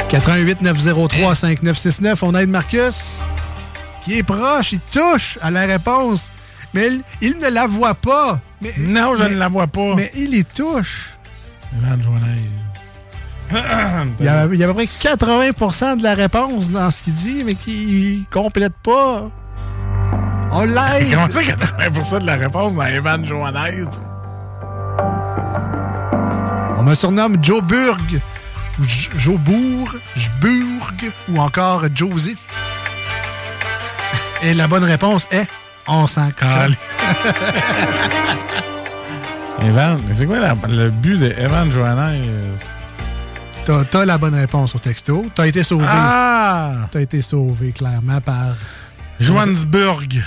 «88 0.10 0.60
903 0.62 1.34
5969 1.34 2.22
on 2.24 2.34
aide 2.34 2.48
Marcus, 2.50 2.96
qui 4.04 4.18
est 4.18 4.22
proche, 4.24 4.72
il 4.72 4.80
touche 4.80 5.38
à 5.40 5.50
la 5.52 5.60
réponse, 5.66 6.32
mais 6.74 6.88
il, 6.88 7.02
il 7.20 7.38
ne 7.38 7.48
la 7.48 7.66
voit 7.68 7.94
pas. 7.94 8.40
Mais, 8.60 8.74
Non, 8.78 9.16
je 9.16 9.22
mais- 9.22 9.30
ne 9.30 9.36
la 9.36 9.48
vois 9.48 9.68
pas. 9.68 9.94
Mais 9.94 10.10
il 10.16 10.34
y 10.34 10.44
touche. 10.44 11.10
Il 14.20 14.24
y, 14.24 14.28
a, 14.28 14.46
il 14.46 14.58
y 14.58 14.62
a 14.62 14.66
à 14.66 14.68
peu 14.68 14.74
près 14.74 14.84
80% 14.84 15.98
de 15.98 16.02
la 16.02 16.14
réponse 16.14 16.70
dans 16.70 16.90
ce 16.90 17.02
qu'il 17.02 17.14
dit, 17.14 17.42
mais 17.44 17.54
qu'il 17.54 18.24
complète 18.30 18.74
pas. 18.82 19.28
On 20.52 20.64
l'aide. 20.64 21.10
Comment 21.12 21.30
ça, 21.30 21.40
80% 21.42 22.20
de 22.20 22.26
la 22.26 22.36
réponse 22.36 22.74
dans 22.74 22.84
Evan 22.84 23.24
Johannes? 23.26 23.88
On 26.78 26.82
me 26.82 26.94
surnomme 26.94 27.36
Joe 27.42 27.62
Burg, 27.62 28.20
J- 28.82 29.10
Jobourg, 29.14 29.94
Jburg 30.16 31.12
ou 31.28 31.38
encore 31.38 31.84
Josie. 31.94 32.36
Et 34.42 34.54
la 34.54 34.66
bonne 34.66 34.84
réponse 34.84 35.26
est 35.30 35.46
on 35.86 36.06
s'en 36.06 36.30
colle. 36.40 36.74
Evan, 39.62 39.98
mais 40.08 40.14
c'est 40.14 40.26
quoi 40.26 40.38
la- 40.38 40.54
le 40.68 40.90
but 40.90 41.18
de 41.18 41.34
Evan 41.38 41.70
Johannes? 41.70 42.22
T'as 43.64 43.84
t'as 43.84 44.04
la 44.06 44.18
bonne 44.18 44.34
réponse 44.34 44.74
au 44.74 44.78
texto. 44.78 45.24
T'as 45.34 45.46
été 45.46 45.62
sauvé. 45.62 45.86
Ah! 45.88 46.88
T'as 46.90 47.00
été 47.00 47.20
sauvé 47.22 47.72
clairement 47.72 48.20
par 48.20 48.56
Johannesburg. 49.20 50.06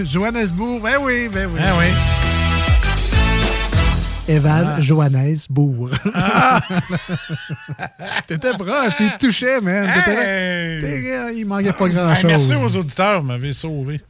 Johannesburg. 0.00 0.82
Ben 0.82 0.96
oui, 1.00 1.28
ben 1.32 1.48
oui. 1.52 1.60
Ah 1.62 1.72
oui. 1.78 1.86
Evan 4.26 4.74
Ah. 4.76 4.80
Johannesburg. 4.80 5.90
Ah. 6.14 6.60
T'étais 8.26 8.52
proche, 8.52 8.96
tu 8.96 9.08
touchais, 9.20 9.60
man. 9.60 9.86
Là- 9.86 10.08
Hey! 10.08 10.80
t'es- 10.80 11.34
Il 11.36 11.44
manquait 11.46 11.72
pas 11.74 11.86
Hey, 11.86 11.92
grand-chose. 11.92 12.24
merci 12.24 12.54
aux 12.54 12.76
auditeurs, 12.76 13.20
vous 13.20 13.26
m'avez 13.26 13.52
sauvé. 13.52 14.00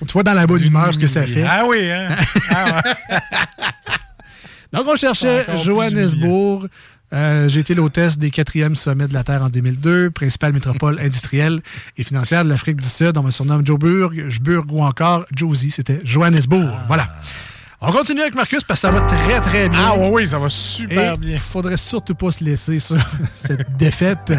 Tu 0.00 0.12
vois 0.12 0.22
dans 0.22 0.32
la 0.34 0.46
bonne 0.46 0.62
humeur 0.64 0.92
ce 0.92 0.98
que 0.98 1.06
ça 1.06 1.22
fait. 1.26 1.44
Ah 1.46 1.64
oui, 1.66 1.90
hein? 1.90 2.08
Ah 2.50 2.80
ouais. 2.82 3.18
Donc, 4.74 4.86
on 4.88 4.96
cherchait 4.96 5.46
Johannesburg. 5.64 6.66
Euh, 7.12 7.48
J'ai 7.48 7.60
été 7.60 7.74
l'hôtesse 7.74 8.18
des 8.18 8.30
quatrièmes 8.30 8.74
sommets 8.74 9.06
de 9.06 9.14
la 9.14 9.22
Terre 9.22 9.42
en 9.42 9.48
2002, 9.48 10.10
principale 10.10 10.52
métropole 10.52 10.98
industrielle 11.02 11.60
et 11.96 12.02
financière 12.04 12.44
de 12.44 12.48
l'Afrique 12.48 12.76
du 12.78 12.86
Sud. 12.88 13.16
On 13.16 13.22
me 13.22 13.30
surnomme 13.30 13.64
Joburg, 13.64 14.12
Jburg 14.28 14.64
ou 14.72 14.82
encore 14.82 15.24
Josie. 15.34 15.70
C'était 15.70 16.00
Johannesburg. 16.04 16.68
Ah. 16.72 16.84
Voilà. 16.88 17.08
On 17.80 17.92
continue 17.92 18.22
avec 18.22 18.34
Marcus 18.34 18.64
parce 18.64 18.80
que 18.80 18.88
ça 18.88 18.92
va 18.92 19.02
très, 19.02 19.40
très 19.40 19.68
bien. 19.68 19.78
Ah 19.78 19.94
oui, 19.96 20.08
oui, 20.10 20.28
ça 20.28 20.38
va 20.38 20.48
super 20.48 21.14
Et 21.14 21.16
bien. 21.18 21.38
faudrait 21.38 21.76
surtout 21.76 22.14
pas 22.14 22.32
se 22.32 22.42
laisser 22.42 22.80
sur 22.80 22.96
cette 23.34 23.76
défaite. 23.76 24.32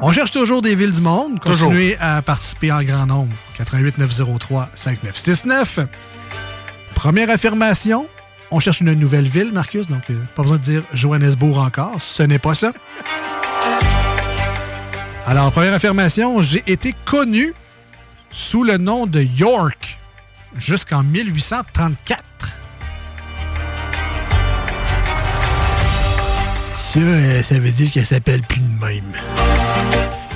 On 0.00 0.12
cherche 0.12 0.30
toujours 0.32 0.60
des 0.60 0.74
villes 0.74 0.92
du 0.92 1.00
monde. 1.00 1.40
Toujours. 1.40 1.68
Continuez 1.68 1.96
à 2.00 2.20
participer 2.22 2.72
en 2.72 2.82
grand 2.82 3.06
nombre. 3.06 3.34
88 3.56 3.98
903 3.98 4.70
5969. 4.74 5.78
Première 6.94 7.30
affirmation. 7.30 8.08
On 8.50 8.60
cherche 8.60 8.80
une 8.80 8.92
nouvelle 8.94 9.28
ville, 9.28 9.52
Marcus, 9.52 9.86
donc 9.88 10.08
euh, 10.10 10.14
pas 10.34 10.42
besoin 10.42 10.56
de 10.56 10.62
dire 10.62 10.82
Johannesburg 10.94 11.58
encore. 11.58 12.00
Ce 12.00 12.22
n'est 12.22 12.38
pas 12.38 12.54
ça. 12.54 12.72
Alors, 15.26 15.52
première 15.52 15.74
affirmation, 15.74 16.40
j'ai 16.40 16.62
été 16.66 16.94
connu 17.04 17.52
sous 18.30 18.64
le 18.64 18.78
nom 18.78 19.06
de 19.06 19.20
York 19.20 19.98
jusqu'en 20.56 21.02
1834. 21.02 22.22
Ça, 26.72 27.00
euh, 27.00 27.42
ça 27.42 27.58
veut 27.58 27.70
dire 27.70 27.90
qu'elle 27.90 28.06
s'appelle 28.06 28.40
plus 28.40 28.62
de. 28.62 29.02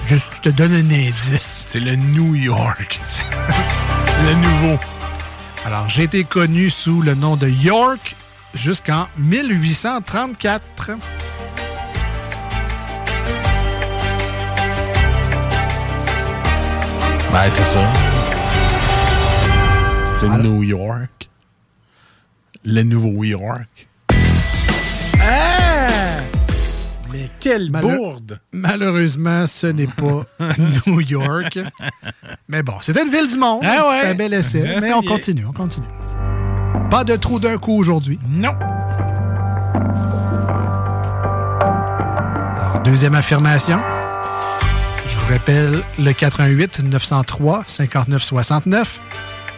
Je 0.06 0.16
te 0.42 0.50
donne 0.50 0.74
un 0.74 0.84
indice. 0.90 1.62
C'est 1.64 1.80
le 1.80 1.96
New 1.96 2.34
York. 2.34 3.00
le 4.26 4.34
nouveau. 4.34 4.78
Alors, 5.64 5.88
j'ai 5.88 6.02
été 6.02 6.24
connu 6.24 6.70
sous 6.70 7.02
le 7.02 7.14
nom 7.14 7.36
de 7.36 7.48
York 7.48 8.16
jusqu'en 8.52 9.06
1834. 9.16 10.90
Ben, 17.32 17.50
c'est 17.54 17.64
ça. 17.64 17.92
C'est 20.18 20.28
New 20.42 20.64
York. 20.64 21.28
Le 22.64 22.82
nouveau 22.82 23.22
York. 23.22 23.88
Quelle 27.42 27.70
bourde! 27.70 28.38
Malheureusement, 28.52 29.46
ce 29.48 29.66
n'est 29.66 29.88
pas 29.88 30.24
New 30.86 31.00
York. 31.00 31.58
Mais 32.48 32.62
bon, 32.62 32.74
c'était 32.80 33.02
une 33.02 33.10
ville 33.10 33.26
du 33.26 33.36
monde. 33.36 33.62
Ah 33.64 33.88
ouais. 33.88 33.96
C'était 33.96 34.08
un 34.08 34.14
bel 34.14 34.34
essai. 34.34 34.76
Mais 34.80 34.92
on 34.92 35.02
continue, 35.02 35.44
on 35.48 35.52
continue. 35.52 35.86
Pas 36.88 37.02
de 37.02 37.16
trou 37.16 37.40
d'un 37.40 37.58
coup 37.58 37.76
aujourd'hui. 37.76 38.20
Non. 38.28 38.54
Alors, 42.60 42.80
deuxième 42.84 43.14
affirmation. 43.16 43.80
Je 45.08 45.16
vous 45.16 45.32
rappelle 45.32 45.82
le 45.98 46.12
88 46.12 46.80
903 46.80 47.64
59 47.66 48.22
69. 48.22 49.00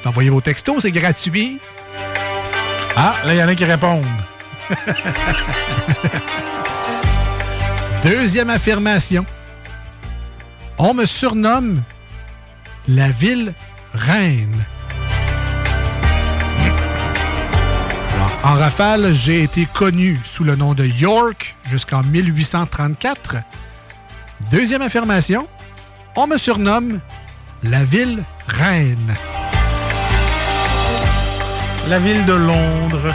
Envoyez 0.07 0.31
vos 0.31 0.41
textos, 0.41 0.83
c'est 0.83 0.93
gratuit. 0.93 1.59
Ah, 2.97 3.17
là, 3.25 3.35
il 3.35 3.39
y 3.39 3.43
en 3.43 3.49
a 3.49 3.55
qui 3.55 3.65
répondent. 3.65 4.05
Deuxième 8.05 8.51
affirmation. 8.51 9.25
On 10.77 10.93
me 10.93 11.07
surnomme 11.07 11.83
la 12.87 13.09
ville 13.09 13.55
reine. 13.95 14.67
En 18.43 18.57
rafale, 18.57 19.15
j'ai 19.15 19.43
été 19.43 19.67
connu 19.73 20.21
sous 20.23 20.45
le 20.45 20.55
nom 20.55 20.75
de 20.75 20.85
York 20.85 21.57
jusqu'en 21.71 22.03
1834. 22.03 23.37
Deuxième 24.51 24.83
affirmation. 24.83 25.49
On 26.15 26.27
me 26.27 26.37
surnomme 26.37 27.01
la 27.63 27.85
ville 27.85 28.23
reine. 28.49 29.15
La 31.89 31.99
ville 31.99 32.27
de 32.27 32.35
Londres. 32.35 33.15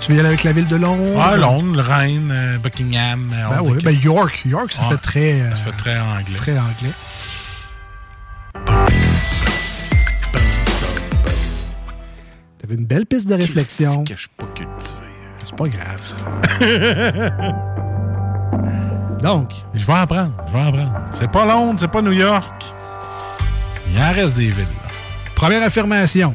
Tu 0.00 0.10
veux 0.10 0.16
y 0.16 0.20
aller 0.20 0.28
avec 0.28 0.44
la 0.44 0.52
ville 0.52 0.66
de 0.68 0.76
Londres? 0.76 1.20
Ah, 1.20 1.36
Londres, 1.36 1.80
Rennes, 1.82 2.32
euh, 2.34 2.58
Buckingham. 2.58 3.30
euh, 3.34 3.48
Ben 3.48 3.60
oui, 3.62 3.78
ben 3.82 3.98
York. 4.02 4.42
York, 4.44 4.72
ça 4.72 4.82
fait 4.84 4.96
très... 4.98 5.40
euh, 5.40 5.50
Ça 5.50 5.56
fait 5.56 5.72
très 5.76 5.98
anglais. 5.98 6.36
Très 6.36 6.52
anglais. 6.58 6.92
T'avais 12.58 12.74
une 12.76 12.86
belle 12.86 13.06
piste 13.06 13.28
de 13.28 13.34
réflexion. 13.34 14.04
que 14.04 14.14
je 14.14 14.20
suis 14.20 14.28
pas 14.36 14.46
cultivé. 14.46 15.00
C'est 15.44 15.56
pas 15.56 15.68
grave, 15.68 16.00
ça. 16.08 16.16
Donc. 19.22 19.52
Je 19.74 19.84
vais 19.86 19.92
en 19.92 20.06
prendre. 20.06 20.32
Je 20.48 20.52
vais 20.52 20.62
en 20.64 20.72
prendre. 20.72 21.00
C'est 21.12 21.30
pas 21.30 21.44
Londres, 21.44 21.78
c'est 21.80 21.88
pas 21.90 22.00
New 22.02 22.12
York. 22.12 22.64
Il 23.92 24.00
en 24.00 24.12
reste 24.12 24.36
des 24.36 24.48
villes. 24.48 24.60
là. 24.60 24.88
Première 25.34 25.62
affirmation. 25.62 26.34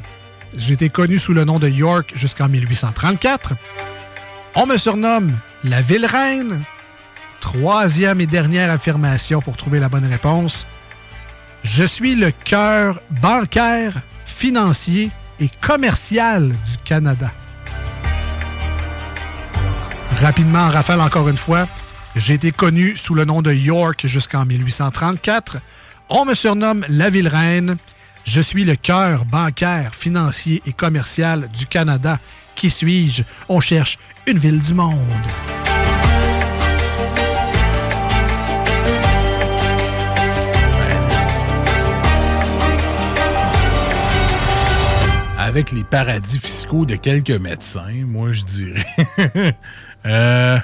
Été 0.69 0.89
connu 0.89 1.19
sous 1.19 1.33
le 1.33 1.45
nom 1.45 1.57
de 1.59 1.67
York 1.67 2.11
jusqu'en 2.15 2.47
1834. 2.47 3.55
On 4.55 4.65
me 4.65 4.77
surnomme 4.77 5.37
la 5.63 5.81
ville 5.81 6.05
reine. 6.05 6.63
Troisième 7.39 8.21
et 8.21 8.27
dernière 8.27 8.71
affirmation 8.71 9.41
pour 9.41 9.57
trouver 9.57 9.79
la 9.79 9.89
bonne 9.89 10.05
réponse. 10.05 10.67
Je 11.63 11.83
suis 11.83 12.15
le 12.15 12.31
cœur 12.31 13.01
bancaire, 13.21 14.01
financier 14.25 15.11
et 15.39 15.49
commercial 15.61 16.49
du 16.49 16.77
Canada. 16.85 17.31
Rapidement, 20.21 20.67
en 20.67 20.99
encore 20.99 21.29
une 21.29 21.37
fois. 21.37 21.67
J'ai 22.15 22.33
été 22.33 22.51
connu 22.51 22.95
sous 22.97 23.13
le 23.13 23.25
nom 23.25 23.41
de 23.41 23.53
York 23.53 24.05
jusqu'en 24.05 24.45
1834. 24.45 25.57
On 26.09 26.25
me 26.25 26.33
surnomme 26.33 26.85
la 26.89 27.09
ville 27.09 27.27
reine. 27.27 27.77
Je 28.31 28.41
suis 28.41 28.63
le 28.63 28.75
cœur 28.75 29.25
bancaire, 29.25 29.95
financier 29.95 30.61
et 30.67 30.71
commercial 30.71 31.49
du 31.49 31.65
Canada. 31.65 32.19
Qui 32.53 32.69
suis-je? 32.69 33.23
On 33.49 33.59
cherche 33.59 33.97
une 34.27 34.37
ville 34.37 34.61
du 34.61 34.75
monde. 34.75 34.93
Avec 45.39 45.71
les 45.71 45.83
paradis 45.83 46.37
fiscaux 46.37 46.85
de 46.85 46.97
quelques 46.97 47.31
médecins, 47.31 48.05
moi, 48.05 48.31
je 48.31 48.43
dirais. 48.43 48.85
euh, 50.05 50.59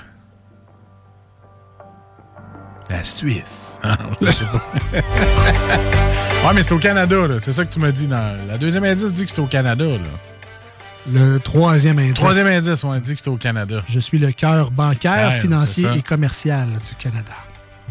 la 2.90 3.04
Suisse. 3.04 3.80
Ah, 3.84 3.98
je 4.22 4.32
sais 4.32 4.46
pas. 4.46 4.64
ouais, 6.48 6.54
mais 6.54 6.64
c'est 6.64 6.74
au 6.74 6.80
Canada, 6.80 7.28
là. 7.28 7.36
C'est 7.40 7.54
ça 7.54 7.66
que 7.66 7.74
tu 7.74 7.80
m'as 7.80 7.92
dit. 7.92 8.08
Dans... 8.08 8.38
La 8.48 8.58
deuxième 8.58 8.84
indice 8.84 9.14
dit 9.14 9.26
que 9.26 9.32
c'est 9.32 9.40
au 9.40 9.48
Canada, 9.48 9.86
là. 9.86 11.12
Le 11.12 11.38
troisième 11.40 12.00
indice. 12.00 12.16
Troisième 12.16 12.48
indice, 12.48 12.84
on 12.84 12.98
dit 12.98 13.14
que 13.14 13.20
c'est 13.24 13.30
au 13.30 13.38
Canada. 13.38 13.84
Je 13.88 14.00
suis 14.00 14.18
le 14.18 14.32
cœur 14.32 14.72
bancaire, 14.72 15.30
Ouais, 15.30 15.40
financier 15.40 15.88
et 15.96 16.02
commercial 16.02 16.68
du 16.68 16.96
Canada. 16.98 17.34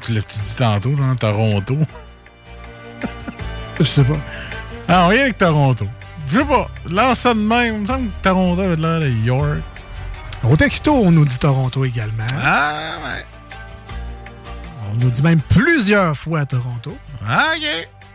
Tu 0.03 0.13
l'as-tu 0.13 0.41
dit 0.41 0.55
tantôt, 0.57 0.97
genre 0.97 1.17
Toronto? 1.17 1.79
Je 3.79 3.85
sais 3.85 4.05
pas. 4.05 4.19
Ah, 4.89 5.09
vient 5.11 5.23
avec 5.23 5.39
Toronto. 5.39 5.87
Je 6.29 6.39
sais 6.39 6.45
pas. 6.45 6.69
Lance 6.91 7.21
ça 7.21 7.35
de 7.35 7.41
même. 7.41 7.75
Il 7.77 7.81
me 7.83 7.87
semble 7.87 8.07
que 8.09 8.23
Toronto 8.23 8.61
avait 8.63 8.77
l'air 8.77 9.01
de 9.01 9.09
York. 9.09 9.63
Au 10.43 10.57
texto, 10.57 10.93
on 10.93 11.11
nous 11.11 11.25
dit 11.25 11.39
Toronto 11.39 11.85
également. 11.85 12.27
Ah, 12.43 12.97
ouais. 13.05 13.25
On 14.95 14.99
nous 14.99 15.11
dit 15.11 15.23
même 15.23 15.41
plusieurs 15.49 16.17
fois 16.17 16.45
Toronto. 16.47 16.97
Ah, 17.27 17.49
OK. 17.57 17.63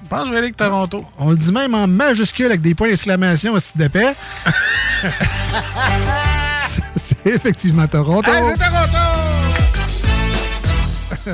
Je 0.03 0.07
pense 0.07 0.22
que 0.22 0.26
je 0.27 0.31
vais 0.31 0.38
aller 0.38 0.45
avec 0.47 0.56
Toronto. 0.57 1.06
On 1.18 1.31
le 1.31 1.38
dit 1.38 1.51
même 1.51 1.73
en 1.76 1.88
majuscule 1.88 2.45
avec 2.45 2.61
des 2.61 2.73
points 2.73 2.88
d'exclamation 2.88 3.51
aussi 3.53 3.72
d'épais. 3.76 4.15
C'est- 6.65 6.81
C'est 6.95 7.27
effectivement 7.35 7.85
Toronto. 7.88 8.30
Ah, 8.34 8.53
c'est 8.56 8.57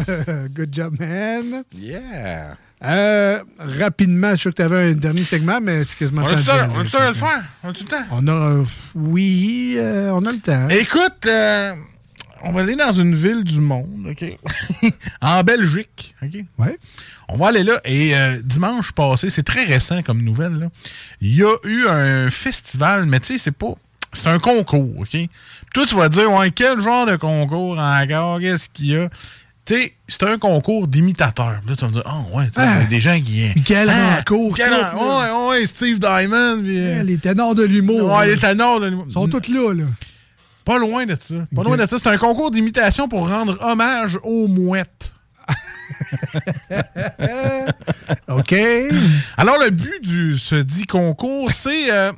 Toronto! 0.02 0.50
Good 0.56 0.70
job, 0.74 0.96
man. 1.00 1.64
Yeah. 1.74 2.56
Euh, 2.84 3.40
rapidement, 3.60 4.32
je 4.36 4.42
sais 4.44 4.50
que 4.50 4.56
tu 4.56 4.62
avais 4.62 4.92
un 4.92 4.94
dernier 4.94 5.24
segment, 5.24 5.60
mais 5.62 5.84
c'est 5.84 5.98
quasiment 5.98 6.24
On 6.24 6.28
le 6.30 6.36
de- 6.36 6.42
temps- 6.44 6.54
le 7.08 7.14
faire? 7.14 7.44
On 7.64 7.70
a-tu 7.70 7.84
le 7.84 7.90
temps? 7.90 8.06
On 8.12 8.28
a. 8.28 8.32
euh, 8.32 8.64
oui, 8.96 9.76
euh, 9.78 10.10
on 10.14 10.26
a 10.26 10.32
le 10.32 10.40
temps. 10.40 10.68
Écoute, 10.70 11.26
euh, 11.28 11.74
on 12.46 12.52
va 12.52 12.62
aller 12.62 12.76
dans 12.76 12.94
une 12.94 13.16
ville 13.16 13.44
du 13.44 13.60
monde, 13.60 14.08
OK? 14.10 14.26
en 15.22 15.44
Belgique, 15.44 16.16
OK? 16.24 16.44
Ouais. 16.60 16.78
On 17.28 17.38
va 17.38 17.48
aller 17.48 17.64
là. 17.64 17.80
Et 17.86 18.16
euh, 18.16 18.40
dimanche 18.44 18.92
passé, 18.92 19.30
c'est 19.30 19.44
très 19.44 19.64
récent 19.66 20.02
comme 20.04 20.22
nouvelle, 20.22 20.54
là, 20.60 20.68
il 21.22 21.36
y 21.36 21.44
a 21.44 21.54
eu 21.64 21.88
un 21.88 22.30
festival, 22.30 23.06
mais 23.08 23.20
tu 23.20 23.28
sais, 23.34 23.38
c'est 23.38 23.52
pas... 23.52 23.74
C'est 24.14 24.28
un 24.30 24.40
concours, 24.40 25.00
OK? 25.00 25.18
Toi, 25.74 25.86
tu 25.86 25.96
vas 25.96 26.08
dire, 26.08 26.32
ouais, 26.32 26.50
quel 26.52 26.82
genre 26.82 27.06
de 27.06 27.18
concours 27.18 27.78
encore? 27.78 28.40
Qu'est-ce 28.40 28.70
qu'il 28.70 28.86
y 28.88 28.96
a? 28.96 29.10
Tu 29.66 29.74
sais, 29.76 29.94
c'est 30.08 30.24
un 30.24 30.38
concours 30.38 30.88
d'imitateurs. 30.88 31.60
Là, 31.68 31.76
tu 31.76 31.82
vas 31.82 31.88
me 31.88 31.94
dire, 31.94 32.04
oh, 32.06 32.38
ouais, 32.38 32.46
Ah. 32.56 32.76
il 32.78 32.82
y 32.84 32.86
a 32.86 32.88
des 32.88 33.02
gens 33.02 33.20
qui... 33.20 33.52
Quel 33.66 33.90
Ah, 33.90 34.22
concours, 34.26 34.56
quel 34.56 34.72
ouais, 34.72 35.48
ouais, 35.50 35.66
Steve 35.66 36.00
Diamond. 36.00 36.62
puis, 36.64 36.78
euh, 36.80 36.98
Ouais, 37.00 37.04
Les 37.04 37.18
ténors 37.18 37.56
de 37.56 37.64
l'humour. 37.66 38.10
Ouais, 38.14 38.28
là. 38.28 38.34
les 38.36 38.38
ténors 38.40 38.80
de 38.80 38.86
l'humour. 38.86 39.06
Ils 39.10 39.14
sont 39.14 39.28
tous 39.28 39.50
là, 39.52 39.74
là. 39.74 39.84
Pas 40.66 40.80
loin 40.80 41.06
de 41.06 41.16
ça. 41.20 41.36
Pas 41.56 41.64
loin 41.64 41.78
de 41.78 41.86
ça. 41.86 41.98
C'est 42.00 42.08
un 42.08 42.18
concours 42.18 42.52
d'imitation 42.52 43.08
pour 43.08 43.30
rendre 43.30 43.58
hommage 43.62 44.18
aux 44.24 44.48
mouettes. 44.48 45.14
OK. 48.28 48.56
Alors, 49.38 49.58
le 49.64 49.70
but 49.70 50.02
du 50.02 50.38
ce 50.38 50.56
dit 50.56 50.88
concours, 50.88 51.52
c'est 51.52 51.92
euh, 51.92 52.12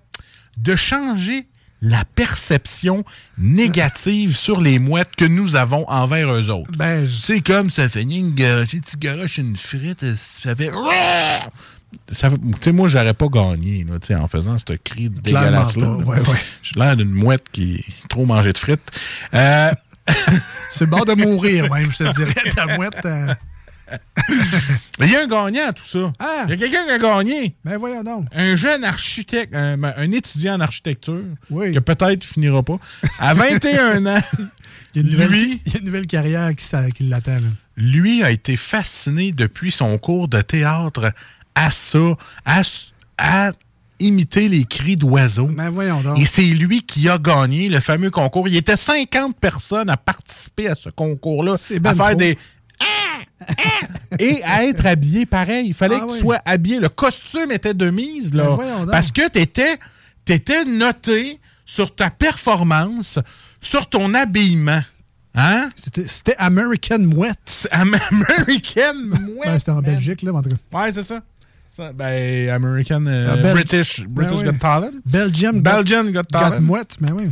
de 0.57 0.75
changer 0.75 1.47
la 1.81 2.03
perception 2.15 3.03
négative 3.37 4.35
sur 4.35 4.59
les 4.61 4.79
mouettes 4.79 5.15
que 5.15 5.25
nous 5.25 5.55
avons 5.55 5.87
envers 5.89 6.31
eux 6.33 6.49
autres. 6.49 6.71
Ben, 6.71 7.07
c'est 7.07 7.41
comme 7.41 7.69
ça 7.69 7.87
fait 7.89 8.01
une 8.03 8.33
garoche, 8.33 8.69
tu 8.69 8.97
garoches 8.97 9.37
une 9.37 9.57
frite, 9.57 10.05
ça 10.43 10.55
fait. 10.55 10.71
Ça 12.11 12.29
moi, 12.71 12.87
j'aurais 12.89 13.13
pas 13.13 13.27
gagné 13.27 13.85
là, 13.85 14.19
en 14.21 14.27
faisant 14.27 14.57
ce 14.57 14.73
cri 14.73 15.09
dégueulasse-là. 15.09 15.95
ouais, 15.97 16.19
ouais. 16.19 16.37
J'ai 16.61 16.79
l'air 16.79 16.95
d'une 16.97 17.11
mouette 17.11 17.45
qui 17.51 17.83
a 18.03 18.07
trop 18.07 18.25
mangé 18.25 18.51
de 18.53 18.57
frites. 18.57 18.91
Euh, 19.33 19.71
C'est 20.69 20.85
le 20.85 20.89
bord 20.91 21.05
de 21.05 21.13
mourir, 21.13 21.71
même, 21.73 21.91
je 21.91 21.97
te 22.03 22.15
dirais. 22.15 22.49
Ta 22.55 22.77
mouette. 22.77 23.05
euh, 23.05 23.33
Mais 24.99 25.05
il 25.07 25.11
y 25.11 25.15
a 25.15 25.23
un 25.23 25.27
gagnant 25.27 25.69
à 25.69 25.73
tout 25.73 25.83
ça. 25.85 26.11
Ah! 26.19 26.43
Il 26.45 26.51
y 26.51 26.53
a 26.53 26.57
quelqu'un 26.57 26.83
qui 26.85 26.91
a 26.91 26.97
gagné. 26.99 27.55
Ben 27.63 27.77
voyons 27.77 28.03
donc. 28.03 28.25
Un 28.35 28.55
jeune 28.57 28.83
architecte, 28.83 29.55
un, 29.55 29.81
un 29.81 30.11
étudiant 30.11 30.55
en 30.55 30.59
architecture, 30.59 31.21
Oui. 31.49 31.71
que 31.71 31.79
peut-être 31.79 32.23
finira 32.25 32.63
pas, 32.63 32.79
à 33.19 33.33
21 33.33 34.05
ans, 34.07 34.21
Il 34.95 35.01
y 35.01 35.05
a 35.05 35.07
une 35.07 35.11
nouvelle, 35.11 35.29
lui, 35.31 35.61
il 35.65 35.73
y 35.73 35.75
a 35.75 35.79
une 35.79 35.85
nouvelle 35.85 36.07
carrière 36.07 36.49
qui, 36.55 36.65
qui 36.95 37.03
l'attend. 37.03 37.37
lui 37.75 38.23
a 38.23 38.31
été 38.31 38.55
fasciné 38.55 39.31
depuis 39.31 39.71
son 39.71 39.97
cours 39.99 40.27
de 40.27 40.41
théâtre 40.41 41.11
à 41.57 41.71
ça, 41.71 41.99
à, 43.17 43.51
imiter 43.99 44.47
les 44.47 44.63
cris 44.63 44.95
d'oiseaux. 44.95 45.47
Ben 45.47 45.69
voyons 45.71 46.01
donc. 46.01 46.19
Et 46.19 46.25
c'est 46.27 46.43
lui 46.43 46.83
qui 46.83 47.09
a 47.09 47.17
gagné 47.17 47.67
le 47.67 47.79
fameux 47.79 48.11
concours. 48.11 48.47
Il 48.47 48.53
y 48.53 48.57
était 48.57 48.77
50 48.77 49.35
personnes 49.39 49.89
à 49.89 49.97
participer 49.97 50.69
à 50.69 50.75
ce 50.75 50.89
concours-là, 50.89 51.55
ben 51.79 51.89
à 51.91 51.95
faire 51.95 52.05
trop. 52.09 52.15
des 52.15 52.37
Ah! 52.79 53.45
et 54.19 54.43
à 54.43 54.65
être 54.65 54.85
habillé 54.85 55.25
pareil. 55.25 55.67
Il 55.69 55.73
fallait 55.73 55.95
Ah 55.97 56.01
que 56.01 56.05
oui. 56.11 56.13
tu 56.13 56.19
sois 56.19 56.39
habillé. 56.45 56.79
Le 56.79 56.89
costume 56.89 57.51
était 57.51 57.73
de 57.73 57.89
mise, 57.89 58.33
là. 58.35 58.55
Ben 58.57 58.85
parce 58.91 59.11
que 59.11 59.27
tu 59.29 59.39
étais, 59.39 60.65
noté 60.65 61.39
sur 61.65 61.95
ta 61.95 62.09
performance, 62.11 63.17
sur 63.61 63.87
ton 63.89 64.13
habillement. 64.13 64.81
Hein? 65.33 65.69
C'était 65.75 66.35
American 66.37 66.99
Mouette. 66.99 67.67
Am- 67.71 67.95
American 68.11 68.93
Mouette. 69.05 69.45
Ben, 69.45 69.59
c'était 69.59 69.71
en. 69.71 69.81
Belgique, 69.81 70.21
là, 70.21 70.33
en 70.33 70.41
tout 70.41 70.49
cas. 70.49 70.79
Ouais, 70.85 70.91
c'est 70.91 71.03
ça. 71.03 71.21
Ça, 71.77 71.93
ben, 71.93 72.49
American, 72.49 73.05
euh, 73.05 73.35
Ah, 73.35 73.53
British, 73.53 73.99
Ben 74.01 74.07
British 74.09 74.39
oui. 74.39 74.45
Got 74.45 74.53
Talent. 74.59 74.91
Belgium. 75.05 75.61
Belgian 75.61 76.05
Got 76.05 76.23
Talent. 76.23 76.59
Mouette, 76.61 76.97
mais 76.99 77.11
oui. 77.11 77.29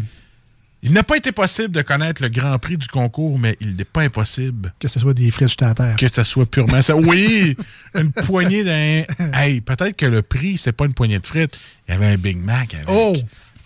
Il 0.83 0.93
n'a 0.93 1.01
pas 1.01 1.17
été 1.17 1.31
possible 1.31 1.71
de 1.71 1.81
connaître 1.81 2.21
le 2.21 2.29
grand 2.29 2.59
prix 2.59 2.77
du 2.77 2.87
concours, 2.87 3.39
mais 3.39 3.57
il 3.59 3.75
n'est 3.75 3.85
pas 3.85 4.01
impossible 4.03 4.71
Que 4.77 4.87
ce 4.87 4.99
soit 4.99 5.15
des 5.15 5.31
frites 5.31 5.49
jetées 5.49 5.65
à 5.65 5.73
terre. 5.73 5.95
que 5.95 6.05
ça 6.13 6.23
soit 6.23 6.45
purement 6.45 6.79
ça. 6.83 6.95
Oui! 6.95 7.57
Une 7.95 8.11
poignée 8.11 8.63
d'un. 8.63 9.03
Hey, 9.33 9.61
peut-être 9.61 9.95
que 9.97 10.05
le 10.05 10.21
prix, 10.21 10.59
c'est 10.59 10.73
pas 10.73 10.85
une 10.85 10.93
poignée 10.93 11.17
de 11.17 11.25
frites. 11.25 11.57
Il 11.87 11.93
y 11.93 11.95
avait 11.95 12.05
un 12.13 12.17
Big 12.17 12.37
Mac 12.37 12.75
avec. 12.75 12.85
Oh! 12.87 13.15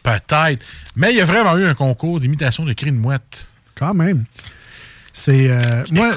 Peut-être. 0.01 0.65
Mais 0.95 1.11
il 1.11 1.17
y 1.17 1.21
a 1.21 1.25
vraiment 1.25 1.57
eu 1.57 1.65
un 1.65 1.73
concours 1.73 2.21
d'imitation 2.21 2.63
de 2.63 2.71
cris 2.71 2.91
de 2.93 2.97
mouette. 2.97 3.47
Quand 3.75 3.93
même. 3.93 4.23
C'est. 5.11 5.51
euh, 5.51 5.83
moi, 5.91 6.13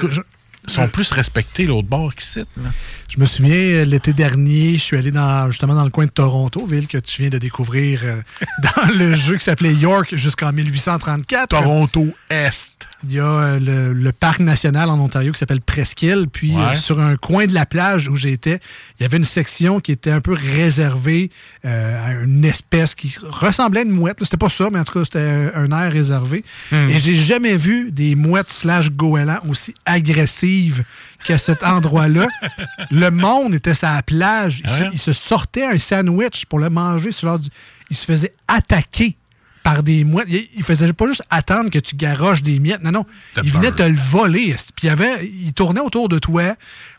Ils 0.65 0.71
sont 0.73 0.87
plus 0.87 1.11
respectés 1.11 1.65
l'autre 1.65 1.89
bord 1.89 2.15
qui 2.15 2.25
cite. 2.25 2.47
Là. 2.55 2.69
Je 3.15 3.19
me 3.19 3.25
souviens, 3.25 3.53
euh, 3.55 3.85
l'été 3.85 4.11
dernier, 4.11 4.73
je 4.73 4.79
suis 4.81 4.97
allé 4.97 5.11
dans, 5.11 5.49
justement 5.51 5.75
dans 5.75 5.83
le 5.83 5.91
coin 5.91 6.05
de 6.05 6.09
Toronto, 6.11 6.65
ville 6.65 6.87
que 6.87 6.97
tu 6.97 7.21
viens 7.21 7.29
de 7.29 7.37
découvrir 7.37 8.01
euh, 8.03 8.21
dans 8.63 8.91
le 8.97 9.15
jeu 9.15 9.37
qui 9.37 9.43
s'appelait 9.43 9.73
York 9.73 10.15
jusqu'en 10.15 10.51
1834. 10.51 11.49
Toronto 11.49 12.07
Est. 12.31 12.71
Il 13.05 13.13
y 13.13 13.19
a 13.19 13.25
euh, 13.25 13.59
le, 13.59 13.93
le 13.93 14.11
parc 14.13 14.39
national 14.39 14.89
en 14.89 14.97
Ontario 14.99 15.31
qui 15.31 15.37
s'appelle 15.37 15.61
Presqu'île. 15.61 16.25
Puis 16.31 16.53
Ouais. 16.53 16.61
euh, 16.71 16.73
sur 16.75 16.99
un 16.99 17.15
coin 17.15 17.45
de 17.45 17.53
la 17.53 17.65
plage 17.67 18.07
où 18.07 18.15
j'étais, 18.15 18.59
il 18.99 19.03
y 19.03 19.05
avait 19.05 19.17
une 19.17 19.23
section 19.25 19.79
qui 19.79 19.91
était 19.91 20.09
un 20.11 20.21
peu 20.21 20.33
réservée 20.33 21.29
à 21.63 22.13
une 22.23 22.43
espèce 22.45 22.95
qui 22.95 23.15
ressemblait 23.21 23.81
à 23.81 23.83
une 23.83 23.91
mouette. 23.91 24.17
C'était 24.23 24.37
pas 24.37 24.49
ça, 24.49 24.69
mais 24.71 24.79
en 24.79 24.83
tout 24.83 24.93
cas, 24.93 25.05
c'était 25.05 25.51
un, 25.53 25.71
un 25.71 25.85
air 25.85 25.91
réservé. 25.91 26.43
Hmm. 26.71 26.89
Et 26.89 26.99
j'ai 26.99 27.15
jamais 27.15 27.57
vu 27.57 27.91
des 27.91 28.15
mouettes 28.15 28.51
slash 28.51 28.89
goélands 28.91 29.39
aussi 29.47 29.73
agressives 29.85 30.83
qu'à 31.25 31.37
cet 31.37 31.63
endroit-là. 31.63 32.27
le 33.03 33.11
monde 33.11 33.53
était 33.55 33.73
sur 33.73 33.87
la 33.87 34.03
plage. 34.03 34.61
Il, 34.63 34.69
Ah 34.69 34.77
se, 34.77 34.83
ouais? 34.83 34.89
il 34.93 34.99
se 34.99 35.13
sortait 35.13 35.65
un 35.65 35.77
sandwich 35.79 36.45
pour 36.45 36.59
le 36.59 36.69
manger 36.69 37.11
sur 37.11 37.27
l'heure 37.27 37.39
du... 37.39 37.49
Il 37.89 37.95
se 37.95 38.05
faisait 38.05 38.33
attaquer 38.47 39.15
par 39.61 39.83
des 39.83 40.03
mouettes. 40.03 40.27
Il, 40.29 40.47
il 40.55 40.63
faisait 40.63 40.91
pas 40.93 41.07
juste 41.07 41.23
attendre 41.29 41.69
que 41.69 41.79
tu 41.79 41.95
garoches 41.95 42.43
des 42.43 42.59
miettes. 42.59 42.83
Non, 42.83 42.91
non. 42.91 43.05
il 43.43 43.51
venait 43.51 43.71
te 43.71 43.83
le 43.83 43.97
voler. 43.97 44.55
Puis 44.75 44.87
il, 44.87 44.89
avait, 44.89 45.25
il 45.25 45.53
tournait 45.53 45.81
autour 45.81 46.09
de 46.09 46.19
toi. 46.19 46.55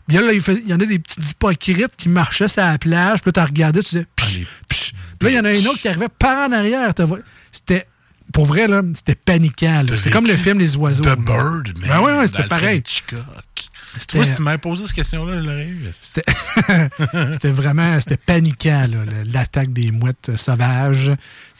Puis 0.07 0.17
là, 0.17 0.31
il, 0.31 0.67
y 0.67 0.73
en 0.73 0.79
a 0.79 0.85
des 0.85 0.99
petits 0.99 1.21
hypocrites 1.21 1.95
qui 1.97 2.09
marchaient 2.09 2.47
sur 2.47 2.63
la 2.63 2.77
plage. 2.77 3.21
Puis 3.21 3.31
là, 3.35 3.43
tu 3.43 3.51
regardais, 3.51 3.81
tu 3.81 3.89
disais... 3.89 4.07
Psh, 4.15 4.39
psh. 4.69 4.93
Puis 5.19 5.27
là, 5.27 5.29
il 5.29 5.35
y 5.35 5.39
en 5.39 5.45
a 5.45 5.49
un 5.49 5.65
autre 5.69 5.79
qui 5.79 5.87
arrivait 5.87 6.09
par 6.09 6.49
en 6.49 6.51
arrière. 6.51 6.91
C'était... 7.51 7.87
Pour 8.33 8.45
vrai, 8.47 8.67
là, 8.67 8.81
c'était 8.95 9.15
paniquant. 9.15 9.83
C'était 9.95 10.09
comme 10.09 10.25
le 10.25 10.35
film 10.35 10.57
Les 10.57 10.75
Oiseaux. 10.75 11.03
The 11.03 11.07
là. 11.07 11.15
Bird, 11.15 11.77
man. 11.79 11.89
Ben 11.89 12.01
ouais, 12.01 12.17
ouais, 12.17 12.27
c'était 12.27 12.47
pareil. 12.47 12.81
Tu 14.07 14.17
vois, 14.17 14.25
si 14.25 14.35
tu 14.35 14.41
m'avais 14.41 14.57
posé 14.57 14.85
cette 14.85 14.95
question-là, 14.95 15.39
je 15.39 15.43
l'aurais 15.43 15.67
eu. 15.67 15.79
C'était 15.99 17.51
vraiment 17.51 17.99
c'était 17.99 18.17
paniquant, 18.17 18.87
l'attaque 19.31 19.73
des 19.73 19.91
mouettes 19.91 20.35
sauvages. 20.35 21.11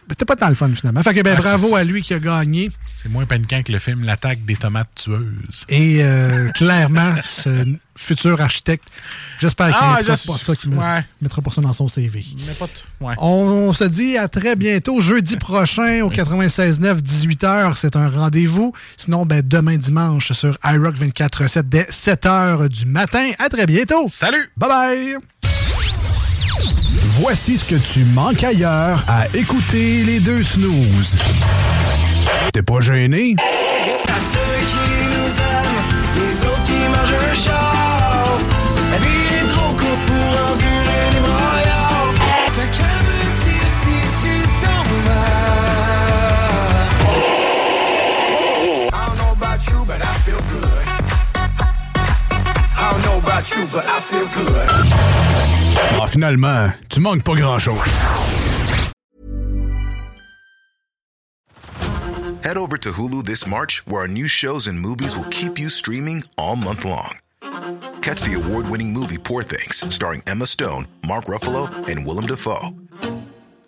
C'était 0.10 0.26
pas 0.26 0.36
tant 0.36 0.50
le 0.50 0.56
fun, 0.56 0.70
finalement. 0.76 1.02
Fait 1.02 1.14
que 1.14 1.22
ben, 1.22 1.36
Ah, 1.38 1.42
bravo 1.42 1.76
à 1.76 1.84
lui 1.84 2.02
qui 2.02 2.14
a 2.14 2.20
gagné. 2.20 2.72
C'est 2.96 3.10
moins 3.10 3.26
paniquant 3.26 3.64
que 3.64 3.72
le 3.72 3.80
film 3.80 4.04
L'attaque 4.04 4.46
des 4.46 4.56
tomates 4.56 4.90
tueuses. 4.96 5.66
Et 5.68 6.04
euh, 6.04 6.50
clairement, 6.52 7.16
ce 7.24 7.66
futur 7.98 8.40
architecte, 8.42 8.88
j'espère 9.40 9.68
qu'il 9.68 9.76
Ah, 9.80 9.96
mettra 9.98 10.16
je- 10.16 10.28
pas 10.28 10.38
ça, 10.38 10.54
ouais. 10.98 11.06
mettra 11.22 11.42
pas 11.42 11.52
ça 11.52 11.62
dans 11.62 11.74
son 11.74 11.88
CV. 11.88 12.26
Mais 12.46 12.54
pas 12.54 12.68
t- 12.68 12.74
ouais. 13.02 13.16
On 13.18 13.72
se 13.74 13.84
dit 13.86 14.18
à 14.18 14.28
très 14.28 14.56
bientôt, 14.56 15.00
jeudi 15.02 15.38
prochain 15.38 16.02
au 16.04 16.10
96.9, 16.10 17.02
18h, 17.02 17.78
c'est 17.78 17.96
un 17.96 18.10
rendez-vous. 18.10 18.74
Sinon, 18.98 19.26
ben, 19.26 19.42
demain 19.46 19.78
dimanche 19.78 20.32
sur 20.34 20.58
iRock 20.64 20.96
24.7 20.98 21.70
dès 21.70 21.88
7h 21.90 22.68
du 22.70 22.86
matin. 22.86 23.32
À 23.40 23.50
très 23.50 23.66
bientôt. 23.66 24.08
Salut. 24.10 24.50
Bye 24.58 24.70
bye. 24.70 25.18
Voici 27.20 27.58
ce 27.58 27.64
que 27.66 27.76
tu 27.76 28.04
manques 28.04 28.44
ailleurs 28.44 29.04
à 29.08 29.28
écouter 29.34 30.04
les 30.04 30.20
deux 30.20 30.44
snooze. 30.44 31.16
T'es 32.52 32.62
pas 32.62 32.82
gêné? 32.82 33.36
About 53.36 53.56
you, 53.56 53.66
but 53.72 53.86
I 53.86 54.00
feel 54.00 54.28
good. 54.34 54.68
Ah, 56.00 56.08
finalement, 56.08 56.74
tu 56.90 57.00
manques 57.02 57.24
pas 57.24 57.36
grand-chose. 57.36 57.80
Head 62.44 62.58
over 62.58 62.78
to 62.78 62.92
Hulu 62.92 63.24
this 63.24 63.48
March, 63.48 63.86
where 63.88 64.02
our 64.02 64.08
new 64.08 64.28
shows 64.28 64.68
and 64.68 64.80
movies 64.80 65.18
will 65.18 65.30
keep 65.32 65.60
you 65.60 65.70
streaming 65.70 66.24
all 66.38 66.56
month 66.56 66.86
long. 66.86 67.18
Catch 68.02 68.22
the 68.22 68.36
award 68.36 68.70
winning 68.70 68.94
movie 68.94 69.18
Poor 69.18 69.44
Things, 69.44 69.84
starring 69.94 70.22
Emma 70.28 70.46
Stone, 70.46 70.88
Mark 71.06 71.26
Ruffalo, 71.26 71.68
and 71.88 72.06
Willem 72.06 72.28
Dafoe. 72.28 72.70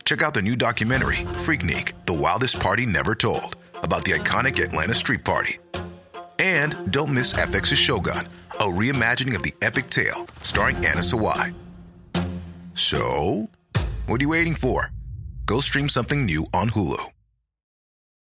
Check 0.05 0.21
out 0.21 0.33
the 0.33 0.41
new 0.41 0.55
documentary, 0.55 1.25
Freaknik 1.43 1.93
The 2.05 2.13
Wildest 2.13 2.59
Party 2.59 2.85
Never 2.85 3.15
Told, 3.15 3.57
about 3.81 4.05
the 4.05 4.11
iconic 4.11 4.63
Atlanta 4.63 4.93
Street 4.93 5.25
Party. 5.25 5.57
And 6.39 6.91
don't 6.91 7.13
miss 7.13 7.33
FX's 7.33 7.79
Shogun, 7.79 8.27
a 8.59 8.65
reimagining 8.65 9.35
of 9.35 9.43
the 9.43 9.53
epic 9.61 9.89
tale, 9.89 10.27
starring 10.41 10.77
Anna 10.77 11.01
Sawai. 11.01 11.53
So, 12.73 13.49
what 14.05 14.19
are 14.19 14.23
you 14.23 14.29
waiting 14.29 14.55
for? 14.55 14.91
Go 15.45 15.59
stream 15.59 15.89
something 15.89 16.25
new 16.25 16.45
on 16.53 16.69
Hulu. 16.69 17.16